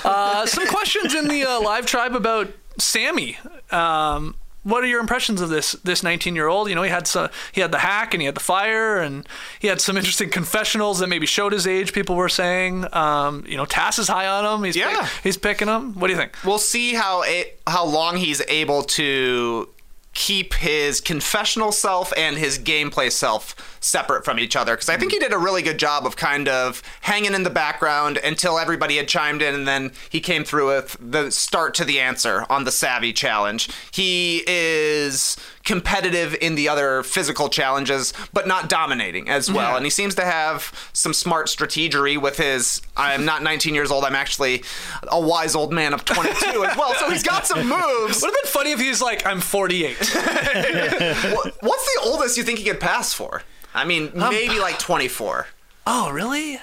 Uh, 0.05 0.45
some 0.45 0.67
questions 0.67 1.13
in 1.15 1.27
the 1.29 1.43
uh, 1.45 1.61
live 1.61 1.85
tribe 1.85 2.15
about 2.15 2.51
Sami. 2.77 3.37
Um, 3.71 4.35
what 4.63 4.83
are 4.83 4.87
your 4.87 4.99
impressions 4.99 5.39
of 5.41 5.49
this 5.49 5.73
this 5.83 6.03
19 6.03 6.35
year 6.35 6.47
old? 6.47 6.67
You 6.69 6.75
know, 6.75 6.83
he 6.83 6.89
had 6.89 7.07
some, 7.07 7.29
he 7.53 7.61
had 7.61 7.71
the 7.71 7.79
hack 7.79 8.13
and 8.13 8.21
he 8.21 8.25
had 8.25 8.35
the 8.35 8.41
fire 8.41 8.97
and 8.97 9.27
he 9.59 9.67
had 9.67 9.79
some 9.81 9.95
interesting 9.97 10.29
confessionals 10.29 10.99
that 10.99 11.07
maybe 11.07 11.25
showed 11.25 11.53
his 11.53 11.67
age. 11.67 11.93
People 11.93 12.15
were 12.15 12.29
saying, 12.29 12.85
um, 12.93 13.45
you 13.47 13.55
know, 13.57 13.65
Tass 13.65 13.99
is 13.99 14.07
high 14.07 14.27
on 14.27 14.45
him. 14.59 14.63
He's 14.63 14.75
Yeah. 14.75 15.01
pick- 15.01 15.09
he's 15.23 15.37
picking 15.37 15.67
him. 15.67 15.93
What 15.93 16.07
do 16.07 16.13
you 16.13 16.19
think? 16.19 16.33
We'll 16.45 16.59
see 16.59 16.93
how 16.93 17.23
a- 17.23 17.51
how 17.67 17.85
long 17.85 18.17
he's 18.17 18.41
able 18.47 18.83
to 18.83 19.69
keep 20.13 20.53
his 20.53 21.01
confessional 21.01 21.71
self 21.71 22.13
and 22.15 22.37
his 22.37 22.59
gameplay 22.59 23.11
self 23.11 23.55
separate 23.79 24.23
from 24.23 24.39
each 24.39 24.55
other 24.55 24.73
because 24.73 24.89
I 24.89 24.97
think 24.97 25.11
he 25.11 25.19
did 25.19 25.33
a 25.33 25.37
really 25.37 25.61
good 25.61 25.77
job 25.77 26.05
of 26.05 26.15
kind 26.15 26.47
of 26.47 26.81
hanging 27.01 27.33
in 27.33 27.43
the 27.43 27.49
background 27.49 28.17
until 28.17 28.59
everybody 28.59 28.97
had 28.97 29.07
chimed 29.07 29.41
in 29.41 29.53
and 29.55 29.67
then 29.67 29.91
he 30.09 30.21
came 30.21 30.43
through 30.43 30.67
with 30.67 30.95
the 30.99 31.31
start 31.31 31.73
to 31.75 31.85
the 31.85 31.99
answer 31.99 32.45
on 32.49 32.63
the 32.63 32.71
savvy 32.71 33.11
challenge. 33.11 33.69
He 33.91 34.43
is 34.47 35.35
competitive 35.63 36.35
in 36.41 36.55
the 36.55 36.67
other 36.67 37.03
physical 37.03 37.47
challenges 37.49 38.13
but 38.33 38.47
not 38.47 38.67
dominating 38.69 39.29
as 39.29 39.49
well 39.51 39.75
and 39.77 39.85
he 39.85 39.89
seems 39.89 40.13
to 40.15 40.23
have 40.25 40.89
some 40.93 41.13
smart 41.13 41.47
strategery 41.47 42.19
with 42.21 42.37
his 42.37 42.81
I'm 42.97 43.23
not 43.23 43.43
19 43.43 43.73
years 43.73 43.89
old 43.91 44.03
I'm 44.03 44.15
actually 44.15 44.63
a 45.07 45.19
wise 45.19 45.55
old 45.55 45.71
man 45.71 45.93
of 45.93 46.03
22 46.03 46.65
as 46.65 46.75
well 46.77 46.93
so 46.95 47.09
he's 47.09 47.23
got 47.23 47.47
some 47.47 47.59
moves 47.67 48.21
Would 48.21 48.31
have 48.33 48.41
been 48.43 48.51
funny 48.51 48.71
if 48.71 48.79
he's 48.79 49.01
like, 49.01 49.25
I'm 49.25 49.39
48. 49.39 49.97
What's 49.97 51.85
the 51.95 51.99
oldest 52.03 52.37
you 52.37 52.43
think 52.43 52.59
he 52.59 52.65
could 52.65 52.79
pass 52.79 53.13
for? 53.13 53.43
I 53.73 53.85
mean, 53.85 54.11
um, 54.21 54.29
maybe 54.29 54.59
like 54.59 54.77
24. 54.79 55.47
oh, 55.87 56.11
really? 56.11 56.59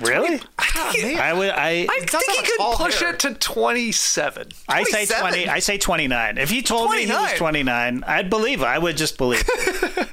Really? 0.00 0.40
I 0.58 1.32
would. 1.32 1.50
I. 1.50 1.86
I 1.90 2.00
does 2.06 2.22
think 2.24 2.46
he 2.46 2.52
could 2.52 2.76
push 2.76 3.00
hair. 3.00 3.14
it 3.14 3.20
to 3.20 3.34
27. 3.34 4.48
I 4.68 4.82
say 4.84 5.06
twenty. 5.06 5.48
I 5.48 5.58
say 5.58 5.78
twenty 5.78 6.06
nine. 6.08 6.38
If 6.38 6.50
he 6.50 6.62
told 6.62 6.90
me 6.90 7.06
he 7.06 7.12
was 7.12 7.32
twenty 7.34 7.62
nine, 7.62 8.04
I'd 8.06 8.30
believe. 8.30 8.62
I 8.62 8.78
would 8.78 8.96
just 8.96 9.18
believe. 9.18 9.48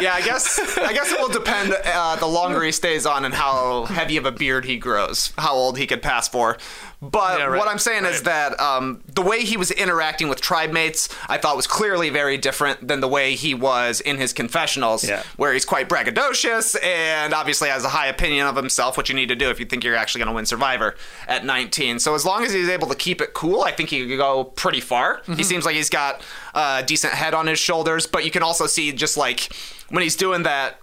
Yeah, 0.00 0.14
I 0.14 0.22
guess 0.22 0.78
I 0.78 0.94
guess 0.94 1.12
it 1.12 1.20
will 1.20 1.28
depend 1.28 1.76
uh, 1.84 2.16
the 2.16 2.26
longer 2.26 2.62
he 2.62 2.72
stays 2.72 3.04
on 3.04 3.24
and 3.26 3.34
how 3.34 3.84
heavy 3.84 4.16
of 4.16 4.24
a 4.24 4.32
beard 4.32 4.64
he 4.64 4.78
grows, 4.78 5.32
how 5.36 5.52
old 5.52 5.76
he 5.76 5.86
could 5.86 6.00
pass 6.00 6.26
for. 6.26 6.56
But 7.02 7.38
Yeah, 7.38 7.44
right, 7.46 7.58
what 7.58 7.66
I'm 7.66 7.78
saying 7.78 8.04
is 8.04 8.22
that 8.24 8.60
um, 8.60 9.02
the 9.14 9.22
way 9.22 9.40
he 9.42 9.56
was 9.56 9.70
interacting 9.70 10.28
with 10.28 10.42
tribe 10.42 10.70
mates, 10.70 11.08
I 11.28 11.38
thought 11.38 11.56
was 11.56 11.66
clearly 11.66 12.10
very 12.10 12.36
different 12.36 12.86
than 12.86 13.00
the 13.00 13.08
way 13.08 13.34
he 13.36 13.54
was 13.54 14.02
in 14.02 14.18
his 14.18 14.34
confessionals, 14.34 15.08
Yeah. 15.08 15.22
where 15.36 15.54
he's 15.54 15.64
quite 15.64 15.88
braggadocious 15.88 16.76
and 16.84 17.32
obviously 17.32 17.70
has 17.70 17.84
a 17.84 17.88
high 17.88 18.08
opinion 18.08 18.46
of 18.46 18.54
himself, 18.56 18.98
which 18.98 19.08
you 19.08 19.14
need 19.14 19.30
to 19.30 19.34
do 19.36 19.48
if 19.48 19.58
you 19.58 19.64
think 19.64 19.82
you're 19.82 19.96
actually 19.96 20.18
going 20.18 20.28
to 20.28 20.34
win 20.34 20.44
Survivor 20.44 20.94
at 21.26 21.44
19. 21.44 22.00
So 22.00 22.14
as 22.14 22.26
long 22.26 22.44
as 22.44 22.52
he's 22.52 22.68
able 22.68 22.88
to 22.88 22.94
keep 22.94 23.22
it 23.22 23.32
cool, 23.32 23.62
I 23.62 23.72
think 23.72 23.88
he 23.88 24.06
could 24.06 24.18
go 24.18 24.44
pretty 24.44 24.80
far. 24.80 25.20
Mm-hmm. 25.20 25.34
He 25.34 25.42
seems 25.42 25.64
like 25.64 25.76
he's 25.76 25.90
got 25.90 26.20
a 26.54 26.82
decent 26.84 27.14
head 27.14 27.32
on 27.32 27.46
his 27.46 27.58
shoulders, 27.58 28.06
but 28.06 28.26
you 28.26 28.30
can 28.30 28.42
also 28.42 28.66
see 28.66 28.92
just 28.92 29.16
like 29.16 29.48
when 29.88 30.02
he's 30.02 30.16
doing 30.16 30.42
that 30.42 30.79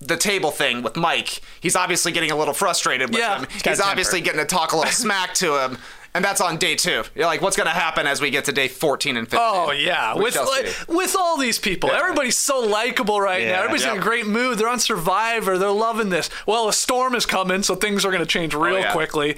the 0.00 0.16
table 0.16 0.50
thing 0.50 0.82
with 0.82 0.96
Mike, 0.96 1.40
he's 1.60 1.74
obviously 1.76 2.12
getting 2.12 2.30
a 2.30 2.36
little 2.36 2.54
frustrated 2.54 3.10
with 3.10 3.18
Yeah. 3.18 3.38
him. 3.40 3.46
He's 3.50 3.62
He's 3.62 3.80
obviously 3.80 4.20
getting 4.20 4.40
to 4.40 4.46
talk 4.46 4.72
a 4.72 4.76
little 4.76 4.92
smack 5.04 5.34
to 5.34 5.62
him. 5.64 5.78
And 6.14 6.24
that's 6.24 6.40
on 6.40 6.56
day 6.56 6.76
two. 6.76 7.02
You're 7.14 7.26
like, 7.26 7.42
what's 7.42 7.58
going 7.58 7.66
to 7.66 7.74
happen 7.74 8.06
as 8.06 8.22
we 8.22 8.30
get 8.30 8.46
to 8.46 8.52
day 8.52 8.68
14 8.68 9.18
and 9.18 9.26
15? 9.28 9.38
Oh 9.42 9.70
yeah, 9.70 10.14
We 10.14 10.22
with 10.22 10.34
like, 10.36 10.74
with 10.88 11.14
all 11.18 11.36
these 11.36 11.58
people, 11.58 11.90
everybody's 11.90 12.38
so 12.38 12.58
likable 12.60 13.20
right 13.20 13.42
now. 13.42 13.50
Yeah. 13.50 13.58
Everybody's 13.58 13.84
in 13.84 13.98
a 13.98 14.00
great 14.00 14.26
mood. 14.26 14.56
They're 14.56 14.68
on 14.68 14.78
Survivor. 14.78 15.58
They're 15.58 15.70
loving 15.70 16.08
this. 16.08 16.30
Well, 16.46 16.68
a 16.68 16.72
storm 16.72 17.14
is 17.14 17.26
coming, 17.26 17.62
so 17.62 17.74
things 17.74 18.06
are 18.06 18.10
going 18.10 18.22
to 18.22 18.26
change 18.26 18.54
oh, 18.54 18.60
real 18.60 18.76
Oh, 18.76 18.78
yeah. 18.78 18.92
quickly. 18.92 19.36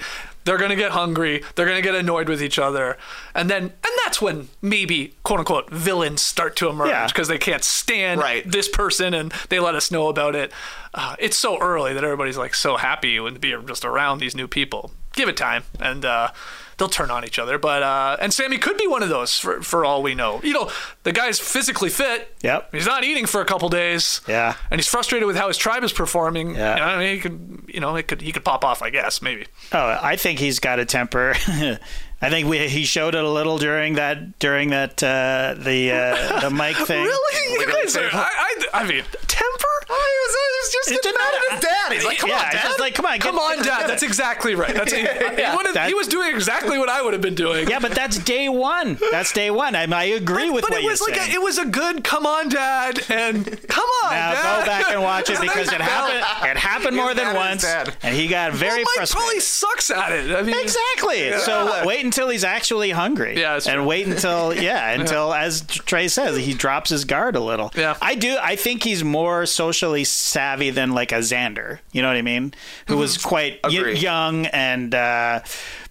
They're 0.49 0.57
going 0.57 0.71
to 0.71 0.75
get 0.75 0.93
hungry. 0.93 1.43
They're 1.53 1.67
going 1.67 1.77
to 1.77 1.83
get 1.83 1.93
annoyed 1.93 2.27
with 2.27 2.41
each 2.41 2.57
other, 2.57 2.97
and 3.35 3.51
then 3.51 3.61
and 3.65 3.93
that's 4.03 4.19
when 4.19 4.49
maybe 4.63 5.13
quote 5.21 5.37
unquote 5.39 5.69
villains 5.69 6.23
start 6.23 6.55
to 6.55 6.69
emerge 6.69 6.89
Yeah. 6.89 7.05
because 7.05 7.27
they 7.27 7.37
can't 7.37 7.63
stand 7.63 8.19
Right. 8.19 8.49
this 8.49 8.67
person 8.67 9.13
and 9.13 9.31
they 9.49 9.59
let 9.59 9.75
us 9.75 9.91
know 9.91 10.07
about 10.07 10.35
it. 10.35 10.51
Uh, 10.95 11.15
it's 11.19 11.37
so 11.37 11.59
early 11.59 11.93
that 11.93 12.03
everybody's 12.03 12.35
like 12.37 12.55
so 12.55 12.77
happy 12.77 13.19
when 13.19 13.35
to 13.35 13.39
be 13.39 13.55
just 13.67 13.85
around 13.85 14.17
these 14.17 14.35
new 14.35 14.47
people. 14.47 14.89
Give 15.13 15.29
it 15.29 15.37
time, 15.37 15.65
and 15.79 16.03
uh, 16.03 16.31
they'll 16.79 16.89
turn 16.89 17.11
on 17.11 17.23
each 17.23 17.37
other. 17.37 17.59
But 17.59 17.83
uh, 17.83 18.17
and 18.19 18.33
Sami 18.33 18.57
could 18.57 18.77
be 18.77 18.87
one 18.87 19.03
of 19.03 19.09
those 19.09 19.37
for 19.37 19.61
for 19.61 19.85
all 19.85 20.01
we 20.01 20.15
know. 20.15 20.41
You 20.41 20.53
know, 20.53 20.71
the 21.03 21.11
guy's 21.11 21.39
physically 21.39 21.89
fit. 21.89 22.35
Yep. 22.41 22.73
He's 22.73 22.87
not 22.87 23.03
eating 23.03 23.27
for 23.27 23.41
a 23.41 23.45
couple 23.45 23.69
days. 23.69 24.21
Yeah. 24.27 24.55
And 24.71 24.79
he's 24.79 24.87
frustrated 24.87 25.27
with 25.27 25.35
how 25.35 25.47
his 25.47 25.57
tribe 25.57 25.83
is 25.83 25.93
performing. 25.93 26.55
Yeah. 26.55 26.73
You 26.73 26.79
know, 26.79 26.85
I 26.87 26.97
mean, 26.97 27.15
he 27.15 27.21
could, 27.21 27.63
you 27.67 27.79
know, 27.79 27.95
it 27.95 28.07
could 28.07 28.21
he 28.21 28.31
could 28.31 28.43
pop 28.43 28.65
off. 28.65 28.81
I 28.81 28.89
guess 28.89 29.21
maybe. 29.21 29.45
Oh, 29.71 29.99
I 30.01 30.15
think 30.15 30.39
he's 30.39 30.59
got 30.59 30.79
a 30.79 30.85
temper. 30.85 31.35
I 32.21 32.29
think 32.29 32.49
we, 32.49 32.67
he 32.67 32.83
showed 32.83 33.15
it 33.15 33.23
a 33.23 33.29
little 33.29 33.57
during 33.57 33.93
that 33.93 34.39
during 34.39 34.71
that 34.71 35.01
uh, 35.01 35.55
the 35.57 35.91
uh, 35.91 36.39
the 36.41 36.49
mic 36.49 36.75
thing. 36.87 37.03
Really, 37.03 37.53
you 37.61 37.67
guys 37.71 37.95
are. 37.95 38.09
I, 38.11 38.65
I, 38.73 38.81
I 38.81 38.87
mean, 38.87 39.03
temper. 39.27 39.67
Oh, 39.91 39.95
he 39.95 40.17
was, 40.21 40.35
he 40.35 40.59
was 40.61 40.71
just 40.71 40.87
It 40.89 40.91
getting 40.91 41.01
didn't 41.01 41.17
mad 41.19 41.33
at 41.33 41.39
matter. 41.39 41.55
his 41.55 41.61
dad. 41.63 41.91
He's 41.93 42.05
like, 42.05 42.17
come 42.19 42.29
yeah, 42.29 42.35
on, 42.37 42.51
dad. 42.51 42.61
just 42.63 42.79
like 42.79 42.93
come 42.93 43.05
on, 43.07 43.19
Come 43.19 43.39
on, 43.39 43.57
Dad. 43.57 43.79
get 43.79 43.87
That's 43.87 44.03
exactly 44.03 44.53
right. 44.55 44.73
That's 44.73 44.93
he, 44.93 44.99
he 44.99 45.05
would've- 45.07 45.73
That- 45.73 45.87
he 45.87 45.93
was 45.95 46.07
doing 46.07 46.33
exactly 46.35 46.77
what 46.77 46.89
I 46.89 47.01
would 47.01 47.13
have 47.13 47.21
been 47.21 47.35
doing. 47.35 47.67
Yeah, 47.69 47.79
but 47.79 47.91
that's 47.93 48.17
day 48.19 48.49
one. 48.49 48.99
That's 49.11 49.33
day 49.33 49.49
one. 49.51 49.75
I, 49.75 49.83
I 49.91 50.03
agree 50.05 50.49
with 50.49 50.61
but 50.63 50.71
what 50.71 50.79
it 50.79 50.83
you're 50.83 50.91
was 50.91 51.01
like 51.01 51.15
saying. 51.15 51.31
a, 51.31 51.35
it 51.35 51.41
was 51.41 51.57
a 51.57 51.65
good 51.65 52.03
come 52.03 52.25
on, 52.27 52.49
Dad, 52.49 52.99
and 53.09 53.45
come 53.67 53.89
on, 54.05 54.11
now 54.11 54.31
Dad. 54.33 54.59
go 54.59 54.65
back 54.65 54.91
and 54.91 55.01
watch 55.01 55.29
it 55.29 55.41
because 55.41 55.71
it 55.71 55.81
happened. 55.81 56.49
It 56.51 56.57
happened 56.57 56.95
more 56.95 57.13
than 57.15 57.35
once, 57.35 57.63
and 57.65 58.15
he 58.15 58.27
got 58.27 58.53
very 58.53 58.83
well, 58.83 58.93
frustrated. 58.95 59.17
probably 59.17 59.39
sucks 59.39 59.89
at 59.91 60.11
it. 60.11 60.35
I 60.35 60.41
mean, 60.43 60.55
Exactly. 60.59 61.31
So 61.39 61.83
wait 61.85 62.05
until 62.05 62.29
he's 62.29 62.43
actually 62.43 62.91
hungry. 62.91 63.39
Yeah, 63.39 63.59
and 63.67 63.87
wait 63.87 64.07
until 64.07 64.53
yeah, 64.59 64.91
until 64.91 65.33
as 65.33 65.61
Trey 65.61 66.07
says, 66.07 66.37
he 66.37 66.53
drops 66.53 66.89
his 66.91 67.05
guard 67.05 67.35
a 67.35 67.39
little. 67.39 67.71
Yeah. 67.75 67.95
I 68.01 68.15
do. 68.15 68.37
I 68.41 68.55
think 68.55 68.83
he's 68.83 69.03
more 69.03 69.45
socially 69.79 70.03
savvy 70.03 70.71
than 70.71 70.91
like 70.91 71.11
a 71.13 71.19
Xander. 71.19 71.79
You 71.93 72.01
know 72.01 72.09
what 72.09 72.17
I 72.17 72.21
mean? 72.21 72.53
Who 72.87 72.97
was 72.97 73.17
Mm-hmm. 73.17 73.27
quite 73.29 73.59
y- 73.63 73.91
young 73.91 74.45
and 74.47 74.93
uh, 74.93 75.39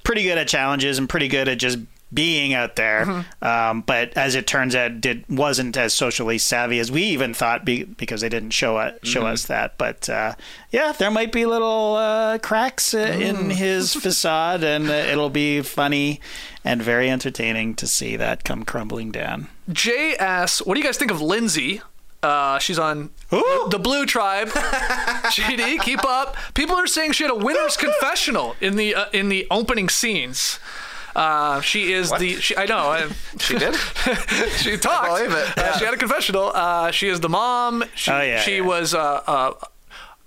pretty 0.04 0.22
good 0.24 0.36
at 0.38 0.46
challenges 0.46 0.98
and 0.98 1.08
pretty 1.08 1.28
good 1.28 1.48
at 1.48 1.58
just 1.58 1.78
being 2.12 2.54
out 2.54 2.76
there. 2.76 3.04
Mm-hmm. 3.06 3.44
Um, 3.46 3.80
but 3.82 4.16
as 4.16 4.34
it 4.34 4.46
turns 4.46 4.74
out, 4.74 5.00
did 5.00 5.24
wasn't 5.28 5.76
as 5.76 5.92
socially 5.94 6.38
savvy 6.38 6.78
as 6.78 6.90
we 6.92 7.02
even 7.04 7.32
thought 7.34 7.64
be, 7.64 7.84
because 7.84 8.20
they 8.22 8.28
didn't 8.28 8.50
show 8.50 8.78
it, 8.78 8.98
show 9.06 9.20
Mm-hmm. 9.22 9.32
us 9.32 9.46
that. 9.46 9.76
But 9.78 10.08
uh, 10.08 10.34
yeah, 10.70 10.92
there 10.92 11.10
might 11.10 11.32
be 11.32 11.44
little 11.46 11.96
uh, 11.96 12.38
cracks 12.38 12.92
uh, 12.94 13.06
Mm. 13.08 13.20
in 13.20 13.50
his 13.50 13.94
facade, 14.04 14.62
and 14.64 14.88
uh, 14.90 14.92
it'll 14.92 15.30
be 15.30 15.60
funny 15.62 16.20
and 16.64 16.82
very 16.82 17.08
entertaining 17.10 17.74
to 17.76 17.86
see 17.86 18.16
that 18.16 18.44
come 18.44 18.64
crumbling 18.64 19.10
down. 19.12 19.48
Jay 19.72 20.14
asks, 20.16 20.60
"What 20.64 20.74
do 20.74 20.80
you 20.80 20.86
guys 20.86 20.96
think 20.98 21.10
of 21.10 21.20
Lindsay?" 21.22 21.80
Uh, 22.22 22.58
she's 22.58 22.78
on 22.78 23.10
Who? 23.30 23.68
the 23.70 23.78
Blue 23.78 24.04
Tribe. 24.06 24.48
JD, 25.28 25.80
keep 25.82 26.04
up. 26.04 26.36
People 26.54 26.76
are 26.76 26.86
saying 26.86 27.12
she 27.12 27.24
had 27.24 27.30
a 27.30 27.34
winner's 27.36 27.76
confessional 27.86 28.56
in 28.60 28.76
the 28.76 28.94
uh, 28.94 29.06
in 29.12 29.28
the 29.28 29.46
opening 29.50 29.88
scenes. 29.88 30.58
Uh, 31.16 31.60
she 31.60 31.92
is 31.92 32.10
the. 32.12 32.36
She, 32.40 32.56
I 32.56 32.66
know. 32.66 32.78
I, 32.90 33.08
She 33.38 33.58
did? 33.58 33.74
she 34.56 34.76
talked. 34.76 35.08
I 35.10 35.16
believe 35.26 35.32
it. 35.36 35.58
Uh, 35.58 35.78
she 35.78 35.84
had 35.84 35.94
a 35.94 35.96
confessional. 35.96 36.50
Uh, 36.54 36.90
she 36.90 37.08
is 37.08 37.20
the 37.20 37.28
mom. 37.28 37.84
She, 37.94 38.10
Oh, 38.10 38.20
yeah, 38.20 38.40
she 38.40 38.56
yeah. 38.56 38.60
was. 38.62 38.94
Uh, 38.94 39.22
uh, 39.26 39.52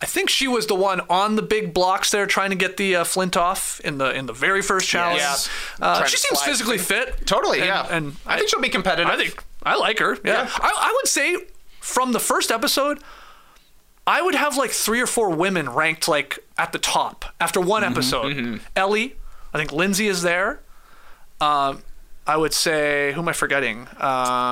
I 0.02 0.06
think 0.08 0.30
she 0.32 0.48
was 0.48 0.66
the 0.68 0.76
one 0.76 1.02
on 1.10 1.36
the 1.36 1.42
big 1.44 1.74
blocks 1.74 2.10
there 2.10 2.26
trying 2.26 2.50
to 2.50 2.56
get 2.56 2.76
the 2.78 2.96
uh, 2.98 3.04
flint 3.04 3.38
off 3.38 3.80
in 3.82 4.00
the 4.00 4.12
in 4.16 4.26
the 4.26 4.34
very 4.34 4.62
first 4.64 4.90
challenge. 4.90 5.20
Yes. 5.20 5.48
Uh, 5.80 6.04
she 6.06 6.18
seems 6.18 6.40
slide 6.40 6.50
physically 6.52 6.78
through. 6.80 7.06
fit. 7.06 7.28
Totally, 7.28 7.60
And- 7.60 7.68
yeah. 7.68 7.88
And 7.90 8.16
I 8.26 8.38
think 8.38 8.50
she'll 8.50 8.60
be 8.62 8.70
competitive. 8.70 9.08
I 9.12 9.16
think 9.18 9.42
I 9.64 9.76
like 9.76 10.00
her. 10.00 10.16
Yeah. 10.26 10.44
Yeah. 10.44 10.50
I, 10.56 10.72
I 10.76 10.92
would 11.00 11.08
say 11.08 11.38
from 11.82 12.14
the 12.14 12.20
first 12.20 12.50
episode, 12.52 13.00
I 14.08 14.22
would 14.22 14.36
have 14.36 14.56
like 14.56 14.72
three 14.72 15.02
or 15.02 15.08
four 15.08 15.30
women 15.30 15.70
ranked 15.70 16.08
like 16.08 16.40
at 16.58 16.72
the 16.72 16.80
top 16.80 17.26
after 17.42 17.60
one 17.60 17.84
Mm-hmm, 17.84 17.92
episode. 17.92 18.62
Elie, 18.78 19.16
I 19.54 19.58
think 19.58 19.74
Lindsay 19.74 20.08
is 20.08 20.22
there. 20.22 20.62
Um, 21.42 21.82
I 22.28 22.38
would 22.38 22.54
say 22.54 23.12
who 23.14 23.22
am 23.22 23.28
I 23.28 23.34
forgetting? 23.34 23.88
Uh, 24.00 24.06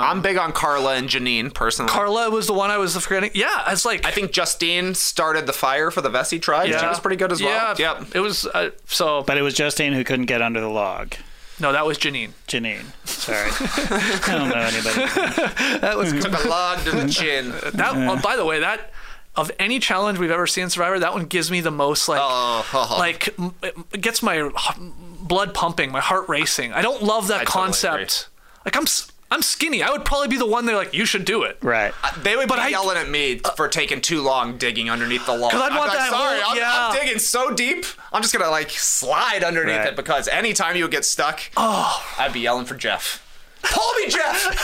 I'm 0.09 0.21
big 0.23 0.38
on 0.38 0.51
Karla 0.53 0.95
and 0.95 1.07
Jeanine, 1.07 1.53
personally. 1.53 1.89
Karla 1.91 2.30
was 2.32 2.47
the 2.47 2.53
one 2.53 2.71
I 2.71 2.77
was 2.77 2.97
forgetting. 2.97 3.30
Yeah, 3.36 3.71
it's 3.71 3.86
like 3.86 4.05
I 4.05 4.11
think 4.11 4.32
Justine 4.32 4.95
started 4.95 5.45
the 5.45 5.53
fire 5.53 5.91
for 5.91 6.01
the 6.01 6.09
Vesi 6.09 6.41
tribe. 6.41 6.67
She 6.67 6.73
was 6.86 6.99
pretty 6.99 7.15
good 7.17 7.32
as 7.32 7.41
well. 7.41 7.75
Yeah, 7.77 7.95
Yep. 7.99 8.15
It 8.15 8.19
was 8.21 8.45
uh, 8.47 8.71
so. 8.86 9.21
But 9.23 9.38
it 9.38 9.43
was 9.43 9.53
Justine 9.53 9.93
who 9.93 10.03
couldn't 10.03 10.25
get 10.25 10.41
under 10.41 10.59
the 10.59 10.67
log. 10.67 11.13
No, 11.60 11.72
that 11.74 11.86
was 11.86 11.97
Jeanine. 11.97 12.32
Jeanine. 12.47 12.86
Sorry. 13.05 13.49
I 14.34 14.38
don't 14.38 14.49
know 14.49 14.55
anybody. 14.55 15.80
That 15.82 15.97
was 15.97 16.12
Took 16.14 16.45
a 16.45 16.47
log 16.47 16.80
to 16.86 16.91
the 16.91 17.10
chin. 17.10 17.49
that. 17.74 17.93
oh, 17.95 18.20
by 18.22 18.36
the 18.36 18.45
way, 18.45 18.60
that 18.60 18.91
of 19.36 19.51
any 19.60 19.80
challenge 19.80 20.18
we've 20.20 20.32
ever 20.32 20.47
seen 20.47 20.66
in 20.66 20.70
Survivor, 20.70 20.99
that 20.99 21.14
one 21.14 21.26
gives 21.26 21.49
me 21.51 21.62
the 21.62 21.72
most 21.72 22.07
like 22.10 22.20
Oh. 22.22 22.95
like 22.99 23.38
m- 23.39 23.53
it 23.62 24.01
gets 24.01 24.22
my 24.24 24.47
h- 24.47 24.76
blood 25.22 25.53
pumping, 25.53 25.91
my 25.91 26.01
heart 26.01 26.28
racing. 26.28 26.74
I 26.74 26.82
don't 26.82 27.03
love 27.03 27.28
that 27.28 27.41
I 27.41 27.43
totally 27.43 27.66
concept. 27.66 28.30
Like 28.66 28.76
I'm 28.76 28.84
s- 28.84 29.12
I'm 29.32 29.41
skinny. 29.43 29.84
I 29.84 29.91
would 29.91 30.05
probably 30.05 30.27
be 30.27 30.38
the 30.38 30.45
one 30.47 30.65
they're 30.65 30.75
like, 30.75 30.93
you 30.93 31.05
should 31.05 31.23
do 31.25 31.43
it. 31.43 31.57
Right. 31.61 31.93
They 32.23 32.36
would 32.36 32.47
But 32.47 32.55
be 32.55 32.61
I- 32.61 32.67
yelling 32.69 32.97
at 32.97 33.07
me 33.09 33.41
uh, 33.45 33.51
for 33.51 33.67
taking 33.67 34.01
too 34.01 34.21
long 34.21 34.57
digging 34.57 34.89
underneath 34.89 35.25
the 35.27 35.36
log. 35.38 35.51
'Cause 35.51 35.61
I'd 35.61 35.71
I'm 35.71 35.77
want 35.77 35.89
like, 35.89 35.97
that 35.99 36.09
Sorry, 36.09 36.39
whole- 36.41 36.51
I'm, 36.53 36.57
yeah. 36.57 36.88
I'm 36.89 36.95
digging 36.95 37.19
so 37.19 37.51
deep. 37.53 37.86
I'm 38.11 38.21
just 38.23 38.34
gonna 38.34 38.49
like 38.49 38.71
slide 38.71 39.43
underneath 39.43 39.77
Right. 39.77 39.88
it 39.89 39.95
because 39.95 40.27
anytime 40.27 40.75
you 40.75 40.84
would 40.86 40.91
get 40.91 41.05
stuck, 41.05 41.41
oh, 41.57 42.03
I'd 42.17 42.34
be 42.34 42.39
yelling 42.39 42.65
for 42.65 42.73
Jeff. 42.75 43.23
Pull 43.61 43.93
me, 43.95 44.07
Jeff! 44.07 44.55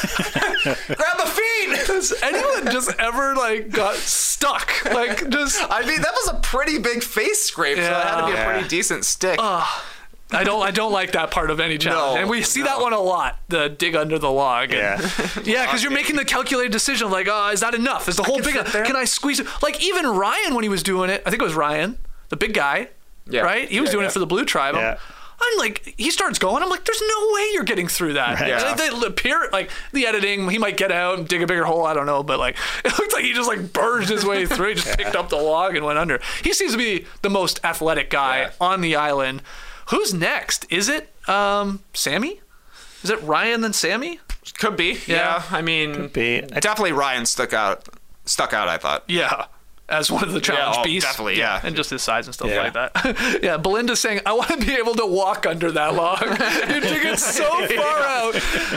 Grab 0.88 1.18
the 1.18 1.26
feet! 1.26 1.78
Has 1.88 2.14
anyone 2.24 2.72
just 2.72 2.98
ever 2.98 3.36
like 3.36 3.70
got 3.70 3.96
stuck? 3.98 4.86
Like 4.86 5.30
just 5.30 5.62
I 5.70 5.82
mean, 5.86 6.02
that 6.02 6.14
was 6.14 6.30
a 6.30 6.40
pretty 6.40 6.78
big 6.80 7.04
face 7.04 7.44
scrape, 7.44 7.76
so 7.78 7.84
it 7.84 7.88
had 7.90 8.22
to 8.22 8.26
be 8.28 8.32
a 8.32 8.36
Yeah. 8.36 8.52
pretty 8.54 8.68
decent 8.70 9.04
stick. 9.06 9.38
I 10.36 10.44
don't 10.44 10.62
I 10.62 10.72
don't 10.72 10.92
like 10.92 11.14
that 11.14 11.32
part 11.32 11.50
of 11.50 11.60
any 11.60 11.78
challenge. 11.78 12.16
No, 12.16 12.22
and 12.22 12.30
we 12.30 12.42
see 12.44 12.60
no. 12.62 12.66
that 12.68 12.80
one 12.82 12.94
a 12.94 13.00
lot, 13.00 13.40
the 13.50 13.70
dig 13.70 13.96
under 13.96 14.20
the 14.20 14.32
log. 14.32 14.72
And, 14.74 15.02
Yeah. 15.02 15.30
yeah, 15.44 15.66
because 15.66 15.84
you're 15.84 15.92
making 15.92 16.16
the 16.16 16.26
calculated 16.26 16.72
decision 16.72 17.10
like, 17.10 17.28
oh, 17.30 17.50
is 17.50 17.62
that 17.62 17.74
enough? 17.74 18.08
Is 18.08 18.16
the 18.18 18.24
whole 18.24 18.40
big 18.40 18.56
can 18.56 18.96
I 18.96 19.06
squeeze 19.06 19.40
it? 19.40 19.48
Like 19.62 19.82
even 19.84 20.06
Ryan 20.08 20.54
when 20.56 20.64
he 20.64 20.70
was 20.70 20.84
doing 20.84 21.10
it, 21.10 21.24
I 21.26 21.30
think 21.30 21.42
it 21.42 21.46
was 21.46 21.56
Ryan, 21.56 21.98
the 22.30 22.38
big 22.38 22.54
guy. 22.54 22.90
Yeah. 23.30 23.42
Right? 23.42 23.68
He 23.70 23.80
was 23.80 23.88
Yeah, 23.90 23.94
doing 23.94 24.04
yeah. 24.04 24.10
it 24.10 24.14
for 24.14 24.20
the 24.20 24.28
blue 24.28 24.46
tribe. 24.46 24.76
I'm- 24.76 24.84
Yeah. 24.84 24.98
I'm 25.38 25.58
like, 25.58 25.94
he 25.98 26.12
starts 26.12 26.40
going. 26.40 26.64
I'm 26.64 26.70
like, 26.70 26.86
there's 26.86 27.02
no 27.02 27.34
way 27.34 27.50
you're 27.52 27.66
getting 27.66 27.90
through 27.90 28.14
that. 28.14 28.40
Right. 28.40 28.48
Yeah. 28.52 28.62
Like, 28.72 28.78
the 28.78 29.06
appear, 29.06 29.50
like 29.52 29.70
the 29.92 30.08
editing, 30.08 30.50
he 30.50 30.58
might 30.58 30.78
get 30.78 30.94
out 30.94 31.20
and 31.20 31.28
dig 31.28 31.42
a 31.44 31.46
bigger 31.46 31.66
hole. 31.66 31.86
I 31.86 31.94
don't 31.94 32.06
know, 32.06 32.24
but 32.24 32.40
like, 32.40 32.56
it 32.86 32.98
looks 32.98 33.14
like 33.14 33.26
he 33.26 33.34
just 33.34 33.50
like 33.50 33.74
burged 33.74 34.08
his 34.08 34.24
way 34.26 34.46
through. 34.46 34.70
He 34.70 34.76
just 34.76 34.98
picked 34.98 35.14
up 35.14 35.28
the 35.28 35.36
log 35.36 35.76
and 35.76 35.86
went 35.86 36.00
under. 36.00 36.22
He 36.42 36.54
seems 36.54 36.72
to 36.72 36.78
be 36.78 37.06
the 37.22 37.30
most 37.30 37.60
athletic 37.66 38.10
guy 38.10 38.44
Yeah. 38.44 38.52
on 38.62 38.80
the 38.80 38.96
island. 38.96 39.42
Who's 39.88 40.14
next? 40.14 40.66
Is 40.72 40.90
it 40.90 41.10
um, 41.28 41.84
Sami? 41.94 42.42
Is 43.04 43.10
it 43.10 43.22
Ryan 43.22 43.62
then 43.62 43.74
Sami? 43.74 44.20
Could 44.58 44.78
be. 44.78 44.98
Yeah. 45.08 45.44
I 45.52 45.62
mean, 45.62 45.94
Could 45.94 46.14
be. 46.14 46.42
definitely 46.42 46.94
Ryan 46.94 47.26
stuck 47.26 47.54
out. 47.54 47.88
Stuck 48.26 48.54
out, 48.54 48.68
I 48.68 48.78
thought. 48.78 49.04
Yeah. 49.08 49.46
as 49.88 50.12
one 50.12 50.24
of 50.24 50.32
the 50.34 50.42
challenge 50.42 50.78
oh, 50.80 50.84
beasts. 50.84 51.08
definitely, 51.08 51.38
yeah. 51.38 51.60
and 51.64 51.76
just 51.76 51.92
his 51.92 52.02
size 52.02 52.26
and 52.26 52.34
stuff 52.34 52.50
Yeah. 52.50 52.64
like 52.64 52.74
that. 52.74 53.40
yeah, 53.44 53.58
Belinda's 53.58 54.00
saying, 54.00 54.22
"I 54.26 54.34
want 54.34 54.50
to 54.50 54.58
be 54.58 54.74
able 54.74 54.96
to 54.96 55.06
walk 55.06 55.46
under 55.46 55.72
that 55.74 55.94
log." 55.94 56.22
you 56.70 56.80
dig 56.80 57.06
it 57.06 57.20
so 57.20 57.44
far 57.44 58.00
out, 58.00 58.34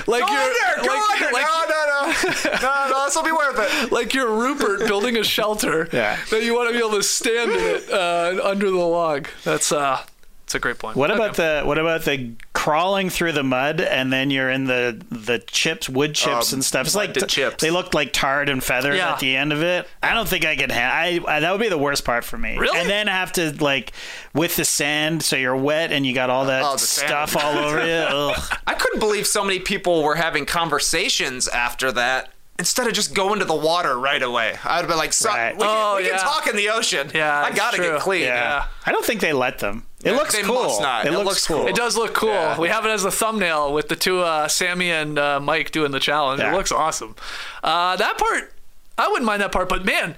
like 0.06 0.20
Go 0.26 0.32
you're 0.32 0.42
under, 0.42 0.86
go 0.86 0.94
like, 0.94 1.22
under. 1.22 1.32
like, 1.32 1.46
no, 1.46 1.64
no, 1.70 1.86
no, 1.86 2.60
no, 2.60 2.88
no. 2.90 3.04
This 3.06 3.16
will 3.16 3.22
be 3.24 3.32
worth 3.32 3.56
it. 3.58 3.90
like 3.98 4.12
you're 4.12 4.30
Rupert 4.30 4.80
building 4.86 5.16
a 5.16 5.24
shelter 5.24 5.88
Yeah. 5.94 6.18
that 6.30 6.42
you 6.44 6.54
want 6.54 6.68
to 6.68 6.72
be 6.78 6.78
able 6.86 6.96
to 6.98 7.02
stand 7.02 7.52
in 7.52 7.58
it 7.58 7.90
uh, 7.90 8.40
under 8.44 8.70
the 8.70 8.76
log. 8.76 9.28
That's 9.44 9.72
uh, 9.72 10.02
that's 10.48 10.54
a 10.54 10.58
great 10.60 10.78
point. 10.78 10.96
What 10.96 11.10
Okay. 11.10 11.22
about 11.22 11.36
the 11.36 11.60
what 11.64 11.76
about 11.78 12.06
the 12.06 12.30
crawling 12.54 13.10
through 13.10 13.32
the 13.32 13.42
mud 13.42 13.82
and 13.82 14.10
then 14.10 14.30
you're 14.30 14.48
in 14.48 14.64
the 14.64 14.98
the 15.10 15.40
chips, 15.40 15.90
wood 15.90 16.14
chips 16.14 16.52
Um, 16.52 16.56
and 16.56 16.64
stuff? 16.64 16.86
It's 16.86 16.94
like 16.94 17.10
mud 17.10 17.18
to 17.20 17.26
chips. 17.26 17.62
they 17.62 17.70
look 17.70 17.92
like 17.92 18.14
tarred 18.14 18.48
and 18.48 18.64
feathers 18.64 18.96
Yeah. 18.96 19.12
at 19.12 19.18
the 19.20 19.36
end 19.36 19.52
of 19.52 19.62
it. 19.62 19.86
I 20.02 20.14
don't 20.14 20.26
think 20.26 20.46
I 20.46 20.56
could. 20.56 20.72
Ha- 20.72 20.78
I, 20.90 21.20
I 21.28 21.40
that 21.40 21.50
would 21.52 21.60
be 21.60 21.68
the 21.68 21.76
worst 21.76 22.06
part 22.06 22.24
for 22.24 22.38
me. 22.38 22.56
Really? 22.56 22.78
And 22.80 22.88
then 22.88 23.08
have 23.08 23.30
to 23.32 23.52
like 23.62 23.92
with 24.32 24.56
the 24.56 24.64
sand, 24.64 25.22
so 25.22 25.36
you're 25.36 25.54
wet 25.56 25.92
and 25.92 26.06
you 26.06 26.14
got 26.14 26.30
all 26.30 26.46
that 26.46 26.62
Oh, 26.64 26.72
the 26.72 26.78
sand. 26.78 27.08
stuff 27.30 27.36
all 27.44 27.58
over 27.58 27.84
you. 27.86 27.92
Ugh. 28.08 28.58
I 28.66 28.72
couldn't 28.72 29.00
believe 29.00 29.26
so 29.26 29.44
many 29.44 29.58
people 29.60 30.02
were 30.02 30.14
having 30.16 30.46
conversations 30.46 31.46
after 31.48 31.92
that. 31.92 32.30
Instead 32.60 32.88
of 32.88 32.92
just 32.92 33.14
going 33.14 33.38
to 33.38 33.44
the 33.44 33.54
water 33.54 33.96
right 33.98 34.20
away, 34.22 34.56
I'd 34.64 34.78
have 34.78 34.88
been 34.88 34.96
like, 34.96 35.12
so, 35.12 35.28
Right. 35.28 35.52
"We, 35.54 35.60
can, 35.62 35.68
Oh, 35.70 35.96
we 35.98 36.08
can 36.08 36.18
talk 36.18 36.48
in 36.48 36.56
the 36.56 36.70
ocean. 36.70 37.08
Yeah, 37.14 37.40
I 37.44 37.52
gotta 37.52 37.76
true. 37.76 37.92
get 37.92 38.00
clean." 38.00 38.22
Yeah. 38.22 38.64
I 38.84 38.90
don't 38.90 39.04
think 39.04 39.20
they 39.20 39.32
let 39.32 39.60
them. 39.60 39.84
It 40.04 40.12
looks 40.12 40.34
they 40.36 40.42
cool. 40.42 40.62
must 40.62 40.80
not. 40.80 41.06
It, 41.06 41.12
It 41.12 41.16
looks, 41.16 41.24
looks 41.26 41.46
cool. 41.46 41.58
cool. 41.58 41.66
It 41.68 41.74
does 41.74 41.96
look 41.96 42.14
cool. 42.14 42.28
Yeah. 42.30 42.58
We 42.58 42.68
have 42.68 42.84
it 42.86 42.90
as 42.90 43.04
a 43.04 43.10
thumbnail 43.10 43.72
with 43.72 43.88
the 43.88 43.96
two 43.96 44.20
uh, 44.20 44.46
Sami 44.46 44.90
and 44.92 45.18
uh, 45.18 45.40
Mike 45.40 45.72
doing 45.72 45.90
the 45.90 45.98
challenge. 46.00 46.40
It 46.40 46.52
looks 46.52 46.70
awesome. 46.70 47.16
Uh, 47.64 47.96
that 47.96 48.16
part, 48.16 48.52
I 48.96 49.08
wouldn't 49.08 49.24
mind 49.26 49.42
that 49.42 49.52
part, 49.52 49.68
but 49.68 49.84
man. 49.84 50.14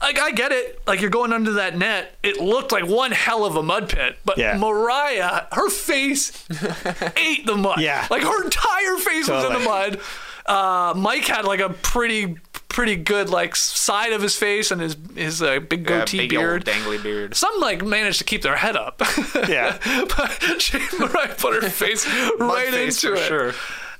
Like 0.00 0.20
I 0.20 0.30
get 0.30 0.52
it, 0.52 0.80
like 0.86 1.00
you're 1.00 1.10
going 1.10 1.32
under 1.32 1.54
that 1.54 1.76
net. 1.76 2.16
It 2.22 2.36
looked 2.40 2.70
like 2.70 2.86
one 2.86 3.10
hell 3.10 3.44
of 3.44 3.56
a 3.56 3.64
mud 3.64 3.88
pit, 3.88 4.16
but 4.24 4.38
Yeah. 4.38 4.56
Morriah, 4.56 5.52
her 5.52 5.68
face 5.68 6.30
ate 7.16 7.44
the 7.46 7.56
mud. 7.56 7.80
Yeah. 7.80 8.06
like 8.08 8.22
her 8.22 8.44
entire 8.44 8.96
face 8.98 9.28
was 9.28 9.44
in 9.46 9.52
the 9.54 9.58
mud. 9.58 10.00
Uh, 10.46 10.94
Mike 10.96 11.24
had 11.24 11.44
like 11.44 11.58
a 11.58 11.70
pretty, 11.70 12.36
pretty 12.78 12.94
good 12.94 13.28
like 13.28 13.56
side 13.56 14.12
of 14.12 14.22
his 14.22 14.36
face 14.36 14.70
and 14.70 14.80
his 14.80 14.96
his 15.16 15.42
uh, 15.42 15.58
big 15.58 15.80
Yeah, 15.80 15.98
goatee 15.98 16.18
big 16.18 16.30
beard. 16.30 16.68
old 16.68 16.76
dangly 16.76 17.02
beard. 17.02 17.34
Some 17.34 17.58
like 17.58 17.84
managed 17.84 18.18
to 18.18 18.24
keep 18.24 18.42
their 18.42 18.54
head 18.54 18.76
up. 18.76 19.02
Yeah. 19.48 19.78
but 20.16 20.30
she 20.62 20.78
Morriah 21.00 21.36
put 21.36 21.60
her 21.60 21.68
face 21.70 22.06
right 22.38 22.68
face 22.72 23.02
into 23.02 23.16
for 23.16 23.20
it. 23.22 23.26
sure. 23.26 23.48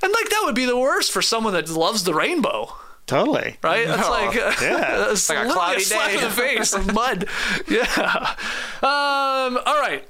And 0.00 0.12
like 0.12 0.28
that 0.30 0.42
would 0.44 0.54
be 0.54 0.64
the 0.64 0.76
worst 0.78 1.10
for 1.10 1.20
someone 1.22 1.54
that 1.54 1.68
loves 1.68 2.04
the 2.04 2.14
rainbow, 2.14 2.72
Totally. 3.06 3.56
right? 3.64 3.86
That's 3.88 4.02
No. 4.02 4.10
like 4.10 4.36
uh, 4.36 4.52
Yeah. 4.62 5.10
it's 5.10 5.28
like 5.28 5.38
a 5.38 5.40
literally 5.48 5.54
cloudy 5.54 5.80
slap 5.84 6.10
day. 6.10 6.14
in 6.18 6.20
the 6.22 6.30
face 6.30 6.72
of 6.72 6.94
mud. 6.94 7.26
Yeah. 7.68 8.34
Um. 8.82 9.58
All 9.66 9.80
right. 9.80 10.06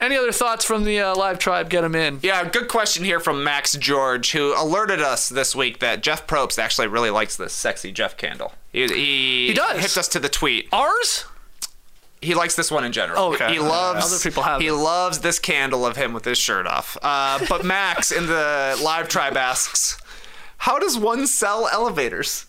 Any 0.00 0.16
other 0.16 0.32
thoughts 0.32 0.64
from 0.64 0.84
the 0.84 0.98
uh, 0.98 1.14
live 1.14 1.38
tribe? 1.38 1.68
Get 1.68 1.82
them 1.82 1.94
in. 1.94 2.20
Yeah, 2.22 2.48
good 2.48 2.68
question 2.68 3.04
here 3.04 3.20
from 3.20 3.44
Max 3.44 3.74
George, 3.76 4.32
who 4.32 4.54
alerted 4.58 5.00
us 5.00 5.28
this 5.28 5.54
week 5.54 5.78
that 5.80 6.02
Jeff 6.02 6.26
Probst 6.26 6.58
actually 6.58 6.86
really 6.86 7.10
likes 7.10 7.36
this 7.36 7.52
sexy 7.52 7.92
Jeff 7.92 8.16
candle. 8.16 8.54
He, 8.72 8.86
he, 8.86 9.46
He 9.48 9.52
does. 9.54 9.78
hits 9.80 9.96
us 9.98 10.08
to 10.08 10.18
the 10.18 10.30
tweet. 10.30 10.68
Ours? 10.72 11.26
He 12.22 12.34
likes 12.34 12.54
this 12.56 12.70
one 12.70 12.84
in 12.84 12.92
general. 12.92 13.18
Oh, 13.22 13.34
okay. 13.34 13.52
He 13.52 13.58
loves. 13.58 14.06
Other 14.06 14.18
people 14.22 14.42
have 14.42 14.60
He 14.60 14.68
it. 14.68 14.72
loves 14.74 15.20
this 15.20 15.38
candle 15.38 15.84
of 15.86 15.96
him 15.96 16.12
with 16.14 16.24
his 16.24 16.38
shirt 16.38 16.66
off. 16.66 16.96
Uh, 17.02 17.38
but 17.48 17.64
Max 17.64 18.10
in 18.10 18.26
the 18.26 18.78
live 18.82 19.08
tribe 19.08 19.36
asks, 19.36 19.98
"How 20.58 20.78
does 20.78 20.98
one 20.98 21.26
sell 21.26 21.66
elevators?" 21.72 22.44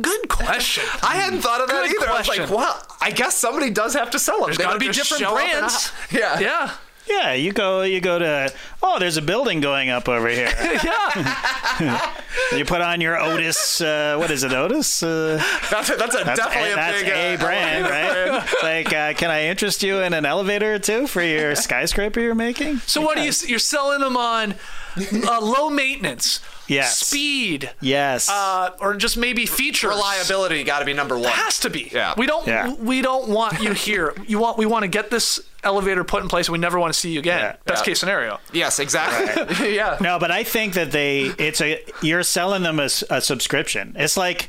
Good 0.00 0.28
question. 0.28 0.84
I 1.02 1.16
hadn't 1.16 1.40
thought 1.40 1.60
of 1.60 1.68
that 1.68 1.88
Good 1.88 1.96
either. 2.02 2.10
I 2.10 2.18
was 2.18 2.28
like, 2.28 2.38
question. 2.38 2.56
well, 2.56 2.86
I 3.00 3.10
guess 3.10 3.36
somebody 3.36 3.70
does 3.70 3.94
have 3.94 4.10
to 4.10 4.18
sell 4.18 4.38
them. 4.38 4.46
There's 4.46 4.58
They 4.58 4.64
got 4.64 4.74
to 4.74 4.78
be 4.78 4.86
different 4.86 5.22
show 5.22 5.32
a 5.32 5.34
brands. 5.34 5.92
yeah. 6.10 6.38
Yeah. 6.40 6.74
Yeah, 7.08 7.32
you 7.32 7.50
go 7.52 7.82
you 7.82 8.00
go 8.00 8.20
to 8.20 8.52
oh, 8.80 9.00
there's 9.00 9.16
a 9.16 9.22
building 9.22 9.60
going 9.60 9.90
up 9.90 10.08
over 10.08 10.28
here. 10.28 10.52
Yeah. 10.84 12.12
you 12.56 12.64
put 12.64 12.80
on 12.80 13.00
your 13.00 13.18
Otis 13.18 13.80
uh, 13.80 14.16
what 14.18 14.30
is 14.30 14.44
it, 14.44 14.52
Otis? 14.52 15.02
Uh, 15.02 15.42
That's 15.70 15.90
a, 15.90 15.96
that's 15.96 16.14
a 16.14 16.24
that's 16.24 16.38
definitely 16.38 16.70
a, 16.70 16.72
a 16.72 16.76
that's 16.76 17.02
big 17.02 17.08
a 17.12 17.34
uh, 17.34 17.36
brand, 17.38 17.84
right? 17.84 18.42
It's 18.44 18.62
like, 18.62 18.92
uh, 18.94 19.14
can 19.14 19.30
I 19.30 19.46
interest 19.46 19.82
you 19.82 19.98
in 19.98 20.12
an 20.12 20.24
elevator 20.24 20.74
or 20.74 20.78
two 20.78 21.06
for 21.08 21.22
your 21.22 21.56
skyscraper 21.56 22.20
you're 22.20 22.34
making? 22.36 22.78
So 22.86 23.00
what 23.00 23.16
do 23.16 23.22
you? 23.24 23.32
You're 23.46 23.58
selling 23.58 24.00
them 24.00 24.16
on 24.16 24.54
uh, 25.26 25.40
low 25.40 25.70
maintenance, 25.70 26.40
Yes. 26.68 26.98
speed, 26.98 27.70
Yes. 27.80 28.28
uh, 28.28 28.70
or 28.80 28.94
just 28.94 29.16
maybe 29.16 29.46
features. 29.46 29.90
reliability. 29.90 30.64
Got 30.64 30.80
to 30.80 30.84
be 30.84 30.92
number 30.92 31.18
one. 31.18 31.30
has 31.30 31.58
to 31.60 31.70
be. 31.70 31.90
Yeah. 31.92 32.14
We 32.16 32.26
don't. 32.26 32.46
Yeah. 32.46 32.72
We 32.74 33.02
don't 33.02 33.28
want 33.28 33.60
you 33.60 33.72
here. 33.72 34.14
You 34.26 34.38
want. 34.38 34.58
We 34.58 34.66
want 34.66 34.82
to 34.84 34.88
get 34.88 35.10
this 35.10 35.40
elevator 35.64 36.02
put 36.04 36.22
in 36.22 36.28
place. 36.28 36.48
and 36.48 36.52
We 36.52 36.58
never 36.58 36.78
want 36.78 36.92
to 36.92 36.98
see 36.98 37.12
you 37.12 37.20
again. 37.20 37.40
Yeah. 37.40 37.56
Best 37.64 37.82
Yeah. 37.82 37.90
case 37.92 38.00
scenario. 38.00 38.40
Yes, 38.52 38.78
exactly. 38.78 39.74
yeah. 39.74 39.96
No, 40.00 40.18
but 40.18 40.30
I 40.30 40.44
think 40.44 40.74
that 40.74 40.92
they 40.92 41.32
it's 41.38 41.60
a 41.60 41.82
you're 42.02 42.22
selling 42.22 42.62
them 42.62 42.78
a 42.80 42.88
subscription. 42.88 43.94
It's 43.98 44.16
like 44.16 44.48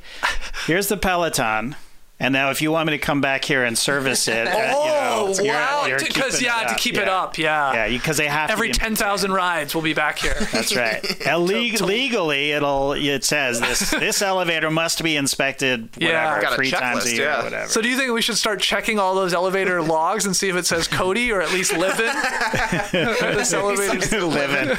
here's 0.65 0.87
the 0.87 0.97
Peloton, 0.97 1.75
and 2.23 2.33
now 2.33 2.49
if 2.49 2.61
you 2.61 2.71
want 2.71 2.87
me 2.87 2.93
to 2.93 2.97
come 2.97 3.21
back 3.21 3.45
here 3.45 3.63
and 3.63 3.77
service 3.77 4.27
it, 4.27 4.47
uh, 4.47 4.51
you 4.51 4.57
know, 4.65 5.33
you're- 5.43 5.49
wow! 5.49 5.97
Because 5.99 6.41
yeah, 6.41 6.63
to 6.67 6.75
keep 6.75 6.95
yeah. 6.95 7.01
it 7.03 7.07
up. 7.07 7.37
Yeah. 7.37 7.73
Yeah, 7.73 7.87
because 7.89 8.17
they 8.17 8.27
have 8.27 8.49
Every 8.49 8.71
to 8.71 8.79
ten 8.79 8.95
thousand 8.95 9.31
rides, 9.33 9.75
we'll 9.75 9.83
be 9.83 9.93
back 9.93 10.17
here. 10.19 10.35
That's 10.51 10.75
right. 10.75 11.03
Leg- 11.37 11.81
legally, 11.81 12.51
it'll 12.51 12.93
it 12.93 13.23
says 13.23 13.59
this 13.59 13.89
this 13.91 14.21
elevator 14.21 14.71
must 14.71 15.03
be 15.03 15.15
inspected 15.15 15.89
Yeah. 15.97 16.07
whatever 16.35 16.41
Got 16.41 16.55
three 16.55 16.71
times 16.71 17.05
a 17.05 17.11
year 17.13 17.25
yeah. 17.25 17.41
or 17.41 17.43
whatever. 17.43 17.67
So 17.69 17.81
do 17.81 17.89
you 17.89 17.97
think 17.97 18.11
we 18.13 18.21
should 18.21 18.37
start 18.37 18.59
checking 18.61 18.97
all 18.99 19.13
those 19.15 19.33
elevator 19.33 19.81
logs 19.81 20.25
and 20.25 20.35
see 20.35 20.49
if 20.49 20.55
it 20.55 20.65
says 20.65 20.87
Cody 20.87 21.31
or 21.31 21.41
at 21.41 21.51
least 21.51 21.75
live 21.77 21.99
in? 21.99 23.35
this 23.35 23.53
elevator's 23.53 24.11
living. 24.11 24.69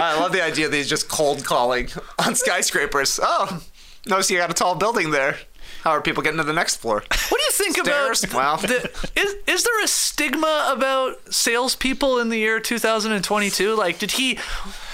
I 0.00 0.16
love 0.18 0.32
the 0.32 0.42
idea 0.42 0.68
that 0.68 0.76
he's 0.76 0.88
just 0.88 1.08
cold 1.08 1.44
calling 1.44 1.88
on 2.18 2.34
skyscrapers. 2.34 3.18
Oh, 3.22 3.62
notice 4.06 4.30
you 4.30 4.38
got 4.38 4.50
a 4.50 4.54
tall 4.54 4.74
building 4.74 5.10
there. 5.10 5.36
How 5.82 5.90
are 5.92 6.00
people 6.02 6.22
getting 6.22 6.38
to 6.38 6.44
the 6.44 6.52
next 6.52 6.76
floor? 6.76 6.96
What 7.28 7.38
do 7.38 7.44
you 7.44 7.50
think 7.52 7.76
Stairs? 7.78 8.24
about 8.24 8.34
Wow. 8.34 8.56
the, 8.66 9.10
is 9.16 9.34
is 9.46 9.64
there 9.64 9.84
a 9.84 9.88
stigma 9.88 10.72
about 10.74 11.32
salespeople 11.32 12.18
in 12.18 12.28
the 12.28 12.38
year 12.38 12.60
2022? 12.60 13.74
Like, 13.74 13.98
did 13.98 14.12
he 14.12 14.38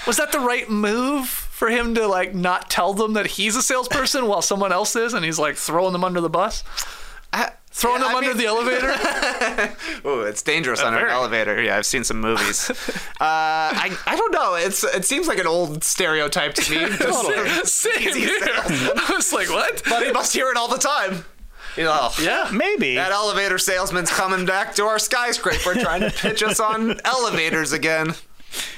was 0.07 0.17
that 0.17 0.31
the 0.31 0.39
right 0.39 0.69
move 0.69 1.27
for 1.27 1.69
him 1.69 1.95
to 1.95 2.07
like 2.07 2.35
not 2.35 2.69
tell 2.69 2.93
them 2.93 3.13
that 3.13 3.25
he's 3.27 3.55
a 3.55 3.61
salesperson 3.61 4.27
while 4.27 4.41
someone 4.41 4.71
else 4.71 4.95
is, 4.95 5.13
and 5.13 5.25
he's 5.25 5.39
like 5.39 5.55
throwing 5.55 5.93
them 5.93 6.03
under 6.03 6.21
the 6.21 6.29
bus, 6.29 6.63
I- 7.33 7.53
throwing 7.77 8.01
yeah, 8.01 8.07
them 8.07 8.15
I 8.15 8.17
under 8.19 8.29
mean- 8.29 8.37
the 8.37 8.45
elevator? 8.45 9.75
oh, 10.05 10.21
it's 10.21 10.41
dangerous 10.41 10.79
under 10.81 11.05
an 11.05 11.11
elevator. 11.11 11.61
Yeah, 11.61 11.77
I've 11.77 11.85
seen 11.85 12.03
some 12.03 12.21
movies. 12.21 12.69
uh, 12.69 12.73
I 13.19 13.95
I 14.07 14.15
don't 14.15 14.31
know. 14.33 14.55
It's 14.55 14.83
it 14.83 15.05
seems 15.05 15.27
like 15.27 15.37
an 15.39 15.47
old 15.47 15.83
stereotype 15.83 16.53
to 16.55 16.71
me. 16.71 16.77
Just- 16.97 17.67
Same 17.81 18.15
here. 18.15 18.37
I 18.41 19.11
was 19.15 19.31
like, 19.33 19.49
what? 19.49 19.83
but 19.89 20.05
he 20.05 20.11
must 20.11 20.33
hear 20.33 20.49
it 20.49 20.57
all 20.57 20.67
the 20.69 20.77
time. 20.77 21.25
You 21.77 21.83
know, 21.83 22.09
Yeah. 22.21 22.49
Maybe. 22.53 22.95
that 22.95 23.11
elevator 23.11 23.57
salesman's 23.57 24.09
coming 24.09 24.45
back 24.45 24.75
to 24.75 24.85
our 24.85 24.97
skyscraper 24.97 25.73
trying 25.73 25.99
to 26.01 26.09
pitch 26.09 26.41
us 26.41 26.61
on 26.61 26.99
elevators 27.03 27.73
again. 27.73 28.13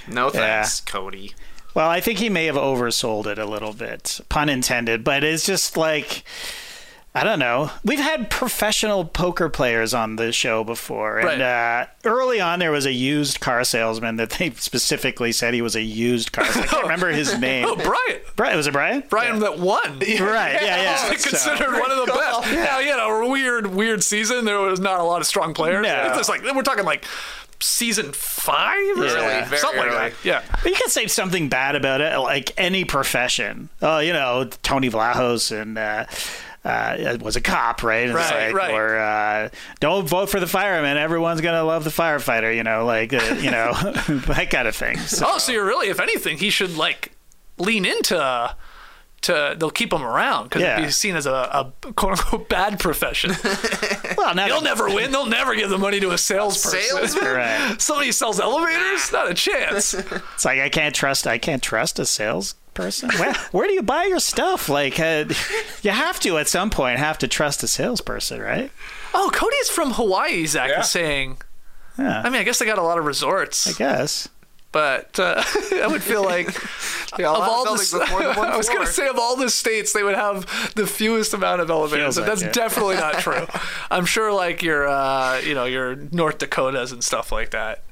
No 0.08 0.32
thanks, 0.32 0.82
Cody. 0.82 1.34
Well, 1.76 1.88
I 1.88 2.02
think 2.02 2.18
he 2.18 2.30
may 2.30 2.46
have 2.46 2.56
oversold 2.56 3.28
it 3.28 3.38
a 3.38 3.46
little 3.46 3.74
bit, 3.74 4.20
pun 4.30 4.50
intended, 4.50 5.04
but 5.04 5.24
it's 5.24 5.46
just 5.46 5.78
like 5.78 6.24
I 7.18 7.24
don't 7.24 7.40
know. 7.40 7.72
We've 7.84 8.00
had 8.00 8.30
professional 8.30 9.04
poker 9.06 9.50
players 9.50 9.94
on 9.94 10.16
the 10.18 10.32
show 10.32 10.64
before, 10.64 11.20
and 11.20 11.42
uh, 11.42 11.88
early 12.06 12.40
on 12.40 12.60
there 12.60 12.72
was 12.72 12.86
a 12.86 12.92
used 12.92 13.40
car 13.40 13.64
salesman 13.64 14.16
that 14.18 14.32
they 14.32 14.50
specifically 14.56 15.32
said 15.32 15.54
he 15.54 15.62
was 15.62 15.76
a 15.76 15.82
used 15.82 16.32
car. 16.32 16.46
I 16.46 16.50
can't 16.66 16.84
remember 16.84 17.10
his 17.10 17.38
name. 17.40 17.66
Oh, 17.68 17.76
Brian. 17.76 18.22
Brian 18.36 18.56
was 18.58 18.68
it 18.68 18.74
Brian? 18.74 19.04
Brian 19.10 19.40
that 19.40 19.60
won. 19.60 20.00
Right. 20.20 20.54
Yeah. 20.62 20.82
Yeah. 20.82 21.10
He's 21.12 21.24
So- 21.24 21.30
considered 21.30 21.80
one 21.80 21.92
of 21.92 22.06
the 22.06 22.14
best. 22.14 22.52
Now 22.54 22.80
he 22.80 22.88
had 22.88 23.00
a 23.00 23.28
weird, 23.30 23.68
weird 23.68 24.04
season. 24.04 24.46
There 24.46 24.60
was 24.60 24.80
not 24.80 25.00
a 25.00 25.04
lot 25.04 25.22
of 25.22 25.28
strong 25.28 25.54
players. 25.54 25.84
No. 25.84 26.14
It's 26.18 26.30
like 26.30 26.44
we're 26.44 26.62
talking 26.62 26.86
like 26.86 27.06
season 27.60 28.12
five, 28.14 28.78
or 28.98 29.06
Yeah. 29.06 29.10
something, 29.10 29.50
very 29.50 29.58
something 29.60 29.80
like 29.80 29.90
that. 29.90 30.14
Yeah. 30.24 30.44
But 30.52 30.66
you 30.72 30.76
can 30.76 30.90
say 30.90 31.08
something 31.08 31.50
bad 31.50 31.76
about 31.76 32.02
it, 32.02 32.16
like 32.20 32.52
any 32.58 32.86
profession. 32.86 33.70
Oh, 33.82 33.98
you 34.00 34.14
know, 34.14 34.48
Tony 34.62 34.90
Vlachos 34.92 35.52
and 35.60 35.78
uh, 35.78 36.06
uh, 36.68 37.18
was 37.22 37.36
a 37.36 37.42
cop, 37.42 37.82
right? 37.84 38.08
It's 38.08 38.16
Right, 38.16 38.48
like, 38.48 38.56
right. 38.56 38.74
Or 38.74 38.98
uh, 38.98 39.50
don't 39.80 40.08
vote 40.08 40.30
for 40.30 40.40
the 40.40 40.48
fireman. 40.48 40.98
Everyone's 40.98 41.42
gonna 41.42 41.64
love 41.64 41.84
the 41.84 41.90
firefighter. 41.90 42.56
You 42.56 42.64
know, 42.64 42.86
like 42.86 43.14
uh, 43.14 43.38
you 43.40 43.52
know 43.52 43.72
that 44.28 44.48
kind 44.52 44.68
of 44.68 44.76
thing. 44.76 44.98
So, 44.98 45.26
Oh, 45.30 45.38
so 45.38 45.52
you're 45.52 45.66
really, 45.66 45.90
if 45.90 46.00
anything, 46.00 46.38
he 46.38 46.50
should 46.50 46.76
like 46.78 47.12
lean 47.58 47.86
into. 47.86 48.56
To 49.22 49.56
they'll 49.58 49.72
keep 49.72 49.92
him 49.92 50.04
around 50.04 50.44
because 50.44 50.62
Yeah. 50.62 50.80
be 50.80 50.92
seen 50.92 51.16
as 51.16 51.26
a, 51.26 51.32
a 51.34 51.74
quote 51.94 52.20
unquote 52.20 52.50
bad 52.50 52.80
profession. 52.80 53.32
well, 54.16 54.36
not 54.36 54.48
He'll 54.48 54.62
never 54.62 54.86
win. 54.94 55.12
They'll 55.12 55.26
never 55.26 55.56
give 55.56 55.72
the 55.72 55.80
money 55.80 56.00
to 56.02 56.12
a 56.12 56.20
salesperson. 56.20 56.80
salesman? 57.00 57.26
Right. 57.34 57.82
Somebody 57.82 58.12
sells 58.12 58.40
elevators, 58.40 59.12
not 59.12 59.28
a 59.30 59.34
chance. 59.34 59.96
It's 59.96 60.46
like 60.46 60.60
I 60.60 60.70
can't 60.70 60.94
trust. 60.94 61.26
I 61.26 61.40
can't 61.40 61.64
trust 61.64 61.98
a 61.98 62.06
sales 62.06 62.54
salesperson? 62.78 63.10
Where, 63.20 63.34
where 63.52 63.68
do 63.68 63.74
you 63.74 63.82
buy 63.84 64.06
your 64.06 64.20
stuff? 64.20 64.70
Like, 64.70 65.00
uh, 65.00 65.26
you 65.82 65.92
have 65.92 66.20
to 66.22 66.38
at 66.38 66.48
some 66.48 66.70
point 66.70 67.00
have 67.00 67.18
to 67.20 67.28
trust 67.28 67.64
a 67.64 67.68
salesperson, 67.68 68.42
right? 68.42 68.72
Oh, 69.14 69.30
Cody's 69.34 69.70
from 69.70 69.92
Hawaii. 69.94 70.46
Zach 70.46 70.72
is 70.80 70.90
saying. 70.90 71.38
Yeah. 71.98 72.22
I 72.24 72.30
mean, 72.30 72.40
I 72.40 72.44
guess 72.44 72.60
they 72.60 72.66
got 72.66 72.78
a 72.78 72.84
lot 72.84 72.98
of 73.00 73.06
resorts, 73.06 73.68
I 73.68 73.74
guess. 73.74 74.30
but 74.72 75.20
uh, 75.20 75.42
I 75.74 75.88
would 75.88 76.04
feel 76.04 76.24
like 76.24 76.46
Yeah, 77.18 77.30
of 77.32 77.40
lot 77.40 77.42
of 77.42 77.50
all 77.50 77.64
the, 77.64 77.68
buildings 77.70 77.94
with 77.94 78.10
more 78.12 78.22
than 78.24 78.36
one 78.38 78.48
I 78.52 78.58
was 78.58 78.70
going 78.70 78.86
to 78.86 78.92
say 78.92 79.08
of 79.08 79.18
all 79.18 79.36
the 79.36 79.50
states, 79.50 79.94
they 79.94 80.04
would 80.04 80.14
have 80.16 80.46
the 80.76 80.86
fewest 80.86 81.34
amount 81.34 81.62
of 81.62 81.72
elevators, 81.72 82.16
Feels 82.16 82.18
and 82.20 82.28
like 82.28 82.38
that's 82.38 82.48
it. 82.50 82.54
definitely 82.54 82.98
not 82.98 83.16
true. 83.20 83.48
I'm 83.90 84.06
sure, 84.06 84.32
like 84.32 84.62
your, 84.62 84.88
uh, 84.88 85.40
you 85.40 85.56
know, 85.56 85.66
your 85.66 85.96
North 85.96 86.38
Dakotas 86.38 86.92
and 86.92 87.04
stuff 87.04 87.32
like 87.32 87.50
that. 87.52 87.84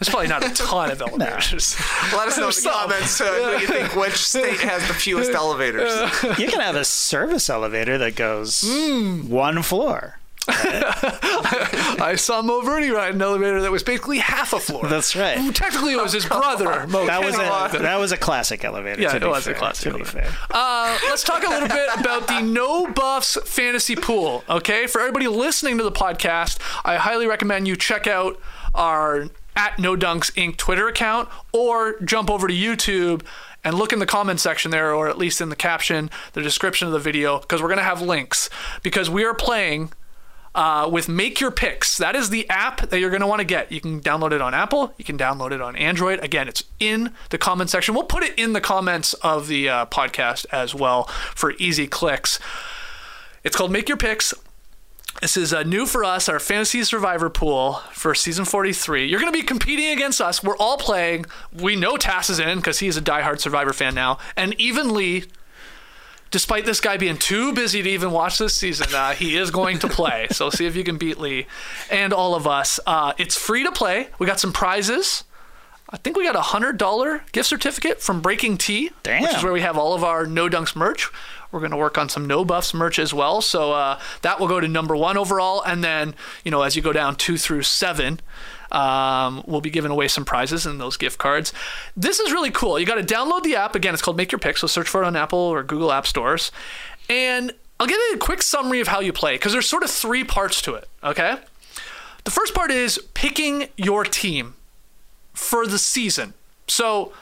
There's 0.00 0.08
probably 0.08 0.28
not 0.28 0.44
a 0.44 0.50
ton 0.54 0.90
of 0.90 1.00
elevators. 1.06 1.76
Let 2.12 2.26
us 2.28 2.36
know 2.38 2.44
in 2.44 2.48
the 2.48 2.52
Some. 2.54 2.72
comments 2.72 3.20
uh, 3.20 3.24
who 3.26 3.60
you 3.60 3.66
think 3.66 3.94
which 3.94 4.16
state 4.26 4.58
has 4.60 4.88
the 4.88 4.94
fewest 4.94 5.30
elevators. 5.32 5.92
You 6.38 6.48
can 6.48 6.60
have 6.60 6.74
a 6.74 6.84
service 6.84 7.48
elevator 7.50 7.98
that 7.98 8.16
goes 8.16 8.64
one 9.28 9.62
floor. 9.62 10.16
I 10.48 12.14
saw 12.16 12.42
Mo 12.42 12.62
Verde 12.62 12.90
ride 12.90 13.14
an 13.14 13.22
elevator 13.22 13.60
that 13.62 13.70
was 13.70 13.82
basically 13.82 14.18
half 14.18 14.52
a 14.52 14.58
floor. 14.58 14.86
That's 14.88 15.14
right. 15.14 15.54
Technically, 15.54 15.92
it 15.92 16.02
was 16.02 16.12
his 16.12 16.24
brother. 16.26 16.86
Mo 16.86 17.06
That 17.06 17.22
was 17.22 17.34
a 17.34 17.78
that 17.78 17.96
was 17.98 18.10
a 18.12 18.16
classic 18.16 18.64
elevator. 18.64 19.00
Yeah, 19.02 19.10
to 19.10 19.16
it 19.16 19.20
be 19.20 19.26
was 19.26 19.46
a 19.46 19.54
classic 19.54 19.92
To 19.92 19.98
be 19.98 20.02
elevator. 20.04 20.28
fair. 20.28 20.38
Uh, 20.50 20.98
let's 21.04 21.22
talk 21.24 21.44
a 21.46 21.48
little 21.50 21.68
bit 21.68 21.88
about 21.98 22.26
the 22.26 22.40
No 22.40 22.86
Buffs 22.86 23.36
fantasy 23.44 23.96
pool. 23.96 24.42
Okay, 24.48 24.86
for 24.86 25.00
everybody 25.00 25.28
listening 25.28 25.76
to 25.78 25.84
the 25.84 25.92
podcast, 25.92 26.58
I 26.84 26.96
highly 26.96 27.26
recommend 27.26 27.68
you 27.68 27.76
check 27.76 28.06
out 28.06 28.40
our 28.74 29.28
at 29.56 29.78
No 29.78 29.96
Dunks 29.96 30.30
Inc. 30.32 30.56
Twitter 30.56 30.88
account 30.88 31.28
or 31.52 31.98
jump 32.00 32.30
over 32.30 32.48
to 32.48 32.54
YouTube 32.54 33.22
and 33.62 33.76
look 33.76 33.92
in 33.92 33.98
the 33.98 34.06
comment 34.06 34.40
section 34.40 34.70
there, 34.70 34.94
or 34.94 35.08
at 35.08 35.18
least 35.18 35.40
in 35.40 35.50
the 35.50 35.56
caption, 35.56 36.10
the 36.32 36.42
description 36.42 36.86
of 36.86 36.92
the 36.92 36.98
video, 36.98 37.38
because 37.38 37.60
we're 37.60 37.68
gonna 37.68 37.82
have 37.82 38.00
links 38.00 38.48
because 38.82 39.10
we 39.10 39.24
are 39.24 39.34
playing 39.34 39.92
uh, 40.54 40.88
with 40.90 41.08
Make 41.08 41.40
Your 41.40 41.50
Picks. 41.50 41.96
That 41.98 42.16
is 42.16 42.30
the 42.30 42.48
app 42.50 42.88
that 42.88 42.98
you're 42.98 43.10
going 43.10 43.20
to 43.20 43.26
want 43.26 43.40
to 43.40 43.44
get. 43.44 43.70
You 43.70 43.80
can 43.80 44.00
download 44.00 44.32
it 44.32 44.40
on 44.40 44.54
Apple. 44.54 44.92
You 44.98 45.04
can 45.04 45.16
download 45.16 45.52
it 45.52 45.60
on 45.60 45.76
Android. 45.76 46.18
Again, 46.24 46.48
it's 46.48 46.64
in 46.80 47.12
the 47.30 47.38
comment 47.38 47.70
section. 47.70 47.94
We'll 47.94 48.04
put 48.04 48.24
it 48.24 48.36
in 48.38 48.52
the 48.52 48.60
comments 48.60 49.14
of 49.14 49.46
the 49.48 49.68
uh, 49.68 49.86
podcast 49.86 50.46
as 50.50 50.74
well 50.74 51.04
for 51.04 51.52
easy 51.52 51.86
clicks. 51.86 52.38
It's 53.44 53.56
called 53.56 53.70
Make 53.70 53.88
Your 53.88 53.96
Picks. 53.96 54.34
This 55.20 55.36
is 55.36 55.52
uh, 55.52 55.64
new 55.64 55.84
for 55.84 56.02
us, 56.02 56.30
our 56.30 56.38
fantasy 56.38 56.82
survivor 56.82 57.28
pool 57.28 57.74
for 57.92 58.14
season 58.14 58.46
43. 58.46 59.06
You're 59.06 59.20
going 59.20 59.30
to 59.30 59.38
be 59.38 59.44
competing 59.44 59.88
against 59.90 60.18
us. 60.18 60.42
We're 60.42 60.56
all 60.56 60.78
playing. 60.78 61.26
We 61.52 61.76
know 61.76 61.98
Tass 61.98 62.30
is 62.30 62.38
in 62.38 62.56
because 62.56 62.78
he's 62.78 62.96
a 62.96 63.02
diehard 63.02 63.38
survivor 63.38 63.74
fan 63.74 63.94
now. 63.94 64.16
And 64.34 64.58
even 64.58 64.94
Lee, 64.94 65.24
despite 66.30 66.64
this 66.64 66.80
guy 66.80 66.96
being 66.96 67.18
too 67.18 67.52
busy 67.52 67.82
to 67.82 67.88
even 67.90 68.12
watch 68.12 68.38
this 68.38 68.56
season, 68.56 68.86
uh, 68.94 69.12
he 69.12 69.36
is 69.36 69.50
going 69.50 69.78
to 69.80 69.88
play. 69.88 70.26
so 70.32 70.48
see 70.48 70.64
if 70.64 70.74
you 70.74 70.84
can 70.84 70.96
beat 70.96 71.18
Lee 71.18 71.46
and 71.90 72.14
all 72.14 72.34
of 72.34 72.46
us. 72.46 72.80
Uh, 72.86 73.12
it's 73.18 73.36
free 73.36 73.62
to 73.62 73.72
play. 73.72 74.08
We 74.18 74.26
got 74.26 74.40
some 74.40 74.54
prizes. 74.54 75.24
I 75.92 75.96
think 75.96 76.16
we 76.16 76.24
got 76.24 76.36
a 76.36 76.40
hundred 76.40 76.78
dollar 76.78 77.24
gift 77.32 77.48
certificate 77.48 78.00
from 78.00 78.20
Breaking 78.22 78.56
T, 78.56 78.90
which 79.04 79.34
is 79.34 79.42
where 79.42 79.52
we 79.52 79.60
have 79.60 79.76
all 79.76 79.92
of 79.92 80.04
our 80.04 80.24
No 80.24 80.48
Dunks 80.48 80.76
merch. 80.76 81.10
We're 81.52 81.60
going 81.60 81.72
to 81.72 81.76
work 81.76 81.98
on 81.98 82.08
some 82.08 82.26
No 82.26 82.44
Buffs 82.44 82.72
merch 82.72 82.98
as 82.98 83.12
well, 83.12 83.40
so 83.40 83.72
uh, 83.72 84.00
that 84.22 84.38
will 84.38 84.48
go 84.48 84.60
to 84.60 84.68
number 84.68 84.96
one 84.96 85.16
overall, 85.16 85.62
and 85.62 85.82
then 85.82 86.14
you 86.44 86.50
know 86.50 86.62
as 86.62 86.76
you 86.76 86.82
go 86.82 86.92
down 86.92 87.16
two 87.16 87.36
through 87.36 87.62
seven, 87.62 88.20
um, 88.72 89.42
we'll 89.46 89.60
be 89.60 89.70
giving 89.70 89.90
away 89.90 90.08
some 90.08 90.24
prizes 90.24 90.66
and 90.66 90.80
those 90.80 90.96
gift 90.96 91.18
cards. 91.18 91.52
This 91.96 92.20
is 92.20 92.32
really 92.32 92.50
cool. 92.50 92.78
You 92.78 92.86
got 92.86 93.04
to 93.04 93.14
download 93.14 93.42
the 93.42 93.56
app. 93.56 93.74
Again, 93.74 93.94
it's 93.94 94.02
called 94.02 94.16
Make 94.16 94.32
Your 94.32 94.38
Pick. 94.38 94.58
So 94.58 94.66
search 94.66 94.88
for 94.88 95.02
it 95.02 95.06
on 95.06 95.16
Apple 95.16 95.38
or 95.38 95.62
Google 95.62 95.92
App 95.92 96.06
Stores. 96.06 96.52
And 97.08 97.52
I'll 97.80 97.86
give 97.86 97.98
you 98.10 98.14
a 98.14 98.18
quick 98.18 98.42
summary 98.42 98.80
of 98.80 98.88
how 98.88 99.00
you 99.00 99.12
play 99.12 99.34
because 99.34 99.52
there's 99.52 99.68
sort 99.68 99.82
of 99.82 99.90
three 99.90 100.22
parts 100.22 100.62
to 100.62 100.74
it. 100.74 100.88
Okay. 101.02 101.36
The 102.24 102.30
first 102.30 102.54
part 102.54 102.70
is 102.70 102.98
picking 103.14 103.68
your 103.76 104.04
team 104.04 104.54
for 105.32 105.66
the 105.66 105.78
season. 105.78 106.34
So 106.68 107.12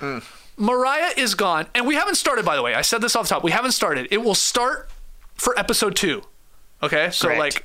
Morriah 0.59 1.17
is 1.17 1.35
gone, 1.35 1.67
and 1.75 1.87
we 1.87 1.95
haven't 1.95 2.17
started. 2.17 2.45
By 2.45 2.57
the 2.57 2.63
way, 2.63 2.75
I 2.75 2.83
said 2.83 3.01
this 3.01 3.15
off 3.15 3.29
the 3.29 3.35
top. 3.35 3.45
We 3.45 3.53
haven't 3.53 3.73
started. 3.73 4.09
It 4.11 4.19
will 4.19 4.35
start 4.35 4.91
for 5.35 5.59
episode 5.59 5.95
two. 5.97 6.23
Okay, 6.83 7.11
so 7.11 7.29
Great. 7.29 7.39
like 7.39 7.65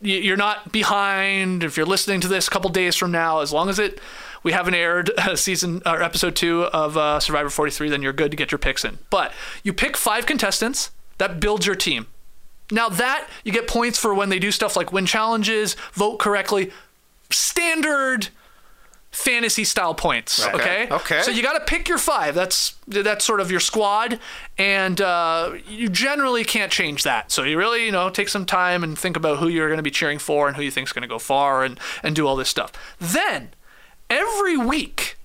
you're 0.00 0.36
not 0.36 0.72
behind 0.72 1.64
if 1.64 1.76
you're 1.76 1.86
listening 1.86 2.20
to 2.20 2.28
this 2.28 2.46
a 2.48 2.50
couple 2.50 2.68
days 2.70 2.94
from 2.96 3.10
now. 3.10 3.40
As 3.40 3.52
long 3.52 3.68
as 3.68 3.78
it 3.78 3.98
we 4.42 4.52
haven't 4.52 4.74
aired 4.74 5.10
season 5.34 5.82
or 5.86 6.02
episode 6.02 6.36
two 6.36 6.64
of 6.64 6.96
uh, 6.96 7.18
Survivor 7.20 7.50
43, 7.50 7.88
then 7.88 8.02
you're 8.02 8.12
good 8.12 8.30
to 8.30 8.36
get 8.36 8.52
your 8.52 8.58
picks 8.58 8.84
in. 8.84 8.98
But 9.10 9.32
you 9.62 9.72
pick 9.72 9.96
five 9.96 10.26
contestants 10.26 10.90
that 11.18 11.40
builds 11.40 11.66
your 11.66 11.74
team. 11.74 12.06
Now 12.70 12.88
that 12.88 13.28
you 13.44 13.52
get 13.52 13.66
points 13.66 13.98
for 13.98 14.14
when 14.14 14.28
they 14.28 14.38
do 14.38 14.50
stuff 14.50 14.76
like 14.76 14.92
win 14.92 15.06
challenges, 15.06 15.74
vote 15.92 16.18
correctly, 16.18 16.70
standard 17.30 18.28
fantasy 19.16 19.64
style 19.64 19.94
points. 19.94 20.46
Okay. 20.46 20.86
Okay. 20.90 21.22
So 21.22 21.30
you 21.30 21.42
got 21.42 21.54
to 21.54 21.64
pick 21.64 21.88
your 21.88 21.98
five. 21.98 22.34
That's 22.34 22.74
that's 22.86 23.24
sort 23.24 23.40
of 23.40 23.50
your 23.50 23.60
squad, 23.60 24.20
and 24.58 25.00
uh, 25.00 25.54
you 25.66 25.88
generally 25.88 26.44
can't 26.44 26.70
change 26.70 27.02
that. 27.04 27.32
So 27.32 27.42
you 27.42 27.56
really 27.56 27.86
you 27.86 27.92
know 27.92 28.10
take 28.10 28.28
some 28.28 28.44
time 28.44 28.84
and 28.84 28.96
think 28.98 29.16
about 29.16 29.38
who 29.38 29.48
you're 29.48 29.68
going 29.68 29.78
to 29.78 29.82
be 29.82 29.90
cheering 29.90 30.18
for 30.18 30.46
and 30.48 30.56
who 30.56 30.62
you 30.62 30.70
think's 30.70 30.92
going 30.92 31.02
to 31.02 31.08
go 31.08 31.18
far 31.18 31.64
and 31.64 31.80
and 32.02 32.14
do 32.14 32.26
all 32.26 32.36
this 32.36 32.50
stuff. 32.50 32.72
Then 33.00 33.54
every 34.10 34.56
week, 34.58 35.16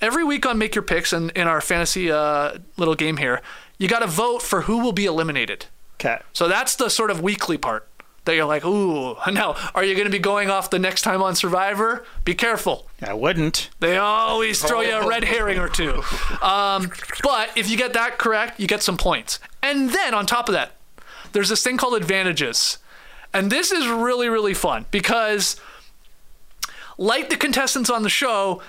every 0.00 0.24
week 0.24 0.44
on 0.44 0.58
Make 0.58 0.74
Your 0.74 0.82
Picks 0.82 1.12
and 1.12 1.30
in 1.30 1.48
our 1.48 1.62
fantasy 1.62 2.12
uh, 2.12 2.58
little 2.76 2.94
game 2.94 3.16
here, 3.16 3.40
you 3.78 3.88
got 3.88 4.00
to 4.00 4.06
vote 4.06 4.42
for 4.42 4.62
who 4.62 4.78
will 4.78 4.92
be 4.92 5.06
eliminated. 5.06 5.66
Okay. 5.94 6.20
So 6.32 6.48
that's 6.48 6.76
the 6.76 6.90
sort 6.90 7.10
of 7.10 7.20
weekly 7.22 7.56
part 7.56 7.88
that 8.24 8.34
you're 8.34 8.44
like, 8.44 8.64
ooh, 8.64 9.16
now 9.32 9.56
are 9.74 9.84
you 9.84 9.94
going 9.94 10.06
to 10.06 10.12
be 10.12 10.18
going 10.18 10.50
off 10.50 10.70
the 10.70 10.78
next 10.78 11.02
time 11.02 11.22
on 11.22 11.34
Survivor? 11.34 12.04
Be 12.24 12.34
careful. 12.34 12.86
I 13.02 13.14
wouldn't. 13.14 13.70
They 13.80 13.96
always 13.96 14.62
throw 14.62 14.80
you 14.80 14.94
a 14.94 15.06
red 15.06 15.24
herring 15.24 15.58
or 15.58 15.68
two. 15.68 16.02
Um, 16.40 16.90
but 17.22 17.50
if 17.56 17.68
you 17.68 17.76
get 17.76 17.92
that 17.94 18.18
correct, 18.18 18.60
you 18.60 18.66
get 18.66 18.82
some 18.82 18.96
points. 18.96 19.38
And 19.62 19.90
then 19.90 20.14
on 20.14 20.26
top 20.26 20.48
of 20.48 20.52
that, 20.52 20.72
there's 21.32 21.48
this 21.48 21.62
thing 21.62 21.76
called 21.76 21.94
advantages. 21.94 22.78
And 23.34 23.50
this 23.50 23.72
is 23.72 23.86
really, 23.88 24.28
really 24.28 24.54
fun 24.54 24.84
because, 24.90 25.58
like 26.98 27.30
the 27.30 27.36
contestants 27.36 27.88
on 27.88 28.02
the 28.02 28.10
show, 28.10 28.60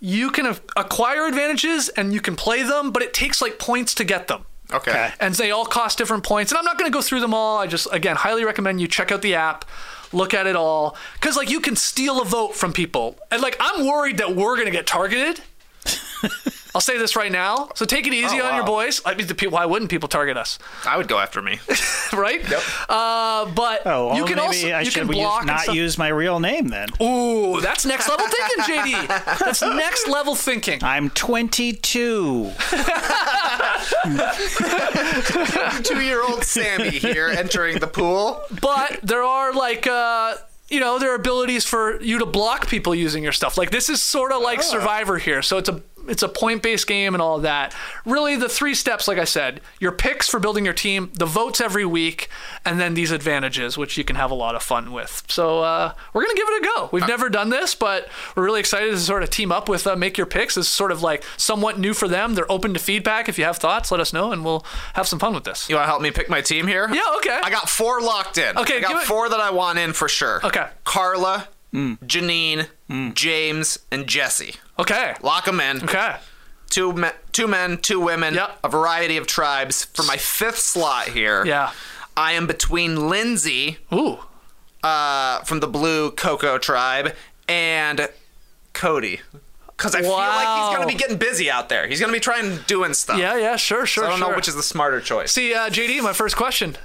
you 0.00 0.30
can 0.30 0.56
acquire 0.76 1.26
advantages 1.26 1.88
and 1.90 2.12
you 2.12 2.20
can 2.20 2.34
play 2.34 2.62
them, 2.62 2.90
but 2.90 3.02
it 3.02 3.14
takes 3.14 3.40
like 3.40 3.58
points 3.58 3.94
to 3.94 4.04
get 4.04 4.26
them 4.28 4.44
Okay. 4.72 5.10
and 5.18 5.34
they 5.34 5.50
all 5.50 5.64
cost 5.64 5.96
different 5.98 6.24
points. 6.24 6.52
And 6.52 6.58
I'm 6.58 6.64
not 6.64 6.78
going 6.78 6.90
to 6.90 6.94
go 6.94 7.00
through 7.00 7.20
them 7.20 7.32
all. 7.32 7.58
I 7.58 7.66
just 7.66 7.88
again 7.92 8.16
highly 8.16 8.44
recommend 8.44 8.80
you 8.80 8.88
check 8.88 9.10
out 9.10 9.22
the 9.22 9.34
app, 9.34 9.64
look 10.12 10.34
at 10.34 10.46
it 10.46 10.56
all, 10.56 10.96
because 11.14 11.36
like 11.36 11.50
you 11.50 11.60
can 11.60 11.76
steal 11.76 12.20
a 12.20 12.24
vote 12.24 12.54
from 12.54 12.72
people, 12.72 13.18
and 13.30 13.40
like 13.40 13.56
I'm 13.60 13.86
worried 13.86 14.18
that 14.18 14.34
we're 14.36 14.56
going 14.56 14.66
to 14.66 14.72
get 14.72 14.86
targeted. 14.86 15.40
I'll 16.78 16.82
say 16.82 16.96
this 16.96 17.16
right 17.16 17.32
now. 17.32 17.70
So 17.74 17.84
take 17.84 18.06
it 18.06 18.14
easy 18.14 18.40
Oh, 18.40 18.46
on 18.46 18.54
your 18.54 18.64
boys. 18.64 19.02
I 19.04 19.14
mean, 19.16 19.26
the 19.26 19.34
people, 19.34 19.54
why 19.54 19.66
wouldn't 19.66 19.90
people 19.90 20.08
target 20.08 20.36
us, 20.36 20.60
I 20.86 20.96
would 20.96 21.08
go 21.08 21.18
after 21.18 21.42
me. 21.42 21.58
right? 22.12 22.40
Yep. 22.48 22.62
Uh, 22.88 23.46
but 23.50 23.82
Oh, 23.84 24.06
well, 24.10 24.16
you 24.16 24.24
can 24.24 24.36
maybe 24.36 24.46
also 24.46 24.68
I 24.68 24.82
you 24.82 24.90
should 24.92 25.08
can 25.08 25.08
use- 25.08 25.16
block 25.16 25.40
and 25.40 25.48
not 25.48 25.60
stuff. 25.62 25.74
use 25.74 25.98
my 25.98 26.06
real 26.06 26.38
name 26.38 26.68
then. 26.68 26.86
Ooh, 27.02 27.60
that's 27.60 27.84
next 27.84 28.08
level 28.08 28.26
thinking, 28.28 28.64
JD. 28.64 29.08
That's 29.40 29.60
next 29.60 30.06
level 30.06 30.36
thinking. 30.36 30.84
I'm 30.84 31.10
22. 31.10 32.52
Two-year-old 35.82 36.44
Sami 36.44 36.90
here 36.90 37.28
entering 37.28 37.78
the 37.80 37.86
pool. 37.86 38.40
but 38.60 39.00
there 39.02 39.22
are 39.24 39.52
like 39.52 39.86
uh 39.86 40.34
you 40.68 40.80
know 40.80 40.98
there 40.98 41.12
are 41.12 41.14
abilities 41.14 41.64
for 41.64 42.00
you 42.02 42.18
to 42.18 42.26
block 42.26 42.68
people 42.68 42.94
using 42.94 43.22
your 43.22 43.32
stuff 43.32 43.56
like 43.58 43.70
this 43.70 43.88
is 43.88 44.02
sort 44.02 44.32
of 44.32 44.42
like 44.42 44.62
survivor 44.62 45.18
here 45.18 45.42
so 45.42 45.58
it's 45.58 45.68
a 45.68 45.80
it's 46.08 46.22
a 46.22 46.28
point 46.28 46.62
based 46.62 46.86
game 46.86 47.14
and 47.14 47.22
all 47.22 47.36
of 47.36 47.42
that 47.42 47.74
really 48.04 48.36
the 48.36 48.48
three 48.48 48.74
steps 48.74 49.06
like 49.06 49.18
i 49.18 49.24
said 49.24 49.60
your 49.80 49.92
picks 49.92 50.28
for 50.28 50.40
building 50.40 50.64
your 50.64 50.74
team 50.74 51.10
the 51.14 51.26
votes 51.26 51.60
every 51.60 51.84
week 51.84 52.28
and 52.64 52.80
then 52.80 52.94
these 52.94 53.10
advantages 53.10 53.76
which 53.78 53.96
you 53.96 54.04
can 54.04 54.16
have 54.16 54.30
a 54.30 54.34
lot 54.34 54.54
of 54.54 54.62
fun 54.62 54.92
with 54.92 55.22
so 55.28 55.60
uh, 55.62 55.92
we're 56.12 56.22
gonna 56.22 56.34
give 56.34 56.48
it 56.48 56.62
a 56.62 56.70
go 56.76 56.88
we've 56.92 57.06
never 57.08 57.28
done 57.28 57.50
this 57.50 57.74
but 57.74 58.08
we're 58.34 58.44
really 58.44 58.60
excited 58.60 58.90
to 58.90 58.98
sort 58.98 59.22
of 59.22 59.30
team 59.30 59.52
up 59.52 59.68
with 59.68 59.86
uh, 59.86 59.94
make 59.96 60.16
your 60.16 60.26
picks 60.26 60.56
it's 60.56 60.68
sort 60.68 60.90
of 60.92 61.02
like 61.02 61.22
somewhat 61.36 61.78
new 61.78 61.92
for 61.94 62.08
them 62.08 62.34
they're 62.34 62.50
open 62.50 62.72
to 62.74 62.80
feedback 62.80 63.28
if 63.28 63.38
you 63.38 63.44
have 63.44 63.56
thoughts 63.58 63.90
let 63.90 64.00
us 64.00 64.12
know 64.12 64.32
and 64.32 64.44
we'll 64.44 64.64
have 64.94 65.06
some 65.06 65.18
fun 65.18 65.34
with 65.34 65.44
this 65.44 65.68
You 65.68 65.76
want 65.76 65.84
to 65.84 65.88
help 65.90 66.02
me 66.02 66.10
pick 66.10 66.28
my 66.28 66.40
team 66.40 66.66
here? 66.66 66.88
Yeah, 66.92 67.02
okay. 67.18 67.38
I 67.42 67.50
got 67.50 67.68
four 67.68 68.00
locked 68.00 68.38
in. 68.38 68.56
Okay, 68.58 68.78
I 68.78 68.80
got 68.80 69.02
it- 69.02 69.06
four 69.06 69.28
that 69.28 69.40
I 69.40 69.50
want 69.50 69.78
in 69.78 69.92
for 69.92 70.08
sure. 70.08 70.40
Okay. 70.44 70.66
Karla, 70.84 71.48
Jeanine, 71.72 72.66
James, 73.14 73.78
and 73.90 74.06
Jesse. 74.06 74.54
okay 74.78 75.14
Lock 75.22 75.44
them 75.44 75.60
in. 75.60 75.82
okay 75.84 76.16
Two 76.70 76.92
men, 76.92 77.12
two 77.32 77.46
men, 77.48 77.78
two 77.78 77.98
women, 77.98 78.34
Yep. 78.34 78.58
a 78.64 78.68
variety 78.68 79.16
of 79.16 79.26
tribes. 79.26 79.84
For 79.86 80.02
my 80.02 80.16
fifth 80.18 80.58
slot 80.58 81.08
here, 81.08 81.44
yeah 81.46 81.72
I 82.16 82.32
am 82.32 82.46
between 82.46 83.08
Lindsay 83.08 83.78
ooh 83.92 84.18
uh, 84.82 85.40
from 85.44 85.60
the 85.60 85.66
Blue 85.68 86.10
Coco 86.10 86.58
tribe 86.58 87.14
and 87.48 88.08
Cody. 88.74 89.20
because 89.68 89.94
I 89.94 90.02
feel 90.02 90.10
like 90.12 90.58
he's 90.58 90.76
going 90.76 90.88
to 90.88 90.92
be 90.94 90.98
getting 90.98 91.16
busy 91.16 91.50
out 91.50 91.68
there. 91.68 91.86
He's 91.86 92.00
going 92.00 92.12
to 92.12 92.16
be 92.16 92.20
trying 92.20 92.58
doing 92.66 92.92
stuff. 92.94 93.18
Yeah, 93.18 93.36
yeah, 93.36 93.56
sure, 93.56 93.80
So 93.86 93.86
sure. 93.86 94.04
I 94.06 94.08
don't 94.10 94.18
sure. 94.18 94.30
know 94.30 94.36
which 94.36 94.48
is 94.48 94.54
the 94.56 94.62
smarter 94.62 95.00
choice. 95.00 95.32
See, 95.32 95.54
uh, 95.54 95.68
JD, 95.70 96.02
my 96.02 96.12
first 96.12 96.36
question. 96.36 96.76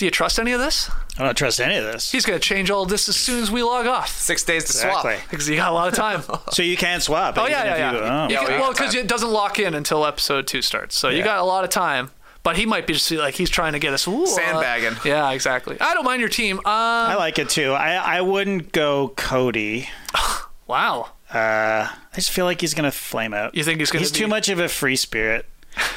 Do 0.00 0.06
you 0.06 0.10
trust 0.10 0.38
any 0.38 0.52
of 0.52 0.60
this? 0.60 0.90
I 1.18 1.24
don't 1.24 1.36
trust 1.36 1.60
any 1.60 1.76
of 1.76 1.84
this. 1.84 2.10
He's 2.10 2.24
going 2.24 2.40
to 2.40 2.42
change 2.42 2.70
all 2.70 2.86
this 2.86 3.06
as 3.06 3.16
soon 3.16 3.42
as 3.42 3.50
we 3.50 3.62
log 3.62 3.86
off 3.86 4.08
Six 4.08 4.42
days 4.44 4.64
to 4.64 4.72
swap. 4.72 5.04
Exactly. 5.04 5.16
swap. 5.18 5.30
because 5.30 5.46
you 5.50 5.56
got 5.56 5.70
a 5.70 5.74
lot 5.74 5.88
of 5.88 5.94
time. 5.94 6.22
So 6.52 6.62
you 6.62 6.78
can't 6.78 7.02
swap. 7.02 7.36
Oh 7.36 7.42
even 7.42 7.52
yeah, 7.52 7.64
yeah, 7.76 7.92
you- 7.92 7.98
yeah. 7.98 8.24
oh. 8.24 8.28
You 8.30 8.38
can- 8.48 8.60
well, 8.60 8.72
because 8.72 8.94
it 8.94 9.06
doesn't 9.06 9.30
lock 9.30 9.58
in 9.58 9.74
until 9.74 10.06
episode 10.06 10.46
two 10.46 10.62
starts, 10.62 10.96
so 10.98 11.10
you 11.10 11.22
got 11.22 11.36
a 11.38 11.44
lot 11.44 11.64
of 11.64 11.70
time. 11.70 12.12
But 12.42 12.56
he 12.56 12.64
might 12.64 12.86
be 12.86 12.94
just 12.94 13.10
like 13.10 13.34
he's 13.34 13.50
trying 13.50 13.74
to 13.74 13.78
get 13.78 13.92
us 13.92 14.08
ooh, 14.08 14.22
uh, 14.22 14.26
Sandbagging. 14.26 14.96
yeah, 15.04 15.30
exactly. 15.32 15.76
I 15.78 15.92
don't 15.92 16.06
mind 16.06 16.20
your 16.20 16.30
team. 16.30 16.56
Um, 16.60 16.64
I 16.66 17.14
like 17.16 17.38
it 17.38 17.50
too. 17.50 17.72
I 17.72 17.96
I 17.96 18.20
wouldn't 18.22 18.72
go 18.72 19.12
Cody. 19.18 19.90
wow. 20.66 21.10
Uh, 21.32 21.86
I 21.90 22.14
just 22.14 22.30
feel 22.30 22.46
like 22.46 22.62
he's 22.62 22.72
gonna 22.72 22.90
flame 22.90 23.34
out. 23.34 23.54
You 23.54 23.62
think 23.64 23.80
he's 23.80 23.90
gonna 23.90 24.00
He's 24.00 24.12
be- 24.12 24.20
too 24.20 24.28
much 24.28 24.48
of 24.48 24.58
a 24.58 24.68
free 24.70 24.96
spirit. 24.96 25.44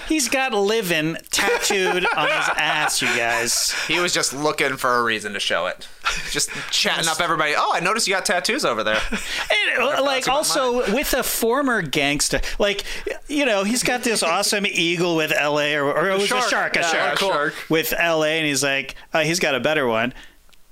He's 0.07 0.29
got 0.29 0.53
"living" 0.53 1.17
tattooed 1.31 2.05
on 2.15 2.27
his 2.27 2.49
ass, 2.55 3.01
you 3.01 3.07
guys. 3.09 3.73
He 3.87 3.99
was 3.99 4.13
just 4.13 4.33
looking 4.33 4.77
for 4.77 4.97
a 4.97 5.03
reason 5.03 5.33
to 5.33 5.39
show 5.39 5.65
it. 5.67 5.87
Just 6.29 6.49
chatting 6.71 7.07
up 7.07 7.19
everybody. 7.19 7.53
Oh, 7.57 7.71
I 7.73 7.79
noticed 7.79 8.07
you 8.07 8.13
got 8.13 8.25
tattoos 8.25 8.65
over 8.65 8.83
there. 8.83 8.99
And, 9.11 9.81
uh, 9.81 10.03
like 10.03 10.23
about 10.25 10.35
also 10.37 10.93
with 10.93 11.13
a 11.13 11.23
former 11.23 11.81
gangster, 11.81 12.41
like 12.59 12.83
you 13.27 13.45
know, 13.45 13.63
he's 13.63 13.81
got 13.83 14.03
this 14.03 14.21
awesome 14.23 14.65
eagle 14.67 15.15
with 15.15 15.31
L.A. 15.31 15.75
or, 15.75 15.85
or 15.91 16.09
it 16.09 16.17
was 16.17 16.27
Shark. 16.27 16.45
a 16.45 16.49
shark, 16.49 16.75
a 16.75 16.79
Yeah, 16.79 16.91
shark, 16.91 17.15
a 17.15 17.17
shark. 17.25 17.53
with 17.69 17.93
L.A. 17.97 18.37
and 18.39 18.45
he's 18.45 18.63
like, 18.63 18.95
uh, 19.13 19.21
he's 19.23 19.39
got 19.39 19.55
a 19.55 19.59
better 19.59 19.87
one. 19.87 20.13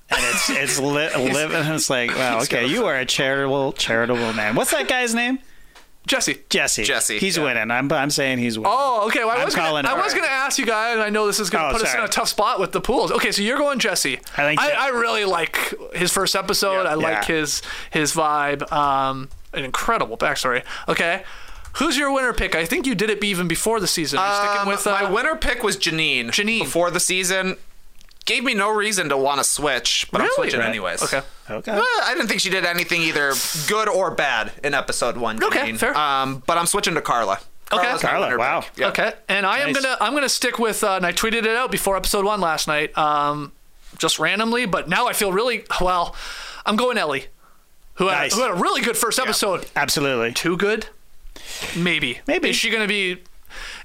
And 0.09 0.19
it's 0.25 0.49
it's 0.49 0.79
li- 0.79 1.15
living. 1.31 1.73
It's 1.73 1.89
like, 1.89 2.11
wow, 2.15 2.41
okay, 2.41 2.67
you 2.67 2.85
are 2.85 2.97
a 2.97 3.05
charitable 3.05 3.73
charitable 3.73 4.33
man. 4.33 4.55
What's 4.55 4.71
that 4.71 4.87
guy's 4.87 5.15
name? 5.15 5.39
Jesse. 6.07 6.41
Jesse. 6.49 6.83
Jesse, 6.83 7.19
He's 7.19 7.37
yeah. 7.37 7.43
winning. 7.43 7.69
I'm 7.71 7.91
I'm 7.93 8.09
saying 8.09 8.39
he's 8.39 8.57
winning. 8.57 8.73
Oh, 8.75 9.05
okay. 9.07 9.19
Well, 9.19 9.29
I 9.29 9.35
I'm 9.39 9.45
was 9.45 9.55
gonna, 9.55 9.67
calling 9.67 9.85
it. 9.85 9.91
I 9.91 9.93
was 10.03 10.13
going 10.13 10.25
to 10.25 10.31
ask 10.31 10.57
you 10.57 10.65
guys, 10.65 10.93
and 10.95 11.01
I 11.03 11.09
know 11.09 11.27
this 11.27 11.39
is 11.39 11.49
going 11.49 11.63
to 11.63 11.69
Oh, 11.69 11.77
put 11.79 11.87
us 11.87 11.93
in 11.93 12.01
a 12.01 12.07
tough 12.07 12.27
spot 12.29 12.59
with 12.59 12.71
the 12.71 12.81
pools. 12.81 13.11
Okay, 13.11 13.31
so 13.31 13.41
you're 13.41 13.57
going 13.57 13.77
Jesse. 13.79 14.17
I 14.35 14.41
think 14.43 14.59
I. 14.59 14.71
I 14.71 14.87
really 14.89 15.25
like 15.25 15.73
his 15.93 16.11
first 16.11 16.35
episode. 16.35 16.85
I 16.87 16.95
like 16.95 17.27
Yeah. 17.29 17.35
his 17.35 17.61
his 17.91 18.13
vibe. 18.13 18.69
Um, 18.71 19.29
an 19.53 19.63
incredible 19.63 20.17
backstory. 20.17 20.63
Okay, 20.89 21.23
who's 21.73 21.97
your 21.97 22.11
winner 22.11 22.33
pick? 22.33 22.55
I 22.55 22.65
think 22.65 22.87
you 22.87 22.95
did 22.95 23.09
it 23.09 23.23
even 23.23 23.47
before 23.47 23.79
the 23.79 23.87
season. 23.87 24.17
Are 24.19 24.27
you 24.27 24.43
sticking 24.49 24.61
Um, 24.63 24.67
with 24.69 24.87
uh, 24.87 24.91
my 24.91 25.09
winner 25.09 25.35
pick 25.35 25.61
was 25.61 25.77
Jeanine. 25.77 26.27
Jeanine. 26.29 26.61
Before 26.61 26.89
the 26.89 26.99
season. 26.99 27.57
Gave 28.25 28.43
me 28.43 28.53
no 28.53 28.69
reason 28.69 29.09
to 29.09 29.17
want 29.17 29.39
to 29.39 29.43
switch, 29.43 30.07
but 30.11 30.21
I'm 30.21 30.25
Really? 30.27 30.35
switching 30.35 30.59
Right. 30.59 30.69
anyways. 30.69 31.01
Okay. 31.03 31.21
Okay. 31.49 31.71
Uh, 31.71 31.81
I 32.03 32.13
didn't 32.13 32.27
think 32.27 32.39
she 32.39 32.49
did 32.51 32.65
anything 32.65 33.01
either 33.01 33.33
good 33.67 33.89
or 33.89 34.11
bad 34.11 34.51
in 34.63 34.73
episode 34.73 35.17
one. 35.17 35.43
Okay, 35.43 35.59
Jeanine. 35.71 35.77
fair. 35.79 35.97
Um, 35.97 36.43
but 36.45 36.57
I'm 36.57 36.67
switching 36.67 36.93
to 36.93 37.01
Karla. 37.01 37.39
Okay. 37.73 37.81
Karla's 37.83 38.03
my 38.03 38.09
Karla, 38.09 38.25
winner 38.27 38.37
wow. 38.37 38.59
pick. 38.61 38.71
Yeah. 38.77 38.87
Okay, 38.89 39.13
and 39.27 39.45
I 39.45 39.59
am 39.59 39.71
Nice. 39.73 39.81
gonna 39.83 39.97
I'm 39.99 40.13
gonna 40.13 40.29
stick 40.29 40.59
with 40.59 40.83
uh, 40.83 40.91
and 40.97 41.05
I 41.05 41.13
tweeted 41.13 41.45
it 41.45 41.55
out 41.55 41.71
before 41.71 41.97
episode 41.97 42.23
one 42.25 42.39
last 42.41 42.67
night, 42.67 42.95
um, 42.97 43.53
just 43.97 44.19
randomly. 44.19 44.65
But 44.65 44.87
now 44.87 45.07
I 45.07 45.13
feel 45.13 45.31
really 45.33 45.65
well. 45.81 46.15
I'm 46.65 46.75
going 46.75 46.97
Elie, 46.99 47.25
who 47.95 48.07
had, 48.09 48.17
Nice. 48.19 48.35
who 48.35 48.41
had 48.41 48.51
a 48.51 48.55
really 48.55 48.81
good 48.81 48.97
first 48.97 49.17
episode. 49.19 49.65
Absolutely. 49.75 50.31
Too 50.33 50.57
good, 50.57 50.87
maybe. 51.75 52.19
Maybe. 52.27 52.49
is 52.51 52.55
she 52.55 52.69
gonna 52.69 52.87
be? 52.87 53.23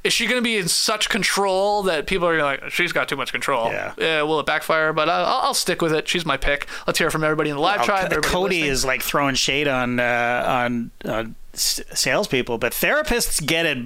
Is 0.06 0.12
she 0.12 0.26
gonna 0.26 0.40
be 0.42 0.56
in 0.56 0.68
such 0.68 1.08
control 1.08 1.82
that 1.84 2.06
people 2.06 2.28
are 2.28 2.40
like, 2.42 2.70
she's 2.70 2.92
got 2.92 3.08
too 3.08 3.16
much 3.16 3.32
control? 3.32 3.70
Yeah. 3.70 4.22
will 4.22 4.38
it 4.40 4.46
backfire? 4.46 4.92
But 4.92 5.08
I- 5.08 5.22
I'll, 5.22 5.40
I'll 5.48 5.54
stick 5.54 5.82
with 5.82 5.92
it. 5.92 6.06
She's 6.08 6.24
my 6.24 6.36
pick. 6.36 6.66
Let's 6.86 6.98
hear 6.98 7.10
from 7.10 7.24
everybody 7.24 7.50
in 7.50 7.56
the 7.56 7.62
live 7.62 7.80
Oh, 7.80 7.84
tribe. 7.84 8.12
C- 8.12 8.20
Cody 8.22 8.56
listening. 8.56 8.70
is 8.72 8.84
like 8.84 9.02
throwing 9.02 9.34
shade 9.34 9.66
on 9.68 9.98
uh, 10.00 10.44
on 10.46 10.90
on 11.04 11.34
s- 11.54 11.80
salespeople, 11.92 12.58
but 12.58 12.72
therapists 12.72 13.44
get 13.44 13.66
it 13.66 13.78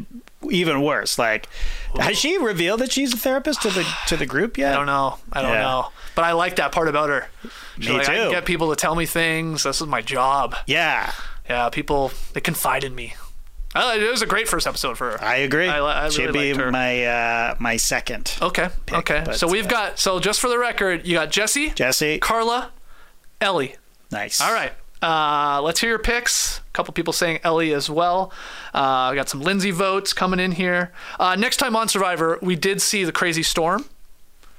even 0.50 0.82
worse. 0.82 1.18
Like, 1.18 1.48
has 1.98 2.18
she 2.18 2.36
revealed 2.38 2.80
that 2.80 2.92
she's 2.92 3.14
a 3.14 3.16
therapist 3.16 3.62
to 3.62 3.70
the 3.70 3.86
to 4.08 4.16
the 4.16 4.26
group 4.26 4.58
yet? 4.58 4.72
I 4.74 4.76
don't 4.76 4.86
know. 4.86 5.18
I 5.32 5.42
don't 5.42 5.52
Yeah. 5.52 5.60
know. 5.62 5.88
But 6.14 6.24
I 6.24 6.32
like 6.32 6.56
that 6.56 6.72
part 6.72 6.88
about 6.88 7.08
her. 7.08 7.28
She's 7.78 7.88
Me 7.88 7.94
like, 7.98 8.08
I 8.08 8.14
can 8.16 8.26
too. 8.26 8.30
get 8.32 8.44
people 8.44 8.68
to 8.70 8.76
tell 8.76 8.94
me 8.94 9.06
things. 9.06 9.62
This 9.62 9.80
is 9.80 9.86
my 9.86 10.02
job. 10.02 10.54
Yeah, 10.66 11.12
Yeah, 11.48 11.70
people 11.70 12.12
they 12.34 12.40
confide 12.42 12.84
in 12.84 12.94
me. 12.94 13.14
Uh, 13.74 13.96
it 13.96 14.10
was 14.10 14.20
a 14.22 14.26
great 14.26 14.48
first 14.48 14.66
episode 14.66 14.98
for 14.98 15.12
her. 15.12 15.22
I 15.22 15.36
agree. 15.36 15.68
I, 15.68 15.78
I 15.78 16.02
really 16.04 16.10
She'd 16.10 16.32
be 16.32 16.48
liked 16.52 16.60
her. 16.60 16.72
my 16.72 17.04
uh, 17.04 17.54
my 17.60 17.76
second. 17.76 18.36
okay, 18.42 18.68
okay. 18.92 19.22
but, 19.24 19.36
So 19.36 19.46
we've 19.46 19.66
uh, 19.66 19.70
got 19.70 19.98
so 19.98 20.18
just 20.18 20.40
for 20.40 20.48
the 20.48 20.58
record, 20.58 21.06
you 21.06 21.14
got 21.14 21.30
Jesse, 21.30 21.70
Jesse, 21.70 22.18
Karla, 22.18 22.70
Elie. 23.40 23.76
nice. 24.10 24.40
All 24.40 24.52
right. 24.52 24.72
Uh, 25.02 25.62
let's 25.62 25.80
hear 25.80 25.88
your 25.90 25.98
picks. 25.98 26.58
A 26.58 26.62
couple 26.72 26.92
people 26.92 27.12
saying 27.14 27.38
Elie 27.42 27.72
as 27.72 27.88
well. 27.88 28.32
Uh, 28.74 28.78
I 29.10 29.14
got 29.14 29.28
some 29.30 29.40
Lindsay 29.40 29.70
votes 29.70 30.12
coming 30.12 30.38
in 30.40 30.52
here. 30.52 30.92
Uh, 31.18 31.36
next 31.36 31.56
time 31.56 31.74
on 31.74 31.88
Survivor, 31.88 32.38
we 32.42 32.54
did 32.54 32.82
see 32.82 33.04
the 33.04 33.12
crazy 33.12 33.42
storm. 33.42 33.86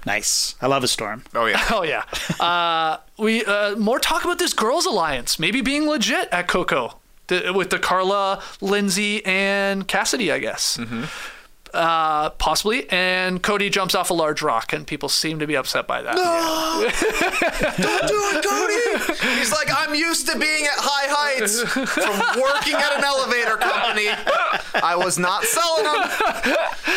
nice. 0.06 0.56
I 0.62 0.66
love 0.68 0.84
a 0.84 0.88
storm. 0.88 1.24
Oh 1.36 1.46
yeah. 1.48 1.62
Oh 1.70 1.84
yeah. 1.84 2.06
Uh, 2.40 2.98
we 3.20 3.44
uh, 3.46 3.76
more 3.76 4.00
talk 4.00 4.24
about 4.24 4.40
this 4.40 4.54
girls' 4.54 4.86
alliance 4.86 5.38
maybe 5.38 5.60
being 5.62 5.86
legit 5.88 6.30
at 6.32 6.48
Coco 6.48 6.98
the, 7.32 7.54
with 7.54 7.70
the 7.70 7.80
Karla, 7.80 8.42
Lindsay, 8.62 9.26
and 9.26 9.88
Cassidy, 9.88 10.32
I 10.32 10.40
guess. 10.40 10.80
Uh, 11.74 12.32
possibly. 12.32 12.90
And 12.90 13.42
Cody 13.42 13.70
jumps 13.70 13.96
off 13.96 14.10
a 14.10 14.14
large 14.14 14.42
rock, 14.42 14.74
and 14.74 14.86
people 14.86 15.08
seem 15.08 15.40
to 15.40 15.48
be 15.48 15.56
upset 15.56 15.88
by 15.88 16.02
that. 16.02 16.16
No, 16.16 16.84
don't 17.78 18.08
do 18.08 18.20
it, 18.34 18.44
Cody. 18.44 19.38
He's 19.40 19.52
like, 19.54 19.70
I'm 19.74 19.96
used 19.96 20.28
to 20.30 20.38
being 20.38 20.66
at 20.66 20.74
high 20.76 21.08
heights 21.08 21.62
from 21.62 22.42
working 22.42 22.74
at 22.74 22.98
an 22.98 23.04
elevator 23.06 23.56
company. 23.56 24.10
I 24.84 24.96
was 24.98 25.18
not 25.18 25.44
selling 25.46 25.86
them. 25.86 26.54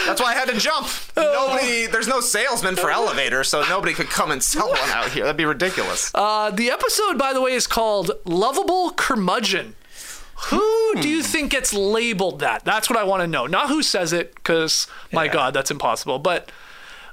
That's 0.07 0.21
why 0.21 0.33
I 0.33 0.35
had 0.35 0.49
to 0.49 0.59
jump. 0.59 0.89
Nobody, 1.17 1.87
there's 1.87 2.09
no 2.09 2.21
salesman 2.21 2.75
for 2.75 2.91
elevators, 2.91 3.49
so 3.49 3.63
nobody 3.69 3.95
could 3.95 4.11
come 4.11 4.33
and 4.33 4.43
sell 4.43 4.69
one 4.71 4.91
out 4.91 5.11
here. 5.11 5.23
That'd 5.23 5.37
be 5.37 5.45
ridiculous. 5.45 6.11
Uh, 6.15 6.51
the 6.51 6.71
episode, 6.71 7.17
by 7.17 7.33
the 7.33 7.41
way, 7.41 7.53
is 7.53 7.69
called 7.69 8.11
"Lovable 8.25 8.91
Curmudgeon." 8.91 9.77
Who 10.51 10.95
do 11.01 11.09
you 11.09 11.23
think 11.23 11.51
gets 11.53 11.73
labeled 11.73 12.41
that? 12.41 12.65
That's 12.65 12.91
what 12.91 12.99
I 12.99 13.05
want 13.05 13.23
to 13.23 13.27
know. 13.27 13.47
Not 13.47 13.69
who 13.69 13.83
says 13.83 14.13
it, 14.13 14.35
because 14.35 14.87
my 15.13 15.29
God, 15.29 15.55
that's 15.55 15.71
impossible. 15.71 16.19
But 16.19 16.51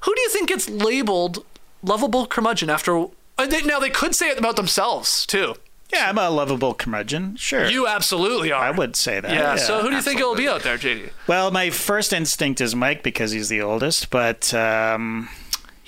who 0.01 0.13
do 0.15 0.21
you 0.21 0.29
think 0.29 0.49
gets 0.49 0.69
labeled 0.69 1.45
lovable 1.83 2.25
curmudgeon 2.25 2.69
after? 2.69 2.97
uh, 3.37 3.45
they- 3.47 3.61
Now 3.63 3.79
they 3.79 3.89
could 3.89 4.15
say 4.15 4.29
it 4.29 4.37
about 4.39 4.55
themselves 4.55 5.25
too. 5.25 5.55
Yeah, 5.93 6.07
I'm 6.09 6.17
a 6.17 6.29
lovable 6.29 6.73
curmudgeon. 6.73 7.35
Sure, 7.35 7.65
You 7.65 7.85
absolutely 7.85 8.49
are. 8.51 8.63
I 8.63 8.71
would 8.71 8.95
say 8.95 9.19
that. 9.19 9.29
Yeah. 9.33 9.57
so 9.57 9.81
who 9.81 9.89
do 9.89 9.95
you 9.97 10.01
think 10.01 10.21
it'll 10.21 10.35
be 10.35 10.47
out 10.47 10.63
there, 10.63 10.77
JD? 10.77 11.09
Well, 11.27 11.51
my 11.51 11.69
first 11.69 12.13
instinct 12.13 12.61
is 12.61 12.73
Mike 12.73 13.03
because 13.03 13.31
he's 13.31 13.49
the 13.49 13.61
oldest, 13.61 14.09
but 14.09 14.53
um, 14.53 15.27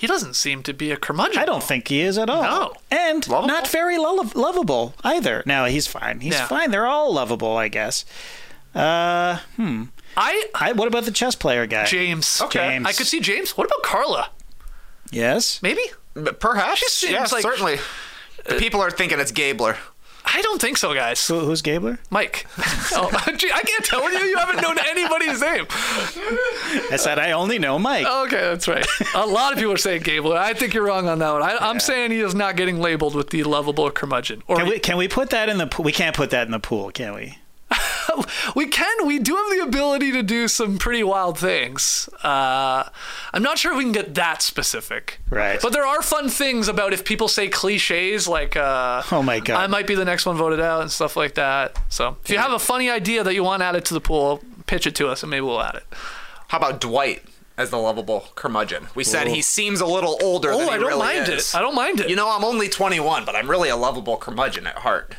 He 0.03 0.07
doesn't 0.07 0.33
seem 0.33 0.63
to 0.63 0.73
be 0.73 0.91
a 0.91 0.97
curmudgeon. 0.97 1.41
I 1.41 1.45
don't 1.45 1.63
think 1.63 1.87
he 1.87 2.01
is 2.01 2.17
at 2.17 2.29
all. 2.29 2.43
No. 2.43 2.73
And 2.91 3.25
Lovable? 3.25 3.47
not 3.47 3.69
very 3.69 3.97
lo- 3.97 4.29
lovable 4.35 4.95
either. 5.01 5.43
No, 5.45 5.63
he's 5.63 5.87
fine. 5.87 6.19
He's 6.19 6.33
Yeah. 6.33 6.45
fine. 6.45 6.71
They're 6.71 6.85
all 6.85 7.13
lovable, 7.13 7.55
I 7.55 7.69
guess. 7.69 8.03
Uh, 8.75 9.37
hmm. 9.55 9.83
I 10.17 10.43
I, 10.55 10.73
what 10.73 10.89
about 10.89 11.05
the 11.05 11.11
chess 11.11 11.35
player 11.35 11.65
guy? 11.67 11.85
James. 11.85 12.41
Okay. 12.41 12.59
James. 12.59 12.85
I 12.85 12.91
could 12.91 13.07
see 13.07 13.21
James. 13.21 13.55
What 13.55 13.65
about 13.65 13.81
Karla? 13.83 14.29
Yes. 15.09 15.61
Maybe. 15.63 15.83
Perhaps. 16.37 16.79
She 16.79 16.89
seems 16.89 17.13
yeah, 17.13 17.27
like- 17.31 17.41
certainly. 17.41 17.77
The 18.45 18.55
people 18.55 18.81
are 18.81 18.91
thinking 18.91 19.21
it's 19.21 19.31
Gabler. 19.31 19.77
I 20.25 20.41
don't 20.41 20.59
think 20.61 20.77
so, 20.77 20.93
guys. 20.93 21.25
Who, 21.27 21.39
who's 21.41 21.61
Gabler? 21.61 21.99
Mike. 22.09 22.47
oh, 22.93 23.09
gee, 23.37 23.51
I 23.53 23.61
can't 23.61 23.85
tell 23.85 24.11
you. 24.11 24.19
You 24.19 24.37
haven't 24.37 24.61
known 24.61 24.77
anybody's 24.87 25.41
name. 25.41 25.65
I 25.69 26.95
said 26.97 27.19
I 27.19 27.31
only 27.31 27.59
know 27.59 27.77
Mike. 27.77 28.05
Okay, 28.07 28.39
that's 28.39 28.67
right. 28.67 28.85
A 29.15 29.25
lot 29.27 29.53
of 29.53 29.59
people 29.59 29.73
are 29.73 29.77
saying 29.77 30.03
Gable. 30.03 30.33
I 30.33 30.53
think 30.53 30.73
you're 30.73 30.85
wrong 30.85 31.07
on 31.07 31.19
that 31.19 31.31
one. 31.31 31.43
I, 31.43 31.57
I'm 31.59 31.79
saying 31.79 32.11
he 32.11 32.19
is 32.21 32.33
not 32.35 32.55
getting 32.55 32.79
labeled 32.79 33.15
with 33.15 33.29
the 33.29 33.43
lovable 33.43 33.91
curmudgeon. 33.91 34.43
Or 34.47 34.57
Can 34.57 34.67
we 34.67 34.79
can 34.79 34.97
we 34.97 35.07
put 35.07 35.29
that 35.31 35.49
in 35.49 35.57
the 35.57 35.67
pool? 35.67 35.83
We 35.85 35.91
can't 35.91 36.15
put 36.15 36.29
that 36.31 36.45
in 36.45 36.51
the 36.51 36.59
pool, 36.59 36.89
can 36.91 37.13
we? 37.13 37.37
we 38.55 38.67
can. 38.67 39.05
We 39.07 39.19
do 39.19 39.35
have 39.35 39.49
the 39.57 39.63
ability 39.63 40.11
to 40.13 40.23
do 40.23 40.47
some 40.47 40.77
pretty 40.77 41.03
wild 41.03 41.37
things. 41.37 42.09
Uh, 42.23 42.89
I'm 43.33 43.43
not 43.43 43.57
sure 43.57 43.71
if 43.71 43.77
we 43.77 43.83
can 43.83 43.91
get 43.93 44.15
that 44.15 44.41
specific. 44.41 45.19
Right. 45.29 45.59
But 45.61 45.73
there 45.73 45.85
are 45.85 46.01
fun 46.01 46.29
things 46.29 46.67
about 46.67 46.93
if 46.93 47.03
people 47.05 47.27
say 47.27 47.49
cliches 47.49 48.27
like, 48.27 48.55
uh, 48.55 49.03
Oh 49.11 49.23
my 49.23 49.39
God. 49.39 49.57
I 49.61 49.67
might 49.67 49.87
be 49.87 49.95
the 49.95 50.05
next 50.05 50.25
one 50.25 50.37
voted 50.37 50.59
out 50.59 50.81
and 50.81 50.91
stuff 50.91 51.15
like 51.15 51.35
that. 51.35 51.77
So 51.89 52.17
if 52.23 52.29
you 52.29 52.37
have 52.37 52.51
a 52.51 52.59
funny 52.59 52.89
idea 52.89 53.23
that 53.23 53.33
you 53.33 53.43
want 53.43 53.61
added 53.63 53.85
to 53.85 53.93
the 53.93 54.01
pool, 54.01 54.41
pitch 54.67 54.87
it 54.87 54.95
to 54.95 55.07
us 55.07 55.23
and 55.23 55.29
maybe 55.29 55.41
we'll 55.41 55.61
add 55.61 55.75
it. 55.75 55.83
How 56.49 56.57
about 56.59 56.79
Dwight 56.81 57.23
as 57.57 57.69
the 57.69 57.77
lovable 57.77 58.27
curmudgeon? 58.35 58.87
We 58.95 59.03
said 59.03 59.27
he 59.27 59.41
seems 59.41 59.81
a 59.81 59.85
little 59.85 60.17
older 60.21 60.51
Oh, 60.51 60.57
than 60.59 60.67
he 60.67 60.73
I 60.73 60.77
don't 60.77 60.87
really 60.87 60.99
mind 60.99 61.29
is. 61.29 61.53
it. 61.53 61.57
I 61.57 61.61
don't 61.61 61.75
mind 61.75 61.99
it. 61.99 62.09
You 62.09 62.15
know, 62.15 62.29
I'm 62.29 62.43
only 62.43 62.69
21, 62.69 63.25
but 63.25 63.35
I'm 63.35 63.49
really 63.49 63.69
a 63.69 63.75
lovable 63.75 64.17
curmudgeon 64.17 64.67
at 64.67 64.79
heart. 64.79 65.15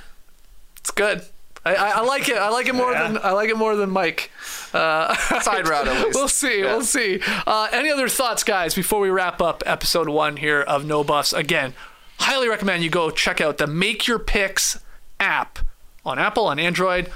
It's 0.79 0.91
good. 0.91 1.25
I, 1.67 1.75
I, 1.75 1.89
I 1.91 2.01
like 2.03 2.29
it. 2.29 2.37
I 2.37 2.49
like 2.51 2.67
it 2.67 2.75
more 2.75 2.93
Yeah. 2.93 3.09
than 3.09 3.19
I 3.23 3.33
like 3.33 3.49
it 3.49 3.57
more 3.57 3.75
than 3.77 3.91
Mike. 3.91 4.31
Uh, 4.73 5.15
Side 5.41 5.67
route, 5.69 5.87
at 5.89 5.95
least. 6.05 6.15
We'll 6.17 6.29
see. 6.29 6.59
Yeah. 6.61 6.65
We'll 6.67 6.83
see. 6.83 7.21
Uh, 7.47 7.69
any 7.73 7.91
other 7.91 8.09
thoughts, 8.09 8.45
guys, 8.45 8.75
before 8.75 9.01
we 9.01 9.09
wrap 9.11 9.41
up 9.41 9.63
episode 9.67 10.09
one 10.09 10.37
here 10.37 10.61
of 10.61 10.85
No 10.85 11.03
Buffs? 11.05 11.33
Again, 11.33 11.75
highly 12.19 12.49
recommend 12.49 12.83
you 12.83 12.91
go 12.91 13.11
check 13.11 13.41
out 13.41 13.59
the 13.59 13.67
Make 13.67 14.07
Your 14.07 14.19
Picks 14.19 14.79
app 15.21 15.59
on 16.05 16.19
Apple, 16.19 16.47
on 16.47 16.59
Android. 16.59 17.11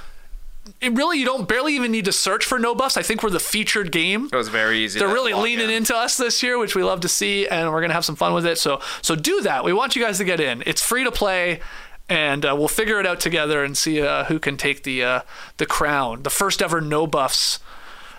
it 0.81 0.93
really 0.93 1.19
you 1.19 1.25
don't 1.25 1.47
barely 1.47 1.75
even 1.75 1.91
need 1.91 2.05
to 2.05 2.11
search 2.11 2.43
for 2.45 2.57
no 2.59 2.73
buffs. 2.73 2.95
I 2.97 3.01
think 3.03 3.21
we're 3.23 3.29
the 3.29 3.39
featured 3.39 3.91
game. 3.91 4.29
It 4.31 4.35
was 4.35 4.49
very 4.49 4.79
easy. 4.79 4.99
They're 4.99 5.07
really 5.07 5.33
leaning 5.33 5.65
in. 5.65 5.75
into 5.77 5.95
us 5.95 6.17
this 6.17 6.41
year, 6.41 6.57
which 6.57 6.75
we 6.75 6.83
love 6.83 7.01
to 7.01 7.09
see, 7.09 7.47
and 7.47 7.71
we're 7.71 7.81
gonna 7.81 7.93
have 7.93 8.05
some 8.05 8.15
fun 8.15 8.33
with 8.33 8.45
it. 8.45 8.57
So 8.57 8.81
so 9.01 9.15
do 9.15 9.41
that. 9.41 9.63
We 9.63 9.73
want 9.73 9.95
you 9.95 10.01
guys 10.03 10.17
to 10.19 10.23
get 10.23 10.39
in. 10.39 10.63
It's 10.65 10.81
free 10.81 11.03
to 11.03 11.11
play. 11.11 11.59
And 12.09 12.43
uh, 12.45 12.55
we'll 12.57 12.67
figure 12.67 12.99
it 12.99 13.05
out 13.05 13.19
together 13.19 13.63
and 13.63 13.77
see 13.77 14.01
uh, 14.01 14.23
who 14.25 14.39
can 14.39 14.57
take 14.57 14.83
the 14.83 15.03
uh, 15.03 15.21
the 15.57 15.65
crown, 15.67 16.23
the 16.23 16.31
first 16.31 16.59
ever 16.61 16.81
no 16.81 17.05
buffs 17.05 17.59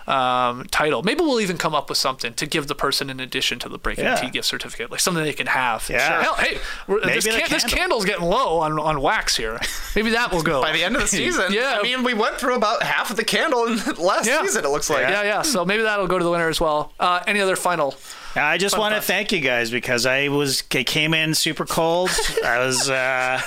um, 0.07 0.65
title. 0.71 1.03
Maybe 1.03 1.21
we'll 1.21 1.41
even 1.41 1.57
come 1.57 1.75
up 1.75 1.89
with 1.89 1.97
something 1.97 2.33
to 2.35 2.45
give 2.45 2.67
the 2.67 2.73
person 2.75 3.09
in 3.09 3.19
addition 3.19 3.59
to 3.59 3.69
the 3.69 3.77
Breaking 3.77 4.05
Yeah. 4.05 4.15
T 4.15 4.29
gift 4.29 4.47
certificate, 4.47 4.89
like 4.91 4.99
something 4.99 5.23
they 5.23 5.33
can 5.33 5.47
have. 5.47 5.87
Yeah. 5.89 6.23
Hell, 6.23 6.35
hey, 6.35 6.57
this, 7.03 7.25
the 7.25 7.31
can- 7.31 7.49
this 7.49 7.63
candle's 7.65 8.05
getting 8.05 8.25
low 8.25 8.59
on, 8.59 8.79
on 8.79 9.01
wax 9.01 9.37
here. 9.37 9.59
Maybe 9.95 10.09
that 10.11 10.31
will 10.31 10.41
go 10.41 10.61
By 10.67 10.71
the 10.71 10.83
end 10.83 10.95
of 10.95 11.01
the 11.01 11.07
season, 11.19 11.51
Yeah. 11.53 11.77
I 11.79 11.83
mean, 11.83 12.03
we 12.03 12.13
went 12.13 12.37
through 12.37 12.55
about 12.55 12.83
half 12.83 13.11
of 13.11 13.17
the 13.17 13.23
candle 13.25 13.65
in 13.65 13.75
last 13.99 14.25
Yeah. 14.25 14.41
season. 14.41 14.65
It 14.65 14.69
looks 14.69 14.89
like. 14.89 15.01
Yeah, 15.01 15.23
yeah. 15.23 15.41
So 15.43 15.65
maybe 15.65 15.83
that'll 15.83 16.07
go 16.07 16.17
to 16.17 16.23
the 16.23 16.31
winner 16.31 16.47
as 16.49 16.59
well. 16.59 16.93
Uh, 16.99 17.21
any 17.27 17.39
other 17.41 17.55
final? 17.55 17.93
I 18.35 18.57
just 18.57 18.77
want 18.77 18.95
to 18.95 19.01
thank 19.01 19.31
you 19.31 19.39
guys 19.41 19.71
because 19.71 20.05
I 20.05 20.29
was 20.29 20.63
I 20.73 20.83
came 20.83 21.13
in 21.13 21.33
super 21.33 21.65
cold. 21.65 22.09
I 22.45 22.59
was 22.59 22.89
uh, 22.89 23.41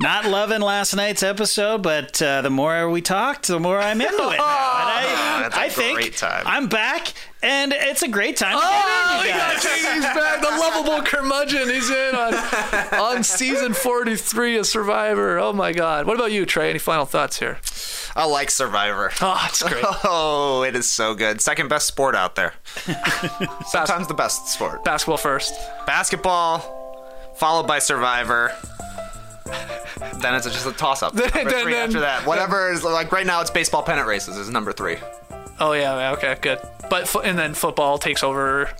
not 0.00 0.26
loving 0.26 0.60
last 0.60 0.94
night's 0.94 1.22
episode, 1.22 1.82
but 1.82 2.20
uh, 2.20 2.42
the 2.42 2.50
more 2.50 2.90
we 2.90 3.00
talked, 3.00 3.46
the 3.46 3.58
more 3.58 3.80
I'm 3.80 4.00
into 4.00 4.14
it. 4.30 4.36
Now. 4.36 4.72
And 4.86 4.90
I, 4.90 5.40
That's 5.42 5.56
a 5.56 5.60
I 5.60 5.68
think. 5.68 6.22
I'm 6.22 6.68
back, 6.68 7.12
and 7.42 7.72
it's 7.72 8.02
a 8.02 8.08
great 8.08 8.36
time. 8.36 8.54
Oh, 8.56 9.22
get 9.24 9.64
in, 9.64 9.84
you 9.84 9.92
he's 9.94 10.04
back. 10.04 10.40
The 10.40 10.48
lovable 10.48 11.02
curmudgeon. 11.02 11.68
He's 11.68 11.90
in 11.90 12.14
on, 12.14 12.34
on 12.94 13.22
season 13.24 13.72
43 13.72 14.56
of 14.58 14.66
Survivor. 14.66 15.38
Oh, 15.38 15.52
my 15.52 15.72
God. 15.72 16.06
What 16.06 16.14
about 16.16 16.32
you, 16.32 16.46
Trey? 16.46 16.70
Any 16.70 16.78
final 16.78 17.04
thoughts 17.06 17.38
here? 17.38 17.58
I 18.16 18.24
like 18.24 18.50
Survivor. 18.50 19.12
Oh, 19.20 19.46
it's 19.48 19.62
great. 19.62 19.84
Oh, 20.04 20.62
it 20.62 20.74
is 20.74 20.90
so 20.90 21.14
good. 21.14 21.40
Second 21.40 21.68
best 21.68 21.86
sport 21.86 22.14
out 22.14 22.34
there. 22.34 22.54
Sometimes 23.66 24.06
the 24.08 24.14
best 24.14 24.48
sport. 24.48 24.84
Basketball 24.84 25.18
first. 25.18 25.54
Basketball, 25.86 26.60
followed 27.36 27.66
by 27.66 27.78
Survivor. 27.78 28.52
Then 30.20 30.34
it's 30.34 30.46
just 30.46 30.66
a 30.66 30.72
toss 30.72 31.02
up. 31.02 31.12
Then- 31.14 31.30
Number 31.34 31.50
then- 31.50 31.62
three 31.62 31.72
then- 31.74 31.88
after 31.88 32.00
that. 32.00 32.26
Whatever 32.26 32.72
is 32.72 32.82
like 32.84 33.12
right 33.12 33.26
now, 33.26 33.40
it's 33.42 33.50
baseball 33.50 33.82
pennant 33.82 34.08
races 34.08 34.36
is 34.36 34.48
number 34.50 34.72
three. 34.72 34.96
Oh, 35.58 35.72
yeah. 35.72 36.12
Okay, 36.12 36.36
good. 36.40 36.60
But 36.90 37.14
And 37.24 37.38
then 37.38 37.54
football 37.54 37.98
takes 37.98 38.22
over. 38.22 38.70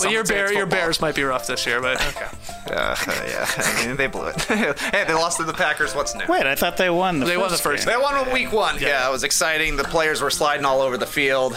Well, 0.00 0.12
your, 0.12 0.24
bear, 0.24 0.52
your. 0.52 0.66
Bears 0.66 1.00
might 1.00 1.14
be 1.14 1.22
rough 1.24 1.46
this 1.46 1.66
year, 1.66 1.80
but 1.80 2.00
okay. 2.08 2.26
Uh, 2.70 2.94
yeah, 3.26 3.46
I 3.56 3.86
mean, 3.86 3.96
they 3.96 4.06
blew 4.06 4.26
it. 4.26 4.40
hey, 4.42 5.04
they 5.06 5.12
lost 5.14 5.38
to 5.38 5.44
the 5.44 5.52
Packers. 5.52 5.94
What's 5.94 6.14
new? 6.14 6.24
Wait, 6.28 6.46
I 6.46 6.54
thought 6.54 6.76
they 6.76 6.88
won. 6.90 7.18
The 7.20 7.26
They 7.26 7.36
won 7.36 7.46
the 7.50 7.56
first 7.56 7.62
first 7.64 7.86
game. 7.86 7.96
They 7.96 8.02
won 8.02 8.14
on 8.14 8.32
week 8.32 8.52
one. 8.52 8.78
Yeah. 8.80 9.08
it 9.08 9.12
was 9.12 9.24
exciting. 9.24 9.76
The 9.76 9.84
players 9.84 10.20
were 10.22 10.30
sliding 10.30 10.64
all 10.64 10.80
over 10.80 10.96
the 10.96 11.06
field. 11.06 11.56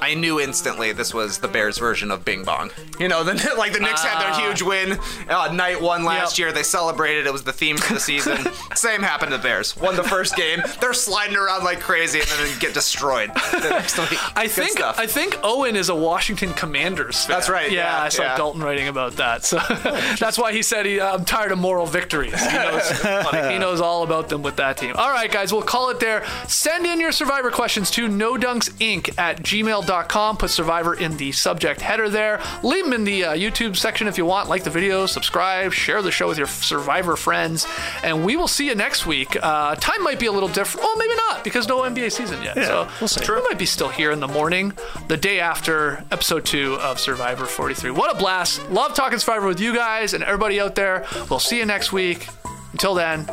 I 0.00 0.14
knew 0.14 0.40
instantly 0.40 0.92
this 0.92 1.14
was 1.14 1.38
the 1.38 1.48
Bears' 1.48 1.78
version 1.78 2.10
of 2.10 2.24
Bing 2.24 2.44
Bong. 2.44 2.70
You 2.98 3.08
know, 3.08 3.24
the, 3.24 3.32
like 3.58 3.72
the 3.72 3.80
Knicks 3.80 4.02
had 4.02 4.20
their 4.20 4.46
huge 4.46 4.62
win, 4.62 4.98
uh, 5.28 5.52
night 5.52 5.80
one 5.80 6.04
last 6.04 6.38
Yep. 6.38 6.46
year. 6.46 6.52
They 6.52 6.62
celebrated. 6.62 7.26
It 7.26 7.32
was 7.32 7.44
the 7.44 7.52
theme 7.52 7.76
for 7.76 7.94
the 7.94 8.00
season. 8.00 8.38
Same 8.74 9.02
happened 9.02 9.30
to 9.32 9.36
the 9.38 9.42
Bears. 9.42 9.76
Won 9.76 9.96
the 9.96 10.02
first 10.02 10.36
game. 10.36 10.62
They're 10.80 10.92
sliding 10.92 11.36
around 11.36 11.64
like 11.64 11.80
crazy 11.80 12.20
and 12.20 12.28
then 12.28 12.58
get 12.58 12.74
destroyed 12.74 13.30
the 13.52 13.68
next 13.70 13.98
week. 13.98 14.18
I 14.36 14.44
Good 14.44 14.50
think 14.52 14.70
stuff. 14.72 14.98
I 14.98 15.06
think 15.06 15.38
Owen 15.42 15.76
is 15.76 15.88
a 15.88 15.94
Washington 15.94 16.52
Commanders 16.54 17.24
fan. 17.24 17.36
That's 17.36 17.48
right, 17.48 17.65
Yeah, 17.70 17.84
yeah, 17.84 18.02
I 18.02 18.08
saw 18.08 18.22
yeah. 18.22 18.36
Dalton 18.36 18.62
writing 18.62 18.88
about 18.88 19.12
that. 19.16 19.44
So 19.44 19.58
that's 20.18 20.38
why 20.38 20.52
he 20.52 20.62
said 20.62 20.86
he, 20.86 21.00
I'm 21.00 21.24
tired 21.24 21.52
of 21.52 21.58
moral 21.58 21.86
victories. 21.86 22.34
He 22.34 22.56
knows, 22.56 22.90
he 23.50 23.58
knows 23.58 23.80
all 23.80 24.02
about 24.02 24.28
them 24.28 24.42
with 24.42 24.56
that 24.56 24.76
team. 24.78 24.94
All 24.96 25.10
right, 25.10 25.30
guys, 25.30 25.52
we'll 25.52 25.62
call 25.62 25.90
it 25.90 26.00
there. 26.00 26.24
Send 26.48 26.86
in 26.86 27.00
your 27.00 27.12
Survivor 27.12 27.50
questions 27.50 27.90
to 27.92 28.08
nodunks.inc 28.08 29.18
at 29.18 29.42
gmail.com. 29.42 30.36
Put 30.36 30.50
Survivor 30.50 30.94
in 30.94 31.16
the 31.16 31.32
subject 31.32 31.80
header 31.80 32.08
there. 32.08 32.40
Leave 32.62 32.84
them 32.84 32.92
in 32.92 33.04
the 33.04 33.24
uh, 33.24 33.34
YouTube 33.34 33.76
section 33.76 34.08
if 34.08 34.18
you 34.18 34.24
want. 34.24 34.48
Like 34.48 34.64
the 34.64 34.70
video, 34.70 35.06
subscribe, 35.06 35.72
share 35.72 36.02
the 36.02 36.10
show 36.10 36.28
with 36.28 36.38
your 36.38 36.46
Survivor 36.46 37.16
friends, 37.16 37.66
and 38.02 38.24
we 38.24 38.36
will 38.36 38.48
see 38.48 38.66
you 38.66 38.74
next 38.74 39.06
week. 39.06 39.36
Uh, 39.42 39.74
time 39.76 40.02
might 40.02 40.18
be 40.18 40.26
a 40.26 40.32
little 40.32 40.48
different. 40.48 40.84
Well, 40.84 40.96
maybe 40.96 41.14
not 41.14 41.44
because 41.44 41.68
no 41.68 41.80
NBA 41.80 42.12
season 42.12 42.42
yet. 42.42 42.56
so 42.56 42.88
we'll 43.00 43.08
see. 43.08 43.20
we 43.28 43.42
might 43.42 43.58
be 43.58 43.66
still 43.66 43.88
here 43.88 44.10
in 44.10 44.20
the 44.20 44.28
morning, 44.28 44.72
the 45.08 45.16
day 45.16 45.40
after 45.40 46.04
episode 46.10 46.44
two 46.44 46.74
of 46.76 46.98
Survivor 46.98 47.46
43. 47.56 47.90
What 47.92 48.14
a 48.14 48.18
blast! 48.18 48.68
Love 48.68 48.94
talking 48.94 49.18
Survivor 49.18 49.46
with 49.46 49.60
you 49.60 49.74
guys 49.74 50.12
and 50.12 50.22
everybody 50.22 50.60
out 50.60 50.74
there. 50.74 51.06
We'll 51.30 51.38
see 51.38 51.58
you 51.58 51.64
next 51.64 51.90
week. 51.90 52.28
Until 52.72 52.92
then, 52.92 53.24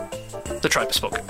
the 0.61 0.69
tribe 0.69 0.87
has 0.87 0.95
spoken. 0.95 1.25